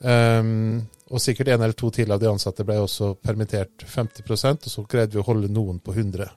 um, 0.02 0.82
Og 1.10 1.22
sikkert 1.22 1.48
en 1.48 1.62
eller 1.62 1.76
to 1.78 1.90
til 1.90 2.12
av 2.12 2.20
de 2.22 2.30
ansatte 2.30 2.66
ble 2.66 2.78
også 2.82 3.14
permittert 3.22 3.86
50% 3.86 4.68
og 4.68 4.70
så 4.70 4.86
greide 4.86 5.16
vi 5.16 5.22
å 5.22 5.26
holde 5.26 5.50
noen 5.52 5.78
på 5.80 5.94
100 5.96 6.30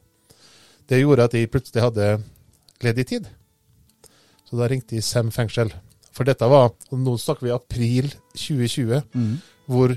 Det 0.89 1.01
gjorde 1.01 1.29
at 1.29 1.37
de 1.37 1.47
plutselig 1.47 1.83
hadde 1.85 2.05
ledig 2.81 3.05
tid. 3.07 3.27
Så 4.49 4.57
da 4.57 4.67
ringte 4.69 4.95
de 4.95 5.01
Sem 5.05 5.31
fengsel. 5.31 5.71
For 6.15 6.27
dette 6.27 6.47
var 6.49 6.71
og 6.73 6.99
Nå 6.99 7.15
snakker 7.21 7.45
vi 7.45 7.53
april 7.53 8.09
2020, 8.33 9.03
hvor 9.69 9.93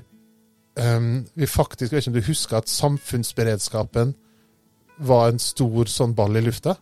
um, 0.77 1.25
vi 1.35 1.47
faktisk 1.47 1.93
Jeg 1.93 1.97
vet 1.99 2.07
ikke 2.07 2.13
om 2.15 2.21
du 2.21 2.27
husker 2.29 2.57
at 2.57 2.69
samfunnsberedskapen 2.69 4.15
var 5.03 5.29
en 5.33 5.39
stor 5.43 5.89
sånn 5.91 6.15
ball 6.15 6.37
i 6.37 6.43
lufta. 6.45 6.77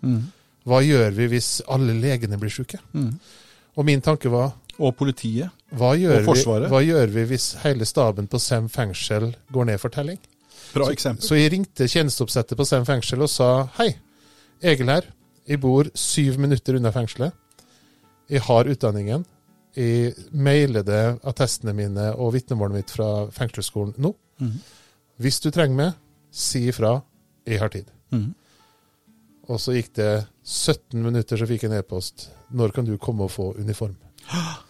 Hva 0.68 0.80
gjør 0.84 1.11
vi 1.16 1.26
hvis 1.32 1.61
alle 1.72 1.95
legene 1.97 2.36
blir 2.38 2.53
syke? 2.53 2.78
Og 3.76 3.86
min 3.86 4.01
tanke 4.05 4.28
var 4.30 4.53
Og 4.78 4.95
politiet. 4.97 5.49
hva 5.72 5.95
gjør, 5.97 6.20
Og 6.20 6.24
Forsvaret. 6.34 6.66
vi, 6.68 6.74
hva 6.74 6.82
gjør 6.84 7.07
vi 7.14 7.24
hvis 7.30 7.47
hele 7.62 7.84
staben 7.84 8.26
på 8.26 8.38
Sem 8.41 8.68
fengsel 8.68 9.34
går 9.53 9.64
ned 9.70 9.78
for 9.80 9.88
telling? 9.91 10.18
Bra 10.74 10.91
eksempel. 10.93 11.22
Så 11.24 11.34
jeg 11.38 11.53
ringte 11.53 11.88
tjenesteoppsettet 11.88 12.57
på 12.59 12.66
Sem 12.66 12.84
fengsel 12.84 13.22
og 13.22 13.30
sa 13.30 13.68
hei, 13.78 13.95
Egil 14.62 14.88
her. 14.93 15.03
Jeg 15.49 15.61
bor 15.61 15.84
syv 15.95 16.36
minutter 16.38 16.76
unna 16.76 16.91
fengselet. 16.93 17.32
Jeg 18.30 18.41
har 18.43 18.64
utdanningen. 18.68 19.24
Jeg 19.76 20.14
mailede 20.32 21.18
attestene 21.22 21.74
mine 21.76 22.10
og 22.16 22.32
vitnemålet 22.34 22.80
mitt 22.80 22.90
fra 22.90 23.26
fengselsskolen 23.34 23.94
nå. 24.02 24.14
Hvis 25.20 25.40
du 25.44 25.50
trenger 25.52 25.76
meg, 25.76 25.98
si 26.32 26.64
ifra. 26.70 26.96
Jeg 27.46 27.60
har 27.60 27.70
tid. 27.72 27.88
Og 29.50 29.58
så 29.60 29.74
gikk 29.74 29.92
det 29.98 30.10
17 30.46 31.02
minutter, 31.02 31.36
så 31.40 31.46
fikk 31.48 31.64
jeg 31.64 31.72
en 31.72 31.78
e-post. 31.78 32.28
Når 32.54 32.74
kan 32.74 32.86
du 32.86 32.96
komme 32.98 33.26
og 33.26 33.32
få 33.34 33.52
uniform? 33.58 33.96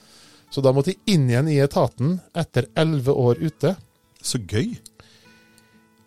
Så 0.50 0.58
da 0.66 0.72
måtte 0.74 0.90
jeg 0.90 1.14
inn 1.14 1.28
igjen 1.30 1.46
i 1.46 1.60
etaten 1.62 2.16
etter 2.34 2.66
elleve 2.74 3.12
år 3.14 3.38
ute. 3.38 3.76
Så 4.18 4.40
gøy. 4.42 4.72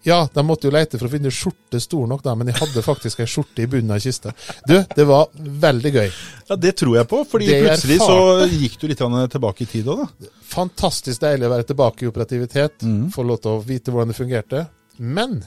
Ja, 0.03 0.27
de 0.33 0.43
måtte 0.43 0.67
jo 0.67 0.73
lete 0.75 0.99
for 0.99 1.07
å 1.07 1.11
finne 1.13 1.31
skjorte 1.31 1.79
stor 1.79 2.07
nok, 2.11 2.23
da, 2.25 2.33
men 2.35 2.49
jeg 2.51 2.57
hadde 2.59 2.83
faktisk 2.83 3.21
ei 3.23 3.27
skjorte 3.29 3.63
i 3.63 3.67
bunnen 3.71 3.93
av 3.95 4.01
kista. 4.03 4.33
Du, 4.67 4.75
det 4.95 5.05
var 5.07 5.29
veldig 5.37 5.93
gøy. 5.95 6.09
Ja, 6.49 6.57
Det 6.59 6.73
tror 6.81 6.97
jeg 6.97 7.07
på, 7.07 7.21
fordi 7.31 7.47
Det 7.47 7.61
plutselig 7.63 7.99
så 8.03 8.47
gikk 8.51 8.75
du 8.81 8.87
litt 8.91 9.03
tilbake 9.31 9.63
i 9.63 9.69
tid 9.71 9.87
òg, 9.87 10.03
da. 10.03 10.31
Fantastisk 10.53 11.23
deilig 11.23 11.47
å 11.47 11.53
være 11.55 11.67
tilbake 11.71 12.03
i 12.05 12.11
operativitet, 12.11 12.83
Mm. 12.83 13.09
få 13.15 13.23
lov 13.23 13.39
til 13.41 13.51
å 13.55 13.63
vite 13.63 13.91
hvordan 13.91 14.11
det 14.11 14.17
fungerte. 14.19 14.67
Men 14.99 15.43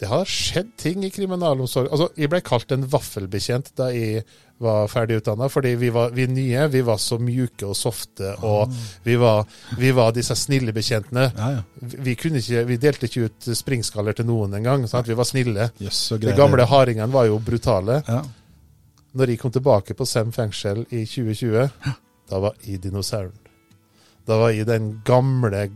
det 0.00 0.08
har 0.10 0.28
skjedd 0.28 0.74
ting 0.80 1.04
i 1.06 1.10
kriminalomsorgen. 1.10 1.92
Altså, 1.92 2.10
jeg 2.20 2.30
ble 2.32 2.40
kalt 2.44 2.72
en 2.74 2.84
vaffelbetjent 2.92 3.70
da 3.78 3.88
jeg 3.94 4.24
var 4.62 4.88
ferdig 4.88 5.18
utdanna, 5.20 5.48
fordi 5.52 5.74
vi 5.76 5.90
var 5.92 6.14
vi 6.16 6.24
nye, 6.32 6.62
vi 6.72 6.80
var 6.84 6.96
så 7.00 7.18
mjuke 7.20 7.66
og 7.68 7.76
softe, 7.76 8.30
og 8.44 8.72
vi 9.04 9.16
var, 9.20 9.44
vi 9.76 9.90
var 9.96 10.14
disse 10.16 10.36
snille 10.36 10.72
betjentene. 10.76 11.26
Ja, 11.36 11.48
ja. 11.58 11.62
Vi, 12.06 12.14
kunne 12.16 12.40
ikke, 12.40 12.62
vi 12.70 12.78
delte 12.80 13.08
ikke 13.08 13.26
ut 13.28 13.48
springskaller 13.60 14.16
til 14.16 14.28
noen 14.28 14.56
engang. 14.56 14.86
Sant? 14.88 15.08
Vi 15.08 15.16
var 15.18 15.28
snille. 15.28 15.68
Yes, 15.84 16.00
De 16.20 16.32
gamle 16.36 16.64
hardingene 16.68 17.12
var 17.12 17.28
jo 17.28 17.36
brutale. 17.44 18.00
Ja. 18.08 18.22
Når 19.16 19.32
jeg 19.32 19.40
kom 19.40 19.52
tilbake 19.52 19.96
på 19.96 20.08
Sem 20.08 20.32
fengsel 20.32 20.84
i 20.90 21.04
2020, 21.08 21.68
da 22.30 22.40
var 22.42 22.56
jeg 22.64 22.80
dinosauren. 22.84 23.36
Da 24.26 24.40
var 24.40 24.50
jeg 24.56 24.66
den 24.68 24.96
gamle, 25.06 25.68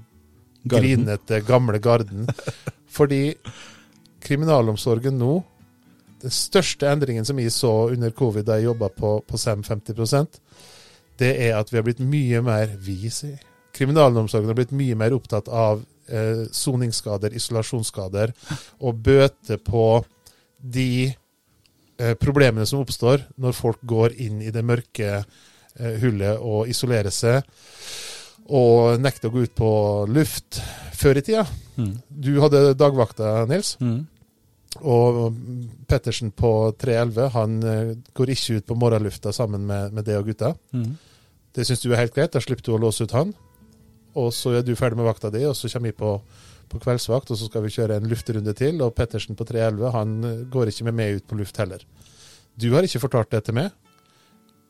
Garden. 0.65 0.73
grinete, 0.73 1.41
gamle 1.47 1.79
garden. 1.79 2.27
Fordi 2.97 3.35
kriminalomsorgen 4.21 5.19
nå 5.19 5.41
Den 6.21 6.33
største 6.35 6.89
endringen 6.91 7.25
som 7.25 7.39
jeg 7.41 7.53
så 7.55 7.89
under 7.89 8.13
covid 8.13 8.45
da 8.45 8.59
jeg 8.59 8.69
jobba 8.69 8.91
på, 8.93 9.15
på 9.25 9.39
Sem 9.41 9.63
50% 9.65 10.41
det 11.21 11.31
er 11.47 11.57
at 11.59 11.71
vi 11.71 11.79
har 11.79 11.87
blitt 11.87 12.03
mye 12.05 12.41
mer 12.45 12.75
vi. 12.81 13.11
Kriminalomsorgen 13.77 14.51
har 14.51 14.59
blitt 14.59 14.75
mye 14.77 14.97
mer 14.99 15.15
opptatt 15.17 15.51
av 15.53 15.83
eh, 16.09 16.47
soningsskader, 16.53 17.35
isolasjonsskader, 17.37 18.33
og 18.81 19.03
bøte 19.05 19.61
på 19.63 19.85
de 20.61 21.11
eh, 21.11 22.15
problemene 22.21 22.67
som 22.69 22.83
oppstår 22.83 23.27
når 23.41 23.57
folk 23.57 23.85
går 23.89 24.17
inn 24.25 24.41
i 24.43 24.53
det 24.55 24.65
mørke 24.67 25.11
eh, 25.21 25.95
hullet 26.03 26.41
og 26.41 26.71
isolerer 26.73 27.15
seg, 27.15 27.45
og 28.51 28.99
nekter 28.99 29.31
å 29.31 29.35
gå 29.35 29.45
ut 29.47 29.55
på 29.55 29.73
luft 30.11 30.59
før 30.99 31.21
i 31.21 31.25
tida. 31.25 31.45
Mm. 31.81 31.93
Du 32.29 32.33
hadde 32.45 32.61
dagvakta, 32.79 33.47
Nils, 33.51 33.75
Mm. 33.81 34.07
og 34.87 35.35
Pettersen 35.91 36.31
på 36.37 36.51
311 36.79 37.29
han 37.35 37.57
eh, 37.67 37.95
går 38.15 38.31
ikke 38.35 38.59
ut 38.61 38.67
på 38.69 38.77
morgenlufta 38.79 39.33
sammen 39.35 39.65
med, 39.67 39.93
med 39.97 40.05
det 40.07 40.17
og 40.21 40.29
gutta. 40.31 40.53
Mm. 40.73 40.93
Det 41.57 41.65
syns 41.67 41.83
du 41.83 41.91
er 41.93 41.99
helt 42.05 42.15
greit, 42.15 42.31
da 42.37 42.41
slipper 42.43 42.63
du 42.69 42.73
å 42.77 42.79
låse 42.85 43.03
ut 43.09 43.15
han. 43.17 43.33
Og 44.15 44.33
så 44.35 44.53
er 44.59 44.63
du 44.67 44.75
ferdig 44.79 44.99
med 45.01 45.07
vakta 45.09 45.31
di, 45.35 45.43
og 45.47 45.57
så 45.59 45.69
kommer 45.73 45.91
vi 45.91 45.97
på, 45.99 46.13
på 46.71 46.79
kveldsvakt, 46.83 47.31
og 47.31 47.39
så 47.39 47.47
skal 47.51 47.63
vi 47.67 47.73
kjøre 47.75 47.97
en 47.99 48.09
luftrunde 48.11 48.55
til. 48.59 48.79
Og 48.83 48.95
Pettersen 48.95 49.39
på 49.39 49.47
311 49.49 49.91
han 49.97 50.15
eh, 50.25 50.41
går 50.51 50.71
ikke 50.71 50.87
med 50.91 50.99
meg 51.01 51.19
ut 51.21 51.27
på 51.31 51.39
luft 51.41 51.59
heller. 51.63 51.83
Du 52.61 52.69
har 52.75 52.87
ikke 52.87 53.03
fortalt 53.03 53.31
det 53.35 53.45
til 53.49 53.55
meg. 53.59 53.71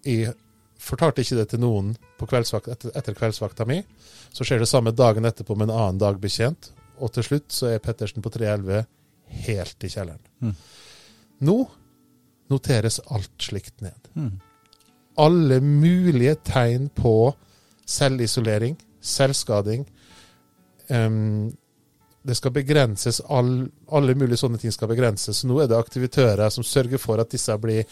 Jeg 0.07 0.33
fortalte 0.81 1.21
ikke 1.21 1.37
det 1.43 1.49
til 1.53 1.61
noen 1.61 1.93
på 2.17 2.25
kveldsvakt, 2.31 2.69
etter, 2.73 2.93
etter 2.97 3.17
kveldsvakta 3.19 3.67
mi. 3.69 3.83
Så 4.33 4.47
skjer 4.49 4.63
det 4.63 4.69
samme 4.71 4.93
dagen 4.97 5.29
etterpå 5.29 5.57
med 5.59 5.69
en 5.69 5.77
annen 5.77 5.99
dagbetjent. 6.01 6.71
Og 7.01 7.13
til 7.15 7.27
slutt 7.27 7.53
så 7.55 7.73
er 7.73 7.83
Pettersen 7.83 8.25
på 8.25 8.33
311 8.33 8.85
helt 9.47 9.87
i 9.87 9.91
kjelleren. 9.93 10.23
Mm. 10.43 10.55
Nå 11.49 11.59
noteres 12.51 13.01
alt 13.15 13.33
slikt 13.43 13.81
ned. 13.85 14.11
Mm. 14.15 14.33
Alle 15.21 15.61
mulige 15.65 16.37
tegn 16.47 16.89
på 16.95 17.33
selvisolering, 17.89 18.77
selvskading. 19.01 19.87
Um, 20.89 21.51
det 22.27 22.37
skal 22.37 22.53
begrenses, 22.53 23.23
all, 23.33 23.71
alle 23.97 24.15
mulige 24.19 24.43
sånne 24.43 24.61
ting 24.61 24.75
skal 24.75 24.91
begrenses. 24.91 25.45
Nå 25.49 25.63
er 25.63 25.71
det 25.71 25.79
aktivitører 25.79 26.51
som 26.53 26.67
sørger 26.67 27.01
for 27.01 27.23
at 27.23 27.31
disse 27.33 27.57
blir 27.63 27.87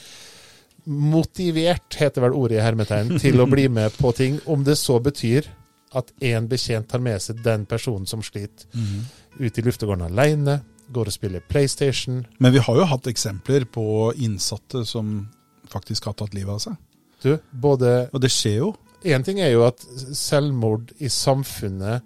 motivert, 0.89 1.97
heter 2.01 2.25
vel 2.25 2.37
ordet 2.37 2.59
i 2.59 2.65
hermetegn, 2.65 3.17
til 3.21 3.41
å 3.41 3.49
bli 3.49 3.67
med 3.73 3.97
på 3.99 4.13
ting. 4.17 4.39
Om 4.49 4.65
det 4.67 4.77
så 4.81 4.99
betyr 5.05 5.49
at 5.97 6.11
én 6.21 6.49
betjent 6.49 6.89
tar 6.89 7.01
med 7.01 7.21
seg 7.23 7.43
den 7.45 7.65
personen 7.67 8.07
som 8.07 8.21
sliter, 8.23 8.67
Mm. 8.75 9.05
ut 9.41 9.59
i 9.59 9.63
luftegården 9.63 10.05
alene, 10.05 10.63
går 10.93 11.07
og 11.07 11.13
spiller 11.13 11.41
PlayStation. 11.49 12.27
Men 12.41 12.53
vi 12.53 12.59
har 12.59 12.75
jo 12.77 12.85
hatt 12.85 13.07
eksempler 13.07 13.65
på 13.65 14.13
innsatte 14.17 14.85
som 14.87 15.29
faktisk 15.69 16.05
har 16.05 16.15
tatt 16.15 16.35
livet 16.35 16.49
av 16.55 16.59
seg. 16.59 16.77
Du, 17.23 17.39
både 17.53 18.09
Og 18.13 18.21
det 18.21 18.31
skjer 18.31 18.57
jo. 18.59 18.77
Én 19.05 19.25
ting 19.25 19.39
er 19.41 19.51
jo 19.53 19.65
at 19.67 19.81
selvmord 20.15 20.93
i 21.01 21.09
samfunnet 21.09 22.03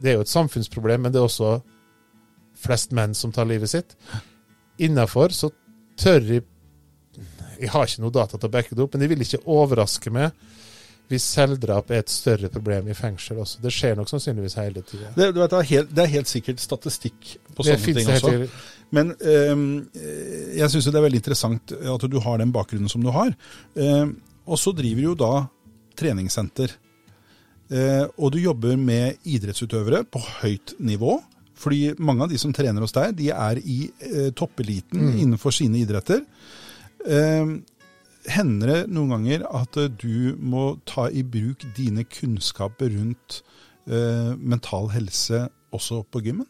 Det 0.00 0.10
er 0.10 0.14
jo 0.14 0.20
et 0.20 0.28
samfunnsproblem, 0.28 1.00
men 1.02 1.12
det 1.12 1.18
er 1.20 1.24
også 1.24 1.62
flest 2.56 2.92
menn 2.92 3.14
som 3.14 3.32
tar 3.32 3.44
livet 3.46 3.70
sitt. 3.70 3.94
Innafor 4.78 5.28
så 5.32 5.50
tør 5.96 6.20
jeg 6.20 6.44
Jeg 7.60 7.70
har 7.70 7.86
ikke 7.86 8.02
noe 8.02 8.10
data 8.10 8.36
til 8.36 8.48
å 8.48 8.52
backe 8.52 8.74
det 8.74 8.82
opp, 8.82 8.94
men 8.94 9.00
det 9.00 9.08
vil 9.08 9.22
ikke 9.22 9.44
overraske 9.46 10.10
meg 10.10 10.32
hvis 11.10 11.24
selvdrap 11.34 11.90
er 11.92 12.00
et 12.00 12.12
større 12.12 12.48
problem 12.52 12.88
i 12.88 12.96
fengsel 12.96 13.42
også. 13.42 13.60
Det 13.62 13.72
skjer 13.74 13.98
nok 13.98 14.08
sannsynligvis 14.08 14.56
hele 14.56 14.82
tida. 14.88 15.10
Det, 15.16 15.26
det, 15.36 15.48
det 15.90 16.04
er 16.04 16.12
helt 16.14 16.30
sikkert 16.30 16.62
statistikk 16.62 17.34
på 17.54 17.66
Det 17.66 17.76
sånne 17.76 17.98
ting 17.98 18.12
også. 18.14 18.32
Men 18.94 19.10
eh, 19.20 19.66
jeg 20.60 20.70
syns 20.72 20.88
det 20.88 20.96
er 20.96 21.04
veldig 21.04 21.20
interessant 21.20 21.74
at 21.76 22.08
du 22.08 22.16
har 22.24 22.40
den 22.40 22.54
bakgrunnen 22.54 22.88
som 22.88 23.04
du 23.04 23.10
har. 23.14 23.34
Um, 23.74 24.16
og 24.46 24.60
så 24.60 24.72
driver 24.76 25.02
du 25.02 25.08
jo 25.10 25.18
da 25.18 25.32
treningssenter. 25.98 26.72
Uh, 27.72 28.04
og 28.20 28.34
du 28.34 28.40
jobber 28.42 28.76
med 28.80 29.20
idrettsutøvere 29.24 30.04
på 30.08 30.20
høyt 30.40 30.76
nivå. 30.80 31.18
Fordi 31.58 31.94
mange 32.02 32.24
av 32.26 32.32
de 32.32 32.38
som 32.40 32.52
trener 32.52 32.82
hos 32.82 32.92
deg, 32.96 33.14
de 33.18 33.30
er 33.34 33.60
i 33.60 33.84
uh, 34.08 34.30
toppeliten 34.36 35.04
Mm. 35.04 35.18
innenfor 35.20 35.52
sine 35.54 35.80
idretter. 35.84 36.24
Ehm, 37.04 37.58
hender 38.30 38.70
det 38.70 38.80
noen 38.92 39.14
ganger 39.16 39.44
at 39.50 39.76
eh, 39.80 39.90
du 39.90 40.34
må 40.40 40.74
ta 40.88 41.08
i 41.10 41.24
bruk 41.26 41.64
dine 41.76 42.06
kunnskaper 42.08 42.92
rundt 42.96 43.42
eh, 43.88 44.32
mental 44.38 44.90
helse 44.94 45.46
også 45.74 46.02
på 46.08 46.24
gymmen? 46.24 46.48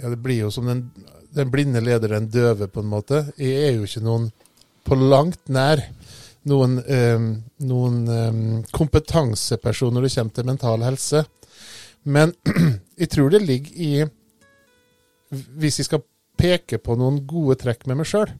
Ja, 0.00 0.10
det 0.12 0.20
blir 0.20 0.42
jo 0.44 0.52
som 0.52 0.68
den, 0.68 0.90
den 1.32 1.52
blinde 1.52 1.80
leder 1.80 2.16
den 2.16 2.28
døve, 2.28 2.68
på 2.68 2.82
en 2.82 2.90
måte. 2.92 3.22
Jeg 3.40 3.68
er 3.68 3.76
jo 3.78 3.86
ikke 3.88 4.04
noen 4.04 4.30
på 4.86 4.98
langt 5.00 5.48
nær 5.48 5.80
noen, 6.46 6.78
eh, 6.78 7.22
noen 7.66 7.96
eh, 8.08 8.42
kompetanseperson 8.74 9.96
når 9.96 10.06
det 10.06 10.12
kommer 10.14 10.36
til 10.36 10.50
mental 10.50 10.84
helse. 10.86 11.24
Men 12.06 12.34
jeg 13.00 13.10
tror 13.12 13.32
det 13.32 13.42
ligger 13.42 13.72
i 13.82 14.06
Hvis 15.58 15.80
jeg 15.80 15.88
skal 15.88 16.04
peke 16.38 16.78
på 16.78 16.94
noen 16.94 17.24
gode 17.26 17.56
trekk 17.58 17.88
med 17.90 17.98
meg 17.98 18.06
sjøl, 18.06 18.30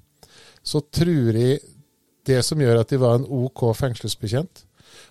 så 0.63 0.79
tror 0.95 1.35
jeg 1.35 1.59
det 2.27 2.43
som 2.45 2.61
gjør 2.61 2.81
at 2.83 2.93
de 2.93 3.01
var 3.01 3.19
en 3.19 3.27
OK 3.27 3.69
fengselsbetjent, 3.79 4.65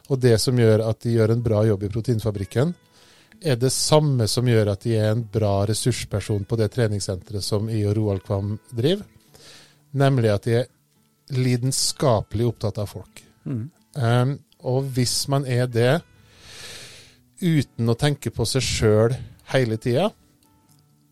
og 0.10 0.22
det 0.22 0.38
som 0.42 0.58
gjør 0.60 0.86
at 0.90 1.02
de 1.04 1.16
gjør 1.16 1.34
en 1.34 1.44
bra 1.46 1.64
jobb 1.68 1.86
i 1.88 1.92
Proteinfabrikken, 1.94 2.74
er 3.46 3.58
det 3.60 3.72
samme 3.74 4.28
som 4.32 4.48
gjør 4.48 4.72
at 4.74 4.86
de 4.86 4.96
er 4.98 5.12
en 5.12 5.24
bra 5.32 5.66
ressursperson 5.68 6.46
på 6.48 6.58
det 6.60 6.72
treningssenteret 6.74 7.44
som 7.44 7.68
I 7.70 7.84
og 7.86 7.98
Roald 7.98 8.24
Kvam 8.26 8.56
driver. 8.72 9.06
Nemlig 9.96 10.32
at 10.32 10.48
de 10.48 10.58
er 10.62 10.72
lidenskapelig 11.36 12.48
opptatt 12.50 12.80
av 12.82 12.90
folk. 12.92 13.22
Um, 13.96 14.38
og 14.66 14.90
hvis 14.96 15.28
man 15.32 15.46
er 15.46 15.68
det 15.72 16.00
uten 17.42 17.92
å 17.92 17.98
tenke 18.00 18.32
på 18.34 18.48
seg 18.50 18.64
sjøl 18.66 19.16
hele 19.52 19.78
tida, 19.82 20.10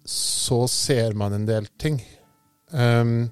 så 0.05 0.63
ser 0.71 1.15
man 1.15 1.35
en 1.35 1.47
del 1.47 1.69
ting. 1.79 1.99
Um, 2.71 3.29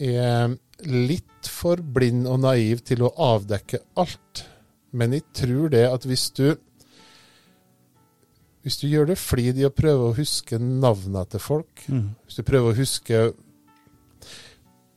jeg 0.00 0.56
litt 0.86 1.48
for 1.48 1.80
blind 1.80 2.28
og 2.30 2.42
naiv 2.44 2.82
til 2.86 3.04
å 3.06 3.12
avdekke 3.34 3.82
alt. 4.00 4.44
Men 4.96 5.14
jeg 5.16 5.26
tror 5.36 5.70
det 5.72 5.86
at 5.86 6.06
hvis 6.08 6.30
du 6.34 6.56
Hvis 8.60 8.76
du 8.76 8.90
gjør 8.90 9.06
det 9.08 9.16
flid 9.16 9.56
i 9.56 9.64
å 9.64 9.72
prøve 9.72 10.10
å 10.10 10.16
huske 10.16 10.58
navnene 10.60 11.22
til 11.32 11.40
folk, 11.40 11.80
hvis 11.88 12.36
du 12.36 12.42
prøver 12.44 12.74
å 12.74 12.76
huske 12.76 13.20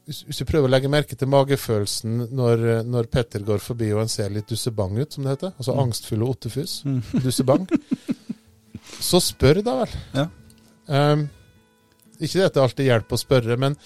hvis, 0.04 0.36
du 0.36 0.44
prøver 0.44 0.68
å 0.68 0.72
legge 0.74 0.92
merke 0.92 1.16
til 1.16 1.30
magefølelsen 1.32 2.26
når, 2.36 2.64
når 2.84 3.08
Petter 3.08 3.46
går 3.48 3.62
forbi 3.64 3.94
og 3.94 4.02
han 4.02 4.12
ser 4.12 4.34
litt 4.36 4.50
dussebang 4.52 4.98
ut, 5.00 5.16
som 5.16 5.24
det 5.24 5.38
heter, 5.38 5.54
altså 5.56 5.78
angstfull 5.80 6.26
og 6.26 6.34
ottefus, 6.36 6.82
dussebang, 7.24 7.64
så 9.00 9.22
spør 9.24 9.62
da 9.64 9.78
vel. 9.80 9.96
Ja. 10.18 10.28
Um, 10.92 11.24
ikke 12.20 12.42
det 12.42 12.50
at 12.50 12.58
det 12.58 12.64
alltid 12.66 12.90
hjelper 12.90 13.16
å 13.16 13.22
spørre, 13.24 13.60
men 13.64 13.78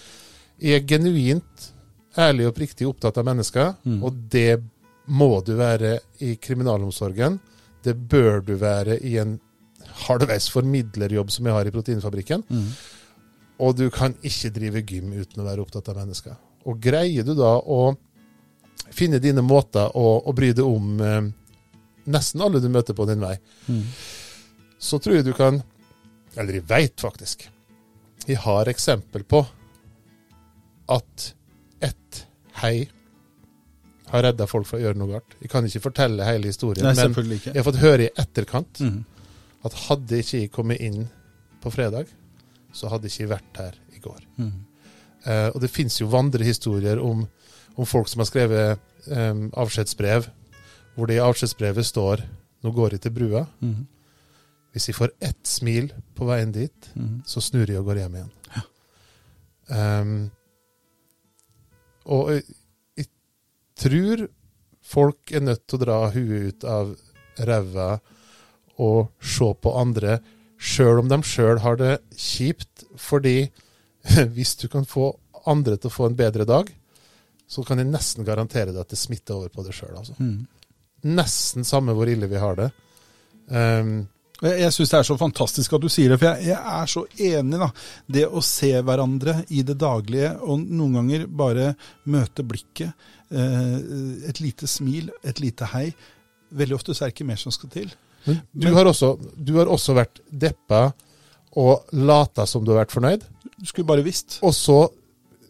jeg 0.58 0.80
er 0.80 0.88
genuint 0.89 1.68
ærlig 2.18 2.45
og 2.47 2.53
oppriktig 2.53 2.88
opptatt 2.89 3.18
av 3.22 3.26
mennesker, 3.28 3.76
Mm. 3.86 4.03
og 4.03 4.13
det 4.30 4.61
må 5.07 5.41
du 5.45 5.53
være 5.55 5.99
i 6.22 6.36
kriminalomsorgen. 6.36 7.39
Det 7.84 7.93
bør 8.09 8.41
du 8.45 8.55
være 8.59 8.97
i 9.05 9.18
en 9.22 9.39
halvveis 10.07 10.49
formidlerjobb 10.51 11.30
som 11.32 11.45
jeg 11.45 11.53
har 11.53 11.65
i 11.65 11.72
Proteinfabrikken. 11.72 12.43
Og 13.59 13.76
du 13.78 13.89
kan 13.89 14.13
ikke 14.22 14.51
drive 14.53 14.82
gym 14.86 15.13
uten 15.13 15.41
å 15.41 15.45
være 15.47 15.61
opptatt 15.63 15.88
av 15.89 15.95
mennesker. 15.97 16.36
Og 16.68 16.80
greier 16.84 17.24
du 17.24 17.34
da 17.36 17.55
å 17.63 17.95
finne 18.91 19.20
dine 19.20 19.41
måter 19.41 19.89
å, 19.95 20.22
å 20.28 20.34
bry 20.36 20.51
deg 20.53 20.65
om 20.65 20.99
eh, 21.01 21.22
nesten 22.05 22.41
alle 22.43 22.59
du 22.59 22.68
møter 22.70 22.93
på 22.93 23.05
din 23.07 23.20
vei, 23.24 23.38
så 24.80 24.99
tror 24.99 25.15
jeg 25.15 25.26
du 25.26 25.34
kan 25.34 25.61
Eller 26.38 26.53
jeg 26.59 26.68
veit 26.70 26.99
faktisk. 27.01 27.47
Jeg 28.28 28.38
har 28.38 28.65
eksempel 28.70 29.24
på 29.24 29.39
at 30.89 31.34
ett 31.82 32.26
hei 32.62 32.90
har 34.08 34.24
redda 34.24 34.48
folk 34.48 34.66
fra 34.68 34.78
å 34.80 34.82
gjøre 34.82 34.96
noe 34.98 35.08
galt. 35.12 35.36
Jeg 35.42 35.50
kan 35.52 35.66
ikke 35.68 35.82
fortelle 35.84 36.24
hele 36.24 36.48
historien, 36.48 36.86
Nei, 36.88 36.94
men 36.96 37.42
jeg 37.44 37.56
har 37.58 37.64
fått 37.68 37.82
høre 37.82 38.06
i 38.08 38.12
etterkant 38.18 38.80
Mhm. 38.80 39.04
at 39.66 39.74
hadde 39.74 40.20
ikke 40.22 40.40
jeg 40.42 40.52
kommet 40.52 40.80
inn 40.80 41.10
på 41.62 41.72
fredag, 41.72 42.08
så 42.74 42.88
hadde 42.90 43.06
ikke 43.10 43.20
jeg 43.26 43.30
vært 43.30 43.58
her 43.58 43.74
i 43.96 44.00
går. 44.00 44.20
Mhm. 44.38 44.54
Eh, 45.26 45.50
og 45.54 45.60
det 45.62 45.70
fins 45.70 46.00
jo 46.00 46.08
vandrehistorier 46.08 47.02
om, 47.04 47.28
om 47.78 47.86
folk 47.86 48.08
som 48.08 48.20
har 48.20 48.26
skrevet 48.26 48.80
um, 49.12 49.50
avskjedsbrev, 49.52 50.28
hvor 50.96 51.08
det 51.08 51.16
i 51.18 51.20
avskjedsbrevet 51.20 51.86
står 51.86 52.24
'Nå 52.64 52.72
går 52.74 52.90
jeg 52.92 53.02
til 53.02 53.12
brua'. 53.12 53.48
Mhm. 53.62 53.88
Hvis 54.74 54.88
jeg 54.88 54.96
får 54.96 55.10
ett 55.22 55.44
smil 55.48 55.92
på 56.16 56.26
veien 56.26 56.52
dit, 56.52 56.90
Mhm. 56.96 57.24
så 57.26 57.40
snur 57.42 57.66
jeg 57.68 57.78
og 57.78 57.86
går 57.86 57.96
hjem 57.98 58.16
igjen. 58.16 58.32
Ehm, 59.70 60.32
og 62.08 62.32
jeg, 62.34 62.43
jeg 62.97 63.10
tror 63.80 64.26
folk 64.88 65.34
er 65.36 65.43
nødt 65.43 65.66
til 65.68 65.78
å 65.78 65.84
dra 65.84 65.99
huet 66.14 66.47
ut 66.47 66.68
av 66.68 66.95
ræva 67.47 67.91
og 68.82 69.14
se 69.22 69.47
på 69.62 69.74
andre, 69.80 70.20
sjøl 70.58 71.01
om 71.01 71.10
de 71.10 71.18
sjøl 71.26 71.62
har 71.64 71.80
det 71.80 71.93
kjipt. 72.14 72.86
Fordi 72.97 73.39
hvis 74.36 74.55
du 74.62 74.68
kan 74.72 74.86
få 74.88 75.12
andre 75.47 75.78
til 75.78 75.89
å 75.89 75.95
få 75.95 76.10
en 76.10 76.20
bedre 76.20 76.45
dag, 76.47 76.70
så 77.47 77.64
kan 77.64 77.80
jeg 77.80 77.89
nesten 77.89 78.28
garantere 78.28 78.74
deg 78.74 78.84
at 78.84 78.91
det 78.91 78.99
smitter 78.99 79.38
over 79.38 79.51
på 79.53 79.64
deg 79.66 79.76
sjøl. 79.76 79.95
Altså. 79.97 80.18
Mm. 80.20 80.45
Nesten 81.18 81.68
samme 81.68 81.95
hvor 81.95 82.10
ille 82.12 82.30
vi 82.30 82.41
har 82.41 82.58
det. 82.60 82.70
Og 83.47 84.03
Jeg, 84.44 84.60
jeg 84.62 84.74
syns 84.76 84.92
det 84.94 84.98
er 85.00 85.08
så 85.08 85.18
fantastisk 85.18 85.74
at 85.74 85.84
du 85.84 85.90
sier 85.90 86.14
det, 86.14 86.20
for 86.22 86.30
jeg, 86.30 86.52
jeg 86.52 86.74
er 86.82 86.92
så 86.92 87.04
enig. 87.30 87.62
da. 87.62 87.70
Det 88.18 88.26
å 88.28 88.44
se 88.46 88.72
hverandre 88.86 89.40
i 89.50 89.64
det 89.66 89.78
daglige, 89.82 90.34
og 90.46 90.66
noen 90.68 91.00
ganger 91.00 91.26
bare 91.44 91.72
møte 92.14 92.46
blikket, 92.48 93.08
eh, 93.32 93.80
et 94.30 94.44
lite 94.44 94.70
smil, 94.70 95.10
et 95.26 95.42
lite 95.44 95.72
hei. 95.74 95.88
Veldig 96.58 96.78
ofte 96.78 96.94
så 96.94 97.06
er 97.06 97.12
det 97.12 97.18
ikke 97.18 97.32
mer 97.32 97.42
som 97.42 97.56
skal 97.56 97.74
til. 97.74 97.90
Men 98.28 98.42
du, 98.52 98.72
har 98.76 98.88
også, 98.90 99.14
du 99.36 99.56
har 99.58 99.70
også 99.72 99.96
vært 99.96 100.22
deppa 100.28 100.90
og 101.58 101.98
lata 101.98 102.46
som 102.46 102.66
du 102.66 102.74
har 102.74 102.84
vært 102.84 102.96
fornøyd. 102.96 103.26
Du 103.58 103.66
skulle 103.66 103.88
bare 103.88 104.06
visst. 104.06 104.40
Og 104.46 104.54
så 104.56 104.82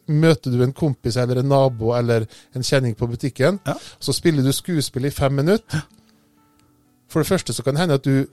møter 0.07 0.53
du 0.53 0.61
en 0.63 0.75
kompis 0.75 1.17
eller 1.19 1.41
en 1.41 1.49
nabo 1.51 1.91
eller 1.97 2.25
en 2.55 2.63
kjenning 2.63 2.95
på 2.95 3.09
butikken. 3.11 3.59
Ja. 3.67 3.75
Så 3.99 4.15
spiller 4.15 4.45
du 4.45 4.53
skuespill 4.55 5.09
i 5.09 5.13
fem 5.13 5.35
minutter. 5.35 5.83
For 7.11 7.23
det 7.23 7.29
første 7.29 7.55
så 7.55 7.63
kan 7.63 7.75
det 7.75 7.83
hende 7.83 7.97
at 7.99 8.07
du 8.07 8.27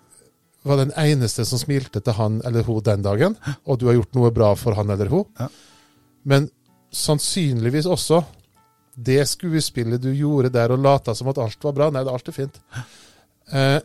var 0.64 0.80
den 0.80 0.92
eneste 0.96 1.44
som 1.44 1.60
smilte 1.60 2.00
til 2.00 2.16
han 2.16 2.40
eller 2.48 2.64
hun 2.64 2.82
den 2.84 3.04
dagen, 3.04 3.36
og 3.64 3.78
du 3.78 3.86
har 3.88 3.98
gjort 3.98 4.16
noe 4.16 4.32
bra 4.34 4.54
for 4.56 4.76
han 4.78 4.90
eller 4.94 5.12
hun. 5.12 5.26
Ja. 5.38 5.48
Men 6.24 6.48
sannsynligvis 6.94 7.88
også 7.90 8.22
det 8.94 9.24
skuespillet 9.28 10.02
du 10.02 10.12
gjorde 10.14 10.52
der 10.54 10.72
og 10.72 10.80
lata 10.82 11.14
som 11.14 11.28
at 11.32 11.40
alt 11.42 11.66
var 11.66 11.74
bra 11.74 11.88
Nei, 11.90 12.04
det 12.06 12.14
alt 12.14 12.30
er 12.30 12.36
fint. 12.36 12.60
Eh, 13.50 13.80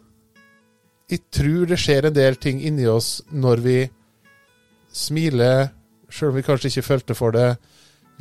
jeg 1.09 1.23
tror 1.33 1.65
det 1.71 1.79
skjer 1.81 2.07
en 2.07 2.15
del 2.15 2.37
ting 2.37 2.61
inni 2.61 2.85
oss 2.87 3.17
når 3.33 3.63
vi 3.65 3.77
smiler, 4.93 5.71
sjøl 6.09 6.31
om 6.31 6.37
vi 6.37 6.45
kanskje 6.45 6.69
ikke 6.69 6.85
følte 6.85 7.17
for 7.17 7.33
det. 7.33 7.49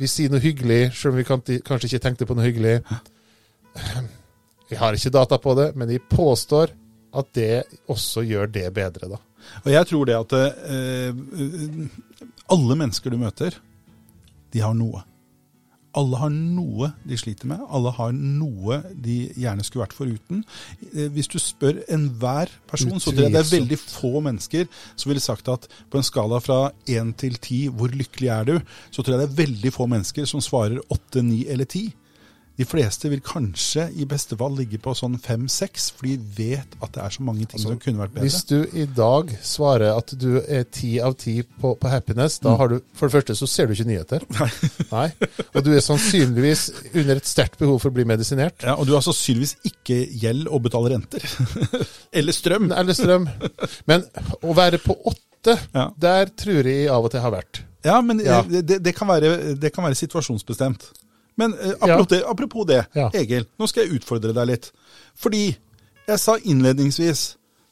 Vi 0.01 0.09
sier 0.09 0.33
noe 0.33 0.41
hyggelig, 0.41 0.89
sjøl 0.97 1.13
om 1.13 1.19
vi 1.19 1.27
kanskje 1.27 1.89
ikke 1.89 2.01
tenkte 2.01 2.27
på 2.29 2.37
noe 2.37 2.47
hyggelig. 2.47 2.79
Jeg 4.69 4.81
har 4.81 4.97
ikke 4.97 5.13
data 5.13 5.37
på 5.41 5.55
det, 5.57 5.71
men 5.77 5.93
jeg 5.93 6.05
påstår 6.09 6.73
at 7.15 7.33
det 7.37 7.63
også 7.89 8.23
gjør 8.27 8.51
det 8.53 8.67
bedre, 8.75 9.09
da. 9.15 9.19
Og 9.63 9.71
jeg 9.71 9.87
tror 9.89 10.05
det 10.05 10.17
at 10.17 10.35
eh, 10.37 11.13
alle 12.53 12.75
mennesker 12.77 13.13
du 13.13 13.19
møter, 13.21 13.55
de 14.53 14.61
har 14.63 14.75
noe. 14.77 15.03
Alle 15.97 16.19
har 16.21 16.29
noe 16.29 16.91
de 17.07 17.17
sliter 17.17 17.49
med. 17.49 17.61
Alle 17.73 17.91
har 17.97 18.11
noe 18.13 18.79
de 18.93 19.17
gjerne 19.39 19.65
skulle 19.65 19.87
vært 19.87 19.95
foruten. 19.97 20.43
Eh, 20.91 21.07
hvis 21.13 21.31
du 21.31 21.39
spør 21.41 21.81
enhver 21.89 22.51
person, 22.69 22.99
så 23.01 23.13
tror 23.13 23.25
jeg 23.25 23.33
det 23.33 23.41
er 23.41 23.53
veldig 23.55 23.79
få 23.81 24.11
mennesker 24.25 24.67
som 24.93 25.09
ville 25.09 25.23
sagt 25.23 25.49
at 25.49 25.65
på 25.89 25.99
en 25.99 26.05
skala 26.05 26.41
fra 26.43 26.59
1 26.85 27.15
til 27.21 27.39
10, 27.39 27.61
hvor 27.79 27.95
lykkelig 27.95 28.29
er 28.35 28.51
du? 28.51 28.55
Så 28.91 29.01
tror 29.01 29.15
jeg 29.15 29.23
det 29.23 29.31
er 29.31 29.41
veldig 29.41 29.73
få 29.73 29.89
mennesker 29.89 30.29
som 30.29 30.43
svarer 30.43 30.81
åtte, 30.93 31.25
ni 31.25 31.41
eller 31.49 31.69
ti. 31.69 31.87
De 32.59 32.65
fleste 32.67 33.07
vil 33.07 33.21
kanskje 33.23 33.85
i 33.95 34.05
beste 34.09 34.35
fall 34.39 34.57
ligge 34.57 34.81
på 34.83 34.91
sånn 34.97 35.13
fem-seks, 35.23 35.85
for 35.95 36.09
de 36.09 36.17
vet 36.35 36.73
at 36.83 36.91
det 36.97 37.03
er 37.05 37.13
så 37.15 37.23
mange 37.23 37.45
ting 37.45 37.61
altså, 37.61 37.71
som 37.71 37.79
kunne 37.79 38.01
vært 38.01 38.17
bedre. 38.17 38.25
Hvis 38.25 38.41
du 38.49 38.81
i 38.81 38.83
dag 38.97 39.31
svarer 39.47 39.93
at 39.93 40.11
du 40.19 40.41
er 40.41 40.65
ti 40.67 40.97
av 40.99 41.15
ti 41.21 41.37
på, 41.47 41.71
på, 41.79 41.91
happiness, 41.91 42.35
da 42.43 42.51
mm. 42.51 42.57
har 42.59 42.73
du 42.73 42.75
For 42.99 43.07
det 43.07 43.15
første 43.15 43.37
så 43.39 43.47
ser 43.47 43.69
du 43.69 43.77
ikke 43.77 43.87
nyheter. 43.87 44.25
Nei. 44.35 44.49
Nei. 44.97 45.05
Og 45.53 45.63
du 45.63 45.71
er 45.71 45.85
sannsynligvis 45.85 46.65
under 46.89 47.21
et 47.21 47.31
sterkt 47.31 47.55
behov 47.63 47.79
for 47.79 47.93
å 47.93 47.95
bli 47.95 48.07
medisinert. 48.11 48.59
Ja, 48.67 48.75
Og 48.75 48.89
du 48.89 48.93
har 48.97 49.07
sannsynligvis 49.07 49.55
ikke 49.71 50.01
gjeld 50.19 50.51
å 50.51 50.59
betale 50.59 50.91
renter. 50.97 51.23
Eller 52.19 52.35
strøm. 52.35 52.73
Eller 52.75 52.97
strøm. 52.97 53.31
Men 53.87 54.03
å 54.43 54.57
være 54.57 54.83
på 54.83 54.99
åtte, 54.99 55.55
ja. 55.71 55.89
der 55.95 56.35
tror 56.35 56.67
jeg 56.67 56.91
av 56.91 57.07
og 57.07 57.15
til 57.15 57.23
har 57.23 57.37
vært. 57.39 57.63
Ja, 57.87 58.01
men 58.03 58.19
ja. 58.19 58.41
Det, 58.43 58.81
det, 58.83 58.91
kan 58.97 59.07
være, 59.07 59.53
det 59.55 59.71
kan 59.71 59.85
være 59.87 59.95
situasjonsbestemt. 59.95 60.89
Men 61.39 61.55
eh, 61.55 61.75
apropos, 61.79 62.05
ja. 62.05 62.11
det, 62.13 62.21
apropos 62.33 62.69
det, 62.69 62.83
ja. 62.97 63.09
Egil, 63.17 63.47
nå 63.59 63.67
skal 63.71 63.85
jeg 63.85 63.99
utfordre 63.99 64.35
deg 64.35 64.51
litt. 64.51 64.71
Fordi 65.19 65.43
jeg 66.09 66.21
sa 66.21 66.37
innledningsvis, 66.39 67.25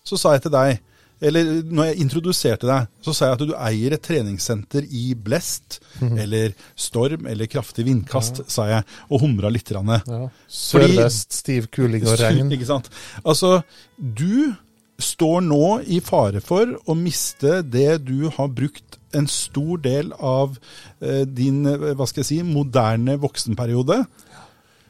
så 0.08 0.20
sa 0.20 0.36
jeg 0.38 0.48
til 0.48 0.56
deg 0.56 0.78
eller 1.18 1.48
når 1.66 1.90
jeg 1.90 2.02
introduserte 2.04 2.68
deg, 2.70 2.90
så 3.02 3.14
sa 3.16 3.30
jeg 3.30 3.38
at 3.38 3.44
du 3.50 3.54
eier 3.58 3.96
et 3.96 4.04
treningssenter 4.06 4.86
i 4.86 5.16
blest, 5.16 5.80
mm 6.00 6.10
-hmm. 6.10 6.20
eller 6.22 6.54
storm, 6.76 7.26
eller 7.26 7.46
kraftig 7.46 7.86
vindkast, 7.86 8.38
ja. 8.38 8.44
sa 8.48 8.68
jeg, 8.68 8.84
og 9.10 9.22
humra 9.22 9.50
litt. 9.50 9.72
Ja. 9.72 10.30
Sørvest, 10.48 11.34
stiv 11.34 11.68
kuling 11.68 12.06
og 12.08 12.20
regn. 12.20 12.52
Ikke 12.56 12.66
sant. 12.66 12.90
Altså, 13.26 13.62
du 13.98 14.54
står 15.00 15.42
nå 15.42 15.82
i 15.86 16.00
fare 16.00 16.42
for 16.42 16.78
å 16.86 16.94
miste 16.94 17.62
det 17.62 18.06
du 18.06 18.30
har 18.30 18.48
brukt 18.48 18.97
en 19.16 19.28
stor 19.32 19.84
del 19.84 20.12
av 20.18 20.58
eh, 21.00 21.24
din 21.28 21.62
eh, 21.70 21.92
hva 21.96 22.08
skal 22.10 22.24
jeg 22.24 22.32
si, 22.32 22.40
moderne 22.46 23.18
voksenperiode 23.22 24.02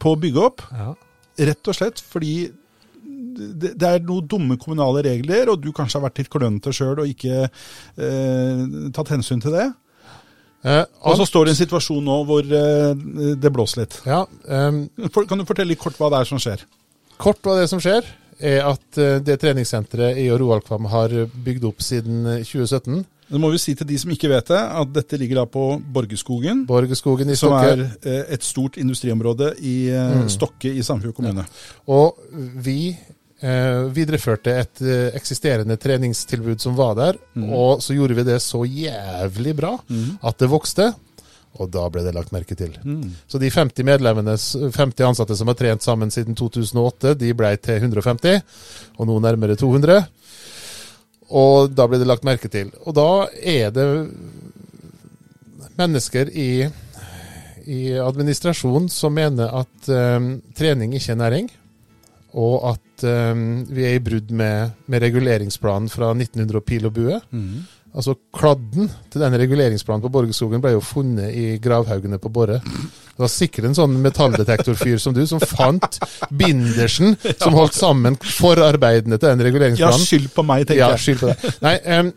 på 0.02 0.14
å 0.14 0.22
bygge 0.22 0.48
opp. 0.48 0.64
Ja. 0.72 0.94
Rett 1.48 1.70
og 1.70 1.78
slett 1.78 2.02
fordi 2.02 2.48
det, 3.38 3.74
er 3.86 4.06
noen 4.06 4.28
dumme 4.30 4.58
kommunale 4.62 5.04
regler, 5.06 5.52
og 5.52 5.62
du 5.62 5.72
kanskje 5.76 6.00
har 6.00 6.08
vært 6.08 6.22
litt 6.22 6.32
klønete 6.34 6.74
sjøl 6.76 7.04
og 7.04 7.12
ikke 7.12 7.48
eh, 7.48 8.64
tatt 8.96 9.12
hensyn 9.14 9.44
til 9.44 9.56
det. 9.56 9.68
Eh, 10.68 10.84
og 11.06 11.20
så 11.20 11.28
står 11.30 11.48
det 11.48 11.54
en 11.54 11.60
situasjon 11.62 12.06
nå 12.06 12.22
hvor 12.28 12.46
eh, 12.60 12.94
det 13.38 13.52
blåser 13.54 13.84
litt. 13.84 14.00
Ja, 14.08 14.24
For, 15.14 15.28
kan 15.30 15.42
du 15.42 15.48
fortelle 15.48 15.74
litt 15.74 15.84
kort 15.84 16.00
hva 16.00 16.10
det 16.14 16.24
er 16.24 16.32
som 16.32 16.42
skjer? 16.42 16.66
Kort 17.22 17.42
hva 17.46 17.58
det 17.58 17.68
er 17.68 17.72
som 17.72 17.82
skjer, 17.84 18.08
er 18.38 18.68
at 18.70 19.00
det 19.26 19.40
treningssenteret 19.42 20.20
i 20.22 20.28
Roalkvam 20.30 20.86
har 20.92 21.14
bygd 21.46 21.64
opp 21.72 21.80
siden 21.82 22.28
2017, 22.46 23.00
det 23.28 23.42
må 23.44 23.50
vi 23.52 23.60
si 23.60 23.76
til 23.76 23.88
de 23.90 23.98
som 24.00 24.12
ikke 24.14 24.30
vet 24.32 24.54
det, 24.54 24.62
at 24.82 24.94
dette 24.96 25.20
ligger 25.20 25.42
da 25.42 25.46
på 25.52 25.66
Borgeskogen. 25.94 26.64
Borgeskogen 26.70 27.34
i 27.34 27.36
Stokke. 27.36 27.74
Som 27.74 27.84
er 27.84 28.14
eh, 28.14 28.34
et 28.38 28.46
stort 28.48 28.80
industriområde 28.80 29.52
i 29.60 29.78
eh, 29.92 30.22
mm. 30.24 30.30
Stokke 30.32 30.72
i 30.72 30.84
Sandefjord 30.86 31.18
kommune. 31.18 31.44
Ja. 31.44 31.74
Og 31.92 32.22
vi 32.64 32.94
eh, 32.94 33.82
videreførte 33.94 34.54
et 34.62 34.84
eh, 34.86 35.10
eksisterende 35.18 35.78
treningstilbud 35.82 36.64
som 36.64 36.78
var 36.80 36.96
der. 37.00 37.20
Mm. 37.36 37.50
Og 37.52 37.84
så 37.84 37.98
gjorde 37.98 38.18
vi 38.18 38.28
det 38.28 38.40
så 38.44 38.64
jævlig 38.64 39.58
bra 39.60 39.76
mm. 39.90 40.24
at 40.24 40.40
det 40.40 40.52
vokste. 40.52 40.92
Og 41.58 41.72
da 41.74 41.88
ble 41.90 42.04
det 42.06 42.14
lagt 42.14 42.34
merke 42.36 42.56
til. 42.58 42.76
Mm. 42.86 43.16
Så 43.28 43.40
de 43.42 43.50
50 43.52 43.86
medlemmene, 43.88 44.36
50 44.38 45.08
ansatte 45.08 45.38
som 45.38 45.50
har 45.50 45.58
trent 45.58 45.84
sammen 45.84 46.14
siden 46.14 46.38
2008, 46.38 47.16
de 47.18 47.32
ble 47.38 47.56
til 47.58 47.82
150, 47.82 48.44
og 48.98 49.10
nå 49.10 49.18
nærmere 49.24 49.58
200. 49.58 50.06
Og 51.28 51.72
da 51.76 51.88
blir 51.88 52.00
det 52.02 52.08
lagt 52.08 52.28
merke 52.28 52.50
til. 52.52 52.72
Og 52.86 52.96
da 52.96 53.28
er 53.44 53.72
det 53.76 53.88
mennesker 55.78 56.32
i, 56.32 56.68
i 57.68 57.82
administrasjonen 58.02 58.90
som 58.92 59.16
mener 59.18 59.52
at 59.62 59.90
um, 59.92 60.38
trening 60.58 60.96
ikke 60.98 61.14
er 61.14 61.20
næring, 61.22 61.50
og 62.38 62.70
at 62.74 63.06
um, 63.06 63.66
vi 63.70 63.86
er 63.86 63.98
i 63.98 64.04
brudd 64.04 64.32
med, 64.32 64.74
med, 64.88 65.04
reguleringsplanen 65.04 65.90
fra 65.92 66.14
1900 66.16 66.62
og 66.62 66.66
pil 66.66 66.88
og 66.90 66.96
bue. 66.96 67.20
Mm. 67.32 67.66
Altså 67.98 68.14
Kladden 68.38 68.92
til 69.10 69.24
den 69.24 69.36
reguleringsplanen 69.42 70.04
på 70.04 70.12
Borgeskogen 70.14 70.62
ble 70.62 70.76
jo 70.76 70.84
funnet 70.86 71.34
i 71.34 71.46
gravhaugene 71.62 72.20
på 72.22 72.30
Borre. 72.30 72.60
Det 72.62 73.24
var 73.24 73.32
sikkert 73.34 73.72
en 73.72 73.78
sånn 73.80 73.96
metalldetektorfyr 74.04 75.00
som 75.02 75.16
du, 75.18 75.24
som 75.26 75.42
fant 75.42 75.98
bindersen 76.30 77.16
som 77.42 77.58
holdt 77.58 77.74
sammen 77.74 78.20
forarbeidene 78.22 79.18
til 79.18 79.32
den 79.32 79.42
reguleringsplanen. 79.50 80.04
Ja, 80.04 80.10
skyld 80.12 80.30
på 80.36 80.46
meg, 80.46 80.68
tenker 80.70 80.84
jeg. 80.84 80.94
Ja, 80.94 81.02
skyld 81.02 81.24
på 81.24 81.32
deg. 81.34 81.58
Nei, 81.66 81.76
um, 81.98 82.14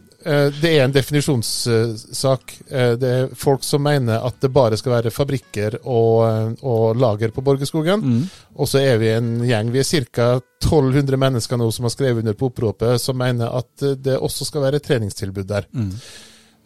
det 0.60 0.70
er 0.70 0.84
en 0.84 0.94
definisjonssak. 0.94 2.54
Eh, 2.68 2.92
det 3.00 3.10
er 3.10 3.34
folk 3.38 3.64
som 3.64 3.84
mener 3.84 4.20
at 4.26 4.40
det 4.42 4.52
bare 4.52 4.78
skal 4.80 4.98
være 4.98 5.12
fabrikker 5.14 5.78
og, 5.82 6.56
og 6.60 6.98
lager 7.00 7.32
på 7.34 7.44
Borgerskogen. 7.44 8.04
Mm. 8.04 8.24
Og 8.60 8.68
så 8.68 8.82
er 8.84 9.00
vi 9.00 9.12
en 9.14 9.38
gjeng. 9.46 9.72
Vi 9.72 9.82
er 9.82 10.04
ca. 10.10 10.32
1200 10.60 11.16
mennesker 11.16 11.56
nå 11.56 11.70
som 11.72 11.86
har 11.88 11.94
skrevet 11.94 12.20
under 12.20 12.36
på 12.36 12.50
oppropet, 12.50 13.00
som 13.00 13.16
mener 13.16 13.48
at 13.62 13.86
det 13.96 14.18
også 14.20 14.44
skal 14.44 14.66
være 14.66 14.82
treningstilbud 14.84 15.48
der. 15.48 15.64
Mm. 15.72 15.94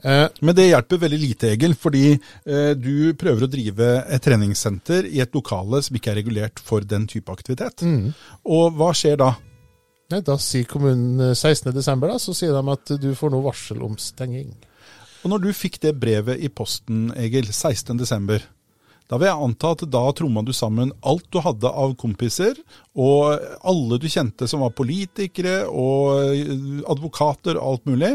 Eh, 0.04 0.26
men 0.40 0.56
det 0.56 0.66
hjelper 0.68 1.00
veldig 1.06 1.18
lite, 1.20 1.50
Egil, 1.54 1.74
fordi 1.80 2.04
eh, 2.12 2.72
du 2.76 3.14
prøver 3.16 3.46
å 3.46 3.50
drive 3.50 3.90
et 4.02 4.24
treningssenter 4.24 5.08
i 5.08 5.22
et 5.24 5.36
lokale 5.36 5.80
som 5.84 5.96
ikke 5.96 6.12
er 6.12 6.20
regulert 6.20 6.60
for 6.60 6.84
den 6.84 7.06
type 7.10 7.32
aktivitet. 7.32 7.86
Mm. 7.86 8.10
Og 8.44 8.76
hva 8.76 8.90
skjer 8.96 9.16
da? 9.22 9.32
Nei, 10.12 10.20
Da 10.20 10.36
sier 10.40 10.66
kommunen 10.68 11.32
16.12., 11.32 12.04
da, 12.04 12.18
så 12.20 12.34
sier 12.36 12.52
de 12.52 12.72
at 12.74 12.96
du 13.00 13.10
får 13.16 13.32
noe 13.32 13.46
varsel 13.46 13.80
om 13.84 13.96
stenging. 14.00 14.52
Og 15.24 15.32
når 15.32 15.46
du 15.46 15.54
fikk 15.56 15.80
det 15.80 15.94
brevet 15.96 16.42
i 16.44 16.50
posten, 16.52 17.08
Egil, 17.16 17.48
16.12., 17.48 18.42
da 19.04 19.18
vil 19.20 19.28
jeg 19.28 19.44
anta 19.46 19.70
at 19.74 19.82
da 19.92 20.00
tromma 20.16 20.40
du 20.44 20.52
sammen 20.56 20.92
alt 21.04 21.26
du 21.32 21.36
hadde 21.44 21.68
av 21.68 21.92
kompiser, 22.00 22.56
og 22.96 23.36
alle 23.60 23.98
du 24.00 24.06
kjente 24.08 24.48
som 24.48 24.64
var 24.64 24.72
politikere 24.76 25.66
og 25.68 26.88
advokater 26.92 27.60
og 27.60 27.66
alt 27.68 27.90
mulig, 27.92 28.14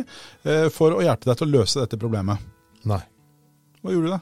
eh, 0.49 0.65
for 0.73 0.97
å 0.97 1.03
hjelpe 1.05 1.29
deg 1.29 1.37
til 1.37 1.49
å 1.49 1.53
løse 1.59 1.83
dette 1.83 1.99
problemet. 2.01 2.41
Nei. 2.89 3.01
Hva 3.79 3.93
gjorde 3.93 4.09
du 4.09 4.15
da? 4.15 4.21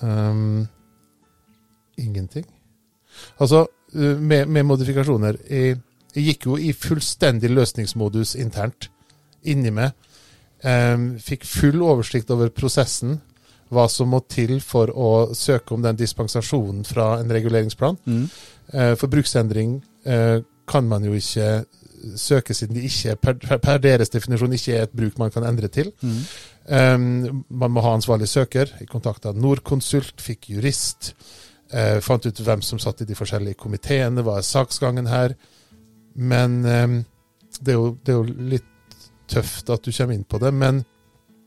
Um, 0.00 0.68
ingenting. 2.00 2.44
Altså, 3.40 3.64
eh, 3.94 4.20
med, 4.20 4.48
med 4.48 4.68
modifikasjoner. 4.68 5.40
Jeg, 5.48 5.80
jeg, 6.14 6.26
gikk 6.26 6.46
jo 6.50 6.58
i 6.58 6.72
fullstendig 6.76 7.50
løsningsmodus 7.52 8.36
internt 8.40 8.90
inni 9.42 9.72
meg. 9.74 9.96
Um, 10.60 11.14
fikk 11.22 11.46
full 11.48 11.80
oversikt 11.80 12.30
over 12.34 12.50
prosessen 12.52 13.20
hva 13.70 13.86
som 13.90 14.10
må 14.12 14.20
til 14.30 14.58
for 14.64 14.90
å 14.90 15.10
søke 15.36 15.74
om 15.76 15.84
den 15.84 15.98
dispensasjonen 15.98 16.82
fra 16.86 17.12
en 17.20 17.30
reguleringsplan. 17.30 17.98
Mm. 18.04 18.24
Eh, 18.72 18.94
for 18.98 19.10
bruksendring 19.12 19.76
eh, 20.04 20.40
kan 20.70 20.88
man 20.90 21.06
jo 21.06 21.14
ikke 21.14 21.64
søke 22.16 22.54
siden 22.56 22.78
det 22.78 22.86
ikke 22.88 23.16
per, 23.20 23.60
per, 23.60 23.78
deres 23.82 24.10
definisjon 24.12 24.54
ikke 24.56 24.76
er 24.76 24.86
et 24.86 24.96
bruk 24.96 25.18
man 25.20 25.32
kan 25.34 25.46
endre 25.46 25.68
til. 25.72 25.92
Mm. 26.00 26.18
Um, 26.70 27.44
man 27.48 27.74
må 27.74 27.82
ha 27.84 27.94
ansvarlig 27.96 28.28
søker. 28.30 28.72
Jeg 28.80 28.88
kontakta 28.90 29.34
Norconsult, 29.36 30.22
fikk 30.22 30.50
jurist. 30.54 31.12
Uh, 31.70 31.98
fant 32.02 32.24
ut 32.26 32.42
hvem 32.42 32.62
som 32.66 32.80
satt 32.82 33.04
i 33.04 33.08
de 33.08 33.18
forskjellige 33.18 33.58
komiteene, 33.60 34.24
hva 34.26 34.38
er 34.40 34.46
saksgangen 34.46 35.10
her. 35.10 35.36
Men 36.14 36.60
um, 36.64 36.96
det, 37.60 37.72
er 37.72 37.78
jo, 37.78 37.90
det, 38.04 38.14
er 38.14 38.18
jo, 38.18 38.46
litt 38.54 38.66
tøft 39.30 39.70
at 39.70 39.84
du 39.84 39.92
kommer 39.92 40.16
inn 40.16 40.26
på 40.26 40.40
det. 40.42 40.52
Men 40.54 40.82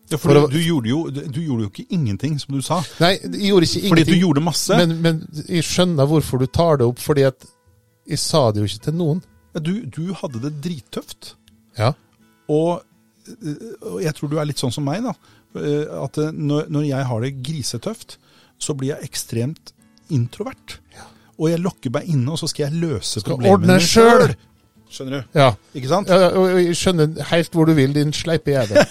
ja, 0.09 0.17
for, 0.17 0.29
for 0.29 0.47
du, 0.47 0.57
du, 0.57 0.61
gjorde 0.61 0.89
jo, 0.91 1.01
du, 1.09 1.41
gjorde 1.41 1.65
jo, 1.65 1.71
ikke 1.71 1.95
ingenting, 1.95 2.37
som 2.41 2.55
du 2.55 2.63
sa. 2.65 2.79
Nei, 3.03 3.15
jeg 3.17 3.49
gjorde 3.49 3.69
ikke 3.69 3.81
ingenting. 3.81 3.93
Fordi 3.95 4.07
du 4.09 4.25
gjorde 4.25 4.45
masse. 4.45 4.79
Men, 4.79 4.95
men 5.03 5.21
jeg 5.47 5.67
skjønner 5.67 6.09
hvorfor 6.09 6.43
du 6.43 6.47
tar 6.51 6.81
det 6.81 6.87
opp, 6.87 7.01
fordi 7.03 7.27
at 7.27 7.47
jeg 8.09 8.19
sa 8.19 8.49
det 8.51 8.63
jo 8.63 8.71
ikke 8.71 8.87
til 8.89 8.97
noen. 8.99 9.21
Du, 9.53 9.73
du 9.85 10.03
hadde 10.17 10.41
det 10.43 10.55
drittøft. 10.63 11.35
Ja. 11.77 11.93
Og, 12.51 12.83
og, 12.83 13.97
jeg 14.03 14.13
tror 14.17 14.31
du 14.31 14.37
er 14.41 14.49
litt 14.49 14.61
sånn 14.61 14.73
som 14.73 14.85
meg, 14.87 15.05
da. 15.05 15.15
At 16.01 16.17
når, 16.33 16.69
når 16.73 16.87
jeg 16.89 17.09
har 17.09 17.23
det 17.23 17.35
grisetøft, 17.45 18.17
så 18.61 18.75
blir 18.77 18.95
jeg 18.95 19.09
ekstremt 19.11 19.73
introvert. 20.13 20.79
Og 21.37 21.49
jeg 21.49 21.61
lokker 21.63 21.93
meg 21.93 22.09
inne, 22.11 22.33
og 22.33 22.41
så 22.41 22.49
skal 22.49 22.67
jeg 22.67 22.81
løse 22.81 23.21
Skal 23.23 23.37
problemene 23.37 23.79
selv. 23.81 24.35
Skjønner 24.93 25.23
du? 25.23 25.37
Ja. 25.39 25.49
Ikke 25.73 25.89
sant? 25.89 26.11
Ja, 26.11 26.29
og 26.37 26.59
jeg 26.61 26.75
skjønner 26.77 27.29
helt 27.31 27.55
hvor 27.55 27.69
du 27.69 27.73
vil, 27.77 27.95
din 27.95 28.13
sleipe 28.13 28.53
jævel. 28.53 28.83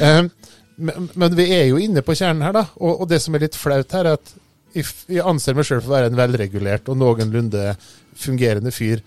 um, 0.00 0.30
men, 0.88 1.10
men 1.14 1.36
vi 1.36 1.50
er 1.52 1.66
jo 1.68 1.80
inne 1.82 2.04
på 2.04 2.16
kjernen 2.16 2.44
her, 2.46 2.56
da. 2.56 2.64
Og, 2.80 3.02
og 3.04 3.10
det 3.10 3.20
som 3.22 3.36
er 3.36 3.44
litt 3.44 3.58
flaut 3.58 3.92
her, 3.92 4.08
er 4.08 4.20
at 4.20 4.32
jeg, 4.72 4.88
jeg 5.12 5.26
anser 5.28 5.56
meg 5.56 5.68
sjøl 5.68 5.82
for 5.82 5.92
å 5.92 5.96
være 5.98 6.10
en 6.10 6.18
velregulert 6.18 6.88
og 6.88 6.96
noenlunde 7.00 7.74
fungerende 8.18 8.72
fyr. 8.72 9.02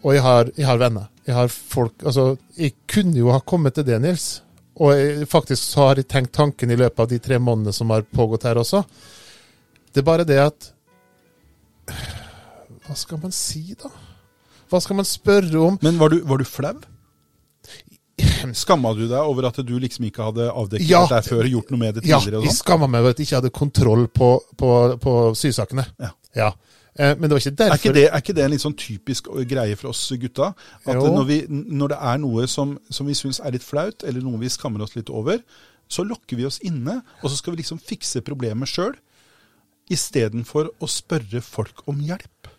Og 0.00 0.16
jeg 0.16 0.24
har, 0.24 0.52
jeg 0.56 0.68
har 0.68 0.80
venner. 0.80 1.10
Jeg 1.28 1.36
har 1.36 1.50
folk 1.52 2.06
Altså, 2.08 2.30
jeg 2.56 2.72
kunne 2.88 3.18
jo 3.18 3.32
ha 3.34 3.42
kommet 3.44 3.76
til 3.76 3.84
det, 3.86 4.00
Nils. 4.00 4.28
Og 4.80 4.94
jeg, 4.96 5.28
faktisk 5.28 5.60
så 5.74 5.90
har 5.90 6.00
jeg 6.00 6.08
tenkt 6.08 6.32
tanken 6.36 6.72
i 6.72 6.78
løpet 6.80 7.04
av 7.04 7.10
de 7.10 7.18
tre 7.20 7.36
månedene 7.42 7.74
som 7.76 7.92
har 7.92 8.06
pågått 8.08 8.48
her 8.48 8.60
også. 8.62 8.80
Det 9.92 10.00
er 10.00 10.06
bare 10.06 10.24
det 10.24 10.38
at 10.40 10.70
Hva 12.86 12.96
skal 12.96 13.20
man 13.20 13.34
si, 13.34 13.74
da? 13.78 13.90
Hva 14.70 14.80
skal 14.82 14.96
man 15.00 15.08
spørre 15.08 15.60
om? 15.66 15.78
Men 15.82 15.98
var 16.00 16.12
du, 16.14 16.20
var 16.30 16.38
du 16.40 16.46
flau? 16.48 16.76
Skamma 18.54 18.92
du 18.94 19.06
deg 19.08 19.18
over 19.24 19.46
at 19.48 19.58
du 19.64 19.72
liksom 19.80 20.04
ikke 20.08 20.26
hadde 20.26 20.48
avdekket 20.52 20.90
Ja. 20.90 21.06
deg 21.08 21.24
før, 21.24 21.46
gjort 21.48 21.70
noe 21.72 21.80
med 21.80 21.94
det 21.96 22.02
Ja, 22.06 22.18
tidligere? 22.20 22.42
jeg 22.42 22.50
og 22.50 22.52
sånn? 22.52 22.58
skamma 22.62 22.86
meg 22.90 23.00
over 23.00 23.14
at 23.14 23.18
jeg 23.22 23.26
ikke 23.30 23.38
hadde 23.40 23.50
kontroll 23.56 24.06
på, 24.08 24.28
på, 24.60 24.70
på 25.00 25.14
sysakene. 25.40 25.86
Ja. 26.00 26.10
ja. 26.36 26.50
men 27.16 27.22
det 27.28 27.30
var 27.32 27.40
ikke 27.40 27.52
Er 27.54 27.56
derfor 27.62 27.80
ikke, 27.80 27.94
det, 27.96 28.04
er 28.10 28.20
ikke 28.24 28.36
det 28.36 28.44
en 28.44 28.50
litt 28.54 28.64
sånn 28.64 28.76
typisk 28.76 29.30
greie 29.48 29.76
for 29.80 29.90
oss 29.94 30.04
gutta? 30.20 30.52
At 30.84 31.00
når, 31.00 31.24
vi, 31.30 31.38
når 31.48 31.94
det 31.94 32.00
er 32.12 32.18
noe 32.22 32.46
som, 32.46 32.76
som 32.92 33.08
vi 33.08 33.14
syns 33.18 33.40
er 33.40 33.56
litt 33.56 33.64
flaut, 33.64 34.04
eller 34.04 34.20
noe 34.20 34.38
vi 34.42 34.52
skammer 34.52 34.84
oss 34.84 34.94
litt 34.98 35.08
over, 35.10 35.40
så 35.90 36.04
lokker 36.06 36.36
vi 36.38 36.44
oss 36.46 36.60
inne, 36.62 37.00
og 37.22 37.30
så 37.30 37.36
skal 37.40 37.54
vi 37.56 37.62
liksom 37.64 37.80
fikse 37.82 38.20
problemet 38.22 38.68
sjøl, 38.70 38.92
istedenfor 39.90 40.68
å 40.78 40.86
spørre 40.86 41.40
folk 41.42 41.82
om 41.90 41.98
hjelp. 42.04 42.52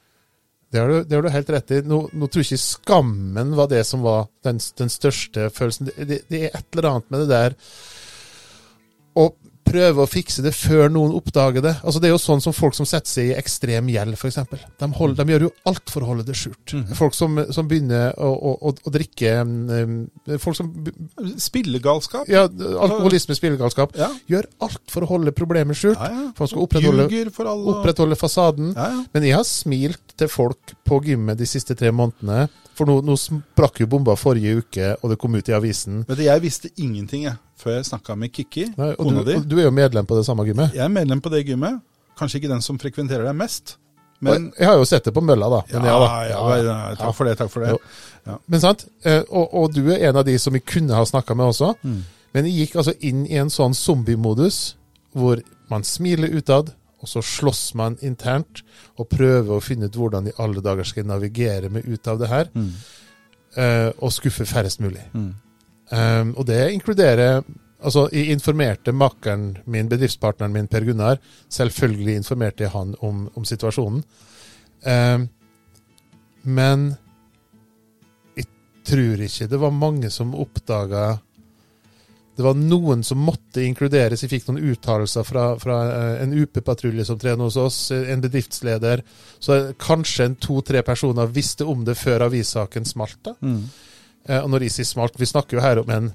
Det 0.71 0.79
har 0.79 0.87
du, 0.87 1.03
det 1.03 1.17
har 1.17 1.25
du 1.25 1.29
helt 1.33 1.49
rett 1.51 1.71
i. 1.75 1.81
Nå, 1.83 1.97
nå 2.15 2.27
tror 2.31 2.45
jeg 2.45 2.53
ikke 2.53 2.63
skammen 2.63 3.55
var 3.57 3.67
det 3.71 3.81
som 3.87 4.05
var 4.05 4.29
den, 4.45 4.61
den 4.79 4.91
største 4.91 5.49
følelsen. 5.51 5.89
Det, 5.89 6.05
det, 6.07 6.19
det 6.31 6.45
er 6.47 6.55
et 6.55 6.77
eller 6.77 6.89
annet 6.93 7.11
med 7.11 7.25
det 7.25 7.31
der 7.33 7.57
å 9.19 9.25
prøve 9.67 10.03
å 10.03 10.09
fikse 10.09 10.43
det 10.45 10.53
før 10.55 10.89
noen 10.91 11.13
oppdager 11.15 11.63
det. 11.63 11.73
Altså 11.83 12.01
Det 12.01 12.09
er 12.09 12.13
jo 12.15 12.21
sånn 12.21 12.41
som 12.43 12.55
folk 12.55 12.75
som 12.77 12.87
setter 12.89 13.11
seg 13.11 13.31
i 13.31 13.35
ekstrem 13.37 13.89
gjeld, 13.91 14.17
f.eks. 14.17 14.39
De, 14.81 14.89
hold- 14.97 15.17
de 15.19 15.25
gjør 15.33 15.45
jo 15.47 15.51
alt 15.71 15.93
for 15.93 16.05
å 16.05 16.11
holde 16.11 16.25
det 16.27 16.35
skjult. 16.39 16.75
Folk 16.97 17.15
som, 17.17 17.39
som 17.53 17.69
begynner 17.69 18.15
å, 18.19 18.31
å, 18.31 18.71
å, 18.71 18.93
drikke 18.93 19.35
um, 19.43 19.95
Folk 20.41 20.57
som 20.57 20.71
Spillegalskap. 21.41 22.29
Ja, 22.31 22.45
alkoholisme, 22.47 23.35
spillegalskap. 23.37 23.95
Ja. 23.99 24.09
Gjør 24.31 24.49
alt 24.65 24.81
for 24.91 25.05
å 25.05 25.11
holde 25.13 25.33
problemet 25.35 25.79
skjult. 25.79 25.99
Ja, 26.01 26.11
ja. 26.11 26.27
For 26.37 26.51
skal 26.51 26.65
opprettholde, 26.65 27.07
opprettholde 27.75 28.17
fasaden. 28.19 28.73
Men 29.13 29.27
jeg 29.27 29.37
har 29.37 29.47
smilt 29.47 30.15
til 30.19 30.31
folk 30.31 30.75
på 30.87 31.01
gymmet 31.05 31.39
de 31.39 31.47
siste 31.49 31.77
tre 31.77 31.93
månedene. 31.95 32.47
For 32.77 32.87
nå, 32.87 33.01
nå 33.05 33.15
sprakk 33.19 33.81
jo 33.83 33.87
bomba 33.91 34.15
forrige 34.15 34.61
uke, 34.63 34.93
og 35.03 35.09
det 35.11 35.17
kom 35.19 35.35
ut 35.35 35.49
i 35.49 35.53
avisen. 35.53 36.03
Vet 36.07 36.17
du, 36.17 36.23
jeg 36.23 36.41
visste 36.41 36.69
ingenting 36.79 37.25
jeg, 37.27 37.35
før 37.59 37.75
jeg 37.77 37.85
snakka 37.89 38.15
med 38.17 38.31
Kikki, 38.33 38.69
Nei, 38.77 38.93
og, 38.95 39.01
kona 39.05 39.23
du, 39.25 39.31
di. 39.31 39.35
og 39.41 39.47
du 39.51 39.57
er 39.59 39.67
jo 39.67 39.71
medlem 39.75 40.05
på 40.07 40.15
det 40.17 40.25
samme 40.25 40.45
gymmet. 40.47 40.73
Jeg 40.77 40.85
er 40.85 40.93
medlem 40.93 41.21
på 41.21 41.29
det 41.33 41.43
gymmet. 41.49 41.81
Kanskje 42.17 42.39
ikke 42.41 42.49
den 42.53 42.61
som 42.63 42.79
frekventerer 42.81 43.27
deg 43.27 43.35
mest. 43.37 43.75
Men 44.21 44.49
Og 44.51 44.59
jeg 44.61 44.67
har 44.69 44.75
jo 44.77 44.85
sett 44.85 45.03
det 45.07 45.13
på 45.15 45.21
mølla, 45.25 45.47
da. 45.49 45.59
ja, 45.71 45.79
Men, 45.79 45.87
ja, 45.89 45.99
da. 45.99 46.09
ja, 46.29 46.57
ja, 46.63 46.95
takk 46.99 47.15
for 47.17 47.25
det. 47.25 47.37
Takk 47.39 47.49
for 47.51 47.63
det. 47.65 47.71
Ja. 48.29 48.35
Men 48.53 48.59
sant? 48.61 48.85
Eh, 49.03 49.23
Og, 49.29 49.53
og 49.57 49.73
du 49.73 49.81
er 49.91 50.03
en 50.09 50.15
av 50.21 50.25
de 50.27 50.35
som 50.39 50.53
jeg 50.53 50.63
kunne 50.69 50.93
ha 50.93 51.03
snakka 51.05 51.33
med 51.35 51.49
også. 51.51 51.71
Mm. 51.81 52.03
Men 52.33 52.45
jeg 52.45 52.53
gikk 52.67 52.75
altså 52.83 52.93
inn 53.01 53.23
i 53.25 53.39
en 53.41 53.49
sånn 53.49 53.73
zombiemodus 53.73 54.75
hvor 55.17 55.41
man 55.71 55.83
smiler 55.83 56.29
utad, 56.37 56.69
og 57.01 57.09
så 57.09 57.21
slåss 57.25 57.73
man 57.79 57.97
internt 58.05 58.61
og 58.97 59.09
prøver 59.09 59.55
å 59.57 59.63
finne 59.63 59.89
ut 59.89 59.97
hvordan 59.97 60.29
i 60.29 60.35
alle 60.37 60.61
dager 60.61 60.85
skal 60.87 61.03
jeg 61.03 61.09
navigere 61.09 61.69
meg 61.73 61.87
ut 61.89 62.07
av 62.07 62.19
det 62.21 62.29
her, 62.29 62.49
Mm. 62.53 62.71
uh, 63.57 63.89
og 63.99 64.11
skuffe 64.13 64.45
færrest 64.45 64.79
mulig. 64.79 65.03
Mm. 65.13 65.33
Um, 65.91 66.33
og 66.37 66.45
det 66.47 66.71
inkluderer 66.73 67.43
Altså, 67.81 68.03
jeg 68.13 68.29
informerte 68.29 68.91
makkeren 68.93 69.57
min, 69.65 69.87
bedriftspartneren 69.89 70.53
min, 70.53 70.67
Per 70.67 70.83
Gunnar. 70.85 71.17
Selvfølgelig 71.49 72.15
informerte 72.15 72.63
jeg 72.63 72.69
han 72.75 72.91
om, 73.01 73.23
om 73.35 73.43
situasjonen. 73.43 74.03
Um, 74.85 75.23
men 76.43 76.83
jeg 78.37 78.45
tror 78.85 79.23
ikke 79.25 79.47
det 79.49 79.59
var 79.59 79.73
mange 79.73 80.09
som 80.13 80.35
oppdaga 80.37 81.17
Det 82.35 82.43
var 82.45 82.55
noen 82.55 83.03
som 83.03 83.19
måtte 83.21 83.63
inkluderes. 83.65 84.23
Jeg 84.23 84.31
fikk 84.31 84.47
noen 84.47 84.71
uttalelser 84.71 85.25
fra, 85.27 85.45
fra 85.59 85.77
eh, 85.91 86.23
en 86.23 86.33
UP-patrulje 86.33 87.05
som 87.05 87.19
trener 87.19 87.43
hos 87.43 87.57
oss, 87.59 87.79
en 87.91 88.23
bedriftsleder. 88.23 89.03
Så 89.39 89.59
kanskje 89.81 90.29
en 90.29 90.37
to-tre 90.41 90.81
personer 90.87 91.31
visste 91.33 91.67
om 91.67 91.83
det 91.85 91.97
før 91.99 92.27
avissaken 92.29 92.87
smalt. 92.87 93.19
da. 93.27 93.35
Mm. 93.41 93.61
Eh, 94.25 94.39
Og 94.41 94.49
når 94.53 94.69
ISIS 94.69 94.93
smalt, 94.95 95.19
vi 95.19 95.29
snakker 95.29 95.57
jo 95.57 95.65
her 95.65 95.83
om 95.83 95.89
en 95.89 96.11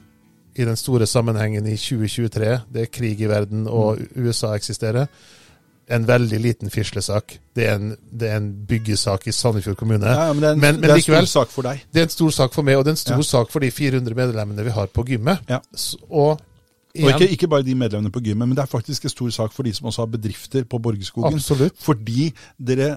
i 0.56 0.64
den 0.64 0.76
store 0.76 1.06
sammenhengen 1.06 1.66
i 1.68 1.76
2023, 1.76 2.52
det 2.72 2.82
er 2.82 2.92
krig 2.92 3.20
i 3.20 3.28
verden 3.28 3.66
og 3.68 4.00
USA 4.16 4.54
eksisterer, 4.56 5.10
en 5.88 6.06
veldig 6.06 6.40
liten 6.42 6.70
fislesak. 6.70 7.38
Det 7.54 7.66
er 7.68 7.74
en, 7.78 7.96
det 8.10 8.28
er 8.30 8.36
en 8.40 8.48
byggesak 8.68 9.26
i 9.28 9.32
Sandefjord 9.32 9.76
kommune. 9.76 10.06
Ja, 10.06 10.32
men 10.32 10.42
det 10.42 10.48
er 10.48 10.52
en, 10.52 10.60
Men- 10.60 10.74
men 10.74 10.82
det 10.82 10.90
er 10.90 10.94
en 10.94 11.00
likevel- 11.00 11.26
stor 11.26 11.44
sak 11.44 11.48
for 11.54 11.62
deg. 11.62 11.84
Det 11.92 12.00
er 12.00 12.02
en 12.02 12.08
stor 12.08 12.30
sak 12.30 12.52
for 12.54 12.62
meg, 12.62 12.76
og 12.76 12.84
det 12.84 12.90
er 12.90 12.92
en 12.92 12.96
stor 12.96 13.16
Ja. 13.16 13.22
sak 13.22 13.50
for 13.50 13.60
de 13.60 13.70
400 13.70 14.14
medlemmene 14.16 14.64
vi 14.64 14.70
har 14.70 14.86
på 14.86 15.04
gymmet. 15.04 15.38
Ja. 15.48 15.58
Og, 16.10 16.40
Og, 16.98 17.04
Og 17.04 17.20
ikke, 17.20 17.28
ikke 17.30 17.48
bare 17.48 17.62
de 17.62 17.74
medlemmene 17.74 18.10
på 18.10 18.20
gymmet, 18.24 18.48
men 18.48 18.56
det 18.56 18.62
er 18.62 18.66
faktisk 18.66 19.04
en 19.04 19.10
stor 19.10 19.28
sak 19.30 19.52
for 19.52 19.62
de 19.62 19.72
som 19.72 19.86
også 19.86 19.98
har 20.02 20.06
bedrifter 20.06 20.64
på 20.64 20.78
Borgerskogen. 20.80 21.34
absolutt. 21.34 21.72
Fordi 21.78 22.32
dere, 22.58 22.96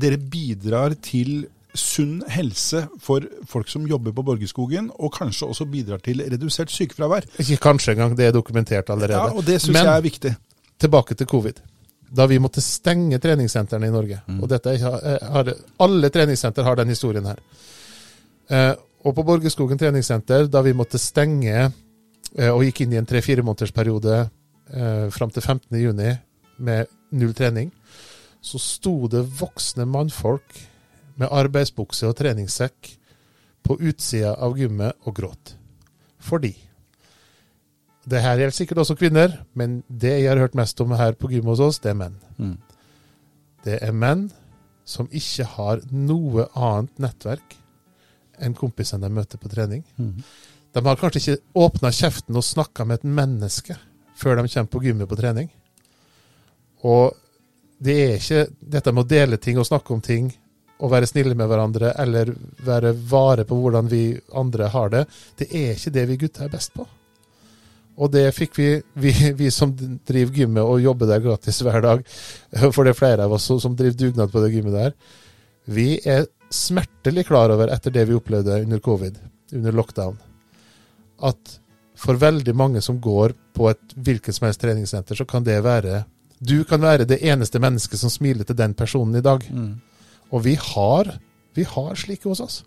dere 0.00 0.16
bidrar 0.16 0.94
til 1.02 1.46
sunn 1.74 2.22
helse 2.28 2.86
for 3.00 3.20
folk 3.46 3.68
som 3.68 3.84
jobber 3.86 4.12
på 4.12 4.22
Borgerskogen, 4.24 4.90
og 5.00 5.12
kanskje 5.12 5.42
også 5.48 5.64
bidrar 5.70 5.98
til 5.98 6.22
redusert 6.22 6.70
sykefravær. 6.70 7.24
Ikke 7.40 7.56
kanskje 7.60 7.92
engang, 7.96 8.16
det 8.16 8.26
er 8.26 8.32
dokumentert 8.32 8.88
allerede. 8.90 9.12
Ja, 9.12 9.34
og 9.36 9.44
det 9.44 9.60
syns 9.60 9.74
jeg 9.76 9.96
er 9.96 10.00
viktig. 10.00 10.36
tilbake 10.78 11.14
til 11.14 11.26
covid. 11.26 11.52
Da 12.08 12.26
vi 12.30 12.38
måtte 12.38 12.62
stenge 12.62 13.18
treningssentrene 13.18 13.88
i 13.88 13.94
Norge. 13.94 14.20
Mm. 14.26 14.40
Og 14.42 14.50
dette 14.50 14.74
eh, 14.76 15.30
har, 15.32 15.52
Alle 15.82 16.10
treningssenter 16.10 16.66
har 16.66 16.78
den 16.78 16.92
historien 16.94 17.26
her. 17.26 17.40
Eh, 18.48 18.72
og 19.06 19.14
på 19.14 19.24
Borgerskogen 19.26 19.78
treningssenter, 19.78 20.46
da 20.50 20.62
vi 20.66 20.74
måtte 20.74 20.98
stenge 20.98 21.54
eh, 21.58 22.50
og 22.50 22.64
gikk 22.66 22.84
inn 22.84 22.94
i 22.94 23.00
en 23.00 23.06
tre-fire 23.06 23.44
måneders 23.46 23.74
periode 23.74 24.18
eh, 24.22 25.06
fram 25.14 25.34
til 25.34 25.42
15. 25.42 25.78
juni 25.78 26.12
med 26.56 26.90
null 27.14 27.34
trening, 27.36 27.70
så 28.42 28.58
sto 28.62 29.06
det 29.10 29.24
voksne 29.38 29.86
mannfolk 29.90 30.62
med 31.16 31.32
arbeidsbukse 31.32 32.08
og 32.08 32.16
treningssekk 32.18 32.92
på 33.66 33.78
utsida 33.88 34.36
av 34.42 34.58
gymmet 34.58 34.94
og 35.06 35.16
gråt. 35.16 35.54
Fordi 36.22 36.52
det 38.06 38.22
her 38.22 38.38
gjelder 38.38 38.54
sikkert 38.54 38.80
også 38.84 38.96
kvinner, 38.98 39.32
men 39.58 39.80
det 39.88 40.12
jeg 40.20 40.30
har 40.30 40.38
hørt 40.38 40.54
mest 40.58 40.80
om 40.80 40.94
her 40.94 41.16
på 41.18 41.30
gym 41.32 41.48
hos 41.50 41.62
oss, 41.62 41.80
det 41.82 41.90
er 41.90 41.98
menn. 41.98 42.18
Mm. 42.38 42.56
Det 43.66 43.78
er 43.82 43.94
menn 43.94 44.28
som 44.86 45.08
ikke 45.10 45.48
har 45.56 45.82
noe 45.90 46.46
annet 46.54 47.02
nettverk 47.02 47.56
enn 48.38 48.54
kompisene 48.54 49.02
de 49.02 49.16
møter 49.16 49.40
på 49.42 49.50
trening. 49.50 49.82
Mm. 49.98 50.22
De 50.76 50.82
har 50.86 51.00
kanskje 51.00 51.22
ikke 51.22 51.64
åpna 51.64 51.90
kjeften 51.90 52.38
og 52.38 52.46
snakka 52.46 52.86
med 52.86 53.00
et 53.00 53.12
menneske 53.18 53.74
før 54.16 54.38
de 54.38 54.48
kommer 54.52 54.70
på 54.70 54.82
gymmet 54.84 55.10
på 55.10 55.18
trening. 55.18 55.48
Og 56.86 57.16
det 57.82 57.96
er 58.04 58.18
ikke 58.20 58.44
dette 58.60 58.92
med 58.92 59.04
å 59.04 59.10
dele 59.10 59.40
ting 59.42 59.58
og 59.58 59.66
snakke 59.66 59.94
om 59.96 60.04
ting 60.04 60.30
og 60.76 60.92
være 60.92 61.08
snille 61.08 61.34
med 61.34 61.48
hverandre 61.48 61.94
eller 61.98 62.30
være 62.64 62.92
vare 63.10 63.46
på 63.48 63.56
hvordan 63.58 63.88
vi 63.90 64.04
andre 64.36 64.68
har 64.72 64.92
det, 64.92 65.06
det 65.40 65.48
er 65.50 65.72
ikke 65.74 65.94
det 65.96 66.06
vi 66.10 66.18
gutter 66.20 66.46
er 66.46 66.52
best 66.52 66.74
på. 66.76 66.86
Og 67.96 68.10
det 68.12 68.26
fikk 68.36 68.58
vi, 68.58 68.68
vi, 69.00 69.12
vi 69.38 69.50
som 69.54 69.70
driver 69.76 70.34
gymmet 70.42 70.62
og 70.64 70.82
jobber 70.84 71.08
der 71.08 71.22
gratis 71.24 71.62
hver 71.64 71.80
dag, 71.84 72.02
for 72.74 72.84
det 72.84 72.92
er 72.92 72.98
flere 72.98 73.24
av 73.24 73.32
oss 73.36 73.48
som- 73.48 73.76
driver 73.76 73.96
dugnad 73.96 74.32
på 74.32 74.42
det 74.44 74.52
gymmet 74.52 74.76
der, 74.76 74.96
vi 75.66 75.96
er 76.04 76.26
smertelig 76.52 77.26
klar 77.26 77.50
over 77.50 77.72
etter 77.74 77.90
det 77.90 78.04
vi 78.06 78.14
opplevde 78.14 78.60
under 78.62 78.82
covid, 78.84 79.16
under 79.56 79.72
lockdown, 79.74 80.18
at 81.24 81.56
for 81.96 82.20
veldig 82.20 82.52
mange 82.54 82.82
som 82.84 83.00
går 83.00 83.32
på 83.56 83.70
et 83.70 83.94
hvilket 83.96 84.36
som 84.36 84.44
helst 84.46 84.60
treningssenter, 84.60 85.16
så 85.16 85.24
kan 85.24 85.44
det 85.44 85.56
være 85.64 86.04
Du 86.38 86.64
kan 86.68 86.82
være 86.84 87.06
det 87.08 87.22
eneste 87.24 87.58
mennesket 87.58 87.98
som 87.98 88.10
smiler 88.12 88.44
til 88.44 88.56
den 88.58 88.74
personen 88.76 89.16
i 89.16 89.22
dag. 89.24 89.40
Mm. 89.48 89.80
Og 90.36 90.42
vi 90.44 90.52
har, 90.60 91.08
vi 91.56 91.64
har 91.64 91.94
slike 91.96 92.28
hos 92.28 92.42
oss, 92.44 92.64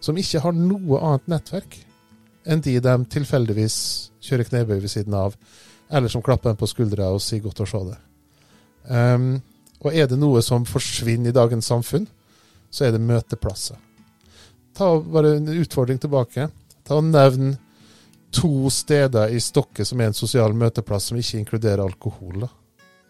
som 0.00 0.16
ikke 0.16 0.40
har 0.40 0.56
noe 0.56 0.96
annet 1.04 1.28
nettverk 1.28 1.76
enn 2.48 2.62
de 2.64 2.78
de 2.80 2.94
tilfeldigvis 3.12 3.76
kjører 4.30 4.48
knebøy 4.48 4.78
ved 4.78 4.92
siden 4.92 5.16
av, 5.18 5.36
eller 5.90 6.12
som 6.12 6.22
klapper 6.22 6.52
en 6.52 6.60
på 6.60 6.68
skuldra 6.70 7.10
og 7.10 7.22
sier 7.22 7.42
'godt 7.42 7.64
å 7.64 7.68
se 7.68 7.82
det'. 7.90 8.00
Um, 8.90 9.42
og 9.80 9.94
er 9.94 10.06
det 10.06 10.18
noe 10.18 10.42
som 10.42 10.64
forsvinner 10.64 11.30
i 11.30 11.36
dagens 11.36 11.66
samfunn, 11.66 12.06
så 12.70 12.86
er 12.86 12.92
det 12.92 13.00
møteplasser. 13.00 13.76
Ta 14.76 15.00
bare 15.00 15.36
en 15.36 15.48
utfordring 15.48 15.98
tilbake. 15.98 16.48
Ta 16.84 16.94
og 16.94 17.04
Nevn 17.04 17.56
to 18.30 18.70
steder 18.70 19.34
i 19.34 19.40
Stokke 19.42 19.84
som 19.84 20.00
er 20.00 20.10
en 20.10 20.16
sosial 20.16 20.54
møteplass 20.54 21.10
som 21.10 21.18
ikke 21.18 21.38
inkluderer 21.38 21.82
alkohol. 21.82 22.46
da. 22.46 22.48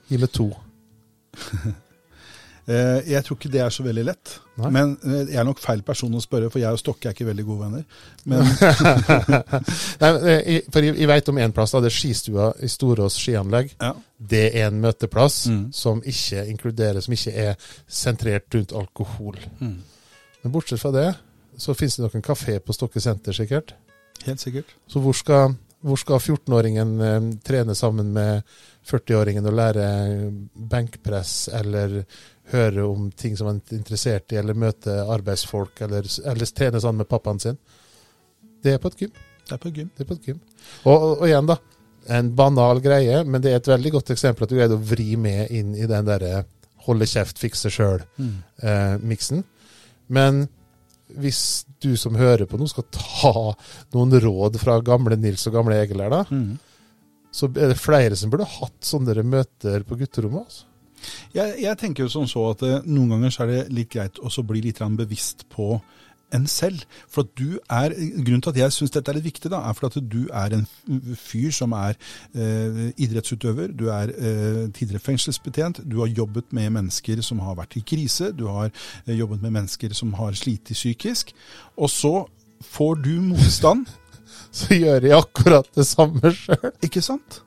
Gi 0.08 0.18
meg 0.18 0.32
to. 0.32 0.48
Eh, 2.70 3.00
jeg 3.10 3.24
tror 3.26 3.36
ikke 3.38 3.50
det 3.50 3.60
er 3.64 3.72
så 3.74 3.82
veldig 3.82 4.02
lett. 4.06 4.32
Nei. 4.60 4.68
Men 4.76 4.92
eh, 5.02 5.22
jeg 5.32 5.38
er 5.42 5.46
nok 5.48 5.58
feil 5.62 5.80
person 5.82 6.12
å 6.14 6.20
spørre, 6.22 6.50
for 6.52 6.62
jeg 6.62 6.70
og 6.70 6.78
Stokke 6.78 7.08
er 7.10 7.16
ikke 7.16 7.26
veldig 7.26 7.44
gode 7.48 7.64
venner. 7.64 7.84
Men 8.30 8.44
Nei, 10.02 10.10
eh, 10.34 10.60
for 10.72 10.84
jeg, 10.86 11.08
veit 11.10 11.30
om 11.32 11.40
en 11.42 11.54
plass, 11.56 11.72
da, 11.74 11.80
det 11.84 11.90
er 11.90 11.96
skistua 11.96 12.50
i 12.62 12.68
Storås 12.70 13.18
skianlegg. 13.20 13.74
ja. 13.80 13.94
Det 14.20 14.42
er 14.52 14.66
en 14.68 14.80
møteplass 14.82 15.46
Mm. 15.48 15.62
som 15.72 16.02
ikke 16.04 16.42
inkluderer, 16.52 17.00
som 17.00 17.14
ikke 17.16 17.32
er 17.32 17.54
sentrert 17.88 18.52
rundt 18.54 18.74
alkohol. 18.76 19.38
Mm. 19.60 19.78
Men 20.42 20.52
bortsett 20.52 20.80
fra 20.82 20.90
det, 20.92 21.06
så 21.56 21.72
finnes 21.74 21.96
det 21.96 22.02
nok 22.04 22.14
en 22.18 22.26
kafé 22.26 22.58
på 22.60 22.72
Stokke 22.76 23.00
senter, 23.00 23.32
sikkert. 23.32 23.72
Helt 24.26 24.40
sikkert. 24.44 24.74
Så 24.88 25.00
hvor 25.00 25.16
skal, 25.16 25.54
hvor 25.80 25.96
skal 26.00 26.20
14-åringen 26.20 26.92
eh, 27.00 27.30
trene 27.46 27.74
sammen 27.74 28.12
med 28.12 28.42
40-åringen 28.90 29.46
og 29.48 29.56
lære 29.56 29.86
benkpress, 30.70 31.48
eller 31.60 32.02
høre 32.50 32.84
om 32.84 33.10
ting 33.16 33.36
som 33.38 33.48
han 33.50 33.60
er 33.62 33.78
interessert 33.78 34.32
i, 34.34 34.40
eller 34.40 34.58
møte 34.58 34.96
arbeidsfolk, 35.04 35.80
eller, 35.86 36.06
eller 36.32 36.54
trene 36.56 36.82
sammen 36.82 37.04
med 37.04 37.10
pappaen 37.10 37.40
sin? 37.42 37.58
Det 38.60 38.74
er 38.76 38.82
på 38.82 38.92
et 38.92 39.04
gym. 39.04 39.12
Det 39.46 39.56
er 39.56 39.62
på 39.62 39.74
gym. 39.74 39.90
Det 39.96 40.04
er 40.04 40.08
på 40.08 40.18
et 40.18 40.30
gym. 40.30 40.40
Og, 40.84 40.94
og, 40.94 41.10
og 41.20 41.26
igjen, 41.28 41.48
da. 41.48 41.58
En 42.10 42.30
banal 42.36 42.80
greie, 42.82 43.22
men 43.24 43.42
det 43.42 43.52
er 43.52 43.60
et 43.60 43.70
veldig 43.70 43.92
godt 43.98 44.12
eksempel 44.14 44.44
at 44.44 44.52
du 44.52 44.56
greide 44.58 44.76
å 44.76 44.88
vri 44.90 45.14
med 45.20 45.52
inn 45.54 45.74
i 45.76 45.88
den 45.88 46.08
derre 46.08 46.44
holde 46.86 47.06
kjeft, 47.08 47.38
fikse 47.40 47.70
sjøl-miksen. 47.72 49.42
Men 50.10 50.46
hvis 51.18 51.64
du 51.80 51.96
som 51.96 52.14
hører 52.18 52.46
på 52.46 52.58
nå 52.60 52.68
skal 52.70 52.84
ta 52.92 53.32
noen 53.94 54.12
råd 54.20 54.58
fra 54.60 54.78
gamle 54.84 55.16
Nils 55.16 55.46
og 55.48 55.54
gamle 55.58 55.78
Egil 55.82 56.00
her, 56.04 56.10
da, 56.10 56.24
Mm. 56.30 56.58
så 57.32 57.46
er 57.56 57.68
det 57.72 57.78
flere 57.78 58.16
som 58.16 58.30
burde 58.30 58.44
hatt 58.44 58.80
sånne 58.82 59.22
møter 59.24 59.84
på 59.86 59.96
gutterommet. 59.96 60.44
Altså. 60.44 60.64
Jeg, 61.32 61.62
jeg 61.62 61.78
tenker 61.78 62.04
jo 62.04 62.08
sånn 62.12 62.28
så 62.28 62.50
at 62.50 62.62
eh, 62.62 62.80
noen 62.84 63.14
ganger 63.14 63.30
så 63.30 63.42
er 63.44 63.46
det 63.54 63.72
litt 63.72 63.90
greit 63.90 64.18
å 64.20 64.28
bli 64.44 64.60
litt 64.60 64.78
bevisst 64.78 65.46
på 65.48 65.80
en 66.34 66.46
selv. 66.46 66.82
For 67.08 67.22
at 67.26 67.32
du 67.38 67.58
er, 67.70 67.94
Grunnen 68.24 68.42
til 68.42 68.50
at 68.50 68.60
jeg 68.62 68.72
syns 68.76 68.94
dette 68.94 69.12
er 69.12 69.18
litt 69.18 69.28
viktig, 69.28 69.50
da, 69.52 69.62
er 69.68 69.76
for 69.76 69.90
at 69.90 69.98
du 70.12 70.26
er 70.32 70.56
en 70.56 70.66
fyr 71.18 71.50
som 71.54 71.74
er 71.76 71.96
eh, 72.34 72.90
idrettsutøver. 72.96 73.74
Du 73.76 73.88
er 73.92 74.12
eh, 74.14 74.66
tidligere 74.76 75.04
fengselsbetjent. 75.04 75.82
Du 75.90 76.00
har 76.00 76.12
jobbet 76.12 76.52
med 76.56 76.70
mennesker 76.78 77.22
som 77.26 77.42
har 77.44 77.58
vært 77.58 77.78
i 77.80 77.84
krise. 77.86 78.32
Du 78.32 78.46
har 78.48 78.70
eh, 78.70 79.14
jobbet 79.14 79.42
med 79.42 79.56
mennesker 79.58 79.94
som 79.96 80.14
har 80.18 80.36
slitt 80.38 80.72
psykisk. 80.72 81.34
Og 81.76 81.90
så 81.90 82.14
får 82.60 82.94
du 82.94 83.14
motstand, 83.24 83.86
Så 84.50 84.74
gjør 84.74 85.04
jeg 85.06 85.14
akkurat 85.14 85.68
det 85.78 85.86
samme 85.86 86.32
sjøl. 86.34 86.72
ikke 86.82 87.02
sant? 87.04 87.40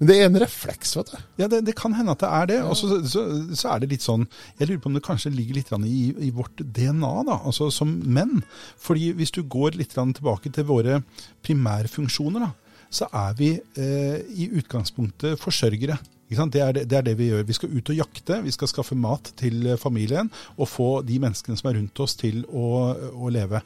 Men 0.00 0.10
det 0.10 0.16
er 0.16 0.26
en 0.26 0.40
refleks, 0.42 0.94
vet 0.98 1.12
du. 1.12 1.18
Ja, 1.42 1.48
det, 1.50 1.60
det 1.68 1.76
kan 1.78 1.94
hende 1.94 2.14
at 2.16 2.22
det 2.24 2.30
er 2.34 2.48
det. 2.50 2.58
Og 2.66 2.76
så, 2.78 3.00
så, 3.06 3.24
så 3.54 3.72
er 3.72 3.82
det 3.82 3.92
litt 3.92 4.06
sånn 4.06 4.26
Jeg 4.58 4.70
lurer 4.70 4.82
på 4.82 4.90
om 4.90 4.96
det 4.98 5.04
kanskje 5.06 5.34
ligger 5.34 5.60
litt 5.60 5.70
i, 5.86 6.00
i 6.28 6.32
vårt 6.34 6.58
DNA, 6.58 7.12
da, 7.28 7.38
altså 7.46 7.70
som 7.74 7.92
menn. 8.04 8.42
Fordi 8.80 9.12
hvis 9.18 9.34
du 9.36 9.44
går 9.46 9.78
litt 9.78 9.94
tilbake 9.94 10.50
til 10.54 10.66
våre 10.68 11.02
primærfunksjoner, 11.46 12.48
da, 12.48 12.52
så 12.90 13.08
er 13.12 13.34
vi 13.38 13.52
eh, 13.54 14.22
i 14.34 14.48
utgangspunktet 14.58 15.38
forsørgere. 15.40 15.98
Det, 16.28 16.60
er 16.60 16.72
det, 16.76 16.84
det 16.90 16.96
er 16.98 17.04
det 17.06 17.14
vi 17.16 17.30
gjør. 17.30 17.44
Vi 17.48 17.56
skal 17.56 17.72
ut 17.72 17.90
og 17.92 17.96
jakte, 17.96 18.42
vi 18.44 18.52
skal 18.52 18.68
skaffe 18.68 18.96
mat 18.98 19.30
til 19.40 19.62
eh, 19.66 19.80
familien 19.80 20.28
og 20.56 20.68
få 20.68 20.88
de 21.06 21.20
menneskene 21.22 21.56
som 21.56 21.70
er 21.70 21.78
rundt 21.78 22.02
oss 22.04 22.16
til 22.20 22.42
å, 22.48 22.92
å 23.16 23.30
leve. 23.32 23.62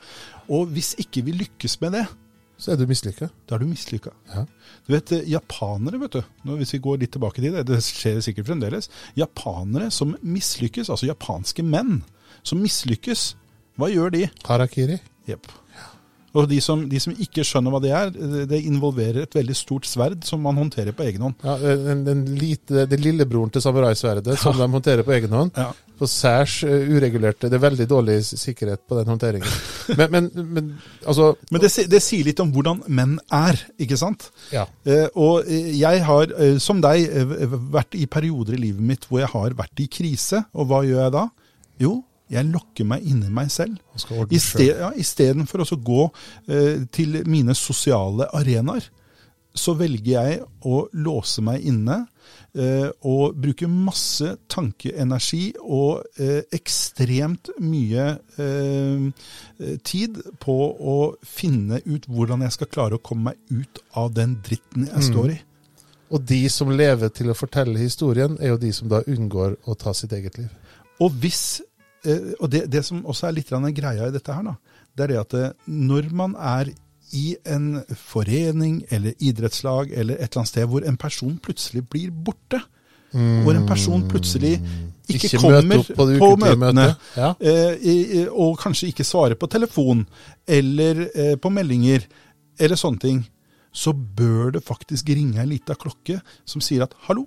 Og 0.52 0.70
hvis 0.74 0.92
ikke 1.02 1.24
vi 1.26 1.38
lykkes 1.40 1.80
med 1.82 1.96
det, 1.98 2.04
Så 2.62 2.72
er 2.72 2.78
du 2.78 2.86
mislykka. 2.86 3.26
da 3.48 3.56
er 3.56 3.58
du 3.58 3.66
mislykka. 3.66 4.12
Ja. 4.30 4.44
Du 4.86 4.92
vet, 4.94 5.12
eh, 5.12 5.26
japanere, 5.26 5.98
vet 5.98 6.12
du, 6.14 6.22
nå, 6.46 6.56
hvis 6.60 6.74
vi 6.76 6.78
går 6.78 7.00
litt 7.02 7.12
tilbake 7.16 7.42
til 7.42 7.56
det, 7.56 7.66
det 7.66 7.80
skjer 7.82 8.20
sikkert 8.22 8.46
fremdeles, 8.46 8.88
japanere 9.18 9.90
som 9.90 10.14
mislykkes, 10.22 10.88
altså 10.88 11.10
japanske 11.10 11.64
menn 11.66 12.04
som 12.46 12.62
mislykkes, 12.62 13.32
hva 13.80 13.90
gjør 13.90 14.14
de? 14.14 14.28
Harakiri. 14.46 15.00
Jepp. 15.26 15.50
Og 16.34 16.46
de 16.48 16.58
som, 16.64 16.80
de 16.88 16.98
som 17.02 17.12
ikke 17.12 17.44
skjønner 17.44 17.74
hva 17.74 17.80
det 17.84 17.90
er, 17.92 18.10
det- 18.48 18.62
involverer 18.64 19.22
et 19.26 19.34
veldig 19.36 19.54
stort 19.58 19.84
sverd 19.84 20.22
som 20.24 20.40
man 20.40 20.56
håndterer 20.56 20.94
på 20.96 21.04
egen 21.04 21.20
hånd. 21.26 21.34
Ja, 21.44 21.56
den, 21.60 22.04
den 22.06 22.22
lite, 22.38 22.86
det 22.88 22.98
lillebroren 23.02 23.50
til 23.52 23.60
samuraisverdet 23.64 24.38
som 24.40 24.56
de 24.56 24.68
håndterer 24.72 25.04
på 25.04 25.12
egen 25.12 25.30
hånd. 25.36 25.50
Ja. 25.60 25.70
På 26.02 26.06
særs 26.08 26.62
eh, 26.64 26.88
uregulerte 26.88 27.46
Det 27.52 27.58
er 27.58 27.62
veldig 27.62 27.84
dårlig 27.86 28.14
sikkerhet 28.26 28.80
på 28.88 28.96
den 28.98 29.10
håndteringen. 29.12 29.46
Men, 29.98 30.08
men, 30.10 30.30
men 30.54 30.68
altså 31.06 31.34
Men 31.50 31.60
det, 31.60 31.70
det 31.90 32.00
sier 32.02 32.24
litt 32.24 32.40
om 32.40 32.50
hvordan 32.54 32.80
menn 32.88 33.18
er, 33.34 33.58
ikke 33.82 33.98
sant? 34.00 34.30
Ja. 34.54 34.64
Eh, 34.88 35.08
og 35.18 35.44
eh, 35.46 35.68
jeg 35.78 36.00
har, 36.06 36.32
eh, 36.38 36.56
som 36.62 36.80
deg, 36.82 37.10
vært 37.74 37.94
i 37.98 38.06
perioder 38.10 38.56
i 38.56 38.62
livet 38.64 38.80
mitt 38.92 39.04
hvor 39.10 39.20
jeg 39.20 39.30
har 39.34 39.54
vært 39.58 39.82
i 39.84 39.88
krise. 39.92 40.42
Og 40.56 40.70
hva 40.70 40.80
gjør 40.86 41.04
jeg 41.04 41.14
da? 41.18 41.26
Jo, 41.82 41.92
jeg 42.32 42.48
lokker 42.48 42.88
meg 42.88 43.04
inni 43.08 43.30
meg 43.32 43.52
selv. 43.52 43.78
Istedenfor 44.32 45.62
ja, 45.62 45.68
å 45.68 45.80
gå 45.92 46.02
eh, 46.48 46.82
til 46.94 47.20
mine 47.28 47.56
sosiale 47.58 48.30
arenaer, 48.32 48.88
så 49.52 49.74
velger 49.76 50.12
jeg 50.14 50.40
å 50.64 50.78
låse 51.04 51.42
meg 51.44 51.64
inne 51.68 51.98
eh, 52.56 52.88
og 53.08 53.36
bruke 53.36 53.68
masse 53.68 54.30
tankeenergi 54.50 55.52
og 55.60 56.06
eh, 56.16 56.40
ekstremt 56.56 57.52
mye 57.60 58.06
eh, 58.40 59.06
tid 59.84 60.20
på 60.42 60.58
å 60.72 60.98
finne 61.20 61.82
ut 61.84 62.08
hvordan 62.08 62.46
jeg 62.46 62.56
skal 62.56 62.72
klare 62.72 62.98
å 62.98 63.04
komme 63.04 63.32
meg 63.32 63.62
ut 63.62 63.82
av 64.00 64.12
den 64.16 64.38
dritten 64.44 64.88
jeg 64.88 65.10
står 65.10 65.34
i. 65.36 65.40
Og 66.12 66.24
de 66.28 66.42
som 66.52 66.72
lever 66.72 67.12
til 67.16 67.32
å 67.32 67.36
fortelle 67.36 67.80
historien, 67.80 68.36
er 68.40 68.52
jo 68.52 68.60
de 68.60 68.72
som 68.76 68.88
da 68.90 69.00
unngår 69.08 69.56
å 69.64 69.76
ta 69.80 69.94
sitt 69.96 70.12
eget 70.12 70.36
liv. 70.40 70.50
Og 71.00 71.14
hvis 71.22 71.62
Og 72.40 72.48
det, 72.50 72.64
det 72.72 72.84
som 72.84 73.04
også 73.06 73.28
er 73.28 73.36
litt 73.36 73.50
greia 73.76 74.08
i 74.08 74.14
dette 74.14 74.34
her, 74.34 74.42
da, 74.42 74.56
det 74.96 75.04
er 75.04 75.12
det 75.12 75.20
at 75.20 75.34
eh, 75.38 75.52
når 75.66 76.08
man 76.12 76.34
er 76.36 76.72
i 77.12 77.36
en 77.44 77.82
forening 77.96 78.82
eller 78.90 79.12
idrettslag 79.20 79.92
eller 79.92 80.14
et 80.16 80.30
eller 80.30 80.40
annet 80.40 80.48
sted 80.48 80.68
hvor 80.68 80.86
en 80.88 80.96
person 80.96 81.34
plutselig 81.44 81.84
blir 81.92 82.10
borte, 82.10 82.60
hvor 83.44 83.52
en 83.52 83.66
person 83.68 84.06
plutselig 84.08 84.54
ikke, 85.08 85.26
Ikke 85.26 85.38
kommer 85.38 85.82
på 85.82 86.06
på 86.18 86.28
møtene. 86.40 86.94
Ja. 87.16 87.34
eh, 87.40 88.28
og 88.30 88.58
kanskje 88.62 88.88
ikke 88.88 89.04
svarer 89.04 89.34
på 89.34 89.46
telefon 89.46 90.06
eller 90.48 91.02
eh, 91.14 91.34
på 91.36 91.50
meldinger 91.52 92.06
eller 92.58 92.76
sånne 92.76 93.02
ting, 93.02 93.18
så 93.72 93.92
bør 93.96 94.52
det 94.52 94.60
faktisk 94.64 95.08
ringe 95.08 95.40
en 95.40 95.48
lita 95.48 95.74
klokke 95.74 96.18
som 96.44 96.60
sier 96.64 96.84
at 96.84 96.92
hallo, 97.06 97.24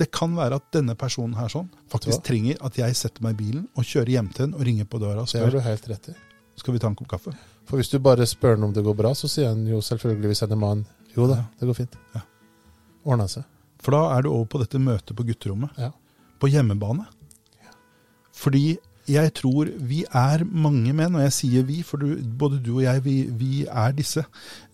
det 0.00 0.08
kan 0.14 0.32
være 0.36 0.56
at 0.56 0.70
denne 0.74 0.96
personen 0.98 1.36
her 1.36 1.50
sånn 1.52 1.68
faktisk 1.92 2.24
trenger 2.26 2.56
at 2.64 2.78
jeg 2.80 2.96
setter 2.96 3.24
meg 3.24 3.36
i 3.36 3.42
bilen 3.44 3.66
og 3.76 3.84
kjører 3.84 4.14
hjem 4.16 4.30
til 4.32 4.46
henne 4.46 4.56
og 4.56 4.64
ringer 4.68 4.88
på 4.88 5.00
døra 5.02 5.24
og 5.24 5.28
Det 5.32 5.42
har 5.44 5.52
du 5.52 5.60
helt 5.60 5.88
rett 5.92 6.08
i. 6.12 6.16
skal 6.56 6.74
vi 6.74 6.80
ta 6.80 6.88
en 6.88 6.96
kopp 6.96 7.10
kaffe. 7.12 7.34
For 7.68 7.76
hvis 7.76 7.92
du 7.92 7.98
bare 8.00 8.26
spør 8.26 8.56
han 8.56 8.64
om 8.64 8.72
det 8.72 8.84
går 8.86 8.96
bra, 8.96 9.12
så 9.14 9.28
sier 9.28 9.52
han 9.52 9.66
jo 9.68 9.82
selvfølgelig 9.84 10.32
hvis 10.32 10.44
han 10.46 10.56
er 10.56 10.62
mann 10.62 10.86
Jo 11.16 11.26
da, 11.28 11.42
det 11.60 11.68
går 11.68 11.76
fint. 11.76 11.94
Ja. 12.14 12.20
Ordna 13.04 13.28
seg. 13.28 13.44
For 13.80 13.92
da 13.92 14.16
er 14.16 14.24
du 14.24 14.30
over 14.32 14.48
på 14.52 14.60
dette 14.60 14.80
møtet 14.80 15.16
på 15.16 15.24
gutterommet. 15.24 15.76
Ja. 15.80 15.90
På 16.40 16.48
hjemmebane. 16.52 17.06
Fordi 18.36 18.76
jeg 19.08 19.32
tror 19.38 19.70
vi 19.88 20.02
er 20.04 20.44
mange 20.44 20.92
menn, 20.96 21.14
og 21.14 21.22
jeg 21.26 21.34
sier 21.36 21.66
vi, 21.68 21.80
for 21.86 22.02
du, 22.02 22.16
både 22.38 22.58
du 22.62 22.76
og 22.78 22.84
jeg, 22.86 23.02
vi, 23.04 23.16
vi 23.30 23.64
er 23.66 23.94
disse. 23.96 24.24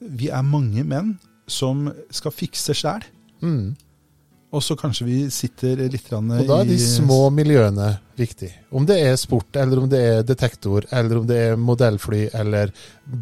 Vi 0.00 0.30
er 0.32 0.44
mange 0.46 0.84
menn 0.88 1.16
som 1.50 1.88
skal 2.14 2.34
fikse 2.34 2.74
sjæl. 2.76 3.04
Mm. 3.42 3.74
Og 4.52 4.60
så 4.60 4.76
kanskje 4.76 5.06
vi 5.08 5.18
sitter 5.32 5.80
litt 5.88 6.08
grann 6.10 6.28
Og 6.36 6.44
da 6.48 6.58
er 6.60 6.68
de 6.68 6.76
små 6.80 7.30
miljøene 7.32 7.94
viktig. 8.20 8.50
Om 8.72 8.84
det 8.88 8.98
er 9.00 9.14
sport, 9.20 9.56
eller 9.56 9.80
om 9.80 9.88
det 9.88 10.00
er 10.10 10.26
detektor, 10.28 10.84
eller 10.92 11.22
om 11.22 11.28
det 11.28 11.38
er 11.46 11.56
modellfly, 11.56 12.26
eller 12.36 12.72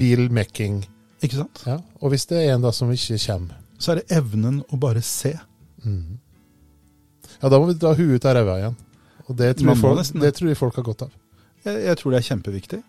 bilmekking. 0.00 0.82
Ikke 1.22 1.42
sant? 1.42 1.62
Ja. 1.68 1.78
Og 2.00 2.14
hvis 2.14 2.26
det 2.30 2.40
er 2.42 2.56
en 2.56 2.64
da 2.66 2.72
som 2.74 2.90
ikke 2.90 3.18
kommer, 3.26 3.58
Så 3.80 3.92
er 3.92 4.02
det 4.02 4.18
evnen 4.18 4.60
å 4.68 4.76
bare 4.76 5.00
se. 5.02 5.38
mm. 5.84 6.18
ja, 7.40 7.48
da 7.48 7.58
må 7.58 7.70
vi 7.70 7.78
dra 7.80 7.94
huet 7.94 8.18
ut 8.20 8.26
av 8.26 8.34
ræva 8.36 8.58
igjen. 8.58 8.76
Og 9.30 9.38
det 9.38 9.54
tror, 9.60 9.76
folk, 9.78 10.00
nesten 10.00 10.20
det. 10.20 10.32
det 10.32 10.40
tror 10.40 10.50
jeg 10.50 10.58
folk 10.58 10.80
har 10.80 10.86
godt 10.90 11.06
av. 11.06 11.14
Jeg, 11.64 11.82
jeg 11.86 12.00
tror 12.00 12.12
det 12.12 12.18
er 12.20 12.28
kjempeviktig. 12.32 12.82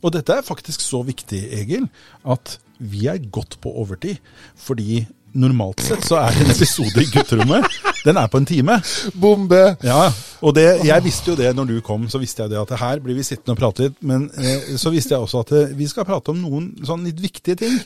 Og 0.00 0.12
dette 0.14 0.32
er 0.32 0.46
faktisk 0.46 0.80
så 0.80 1.02
viktig, 1.04 1.40
Egil, 1.60 1.86
at 2.24 2.56
vi 2.80 3.04
er 3.12 3.20
godt 3.32 3.58
på 3.60 3.72
overtid. 3.82 4.16
Fordi 4.56 5.02
normalt 5.36 5.82
sett 5.84 6.02
så 6.08 6.16
er 6.24 6.38
en 6.40 6.50
episode 6.50 7.04
i 7.04 7.10
gutterommet, 7.12 7.66
den 8.06 8.18
er 8.18 8.30
på 8.32 8.40
en 8.40 8.48
time. 8.48 8.80
Bombe! 9.20 9.60
Ja, 9.86 10.08
og 10.40 10.54
det, 10.56 10.66
jeg 10.88 11.04
visste 11.04 11.32
jo 11.32 11.36
det 11.38 11.52
når 11.54 11.68
du 11.70 11.76
kom, 11.86 12.08
så 12.10 12.18
visste 12.22 12.42
jeg 12.42 12.54
det 12.54 12.62
at 12.62 12.72
her 12.80 13.02
blir 13.04 13.18
vi 13.18 13.26
sittende 13.26 13.54
og 13.54 13.60
prate 13.60 13.86
litt. 13.86 13.98
Men 14.00 14.30
eh, 14.40 14.72
så 14.80 14.90
visste 14.94 15.14
jeg 15.14 15.26
også 15.26 15.44
at 15.44 15.52
eh, 15.58 15.74
vi 15.76 15.88
skal 15.90 16.08
prate 16.08 16.32
om 16.32 16.40
noen 16.40 16.72
sånn 16.86 17.04
litt 17.06 17.20
viktige 17.22 17.60
ting. 17.60 17.76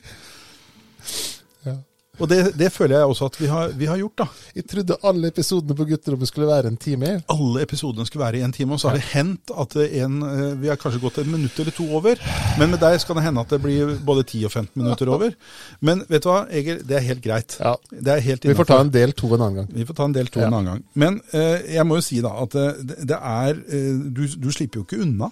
Og 2.21 2.29
det, 2.31 2.39
det 2.59 2.69
føler 2.73 2.97
jeg 3.01 3.11
også 3.11 3.27
at 3.31 3.37
vi 3.41 3.47
har, 3.51 3.73
vi 3.75 3.87
har 3.91 3.99
gjort, 3.99 4.17
da. 4.23 4.27
Jeg 4.55 4.67
trodde 4.71 4.97
alle 5.03 5.31
episodene 5.33 5.75
på 5.79 5.87
gutterommet 5.89 6.29
skulle 6.31 6.47
være 6.47 6.71
en 6.71 6.77
time. 6.79 7.17
Alle 7.35 7.63
episodene 7.67 8.07
skulle 8.07 8.25
være 8.25 8.39
i 8.39 8.45
en 8.47 8.53
time, 8.55 8.77
og 8.77 8.81
så 8.83 8.93
har 8.93 9.01
det 9.01 9.09
hendt 9.13 9.51
at 9.51 9.75
en, 9.83 10.21
eh, 10.23 10.55
vi 10.63 10.71
har 10.71 10.79
kanskje 10.79 11.01
gått 11.03 11.19
et 11.25 11.31
minutt 11.31 11.59
eller 11.59 11.75
to 11.75 11.89
over. 11.99 12.21
Men 12.61 12.71
med 12.71 12.81
deg 12.85 13.01
skal 13.03 13.19
det 13.19 13.25
hende 13.27 13.43
at 13.43 13.51
det 13.51 13.61
blir 13.65 13.97
både 14.07 14.23
10 14.31 14.45
og 14.47 14.53
15 14.55 14.71
minutter 14.83 15.11
over. 15.11 15.35
Men 15.81 16.05
vet 16.09 16.23
du 16.23 16.31
hva, 16.31 16.45
Egil, 16.55 16.83
det 16.87 17.01
er 17.01 17.07
helt 17.11 17.25
greit. 17.25 17.59
Ja. 17.59 17.75
Det 17.91 18.15
er 18.15 18.21
helt 18.31 18.47
Vi 18.47 18.55
får 18.63 18.71
ta 18.71 18.81
en 18.85 18.95
del 18.95 19.13
to 19.19 19.33
en 19.35 19.41
annen 19.49 19.61
gang. 19.63 19.71
Vi 19.75 19.85
får 19.91 19.99
ta 19.99 20.05
en 20.11 20.15
del 20.21 20.31
to 20.31 20.41
Ja. 20.41 20.47
en 20.47 20.55
annen 20.61 20.71
gang. 20.73 20.85
Men 20.95 21.21
eh, 21.33 21.75
jeg 21.75 21.87
må 21.87 21.99
jo 21.99 22.07
si 22.07 22.21
da 22.23 22.31
at 22.47 22.55
eh, 22.55 22.79
det, 22.83 23.01
det 23.11 23.19
er 23.19 23.59
eh, 23.59 23.91
du, 24.15 24.27
du 24.39 24.53
slipper 24.55 24.81
jo 24.83 24.87
ikke 24.87 25.03
unna. 25.03 25.31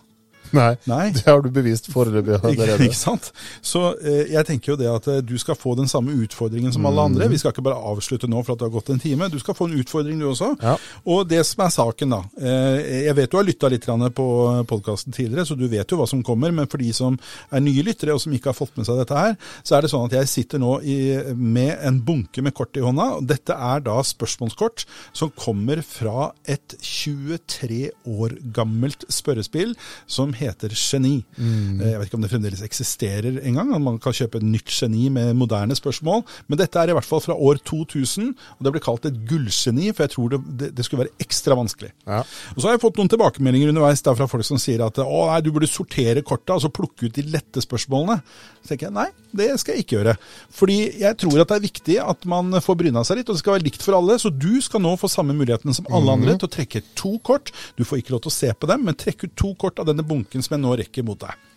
Nei, 0.61 0.76
Nei. 0.86 1.11
det 1.16 1.24
har 1.26 1.40
du 1.42 1.50
bevist 1.50 1.88
foreløpig 1.92 2.34
Ikke, 2.38 2.48
allerede. 2.53 2.84
ikke 2.88 2.98
sant? 2.98 3.30
Så 3.62 3.82
eh, 4.03 4.32
jeg 4.32 4.46
tenker 4.48 4.72
jo 4.72 4.76
det 4.80 4.88
at 4.92 5.09
eh, 5.09 5.20
du 5.24 5.34
skal 5.40 5.57
få 5.59 5.74
den 5.78 5.88
samme 5.88 6.12
utfordringen 6.24 6.72
som 6.74 6.86
alle 6.86 7.03
Mm. 7.03 7.14
andre. 7.14 7.28
Vi 7.32 7.38
skal 7.40 7.53
ikke 7.55 7.64
bare 7.66 7.78
avslutte 7.92 8.28
nå 8.30 8.42
for 8.44 8.53
at 8.55 8.61
det 8.61 8.66
har 8.68 8.74
gått 8.76 8.90
en 8.92 9.00
time. 9.03 9.28
Du 9.32 9.38
skal 9.40 9.55
få 9.59 9.66
en 9.70 9.78
utfordring 9.80 10.18
du 10.20 10.26
også. 10.28 10.53
Ja. 10.62 10.76
Og 11.09 11.24
det 11.30 11.40
som 11.48 11.64
er 11.64 11.72
saken 11.74 12.12
da, 12.12 12.20
eh, 12.38 13.05
jeg 13.09 13.16
vet 13.16 13.30
du 13.32 13.36
har 13.38 13.44
lytta 13.48 13.68
litt 13.72 13.86
på 14.14 14.26
podkasten 14.68 15.12
tidligere, 15.16 15.46
så 15.48 15.57
du 15.59 15.64
vet 15.68 15.88
jo 15.90 15.96
hva 15.98 16.07
som 16.09 16.22
kommer. 16.22 16.53
Men 16.53 16.66
for 16.68 16.78
de 16.78 16.92
som 16.92 17.16
er 17.50 17.61
nye 17.64 17.82
lyttere 17.82 18.12
og 18.14 18.20
som 18.20 18.32
ikke 18.36 18.50
har 18.53 18.59
fått 18.59 18.76
med 18.76 18.86
seg 18.86 18.98
dette 19.00 19.16
her, 19.16 19.36
så 19.64 19.76
er 19.76 19.82
det 19.82 19.90
sånn 19.90 20.05
at 20.07 20.12
jeg 20.20 20.28
sitter 20.28 20.59
nå 20.62 20.76
i, 20.84 20.98
med 21.34 21.78
en 21.80 22.00
bunke 22.05 22.42
med 22.42 22.55
kort 22.55 22.76
i 22.76 22.80
hånda. 22.84 23.09
og 23.18 23.26
Dette 23.26 23.57
er 23.57 23.80
da 23.80 23.96
spørsmålskort 24.03 24.84
som 25.16 25.30
kommer 25.34 25.80
fra 25.82 26.32
et 26.46 26.76
23 26.82 27.90
år 28.07 28.36
gammelt 28.53 29.05
spørrespill 29.09 29.74
som 30.07 30.32
heter 30.32 30.41
Geni. 30.76 31.14
Mm. 31.36 31.80
Jeg 31.80 32.01
vet 32.01 32.09
ikke 32.09 32.18
om 32.18 32.24
det 32.24 32.30
fremdeles 32.32 32.62
eksisterer 32.66 33.38
engang. 33.47 33.72
Man 33.82 33.99
kan 34.03 34.16
kjøpe 34.16 34.40
et 34.40 34.47
nytt 34.47 34.72
geni 34.72 35.09
med 35.12 35.34
moderne 35.38 35.76
spørsmål. 35.78 36.24
Men 36.49 36.61
dette 36.61 36.80
er 36.80 36.93
i 36.93 36.97
hvert 36.97 37.09
fall 37.09 37.22
fra 37.24 37.36
år 37.36 37.61
2000, 37.68 38.32
og 38.59 38.66
det 38.66 38.74
ble 38.74 38.84
kalt 38.84 39.09
et 39.09 39.20
gullgeni, 39.28 39.90
for 39.93 40.07
jeg 40.07 40.14
tror 40.16 40.34
det, 40.34 40.43
det, 40.61 40.70
det 40.76 40.86
skulle 40.86 41.05
være 41.07 41.26
ekstra 41.26 41.59
vanskelig. 41.59 41.93
Ja. 42.07 42.22
Og 42.55 42.61
Så 42.61 42.68
har 42.68 42.76
jeg 42.76 42.84
fått 42.84 43.01
noen 43.01 43.12
tilbakemeldinger 43.12 43.72
underveis 43.72 44.05
da 44.05 44.16
fra 44.18 44.28
folk 44.30 44.47
som 44.47 44.61
sier 44.61 44.84
at 44.86 45.01
å 45.03 45.26
nei, 45.30 45.40
du 45.45 45.53
burde 45.55 45.70
sortere 45.70 46.24
korta 46.26 46.59
og 46.59 46.64
så 46.64 46.72
plukke 46.72 47.09
ut 47.09 47.16
de 47.16 47.26
lette 47.30 47.62
spørsmålene. 47.64 48.20
Så 48.62 48.72
tenker 48.72 48.90
jeg 48.90 48.97
nei, 48.97 49.09
det 49.36 49.48
skal 49.60 49.76
jeg 49.76 49.84
ikke 49.84 49.96
gjøre. 49.98 50.14
Fordi 50.52 50.78
jeg 51.00 51.18
tror 51.22 51.42
at 51.42 51.52
det 51.52 51.56
er 51.58 51.64
viktig 51.66 51.96
at 52.04 52.26
man 52.28 52.52
får 52.64 52.78
bryna 52.82 53.02
seg 53.06 53.20
litt, 53.20 53.30
og 53.30 53.38
det 53.38 53.42
skal 53.42 53.56
være 53.56 53.66
likt 53.66 53.84
for 53.84 53.96
alle. 53.98 54.18
Så 54.20 54.32
du 54.32 54.60
skal 54.64 54.82
nå 54.84 54.94
få 55.00 55.10
samme 55.12 55.36
muligheten 55.36 55.74
som 55.76 55.88
alle 55.92 56.14
andre 56.18 56.36
til 56.36 56.50
å 56.50 56.54
trekke 56.58 56.84
to 56.98 57.14
kort. 57.24 57.52
Du 57.78 57.84
får 57.88 58.02
ikke 58.02 58.16
lov 58.16 58.24
til 58.26 58.32
å 58.32 58.36
se 58.38 58.52
på 58.54 58.70
dem, 58.70 58.84
men 58.88 58.98
trekk 58.98 59.26
ut 59.26 59.36
to 59.40 59.54
kort 59.60 59.82
av 59.82 59.88
denne 59.90 60.04
bunken 60.06 60.44
som 60.44 60.56
jeg 60.56 60.64
nå 60.64 60.76
rekker 60.82 61.06
mot 61.06 61.20
deg. 61.22 61.48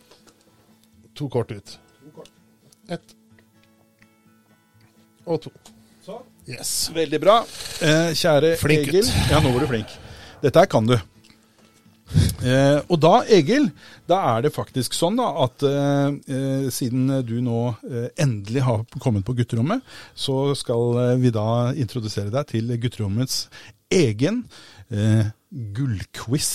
To 1.15 1.29
kort 1.31 1.51
ut. 1.55 1.77
Ett. 2.91 3.15
Og 5.25 5.41
to. 5.47 5.53
Yes. 6.45 6.91
Veldig 6.93 7.17
bra. 7.23 7.39
Eh, 7.81 8.11
kjære 8.13 8.51
Flink 8.61 8.83
Egil. 8.91 9.01
gutt. 9.01 9.31
Ja, 9.31 9.39
nå 9.41 9.49
var 9.55 9.63
du 9.65 9.69
flink. 9.71 9.93
Dette 10.43 10.61
her 10.61 10.69
kan 10.69 10.85
du. 10.85 10.93
Eh, 12.45 12.79
og 12.91 12.99
da, 13.01 13.13
Egil, 13.31 13.69
da 14.09 14.19
er 14.35 14.45
det 14.45 14.53
faktisk 14.55 14.95
sånn 14.95 15.17
da 15.19 15.31
at 15.45 15.65
eh, 15.65 16.09
eh, 16.29 16.67
siden 16.73 17.09
du 17.25 17.37
nå 17.43 17.61
eh, 17.89 18.09
endelig 18.21 18.65
har 18.67 18.85
kommet 19.01 19.25
på 19.27 19.35
gutterommet, 19.39 19.83
så 20.13 20.53
skal 20.57 20.99
eh, 21.01 21.15
vi 21.23 21.33
da 21.35 21.73
introdusere 21.73 22.33
deg 22.33 22.53
til 22.53 22.75
gutterommets 22.81 23.45
egen 23.93 24.43
eh, 24.91 25.33
gullquiz. 25.75 26.51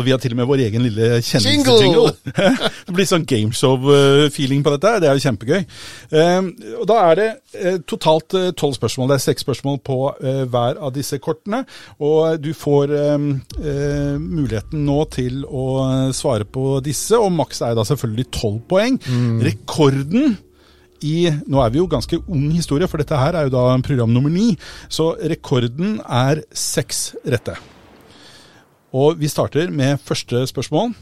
Og 0.00 0.06
vi 0.06 0.14
har 0.14 0.20
til 0.22 0.32
og 0.34 0.40
med 0.40 0.48
vår 0.48 0.62
egen 0.66 0.84
lille 0.86 1.20
kjendisjingle. 1.20 2.14
det 2.86 2.96
blir 2.96 3.08
sånn 3.08 3.26
gameshow-feeling 3.28 4.64
på 4.64 4.72
dette. 4.74 4.94
Det 5.04 5.10
er 5.10 5.18
jo 5.18 5.24
kjempegøy. 5.26 5.60
Eh, 5.60 6.50
og 6.80 6.86
Da 6.88 6.98
er 7.10 7.20
det 7.20 7.28
eh, 7.60 7.78
totalt 7.88 8.36
eh, 8.38 8.50
tolv 8.56 8.76
spørsmål. 8.78 9.12
Det 9.12 9.18
er 9.18 9.24
seks 9.28 9.44
spørsmål 9.46 9.80
på 9.86 9.98
eh, 10.16 10.42
hver 10.50 10.80
av 10.80 10.94
disse 10.96 11.20
kortene. 11.22 11.62
Og 12.00 12.40
du 12.40 12.52
får 12.56 12.94
eh, 12.96 13.16
eh, 13.60 14.14
muligheten 14.20 14.86
nå 14.88 15.02
til 15.12 15.42
å 15.44 15.66
svare 16.16 16.48
på 16.48 16.78
disse, 16.84 17.18
og 17.18 17.32
maks 17.36 17.60
er 17.66 17.76
da 17.78 17.84
selvfølgelig 17.88 18.30
tolv 18.40 18.62
poeng. 18.70 18.96
Rekorden 19.44 20.38
i 21.06 21.30
Nå 21.48 21.60
er 21.64 21.70
vi 21.72 21.80
jo 21.80 21.88
ganske 21.88 22.18
ung 22.28 22.50
historie, 22.52 22.88
for 22.90 23.00
dette 23.00 23.16
her 23.16 23.36
er 23.36 23.48
jo 23.48 23.54
da 23.54 23.78
program 23.84 24.12
nummer 24.12 24.32
ni. 24.32 24.52
Så 24.92 25.14
rekorden 25.32 25.98
er 26.04 26.42
seks 26.52 27.14
rette. 27.24 27.56
Og 28.92 29.20
vi 29.20 29.28
starter 29.30 29.70
med 29.70 30.00
første 30.02 30.46
spørsmål. 30.50 30.94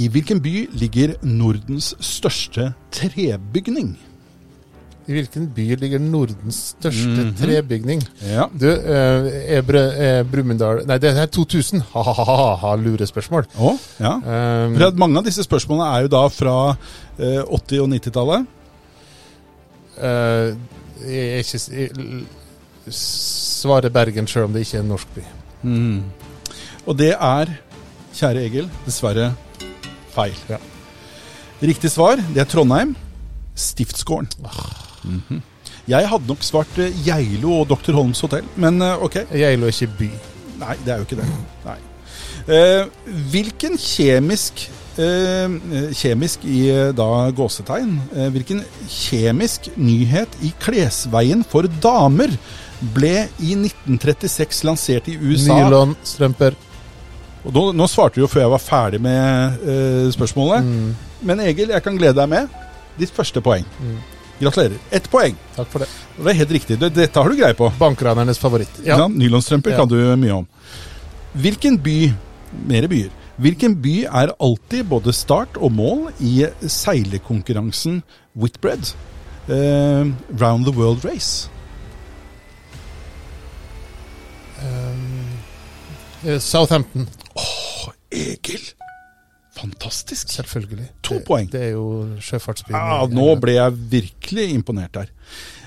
I 0.00 0.08
hvilken 0.08 0.40
by 0.40 0.68
ligger 0.80 1.12
Nordens 1.22 1.92
største 2.00 2.70
trebygning? 2.92 3.98
I 5.08 5.12
hvilken 5.16 5.48
by 5.52 5.66
ligger 5.76 6.00
Nordens 6.00 6.60
største 6.78 7.26
trebygning? 7.36 8.00
Ja. 8.24 8.46
Du, 8.60 8.68
eh, 8.70 9.58
Ebre, 9.58 9.82
er 9.98 10.22
Brumunddal 10.24 10.86
Nei, 10.86 10.96
det 11.02 11.10
er 11.18 11.26
2000. 11.26 11.82
Ha-ha-ha, 11.92 12.74
lurespørsmål. 12.76 13.44
Oh, 13.58 13.76
ja. 14.00 14.14
Um, 14.14 14.76
For 14.78 14.96
mange 14.96 15.18
av 15.18 15.26
disse 15.28 15.44
spørsmålene 15.44 15.90
er 15.96 16.06
jo 16.06 16.12
da 16.14 16.24
fra 16.32 16.56
eh, 17.18 17.42
80- 17.42 17.82
og 17.82 17.88
90-tallet. 17.92 18.46
eh, 19.98 20.54
jeg 21.02 21.28
er 21.28 21.38
ikke 21.42 21.62
jeg 21.76 22.24
Svarer 22.92 23.90
Bergen, 23.94 24.26
sjøl 24.26 24.48
om 24.48 24.52
det 24.56 24.64
ikke 24.64 24.78
er 24.80 24.82
en 24.82 24.88
norsk 24.90 25.08
by. 25.14 25.22
Og 26.86 26.98
det 26.98 27.12
er, 27.14 27.52
kjære 28.16 28.42
Egil, 28.48 28.68
dessverre 28.86 29.30
feil. 30.14 30.36
Ja. 30.50 30.58
Riktig 31.62 31.92
svar, 31.94 32.18
det 32.34 32.42
er 32.42 32.48
Trondheim. 32.50 32.96
Stiftsgården. 33.54 34.28
Mhm. 35.04 35.42
Jeg 35.88 36.06
hadde 36.08 36.28
nok 36.30 36.44
svart 36.46 36.76
eh, 36.78 36.94
Geilo 37.06 37.56
og 37.60 37.68
Dr. 37.72 37.92
Holms 37.96 38.20
hotell, 38.22 38.46
men 38.56 38.78
eh, 38.82 39.02
ok. 39.02 39.16
Geilo 39.34 39.66
er 39.66 39.74
ikke 39.74 39.96
by. 39.98 40.10
Nei, 40.60 40.76
det 40.84 40.92
er 40.94 41.00
jo 41.00 41.06
ikke 41.08 41.18
det. 41.18 41.26
Nei. 41.66 41.78
Eh, 42.46 42.84
hvilken 43.32 43.74
kjemisk 43.78 44.64
eh, 44.98 45.56
Kjemisk 45.98 46.46
i 46.46 46.64
eh, 46.70 46.90
da 46.94 47.08
gåsetegn. 47.34 47.96
Eh, 48.14 48.28
hvilken 48.34 48.62
kjemisk 48.90 49.70
nyhet 49.76 50.38
i 50.46 50.52
klesveien 50.62 51.42
for 51.46 51.66
damer 51.82 52.34
ble 52.94 53.28
i 53.42 53.54
1936 53.58 54.62
lansert 54.66 55.10
i 55.10 55.18
USA? 55.18 55.64
Nylonstrømper. 55.64 56.58
Og 57.44 57.52
nå, 57.54 57.62
nå 57.74 57.86
svarte 57.90 58.14
du 58.18 58.22
jo 58.22 58.30
før 58.30 58.44
jeg 58.44 58.52
var 58.52 58.62
ferdig 58.62 59.00
med 59.02 59.62
uh, 59.66 60.08
spørsmålet. 60.14 60.62
Mm, 60.66 60.92
Men 61.26 61.40
Egil, 61.42 61.72
jeg 61.74 61.82
kan 61.82 61.96
glede 61.98 62.14
deg 62.20 62.28
med 62.30 62.48
ditt 62.98 63.10
første 63.14 63.40
poeng. 63.42 63.64
mm. 63.80 64.00
Gratulerer. 64.42 64.78
Ett 64.90 65.04
poeng. 65.10 65.36
Takk 65.54 65.68
for 65.70 65.84
det. 65.84 65.86
Det 66.16 66.30
er 66.32 66.34
helt 66.40 66.50
riktig. 66.56 66.76
Dette 66.82 67.20
har 67.22 67.28
du 67.30 67.36
greie 67.38 67.54
på. 67.54 67.68
Bankranernes 67.78 68.40
favoritt. 68.42 68.80
Ja. 68.82 68.96
Ja. 68.98 69.06
Nylonstrømper 69.08 69.70
Ja. 69.70 69.76
kan 69.78 69.88
du 69.88 69.94
mye 70.18 70.34
om. 70.40 70.46
Hvilken 71.38 71.76
by, 71.78 72.12
mere 72.66 72.88
byer, 72.90 73.12
hvilken 73.38 73.76
by 73.84 73.92
er 74.10 74.32
alltid 74.42 74.88
både 74.90 75.14
start 75.14 75.54
og 75.62 75.70
mål 75.72 76.08
i 76.20 76.46
seilekonkurransen 76.66 78.02
Whitbread? 78.34 78.94
Uh, 79.48 80.10
Round 80.42 80.66
the 80.66 80.74
World 80.74 81.04
Race. 81.04 81.48
Um, 84.62 85.38
eh, 86.24 86.38
Southampton, 86.40 87.08
Egil! 88.12 88.70
Fantastisk. 89.52 90.30
selvfølgelig. 90.32 90.86
To 91.04 91.18
det, 91.18 91.24
poeng. 91.28 91.48
Det 91.52 91.60
er 91.60 91.72
jo 91.74 91.86
sjøfartsbyen. 92.24 92.76
Ja, 92.78 93.02
nå 93.12 93.26
ble 93.40 93.58
jeg 93.58 93.74
virkelig 93.92 94.46
imponert 94.54 94.94
der. 94.96 95.10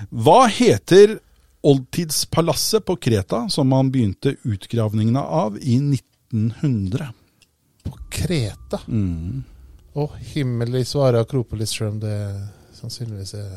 Hva 0.10 0.46
heter 0.50 1.20
oldtidspalasset 1.66 2.86
på 2.86 2.96
Kreta 3.02 3.44
som 3.54 3.70
man 3.70 3.92
begynte 3.94 4.36
utgravningene 4.46 5.22
av 5.22 5.60
i 5.62 5.78
1900? 5.78 7.12
På 7.86 7.94
Kreta. 8.10 8.82
Mm. 8.90 9.44
Å, 9.96 10.10
himmelig 10.34 10.88
svare 10.90 11.22
Akropolis, 11.24 11.72
selv 11.78 11.94
om 11.94 12.02
det 12.04 12.18
sannsynligvis 12.76 13.38
er 13.40 13.56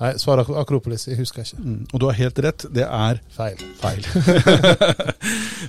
Nei, 0.00 0.14
svar 0.16 0.40
Akropolis. 0.40 1.02
Jeg 1.10 1.18
husker 1.18 1.44
ikke. 1.44 1.58
Mm. 1.60 1.80
Og 1.92 2.00
du 2.00 2.06
har 2.08 2.16
helt 2.16 2.38
rett, 2.40 2.62
det 2.72 2.86
er 2.86 3.18
Feil. 3.36 3.64
feil. 3.80 4.06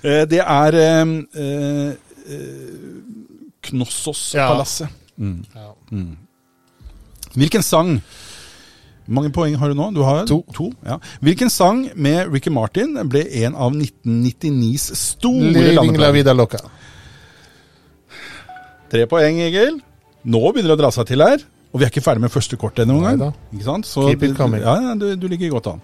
Eh, 0.01 0.23
det 0.25 0.39
er 0.39 0.75
eh, 0.79 1.09
eh, 2.27 3.01
Knossos-palasset. 3.61 4.89
Mm. 5.17 5.45
Ja. 5.55 5.71
Mm. 5.91 6.17
Hvilken 7.35 7.63
sang 7.63 8.01
mange 9.11 9.31
poeng 9.33 9.55
har 9.59 9.71
du 9.71 9.75
nå? 9.75 9.89
Du 9.95 10.01
har 10.05 10.25
To. 10.29 10.71
ja. 10.85 10.97
Hvilken 11.21 11.49
sang 11.49 11.89
med 11.95 12.31
Ricky 12.31 12.51
Martin 12.53 12.95
ble 13.09 13.25
en 13.43 13.55
av 13.55 13.73
1999s 13.73 14.91
store 14.95 15.51
landeplaner? 15.75 15.81
Tre 18.91 19.05
poeng, 19.07 19.39
Egil. 19.41 19.79
Nå 20.23 20.41
begynner 20.51 20.73
det 20.73 20.77
å 20.77 20.81
dra 20.83 20.91
seg 20.93 21.07
til 21.09 21.23
her. 21.23 21.43
Og 21.71 21.79
vi 21.79 21.85
er 21.85 21.91
ikke 21.91 22.03
ferdig 22.03 22.21
med 22.25 22.33
første 22.33 22.57
kortet 22.59 22.83
ennå 22.83 22.97
engang. 22.99 23.31
Så 23.87 24.03
Keep 24.09 24.25
it 24.27 24.35
coming. 24.35 24.63
Ja, 24.63 24.75
ja, 24.89 24.95
du, 24.99 25.13
du 25.15 25.27
ligger 25.31 25.53
godt 25.53 25.69
an. 25.71 25.83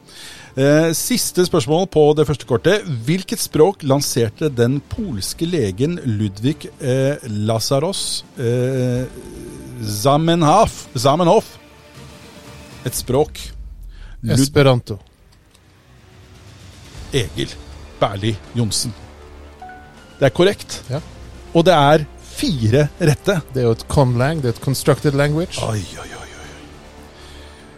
Eh, 0.57 0.89
siste 0.97 1.45
spørsmål 1.47 1.85
på 1.93 2.03
det 2.17 2.25
første 2.27 2.47
kortet. 2.49 2.83
Hvilket 3.07 3.39
språk 3.39 3.85
lanserte 3.88 4.49
den 4.51 4.81
polske 4.91 5.47
legen 5.47 5.95
Ludvig 6.03 6.67
eh, 6.81 7.23
Lazaros 7.29 8.25
eh, 8.35 9.05
Zamenhof, 9.85 10.88
Zamenhof? 10.97 11.53
Et 12.85 12.95
språk. 12.95 13.39
Lud 14.25 14.35
Esperanto. 14.35 14.97
Egil 17.15 17.53
Berli 18.01 18.35
Johnsen. 18.57 18.91
Det 20.19 20.25
er 20.27 20.35
korrekt. 20.35 20.81
Ja. 20.89 20.99
Og 21.53 21.63
det 21.63 21.73
er 21.77 22.03
fire 22.38 22.88
rette. 22.99 23.41
Det 23.53 23.63
er 23.63 23.67
jo 23.69 23.75
et 23.77 23.88
conlang, 23.91 24.41
det 24.43 24.51
er 24.51 24.55
et 24.57 24.63
constructed 24.63 25.17
language. 25.17 25.57
Oi, 25.65 25.81
oi, 25.81 26.05
oi. 26.05 26.13
oi. 26.21 26.27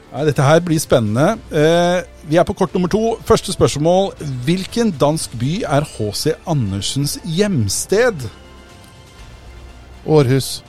Nei, 0.09 0.23
dette 0.25 0.41
her 0.41 0.61
blir 0.65 0.81
spennende. 0.81 1.35
Eh, 1.53 1.99
vi 2.29 2.39
er 2.41 2.45
på 2.47 2.55
kort 2.57 2.73
nummer 2.73 2.89
to. 2.89 3.13
Første 3.27 3.53
spørsmål. 3.53 4.15
Hvilken 4.45 4.89
dansk 4.97 5.35
by 5.37 5.59
er 5.69 5.85
H.C. 5.85 6.33
Andersens 6.49 7.19
hjemsted? 7.29 8.25
Århus. 10.09 10.63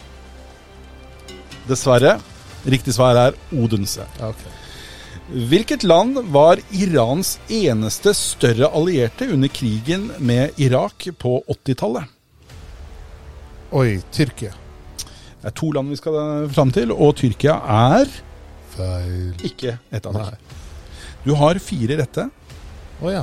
Dessverre. 1.69 2.19
Riktig 2.69 2.93
svar 2.93 3.17
er 3.17 3.39
Odense. 3.57 4.05
Ok. 4.21 4.45
Hvilket 5.31 5.87
land 5.87 6.19
var 6.35 6.61
Irans 6.75 7.39
eneste 7.49 8.13
større 8.19 8.69
allierte 8.77 9.31
under 9.33 9.49
krigen 9.49 10.11
med 10.19 10.59
Irak 10.61 11.07
på 11.23 11.39
80-tallet? 11.49 12.20
Oi, 13.73 14.01
Tyrkia. 14.15 14.51
Det 15.41 15.49
er 15.49 15.55
to 15.57 15.71
land 15.73 15.93
vi 15.93 15.97
skal 15.99 16.49
fram 16.53 16.73
til, 16.75 16.91
og 16.93 17.15
Tyrkia 17.21 17.55
er 17.71 18.11
Feil. 18.75 19.35
ikke 19.47 19.77
et 19.95 20.07
av 20.07 20.17
dem. 20.17 20.49
Du 21.25 21.35
har 21.39 21.59
fire 21.63 21.97
rette. 22.01 22.27
Å 23.01 23.13
ja. 23.15 23.23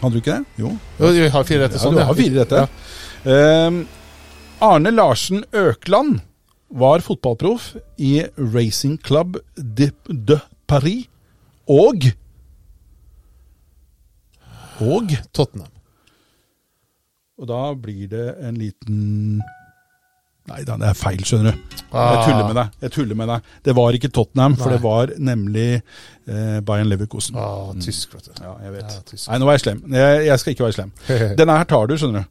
Hadde 0.00 0.14
du 0.14 0.20
ikke 0.22 0.38
det? 0.38 0.62
Jo. 0.62 0.70
Jo, 1.00 1.10
jeg 1.12 1.32
har 1.34 1.44
fire 1.48 1.64
rette 1.66 1.76
Ja, 1.76 1.82
sånn, 1.82 1.98
du 1.98 2.04
har 2.06 2.16
fire 2.16 2.44
rette. 2.44 2.62
Ehm, 3.28 3.82
Arne 4.64 4.92
Larsen 4.94 5.42
Økland 5.52 6.20
var 6.70 7.02
fotballproff 7.04 7.74
i 7.98 8.22
Racing 8.38 8.96
Club 9.02 9.36
de, 9.56 9.90
de 10.08 10.38
Paris 10.70 11.08
og 11.68 12.06
Og 14.80 15.12
Tottenham. 15.36 15.68
Og 17.40 17.48
da 17.50 17.58
blir 17.76 18.06
det 18.08 18.26
en 18.40 18.56
liten 18.56 19.40
Nei 20.48 20.62
da, 20.66 20.74
det 20.80 20.88
er 20.88 20.94
feil, 20.98 21.20
skjønner 21.22 21.52
du. 21.52 21.58
Jeg 21.68 21.84
Ah. 21.92 22.24
tuller 22.26 22.46
med 22.46 22.56
deg. 22.56 22.70
jeg 22.80 22.90
tuller 22.92 23.14
med 23.14 23.28
deg. 23.28 23.42
Det 23.64 23.74
var 23.76 23.92
ikke 23.92 24.08
Tottenham, 24.12 24.56
for 24.56 24.70
Nei. 24.70 24.76
det 24.76 24.82
var 24.82 25.06
nemlig 25.18 25.82
eh, 26.26 26.60
Bayern 26.60 26.88
Leverkusen. 26.88 27.36
Ah, 27.36 27.72
tysk, 27.80 28.14
vet 28.14 28.24
du. 28.30 28.42
Ja, 28.42 28.54
jeg 28.64 28.72
vet. 28.72 28.96
Ja. 29.12 29.32
Nei, 29.32 29.38
nå 29.38 29.44
var 29.46 29.52
jeg 29.58 29.60
slem. 29.60 29.82
Jeg, 29.92 30.24
jeg 30.26 30.38
skal 30.40 30.52
ikke 30.54 30.64
være 30.64 30.72
slem. 30.78 30.92
Denne 31.38 31.56
her 31.58 31.64
tar 31.70 31.86
du, 31.86 31.94
skjønner 32.00 32.24
du. 32.24 32.26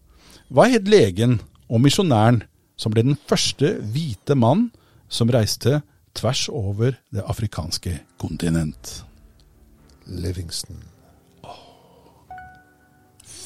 Hva 0.55 0.65
het 0.71 0.87
legen 0.89 1.39
og 1.69 1.81
misjonæren 1.85 2.41
som 2.79 2.91
ble 2.91 3.03
den 3.03 3.17
første 3.29 3.75
hvite 3.93 4.35
mann 4.35 4.71
som 5.09 5.29
reiste 5.29 5.81
tvers 6.17 6.47
over 6.49 6.97
det 7.13 7.23
afrikanske 7.29 7.99
kontinent? 8.19 9.03
Livingston. 10.07 10.81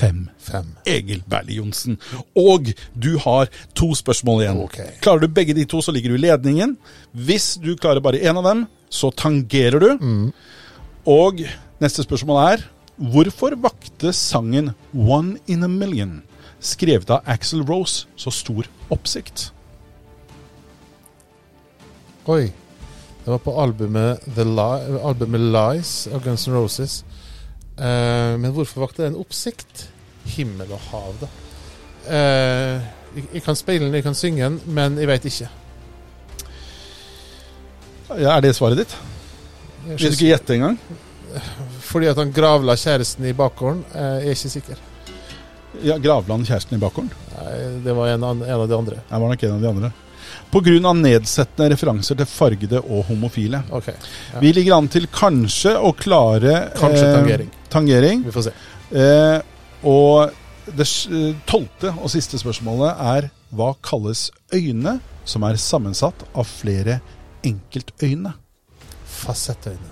Fem. 0.03 0.23
Fem. 0.37 0.69
Egil 0.89 1.23
Berli 1.29 1.57
Johnsen. 1.59 1.97
Og 2.35 2.73
du 2.93 3.13
har 3.23 3.51
to 3.77 3.93
spørsmål 3.95 4.43
igjen. 4.43 4.61
Okay. 4.67 4.89
Klarer 5.03 5.23
du 5.23 5.31
begge 5.31 5.55
de 5.55 5.65
to, 5.69 5.79
så 5.81 5.93
ligger 5.95 6.11
du 6.11 6.19
i 6.19 6.25
ledningen. 6.25 6.75
Hvis 7.13 7.53
du 7.63 7.73
klarer 7.79 8.03
bare 8.03 8.19
én 8.19 8.37
av 8.39 8.43
dem, 8.47 8.65
så 8.91 9.13
tangerer 9.15 9.79
du. 9.79 9.89
Mm. 10.01 10.27
Og 11.07 11.45
neste 11.83 12.05
spørsmål 12.05 12.43
er 12.51 12.69
Hvorfor 12.93 13.55
vakte 13.57 14.11
sangen 14.13 14.75
'One 14.93 15.39
in 15.47 15.63
a 15.63 15.67
Million', 15.67 16.21
skrevet 16.61 17.09
av 17.09 17.23
Axel 17.25 17.63
Rose, 17.65 18.05
så 18.15 18.29
stor 18.29 18.69
oppsikt? 18.91 19.51
Oi. 22.27 22.53
Det 23.23 23.31
var 23.31 23.39
på 23.39 23.55
albumet, 23.61 24.19
The 24.35 24.43
Li 24.43 24.99
albumet 25.01 25.41
Lies 25.41 26.07
av 26.07 26.23
Guns 26.23 26.47
N' 26.47 26.53
Roses. 26.53 27.03
Uh, 27.79 28.37
men 28.37 28.51
hvorfor 28.51 28.83
vakte 28.83 29.03
den 29.03 29.15
oppsikt? 29.15 29.89
Himmel 30.25 30.71
og 30.71 30.79
hav, 30.91 31.15
da. 31.21 31.29
Eh, 32.07 32.91
jeg, 33.15 33.25
jeg 33.37 33.43
kan 33.45 33.55
spille 33.59 33.85
den, 33.87 33.93
jeg 33.97 34.05
kan 34.05 34.15
synge 34.17 34.43
den, 34.43 34.59
men 34.73 34.97
jeg 35.01 35.09
veit 35.09 35.25
ikke. 35.29 35.49
Ja, 38.13 38.35
er 38.37 38.43
det 38.45 38.53
svaret 38.57 38.83
ditt? 38.83 38.95
Vil 39.87 39.97
du 39.99 40.09
ikke 40.11 40.29
gjette 40.31 40.55
engang? 40.57 40.77
Fordi 41.83 42.09
at 42.11 42.19
han 42.19 42.31
gravla 42.33 42.75
kjæresten 42.79 43.25
i 43.29 43.33
bakgården, 43.37 43.83
eh, 43.93 44.17
jeg 44.23 44.33
er 44.33 44.37
ikke 44.37 44.53
sikker. 44.57 44.81
Ja, 45.83 45.97
han 45.97 46.45
kjæresten 46.45 46.77
i 46.77 46.81
bakgården? 46.81 47.11
Nei, 47.33 47.53
det 47.83 47.95
var 47.97 48.13
en, 48.13 48.23
en 48.23 48.43
av 48.59 48.67
de 48.69 48.77
andre. 48.77 49.01
Det 49.09 49.21
var 49.23 49.33
nok 49.33 49.43
en 49.47 49.55
av 49.55 49.61
de 49.63 49.71
andre. 49.71 49.93
Av 50.53 50.95
nedsettende 50.97 51.71
referanser 51.73 52.17
til 52.19 52.29
fargede 52.29 52.81
og 52.83 53.07
homofile. 53.09 53.63
Okay, 53.73 53.95
Ja. 54.33 54.39
Vi 54.43 54.51
ligger 54.53 54.77
an 54.77 54.87
til 54.87 55.07
kanskje 55.13 55.73
å 55.77 55.93
klare 55.97 56.69
Kanskje 56.77 57.07
eh, 57.07 57.15
tangering. 57.17 57.49
tangering. 57.73 58.23
vi 58.27 58.31
får 58.35 58.47
se. 58.49 58.53
Eh, 58.93 59.41
og 59.83 60.31
det 60.77 60.85
eh, 61.11 61.33
tolvte 61.49 61.91
og 61.99 62.09
siste 62.13 62.39
spørsmålet 62.39 63.01
er 63.03 63.27
hva 63.53 63.73
kalles 63.83 64.29
øyne 64.55 64.97
som 65.27 65.43
er 65.47 65.59
sammensatt 65.59 66.23
av 66.33 66.47
flere 66.47 66.99
enkeltøyne? 67.45 68.31
Fasettøyne. 69.23 69.91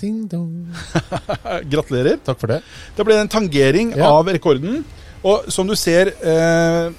Ding 0.00 0.26
dong. 0.28 0.68
Eh, 0.74 1.62
Gratulerer. 1.72 2.18
Takk 2.24 2.40
for 2.42 2.52
det. 2.52 2.60
Det 2.96 3.06
ble 3.08 3.16
en 3.22 3.30
tangering 3.32 3.94
Ja. 3.96 4.10
av 4.18 4.28
rekorden. 4.28 4.82
Og 5.26 5.48
som 5.52 5.66
du 5.68 5.74
ser 5.78 6.10
eh, 6.20 6.90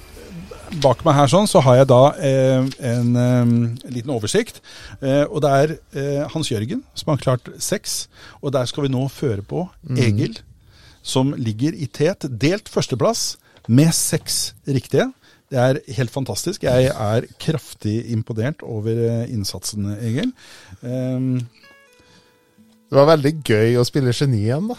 bak 0.82 1.04
meg 1.06 1.14
her, 1.16 1.30
sånn, 1.30 1.46
så 1.48 1.62
har 1.64 1.78
jeg 1.78 1.88
da 1.88 2.00
eh, 2.18 2.66
en 2.90 3.14
eh, 3.22 3.52
liten 3.94 4.10
oversikt. 4.12 4.58
Eh, 5.00 5.22
og 5.30 5.40
det 5.44 5.52
er 5.62 5.76
eh, 5.94 6.24
Hans 6.34 6.50
Jørgen 6.50 6.82
som 6.98 7.12
har 7.14 7.22
klart 7.22 7.46
seks. 7.62 8.08
Og 8.42 8.52
der 8.56 8.66
skal 8.68 8.88
vi 8.88 8.92
nå 8.92 9.06
føre 9.14 9.46
på 9.46 9.68
Egil, 9.94 10.40
som 11.08 11.32
ligger 11.38 11.76
i 11.76 11.88
tet. 11.88 12.26
Delt 12.28 12.68
førsteplass 12.68 13.38
med 13.68 13.94
seks 13.96 14.52
riktige. 14.68 15.08
Det 15.48 15.60
er 15.60 15.80
helt 15.96 16.12
fantastisk. 16.12 16.66
Jeg 16.68 16.90
er 16.92 17.26
kraftig 17.40 18.02
imponert 18.12 18.60
over 18.66 18.92
eh, 18.92 19.30
innsatsen, 19.32 19.88
Egil. 19.96 20.34
Um, 20.82 21.48
Det 22.88 22.96
var 22.96 23.10
veldig 23.10 23.32
gøy 23.44 23.74
å 23.76 23.84
spille 23.84 24.14
geni 24.16 24.46
igjen, 24.46 24.68
da. 24.70 24.76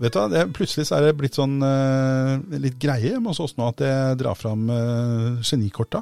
Vet 0.00 0.14
du 0.16 0.20
det, 0.32 0.46
Plutselig 0.56 0.86
så 0.88 0.96
er 0.96 1.06
det 1.06 1.16
blitt 1.20 1.36
sånn 1.36 1.58
uh, 1.60 2.40
litt 2.56 2.78
greie 2.80 3.18
hos 3.20 3.40
oss 3.44 3.58
nå 3.58 3.66
at 3.68 3.82
jeg 3.84 4.16
drar 4.22 4.38
fram 4.38 4.64
uh, 4.72 5.40
genikorta 5.44 6.00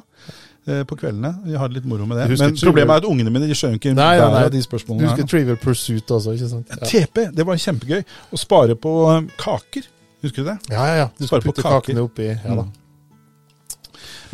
på 0.65 0.95
kveldene. 0.99 1.31
Vi 1.45 1.55
har 1.57 1.71
litt 1.73 1.87
moro 1.89 2.05
med 2.05 2.19
det. 2.21 2.27
Men 2.37 2.53
problemet 2.59 2.93
er 2.93 3.01
at 3.01 3.07
ungene 3.09 3.31
mine 3.33 3.47
de 3.49 3.55
skjønner 3.57 3.79
ikke 3.79 3.95
Nei, 3.97 4.11
nei, 4.19 4.27
nei. 4.29 4.43
av 4.45 4.51
de 4.53 4.61
Du 4.61 5.05
husker. 5.07 5.25
Trivial 5.31 5.57
Pursuit 5.57 6.13
også, 6.13 6.35
ikke 6.37 6.51
sant? 6.51 6.75
Ja, 6.75 6.91
TP, 6.91 7.23
det 7.33 7.45
var 7.47 7.57
kjempegøy. 7.63 8.03
Å 8.05 8.39
spare 8.39 8.77
på 8.77 8.93
eh, 9.15 9.23
kaker. 9.41 9.89
Husker 10.21 10.45
du 10.45 10.51
det? 10.51 10.57
ja, 10.69 10.85
ja. 10.85 10.95
ja. 11.01 11.09
Du 11.17 11.25
skal 11.25 11.41
på 11.41 11.49
putte 11.49 11.65
kaker. 11.65 11.81
kakene 11.81 12.05
oppi. 12.05 12.29
Ja 12.29 12.59
da. 12.59 12.67
Mm. 12.67 12.77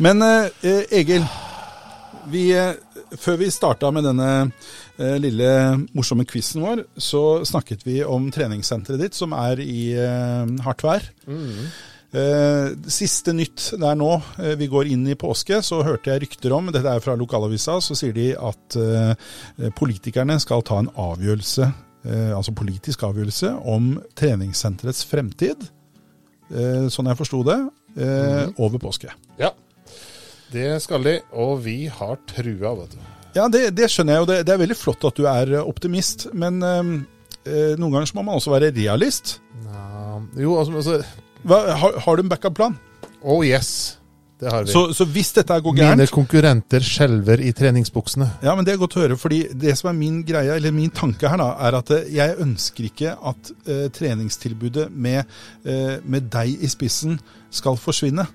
Men 0.04 0.22
eh, 0.22 0.50
eh, 0.62 0.82
Egil, 1.00 1.24
vi, 2.30 2.44
eh, 2.54 2.74
før 3.18 3.40
vi 3.40 3.50
starta 3.50 3.90
med 3.94 4.04
denne 4.06 4.28
eh, 4.44 5.16
lille 5.18 5.50
morsomme 5.96 6.26
quizen 6.28 6.62
vår, 6.62 6.84
så 7.00 7.22
snakket 7.48 7.82
vi 7.86 8.02
om 8.06 8.28
treningssenteret 8.34 9.00
ditt, 9.02 9.18
som 9.18 9.34
er 9.34 9.62
i 9.64 9.80
eh, 9.98 10.52
hardt 10.66 10.84
vær. 10.86 11.08
Eh, 11.26 11.70
siste 12.08 13.34
nytt 13.36 13.74
der 13.76 13.98
nå, 14.00 14.14
eh, 14.40 14.54
vi 14.56 14.68
går 14.70 14.88
inn 14.94 15.04
i 15.12 15.16
påske, 15.18 15.60
så 15.62 15.82
hørte 15.84 16.08
jeg 16.08 16.22
rykter 16.24 16.54
om, 16.56 16.70
dette 16.72 16.88
er 16.88 17.02
fra 17.04 17.16
lokalavisa, 17.18 17.78
så 17.84 17.96
sier 17.98 18.14
de 18.16 18.30
at 18.32 18.78
eh, 18.80 19.70
politikerne 19.76 20.38
skal 20.40 20.64
ta 20.64 20.80
en 20.80 20.88
avgjørelse, 20.96 21.68
eh, 22.08 22.32
altså 22.32 22.56
politisk 22.56 23.04
avgjørelse, 23.10 23.52
om 23.68 23.98
treningssenterets 24.16 25.04
fremtid, 25.10 25.68
eh, 26.48 26.88
sånn 26.88 27.12
jeg 27.12 27.20
forsto 27.20 27.42
det, 27.44 27.60
eh, 28.00 28.48
over 28.56 28.80
påske. 28.80 29.12
Ja. 29.40 29.52
Det 30.48 30.78
skal 30.80 31.04
de, 31.04 31.18
og 31.36 31.58
vi 31.66 31.82
har 31.92 32.16
trua, 32.30 32.72
vet 32.78 32.96
du. 32.96 33.00
Ja, 33.36 33.44
det, 33.52 33.66
det 33.76 33.90
skjønner 33.92 34.16
jeg, 34.16 34.22
jo. 34.22 34.28
det, 34.30 34.40
det 34.48 34.54
er 34.54 34.60
veldig 34.62 34.76
flott 34.78 35.04
at 35.04 35.18
du 35.18 35.26
er 35.28 35.52
eh, 35.58 35.70
optimist, 35.74 36.30
men 36.32 36.62
eh, 36.64 36.92
eh, 37.44 37.74
noen 37.76 37.92
ganger 37.92 38.08
så 38.08 38.16
må 38.18 38.24
man 38.24 38.40
også 38.40 38.54
være 38.54 38.72
realist. 38.72 39.38
Ja, 39.68 40.22
jo, 40.40 40.56
altså 40.62 41.02
Hva, 41.46 41.62
har, 41.78 42.02
har 42.04 42.16
du 42.16 42.24
en 42.24 42.30
backup-plan? 42.30 42.76
Oh 43.22 43.44
yes, 43.46 43.98
det 44.40 44.50
har 44.50 44.64
vi. 44.64 44.72
Så, 44.72 44.94
så 44.94 45.06
hvis 45.10 45.32
dette 45.34 45.56
går 45.62 45.74
gærent 45.76 45.98
Mine 45.98 46.10
konkurrenter 46.12 46.84
skjelver 46.84 47.42
i 47.42 47.52
treningsbuksene. 47.56 48.28
Ja, 48.46 48.54
men 48.54 48.66
Det 48.66 48.74
er 48.74 48.80
godt 48.80 48.96
å 48.98 49.02
høre, 49.02 49.18
fordi 49.18 49.40
det 49.54 49.74
som 49.78 49.90
er 49.90 49.98
min 49.98 50.20
greie, 50.26 50.54
eller 50.54 50.74
min 50.74 50.92
tanke 50.94 51.30
her, 51.30 51.40
da, 51.40 51.50
er 51.66 51.78
at 51.80 51.94
eh, 51.94 52.10
jeg 52.14 52.36
ønsker 52.44 52.90
ikke 52.90 53.14
at 53.32 53.52
uh, 53.66 53.86
treningstilbudet 53.94 54.88
med, 54.94 55.26
uh, 55.66 55.98
med 56.04 56.30
deg 56.34 56.62
i 56.62 56.70
spissen 56.70 57.18
skal 57.50 57.78
forsvinne. 57.80 58.28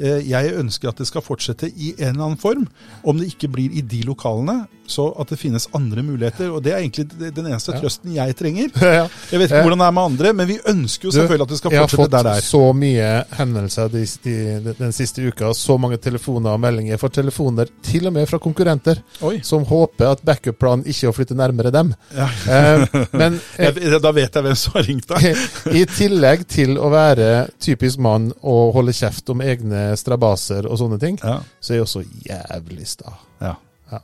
Eh, 0.00 0.20
jeg 0.28 0.52
ønsker 0.60 0.90
at 0.90 0.98
det 1.00 1.06
skal 1.08 1.24
fortsette 1.24 1.70
i 1.72 1.94
en 1.98 2.14
eller 2.14 2.24
annen 2.30 2.40
form. 2.40 2.66
Om 3.04 3.20
det 3.22 3.30
ikke 3.34 3.48
blir 3.54 3.72
i 3.72 3.80
de 3.80 4.02
lokalene, 4.04 4.66
så 4.86 5.08
at 5.18 5.32
det 5.32 5.38
finnes 5.40 5.64
andre 5.74 6.02
muligheter. 6.06 6.50
Og 6.54 6.60
det 6.62 6.70
er 6.72 6.78
egentlig 6.84 7.08
den 7.34 7.46
eneste 7.48 7.72
Ja. 7.74 7.80
trøsten 7.82 8.12
jeg 8.14 8.36
trenger. 8.38 8.68
Jeg 9.32 9.40
vet 9.40 9.50
ikke 9.50 9.62
hvordan 9.66 9.80
det 9.82 9.86
er 9.88 9.94
med 9.96 10.02
andre, 10.04 10.32
men 10.32 10.46
vi 10.46 10.58
ønsker 10.70 11.08
jo 11.08 11.10
selvfølgelig 11.16 11.42
at 11.48 11.48
det 11.54 11.58
skal 11.58 11.72
fortsette 11.74 11.96
fått 12.02 12.12
der 12.12 12.22
det 12.28 12.34
er. 12.36 12.44
så 12.46 12.60
mye 12.76 13.08
henvendelser 13.38 13.88
de, 13.90 14.02
de, 14.22 14.74
den 14.78 14.92
siste 14.94 15.24
uka, 15.26 15.50
så 15.58 15.74
mange 15.80 15.98
telefoner 15.98 16.54
og 16.54 16.60
meldinger. 16.62 17.00
For 17.02 17.08
telefoner 17.10 17.72
til 17.82 18.06
og 18.06 18.14
med 18.14 18.28
fra 18.30 18.38
konkurrenter, 18.38 19.00
Oi. 19.26 19.40
som 19.42 19.64
håper 19.66 20.12
at 20.12 20.22
backup-planen 20.22 20.86
ikke 20.86 21.08
er 21.08 21.10
å 21.10 21.16
flytte 21.16 21.34
nærmere 21.38 21.72
dem. 21.74 21.90
Ja. 22.14 22.28
Eh, 22.46 22.86
men 23.16 23.40
eh, 23.58 23.72
Jeg, 23.82 24.00
da 24.04 24.12
vet 24.14 24.38
jeg 24.38 24.46
hvem 24.46 24.56
som 24.60 24.78
har 24.78 24.86
ringt 24.86 25.10
deg. 25.16 25.42
i 25.80 25.84
tillegg 25.96 26.46
til 26.52 26.76
å 26.78 26.92
være 26.94 27.48
typisk 27.58 27.98
mann 28.06 28.30
og 28.42 28.76
holde 28.78 28.94
kjeft 28.94 29.34
om 29.34 29.42
egne 29.42 29.85
strabaser 29.94 30.66
og 30.66 30.78
sånne 30.80 30.98
ting, 31.02 31.18
Ja, 31.22 31.40
så 31.60 31.72
er 31.72 31.76
jeg 31.80 31.86
også 31.86 32.02
jævlig 32.26 32.86
sta. 32.96 33.12
ja. 33.40 33.54
Ja. 33.92 34.00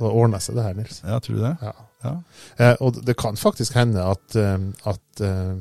Det 0.00 0.08
ordner 0.08 0.40
seg 0.40 0.56
det 0.56 0.64
her, 0.64 0.74
Nils. 0.76 1.02
ja 1.04 1.18
tror 1.20 1.36
du 1.36 1.42
det? 1.44 1.56
Ja. 1.62 1.72
Ja. 2.04 2.12
Eh, 2.56 2.76
og 2.80 3.00
det 3.04 3.16
kan 3.20 3.36
faktisk 3.36 3.74
hende 3.76 4.00
at, 4.00 4.36
eh, 4.36 4.58
at 4.88 5.20
uh, 5.20 5.58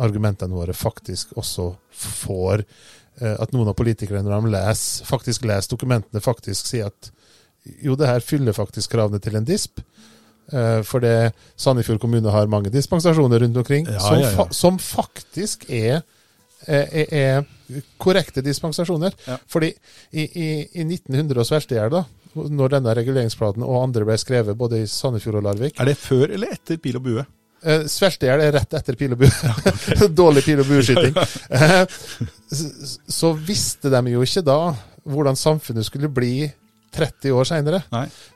argumentene 0.00 0.56
våre 0.56 0.72
faktisk 0.72 1.34
også 1.36 1.66
får 1.92 2.62
uh, 3.20 3.34
At 3.40 3.52
noen 3.52 3.68
av 3.68 3.76
politikerne, 3.76 4.22
når 4.24 4.40
de 4.46 4.52
leser, 4.54 5.04
faktisk 5.08 5.44
leser 5.44 5.72
dokumentene, 5.74 6.20
faktisk 6.24 6.66
sier 6.66 6.88
at 6.88 7.10
jo, 7.82 7.96
det 7.96 8.08
her 8.08 8.20
fyller 8.24 8.52
faktisk 8.56 8.92
kravene 8.92 9.18
til 9.20 9.36
en 9.36 9.44
disp. 9.44 9.80
Uh, 10.52 10.80
for 10.86 11.00
det 11.04 11.32
Sandefjord 11.56 12.00
kommune 12.00 12.30
har 12.30 12.46
mange 12.46 12.70
dispensasjoner 12.70 13.40
rundt 13.44 13.56
omkring, 13.56 13.86
Ja, 13.90 14.00
som. 14.00 14.22
Fa 14.36 14.46
som 14.52 14.78
faktisk 14.78 15.68
er, 15.68 16.00
er, 16.66 17.06
er 17.12 17.44
korrekte 17.98 18.44
dispensasjoner. 18.44 19.16
Ja. 19.26 19.38
Fordi 19.50 19.72
i, 20.12 20.26
i, 20.26 20.48
i 20.80 20.84
1900 20.84 21.42
og 21.42 21.48
Sverstejær, 21.48 21.92
da, 21.92 22.04
når 22.36 22.76
denne 22.76 22.94
reguleringsplaten 22.98 23.64
og 23.64 23.80
andre 23.82 24.06
ble 24.08 24.18
skrevet, 24.20 24.58
både 24.58 24.82
i 24.82 24.90
Sandefjord 24.90 25.40
og 25.40 25.46
Larvik 25.48 25.80
Er 25.80 25.88
det 25.88 25.96
før 26.00 26.28
eller 26.36 26.52
etter 26.52 26.80
pil 26.82 26.98
og 26.98 27.06
bue? 27.06 27.24
Eh, 27.66 27.86
Sverstejern 27.90 28.42
er 28.44 28.52
rett 28.58 28.76
etter 28.76 28.98
pil 28.98 29.16
og 29.16 29.22
bue. 29.24 29.30
Dårlig 30.22 30.44
pil 30.46 30.60
og 30.62 30.68
bueskyting. 30.68 31.16
Eh, 31.16 31.78
så, 32.52 32.68
så 33.08 33.32
visste 33.38 33.90
de 33.92 34.02
jo 34.12 34.24
ikke 34.26 34.44
da 34.46 34.60
hvordan 35.06 35.38
samfunnet 35.38 35.86
skulle 35.86 36.10
bli 36.12 36.48
30 36.96 37.32
år 37.36 37.48
seinere. 37.48 37.82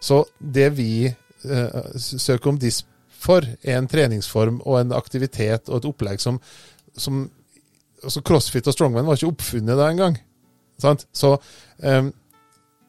Så 0.00 0.22
det 0.38 0.70
vi 0.78 0.92
eh, 1.10 1.82
søker 1.96 2.52
om 2.52 2.58
DISP 2.60 2.86
for, 3.20 3.44
er 3.44 3.76
en 3.76 3.88
treningsform 3.90 4.62
og 4.64 4.80
en 4.80 4.94
aktivitet 4.96 5.68
og 5.68 5.80
et 5.80 5.88
opplegg 5.90 6.22
som, 6.22 6.38
som 6.96 7.26
altså 8.04 8.22
Crossfit 8.26 8.68
og 8.70 8.76
strongman 8.76 9.08
var 9.08 9.18
ikke 9.18 9.32
oppfunnet 9.32 9.78
da 9.78 9.88
engang. 9.90 10.18
Så 10.80 11.34
um, 11.34 12.12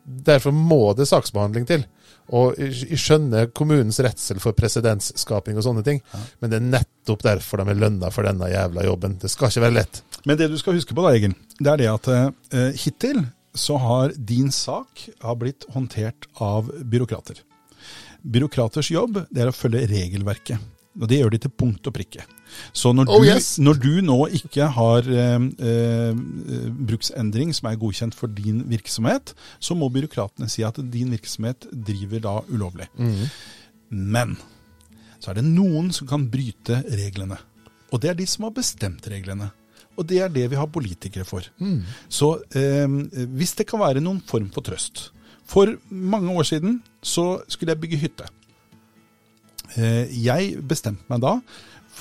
derfor 0.03 0.55
må 0.55 0.93
det 0.97 1.09
saksbehandling 1.09 1.67
til. 1.69 1.83
Og 2.31 2.55
jeg 2.61 2.99
skjønner 3.01 3.49
kommunens 3.51 3.99
redsel 4.03 4.39
for 4.39 4.55
presedensskaping 4.55 5.57
og 5.59 5.65
sånne 5.65 5.83
ting, 5.83 5.99
men 6.39 6.51
det 6.51 6.61
er 6.61 6.69
nettopp 6.77 7.25
derfor 7.25 7.59
de 7.59 7.73
er 7.73 7.81
lønna 7.81 8.11
for 8.13 8.23
denne 8.27 8.47
jævla 8.47 8.85
jobben. 8.88 9.17
Det 9.19 9.31
skal 9.33 9.51
ikke 9.51 9.65
være 9.65 9.77
lett. 9.81 10.01
Men 10.23 10.39
det 10.39 10.47
du 10.53 10.55
skal 10.61 10.77
huske 10.77 10.95
på 10.95 11.03
da, 11.03 11.11
Egil, 11.17 11.35
det 11.59 11.73
er 11.73 11.81
det 11.81 11.89
at 11.91 12.11
uh, 12.13 12.67
hittil 12.79 13.25
så 13.57 13.75
har 13.83 14.13
din 14.15 14.51
sak 14.55 15.09
har 15.19 15.35
blitt 15.35 15.65
håndtert 15.73 16.29
av 16.39 16.71
byråkrater. 16.88 17.41
Byråkraters 18.21 18.93
jobb 18.93 19.25
det 19.27 19.43
er 19.43 19.51
å 19.51 19.55
følge 19.55 19.89
regelverket. 19.91 20.61
Og 21.01 21.07
det 21.09 21.19
gjør 21.19 21.33
de 21.33 21.41
til 21.43 21.53
punkt 21.55 21.88
og 21.88 21.95
prikke. 21.95 22.23
Så 22.73 22.91
når, 22.95 23.10
Oh, 23.10 23.22
du, 23.23 23.28
yes. 23.30 23.57
når 23.60 23.80
du 23.82 24.02
nå 24.06 24.18
ikke 24.38 24.68
har 24.76 25.07
eh, 25.07 25.45
eh, 25.60 26.19
bruksendring 26.91 27.53
som 27.56 27.69
er 27.72 27.80
godkjent 27.82 28.15
for 28.18 28.28
din 28.28 28.64
virksomhet, 28.72 29.34
så 29.60 29.76
må 29.78 29.90
byråkratene 29.94 30.49
si 30.52 30.64
at 30.68 30.80
din 30.91 31.11
virksomhet 31.14 31.68
driver 31.72 32.19
da 32.28 32.36
ulovlig. 32.49 32.88
Men 33.91 34.38
så 35.22 35.32
er 35.32 35.40
det 35.41 35.45
noen 35.48 35.91
som 35.94 36.07
kan 36.10 36.28
bryte 36.34 36.82
reglene. 36.98 37.38
Og 37.91 37.99
det 38.02 38.10
er 38.14 38.15
de 38.18 38.26
som 38.30 38.48
har 38.48 38.53
bestemt 38.56 39.07
reglene. 39.11 39.52
Og 39.99 40.06
det 40.07 40.22
er 40.23 40.30
det 40.32 40.45
vi 40.49 40.56
har 40.57 40.69
politikere 40.72 41.26
for. 41.28 41.44
Så 42.10 42.30
eh, 42.56 42.88
hvis 43.36 43.56
det 43.60 43.68
kan 43.69 43.82
være 43.84 44.02
noen 44.02 44.22
form 44.26 44.48
for 44.56 44.64
trøst 44.65 45.10
For 45.52 45.68
mange 45.91 46.32
år 46.32 46.48
siden 46.48 46.78
så 47.03 47.41
skulle 47.52 47.73
jeg 47.76 47.82
bygge 47.84 47.99
hytte. 48.06 48.30
Eh, 49.76 50.07
jeg 50.23 50.56
bestemte 50.68 51.03
meg 51.11 51.22
da 51.23 51.36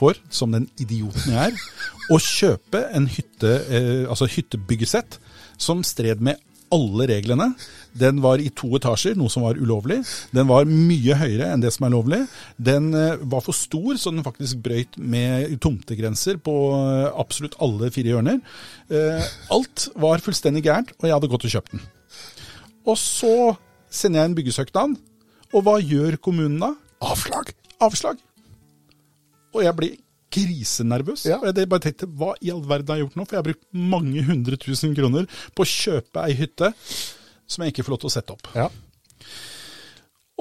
for, 0.01 0.19
som 0.33 0.57
den 0.57 0.69
idioten 0.81 1.35
jeg 1.35 1.53
er, 1.53 1.65
å 2.11 2.19
kjøpe 2.21 2.87
en 2.97 3.09
hytte, 3.13 3.57
eh, 3.69 4.07
altså 4.09 4.29
hyttebyggesett 4.31 5.21
som 5.61 5.85
stred 5.87 6.25
med 6.25 6.41
alle 6.71 7.07
reglene. 7.11 7.51
Den 7.99 8.21
var 8.23 8.41
i 8.43 8.51
to 8.55 8.71
etasjer, 8.79 9.17
noe 9.19 9.31
som 9.33 9.45
var 9.45 9.59
ulovlig. 9.59 10.01
Den 10.35 10.49
var 10.51 10.69
mye 10.69 11.17
høyere 11.19 11.51
enn 11.51 11.63
det 11.63 11.73
som 11.75 11.87
er 11.87 11.95
lovlig. 11.95 12.21
Den 12.57 12.93
eh, 12.97 13.19
var 13.21 13.43
for 13.47 13.57
stor, 13.57 13.99
så 13.99 14.13
den 14.15 14.27
faktisk 14.27 14.63
brøyt 14.65 14.99
med 14.99 15.57
tomtegrenser 15.63 16.39
på 16.43 16.55
eh, 16.79 17.09
absolutt 17.11 17.59
alle 17.63 17.91
fire 17.95 18.15
hjørner. 18.15 18.41
Eh, 18.91 19.31
alt 19.55 19.89
var 20.01 20.23
fullstendig 20.25 20.65
gærent, 20.69 20.95
og 20.99 21.09
jeg 21.09 21.17
hadde 21.17 21.33
gått 21.35 21.49
og 21.49 21.57
kjøpt 21.57 21.77
den. 21.77 21.85
Og 22.89 22.97
så 22.99 23.35
sender 23.91 24.23
jeg 24.23 24.31
en 24.31 24.39
byggesøknad, 24.39 24.99
og 25.51 25.67
hva 25.67 25.81
gjør 25.83 26.21
kommunen 26.23 26.61
da? 26.63 26.75
Avslag! 27.03 27.55
Avslag. 27.83 28.21
Og 29.55 29.65
jeg 29.67 29.77
blir 29.79 29.97
krisenervøs. 30.31 31.25
Ja. 31.27 31.41
Jeg 31.43 31.69
bare 31.71 31.83
tenkte, 31.89 32.07
hva 32.07 32.35
i 32.39 32.53
all 32.55 32.63
verden 32.63 32.93
har 32.93 33.01
jeg 33.01 33.09
gjort 33.09 33.19
nå? 33.19 33.27
For 33.27 33.37
jeg 33.37 33.43
har 33.43 33.49
brukt 33.49 33.67
mange 33.95 34.23
hundre 34.29 34.59
tusen 34.63 34.95
kroner 34.95 35.27
på 35.57 35.67
å 35.67 35.73
kjøpe 35.73 36.27
ei 36.27 36.37
hytte 36.39 36.71
som 37.51 37.65
jeg 37.65 37.75
ikke 37.75 37.87
får 37.87 37.97
lov 37.97 38.05
til 38.05 38.11
å 38.11 38.15
sette 38.15 38.37
opp. 38.37 38.53
Ja. 38.55 38.69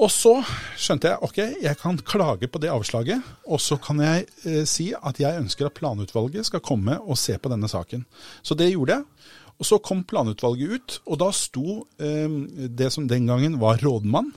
Og 0.00 0.08
så 0.08 0.32
skjønte 0.80 1.10
jeg 1.10 1.20
ok, 1.26 1.38
jeg 1.60 1.76
kan 1.76 1.98
klage 2.08 2.48
på 2.48 2.60
det 2.62 2.70
avslaget, 2.72 3.26
og 3.44 3.60
så 3.60 3.76
kan 3.82 4.00
jeg 4.00 4.24
eh, 4.48 4.62
si 4.68 4.88
at 4.96 5.20
jeg 5.20 5.42
ønsker 5.42 5.68
at 5.68 5.76
planutvalget 5.76 6.48
skal 6.48 6.62
komme 6.64 6.96
og 7.02 7.18
se 7.20 7.36
på 7.36 7.52
denne 7.52 7.68
saken. 7.68 8.06
Så 8.40 8.56
det 8.56 8.70
gjorde 8.70 8.96
jeg. 8.96 9.28
Og 9.60 9.68
så 9.68 9.76
kom 9.84 10.00
planutvalget 10.08 10.72
ut, 10.72 10.94
og 11.04 11.18
da 11.20 11.28
sto 11.36 11.82
eh, 12.00 12.32
det 12.80 12.88
som 12.94 13.04
den 13.10 13.26
gangen 13.28 13.58
var 13.60 13.76
rådmann, 13.84 14.30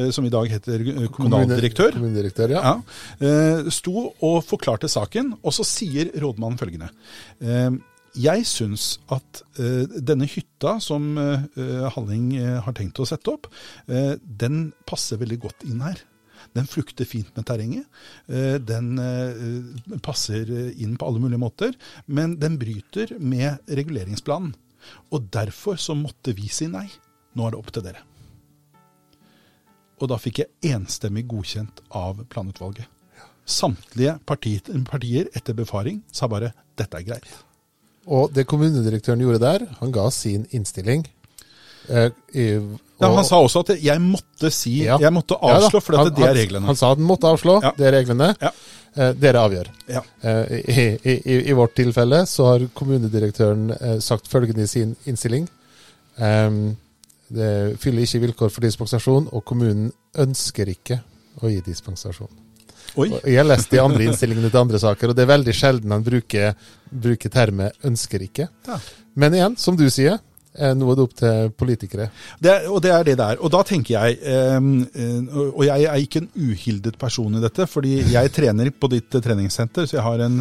eh, 0.00 0.08
som 0.16 0.24
i 0.24 0.32
dag 0.32 0.48
heter 0.48 0.80
eh, 0.80 1.08
kommunaldirektør. 1.12 1.92
Kommunedirektør, 1.98 2.54
ja. 2.56 2.62
Ja, 2.64 2.74
eh, 3.20 3.68
sto 3.68 4.06
og 4.08 4.38
forklarte 4.48 4.88
saken, 4.88 5.34
og 5.42 5.52
så 5.52 5.66
sier 5.68 6.14
rådmannen 6.24 6.60
følgende. 6.60 6.88
Eh, 7.44 7.68
jeg 8.22 8.46
syns 8.48 8.98
at 9.12 9.42
eh, 9.60 9.84
denne 10.00 10.28
hytta 10.28 10.74
som 10.84 11.14
Halling 11.94 12.26
har 12.64 12.74
tenkt 12.76 13.00
å 13.00 13.06
sette 13.08 13.32
opp, 13.32 13.48
eh, 13.88 14.16
den 14.20 14.66
passer 14.88 15.20
veldig 15.20 15.38
godt 15.46 15.68
inn 15.68 15.84
her. 15.84 16.00
Den 16.52 16.68
flukter 16.68 17.08
fint 17.08 17.30
med 17.36 17.46
terrenget. 17.48 17.86
Eh, 18.28 18.58
Den 18.60 18.98
eh, 19.00 19.98
passer 20.04 20.50
inn 20.76 20.98
på 21.00 21.08
alle 21.08 21.22
mulige 21.22 21.40
måter, 21.40 21.76
men 22.06 22.36
den 22.40 22.58
bryter 22.60 23.16
med 23.18 23.62
reguleringsplanen. 23.68 24.54
Og 25.14 25.28
derfor 25.32 25.78
så 25.78 25.94
måtte 25.94 26.34
vi 26.36 26.48
si 26.52 26.66
nei. 26.70 26.88
Nå 27.38 27.46
er 27.46 27.54
det 27.54 27.60
opp 27.60 27.70
til 27.72 27.86
dere. 27.86 28.02
Og 30.02 30.10
da 30.10 30.18
fikk 30.18 30.42
jeg 30.42 30.74
enstemmig 30.74 31.28
godkjent 31.30 31.80
av 31.94 32.24
planutvalget. 32.32 32.88
Samtlige 33.46 34.16
partier, 34.26 34.60
partier 34.86 35.30
etter 35.34 35.54
befaring 35.54 36.02
sa 36.12 36.28
bare 36.28 36.52
'dette 36.76 36.98
er 36.98 37.06
greit'. 37.06 37.38
Og 38.06 38.32
det 38.34 38.46
kommunedirektøren 38.46 39.20
gjorde 39.20 39.38
der, 39.38 39.66
han 39.78 39.92
ga 39.92 40.10
sin 40.10 40.46
innstilling. 40.50 41.06
Eh, 41.88 42.10
i, 42.34 42.58
Ja, 43.02 43.14
han 43.16 43.24
sa 43.28 43.40
også 43.42 43.60
at 43.66 43.72
jeg 43.82 44.00
måtte 44.00 44.50
si 44.52 44.84
Ja. 44.84 44.98
Jeg 45.02 45.12
måtte 45.12 45.36
Ja 45.40 45.58
avslå, 45.58 45.80
for 45.82 45.96
han- 45.96 46.14
det 46.14 46.24
er 46.28 46.34
reglene. 46.34 46.66
Han 46.66 46.76
sa 46.76 46.92
at 46.92 46.98
han 46.98 47.06
måtte 47.06 47.28
avslå, 47.28 47.60
Ja. 47.62 47.72
det 47.76 47.86
er 47.86 47.92
reglene. 47.98 48.34
Ja. 48.40 48.50
Eh, 48.94 49.12
dere 49.14 49.40
avgjør. 49.40 49.68
Ja. 49.88 50.02
Eh, 50.22 50.44
I, 50.68 50.98
i, 51.04 51.48
i, 51.48 51.52
vårt 51.52 51.74
tilfelle 51.74 52.26
så 52.26 52.44
har 52.50 52.66
kommunedirektøren 52.76 53.70
eh, 53.80 53.98
sagt 54.00 54.28
følgende 54.28 54.62
i 54.64 54.66
sin 54.66 54.96
innstilling. 55.06 55.48
Ehm, 56.18 56.76
det 57.32 57.78
fyller 57.80 58.04
ikke 58.04 58.20
vilkår 58.26 58.50
for 58.52 58.60
dispensasjon, 58.60 59.28
og 59.32 59.44
kommunen 59.48 59.90
ønsker 60.20 60.68
ikke 60.68 61.00
å 61.40 61.48
gi 61.48 61.60
dispensasjon. 61.64 62.28
Oi. 63.00 63.08
Og 63.08 63.22
Jeg 63.24 63.38
har 63.38 63.48
lest 63.48 63.70
de 63.72 63.80
andre 63.80 64.04
innstillingene 64.04 64.50
til 64.50 64.60
andre 64.60 64.78
saker, 64.82 65.08
og 65.08 65.16
det 65.16 65.22
er 65.24 65.30
veldig 65.32 65.54
sjelden 65.56 65.94
han 65.94 66.04
bruker, 66.04 66.54
bruker 66.92 67.30
termet 67.32 67.72
'ønsker 67.82 68.20
ikke'. 68.28 68.48
Ja. 68.68 68.78
Men 69.16 69.32
igjen, 69.32 69.56
som 69.58 69.76
du 69.76 69.88
sier, 69.88 70.18
nå 70.52 70.90
er 70.92 70.98
det 70.98 71.04
opp 71.06 71.14
til 71.16 71.52
politikere. 71.56 72.08
Det 72.42 72.54
og 72.68 72.82
det 72.84 72.92
er 72.92 73.06
det 73.06 73.16
det 73.18 73.26
er. 73.34 73.40
Og 73.40 73.52
da 73.52 73.62
tenker 73.66 73.94
jeg 73.94 74.18
ehm, 74.28 74.72
eh, 74.92 75.38
Og 75.52 75.64
jeg 75.66 75.86
er 75.88 76.02
ikke 76.02 76.22
en 76.22 76.28
uhildet 76.36 76.98
person 77.00 77.38
i 77.38 77.42
dette, 77.42 77.66
fordi 77.70 77.94
jeg 78.12 78.32
trener 78.34 78.70
på 78.70 78.90
ditt 78.92 79.14
eh, 79.16 79.22
treningssenter, 79.24 79.88
så 79.88 79.98
jeg 79.98 80.04
har 80.04 80.24
en, 80.26 80.40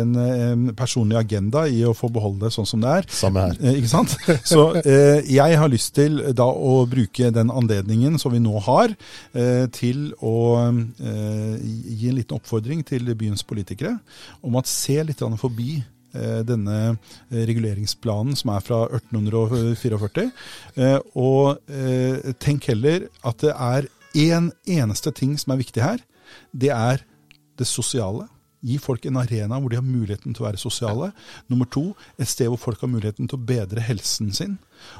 en, 0.00 0.16
em, 0.24 0.66
personlig 0.78 1.18
agenda 1.20 1.64
i 1.70 1.82
å 1.86 1.94
få 1.96 2.10
beholde 2.12 2.46
det 2.46 2.54
sånn 2.56 2.68
som 2.68 2.82
det 2.82 2.96
er. 2.98 3.08
Samme 3.14 3.46
her. 3.46 3.60
Eh, 3.62 3.78
Ikke 3.80 3.92
sant? 3.92 4.16
Så 4.52 4.66
eh, 4.82 5.22
jeg 5.30 5.58
har 5.58 5.72
lyst 5.72 5.94
til 5.98 6.20
da 6.36 6.48
å 6.48 6.82
bruke 6.90 7.30
den 7.34 7.52
anledningen 7.52 8.18
som 8.22 8.34
vi 8.34 8.42
nå 8.42 8.58
har, 8.66 8.94
eh, 9.34 9.66
til 9.74 10.10
å 10.18 10.36
eh, 10.58 11.56
gi 11.62 12.10
en 12.10 12.18
liten 12.18 12.38
oppfordring 12.38 12.82
til 12.88 13.14
byens 13.18 13.46
politikere 13.46 13.96
om 14.42 14.58
at 14.60 14.70
se 14.70 14.98
litt 15.06 15.22
forbi 15.38 15.76
eh, 15.78 15.91
denne 16.46 16.76
eh, 16.92 17.44
reguleringsplanen 17.48 18.36
som 18.38 18.52
er 18.54 18.64
fra 18.64 18.82
1844. 18.98 20.28
Eh, 20.76 20.98
og 21.18 21.62
eh, 21.72 22.32
tenk 22.42 22.68
heller 22.70 23.08
at 23.24 23.40
det 23.44 23.54
er 23.54 23.88
én 24.18 24.50
eneste 24.68 25.12
ting 25.16 25.34
som 25.40 25.54
er 25.54 25.62
viktig 25.62 25.82
her. 25.84 26.04
Det 26.52 26.72
er 26.74 27.04
det 27.58 27.68
sosiale. 27.68 28.28
Gi 28.62 28.76
folk 28.78 29.06
en 29.08 29.18
arena 29.18 29.58
hvor 29.58 29.72
de 29.72 29.78
har 29.80 29.86
muligheten 29.86 30.34
til 30.34 30.44
å 30.44 30.46
være 30.46 30.60
sosiale. 30.60 31.10
Nummer 31.50 31.66
to, 31.66 31.88
et 32.14 32.30
sted 32.30 32.50
hvor 32.52 32.60
folk 32.62 32.84
har 32.84 32.92
muligheten 32.92 33.26
til 33.26 33.40
å 33.40 33.46
bedre 33.48 33.82
helsen 33.82 34.30
sin. 34.36 34.58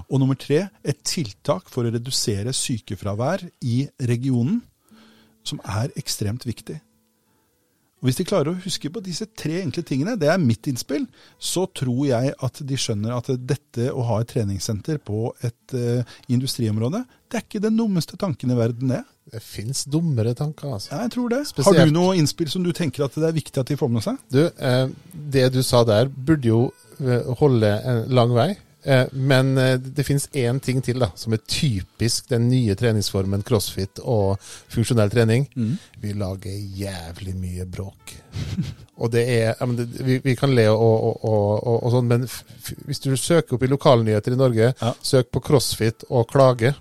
Og 0.08 0.18
nummer 0.18 0.38
tre, 0.38 0.64
et 0.82 1.02
tiltak 1.06 1.70
for 1.70 1.86
å 1.86 1.92
redusere 1.94 2.54
sykefravær 2.56 3.46
i 3.62 3.84
regionen, 4.10 4.62
som 5.46 5.62
er 5.66 5.94
ekstremt 5.98 6.46
viktig. 6.46 6.80
Og 8.02 8.08
Hvis 8.08 8.18
de 8.18 8.24
klarer 8.26 8.50
å 8.50 8.58
huske 8.64 8.90
på 8.90 9.00
disse 9.06 9.28
tre 9.38 9.60
enkle 9.62 9.84
tingene, 9.86 10.16
det 10.18 10.26
er 10.26 10.40
mitt 10.42 10.66
innspill, 10.66 11.04
så 11.38 11.68
tror 11.70 12.00
jeg 12.08 12.32
at 12.34 12.56
de 12.66 12.78
skjønner 12.78 13.14
at 13.14 13.30
dette 13.38 13.92
å 13.94 14.02
ha 14.08 14.16
et 14.18 14.32
treningssenter 14.32 14.98
på 15.06 15.28
et 15.46 15.76
uh, 15.78 16.16
industriområde, 16.26 17.04
det 17.30 17.38
er 17.38 17.46
ikke 17.46 17.62
den 17.62 17.78
dummeste 17.78 18.18
tanken 18.18 18.50
i 18.50 18.58
verden, 18.58 18.90
det. 18.90 19.04
Det 19.32 19.38
fins 19.38 19.84
dummere 19.86 20.34
tanker, 20.34 20.74
altså. 20.74 20.90
Ja, 20.90 21.04
jeg 21.06 21.14
tror 21.14 21.30
det. 21.30 21.44
Spesielt. 21.52 21.78
Har 21.78 21.86
du 21.86 21.94
noe 21.94 22.18
innspill 22.18 22.50
som 22.50 22.66
du 22.66 22.72
tenker 22.74 23.06
at 23.06 23.14
det 23.14 23.28
er 23.30 23.38
viktig 23.38 23.62
at 23.62 23.70
de 23.70 23.78
får 23.78 23.94
med 23.94 24.04
seg? 24.04 24.18
Du, 24.34 24.42
eh, 24.50 24.84
det 25.36 25.46
du 25.54 25.62
sa 25.62 25.84
der, 25.86 26.10
burde 26.10 26.50
jo 26.50 26.60
eh, 26.98 27.30
holde 27.38 27.70
en 27.70 28.02
lang 28.18 28.34
vei. 28.34 28.50
Eh, 28.84 29.06
men 29.12 29.58
eh, 29.58 29.76
det 29.78 30.04
finnes 30.04 30.28
én 30.34 30.58
ting 30.60 30.80
til 30.82 30.98
da, 31.02 31.12
som 31.14 31.34
er 31.36 31.42
typisk 31.46 32.28
den 32.32 32.48
nye 32.50 32.74
treningsformen 32.78 33.44
crossfit 33.46 34.00
og 34.02 34.40
funksjonell 34.72 35.12
trening. 35.12 35.46
Mm. 35.54 35.76
Vi 36.02 36.14
lager 36.18 36.56
jævlig 36.82 37.36
mye 37.38 37.66
bråk. 37.70 38.16
og 39.02 39.12
det 39.14 39.22
er 39.28 39.44
ja, 39.52 39.66
men 39.66 39.78
det, 39.78 39.88
vi, 40.02 40.18
vi 40.24 40.34
kan 40.38 40.54
le 40.56 40.66
og, 40.72 40.82
og, 40.82 41.24
og, 41.28 41.72
og, 41.78 41.88
sånn, 41.94 42.10
men 42.10 42.26
hvis 42.88 43.02
du 43.04 43.12
søker 43.16 43.56
opp 43.56 43.66
i 43.66 43.70
lokalnyheter 43.70 44.34
i 44.34 44.40
Norge, 44.40 44.72
Ja. 44.82 44.94
søk 45.02 45.30
på 45.30 45.42
crossfit 45.44 46.06
og 46.10 46.26
klage. 46.32 46.74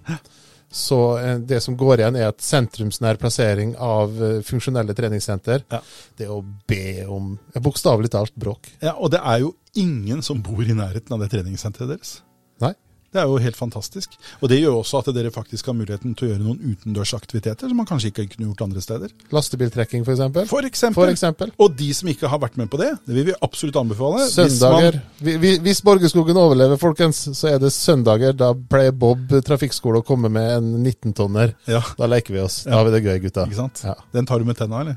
Så 0.72 0.98
eh, 1.19 1.38
det 1.43 1.60
som 1.64 1.76
går 1.77 1.99
igjen, 1.99 2.15
er 2.15 2.30
at 2.31 2.39
sentrumsnær 2.41 3.18
plassering 3.19 3.73
av 3.76 4.15
eh, 4.23 4.38
funksjonelle 4.48 4.95
treningssenter, 4.95 5.65
Ja. 5.72 5.81
det 6.18 6.30
å 6.31 6.39
be 6.68 7.06
om 7.11 7.34
bokstavelig 7.60 8.11
talt 8.14 8.35
bråk. 8.39 8.69
Ja, 8.81 8.93
Og 8.95 9.11
det 9.11 9.19
er 9.19 9.39
jo 9.43 9.53
ingen 9.76 10.22
som 10.23 10.41
bor 10.41 10.64
i 10.64 10.73
nærheten 10.76 11.11
av 11.11 11.19
det 11.19 11.30
treningssenteret 11.34 11.89
deres. 11.91 12.22
Nei. 12.64 12.73
Det 13.11 13.19
er 13.19 13.27
jo 13.27 13.38
helt 13.43 13.57
fantastisk. 13.59 14.13
Og 14.41 14.47
det 14.47 14.61
gjør 14.61 14.77
også 14.79 15.01
at 15.01 15.09
dere 15.15 15.31
faktisk 15.35 15.65
har 15.67 15.75
muligheten 15.75 16.13
til 16.15 16.27
å 16.27 16.31
gjøre 16.31 16.43
noen 16.45 16.75
utendørsaktiviteter 16.75 17.67
som 17.67 17.75
man 17.81 17.85
kanskje 17.89 18.11
ikke 18.13 18.25
kunne 18.35 18.47
gjort 18.51 18.63
andre 18.63 18.81
steder. 18.85 19.11
Lastebiltrekking, 19.35 20.05
f.eks. 20.07 20.21
For 20.49 20.67
eksempel. 20.69 20.95
For 21.01 21.11
eksempel. 21.11 21.51
Og 21.59 21.75
de 21.75 21.89
som 21.97 22.07
ikke 22.11 22.29
har 22.31 22.39
vært 22.39 22.55
med 22.61 22.69
på 22.71 22.79
det, 22.79 22.91
det 23.07 23.17
vil 23.17 23.27
vi 23.31 23.35
absolutt 23.43 23.75
anbefale. 23.81 24.23
Hvis 24.29 24.59
Søndager. 24.61 25.01
Vi- 25.19 25.38
vi- 25.43 25.57
Hvis 25.59 25.81
Borgerskogen 25.83 26.38
overlever, 26.38 26.77
folkens, 26.77 27.19
så 27.38 27.51
er 27.53 27.59
det 27.59 27.73
søndager. 27.73 28.33
Da 28.33 28.53
pleier 28.53 28.91
Bob 28.91 29.27
trafikkskole 29.43 29.99
å 30.01 30.05
komme 30.05 30.29
med 30.31 30.49
en 30.57 30.83
19-tonner. 30.83 31.53
Ja, 31.67 31.81
Da 31.97 32.07
leker 32.07 32.33
vi 32.33 32.39
oss. 32.39 32.63
Da 32.63 32.71
har 32.79 32.85
vi 32.85 32.91
det 32.91 33.03
gøy, 33.03 33.19
gutta. 33.27 33.45
ikke 33.45 33.55
sant? 33.55 33.81
Ja. 33.83 33.95
Den 34.13 34.25
tar 34.25 34.39
du 34.39 34.45
med 34.45 34.55
tenna, 34.57 34.79
eller? 34.81 34.95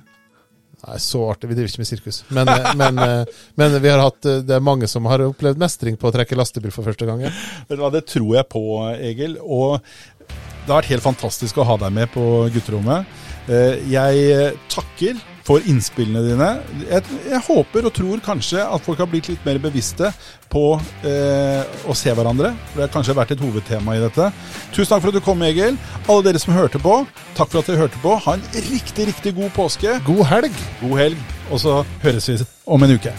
Nei, 0.85 0.98
så 1.01 1.23
artig. 1.31 1.48
Vi 1.48 1.56
driver 1.56 1.70
ikke 1.70 1.81
med 1.81 1.89
sirkus. 1.89 2.20
Men, 2.28 2.48
eh, 2.48 2.70
men, 2.77 2.98
eh, 2.98 3.43
men 3.61 3.77
vi 3.81 3.89
har 3.89 4.02
hatt, 4.02 4.24
eh, 4.28 4.43
det 4.44 4.56
er 4.56 4.65
mange 4.65 4.89
som 4.90 5.06
har 5.09 5.24
opplevd 5.24 5.61
mestring 5.61 5.97
på 5.97 6.11
å 6.11 6.15
trekke 6.15 6.36
lastebil 6.36 6.74
for 6.74 6.85
første 6.85 7.09
gang. 7.09 7.23
Vet 7.24 7.78
du 7.78 7.82
hva, 7.82 7.93
Det 7.94 8.06
tror 8.11 8.35
jeg 8.36 8.48
på, 8.52 8.65
Egil. 8.98 9.39
Og 9.40 9.81
det 10.28 10.69
har 10.69 10.82
vært 10.82 10.93
helt 10.93 11.06
fantastisk 11.06 11.61
å 11.61 11.69
ha 11.69 11.77
deg 11.77 11.93
med 11.93 12.12
på 12.12 12.24
gutterommet. 12.52 13.06
Jeg 13.47 14.56
takker 14.73 15.20
for 15.44 15.64
innspillene 15.68 16.22
dine. 16.24 16.48
Jeg, 16.88 17.04
jeg 17.28 17.42
håper 17.46 17.88
og 17.88 17.94
tror 17.96 18.22
kanskje 18.24 18.62
at 18.64 18.84
folk 18.84 19.02
har 19.02 19.10
blitt 19.10 19.28
litt 19.28 19.44
mer 19.46 19.60
bevisste 19.62 20.10
på 20.52 20.64
eh, 21.04 21.76
å 21.84 21.96
se 21.98 22.14
hverandre. 22.16 22.54
For 22.70 22.80
Det 22.80 22.86
har 22.86 22.94
kanskje 22.94 23.18
vært 23.18 23.34
et 23.36 23.44
hovedtema 23.44 23.98
i 23.98 24.02
dette. 24.04 24.30
Tusen 24.70 24.94
takk 24.94 25.04
for 25.04 25.12
at 25.12 25.18
du 25.18 25.24
kom, 25.24 25.44
Egil. 25.44 25.78
Alle 26.06 26.24
dere 26.28 26.40
som 26.42 26.56
hørte 26.56 26.80
på, 26.82 27.02
takk 27.36 27.52
for 27.52 27.60
at 27.60 27.70
dere 27.70 27.84
hørte 27.84 28.00
på. 28.04 28.16
Ha 28.24 28.38
en 28.38 28.48
riktig, 28.70 29.10
riktig 29.12 29.36
god 29.36 29.52
påske. 29.58 30.00
God 30.08 30.24
helg! 30.32 30.66
God 30.80 30.98
helg. 31.02 31.30
Og 31.52 31.60
så 31.60 31.82
høres 32.04 32.32
vi 32.32 32.40
om 32.64 32.88
en 32.88 32.96
uke. 32.96 33.12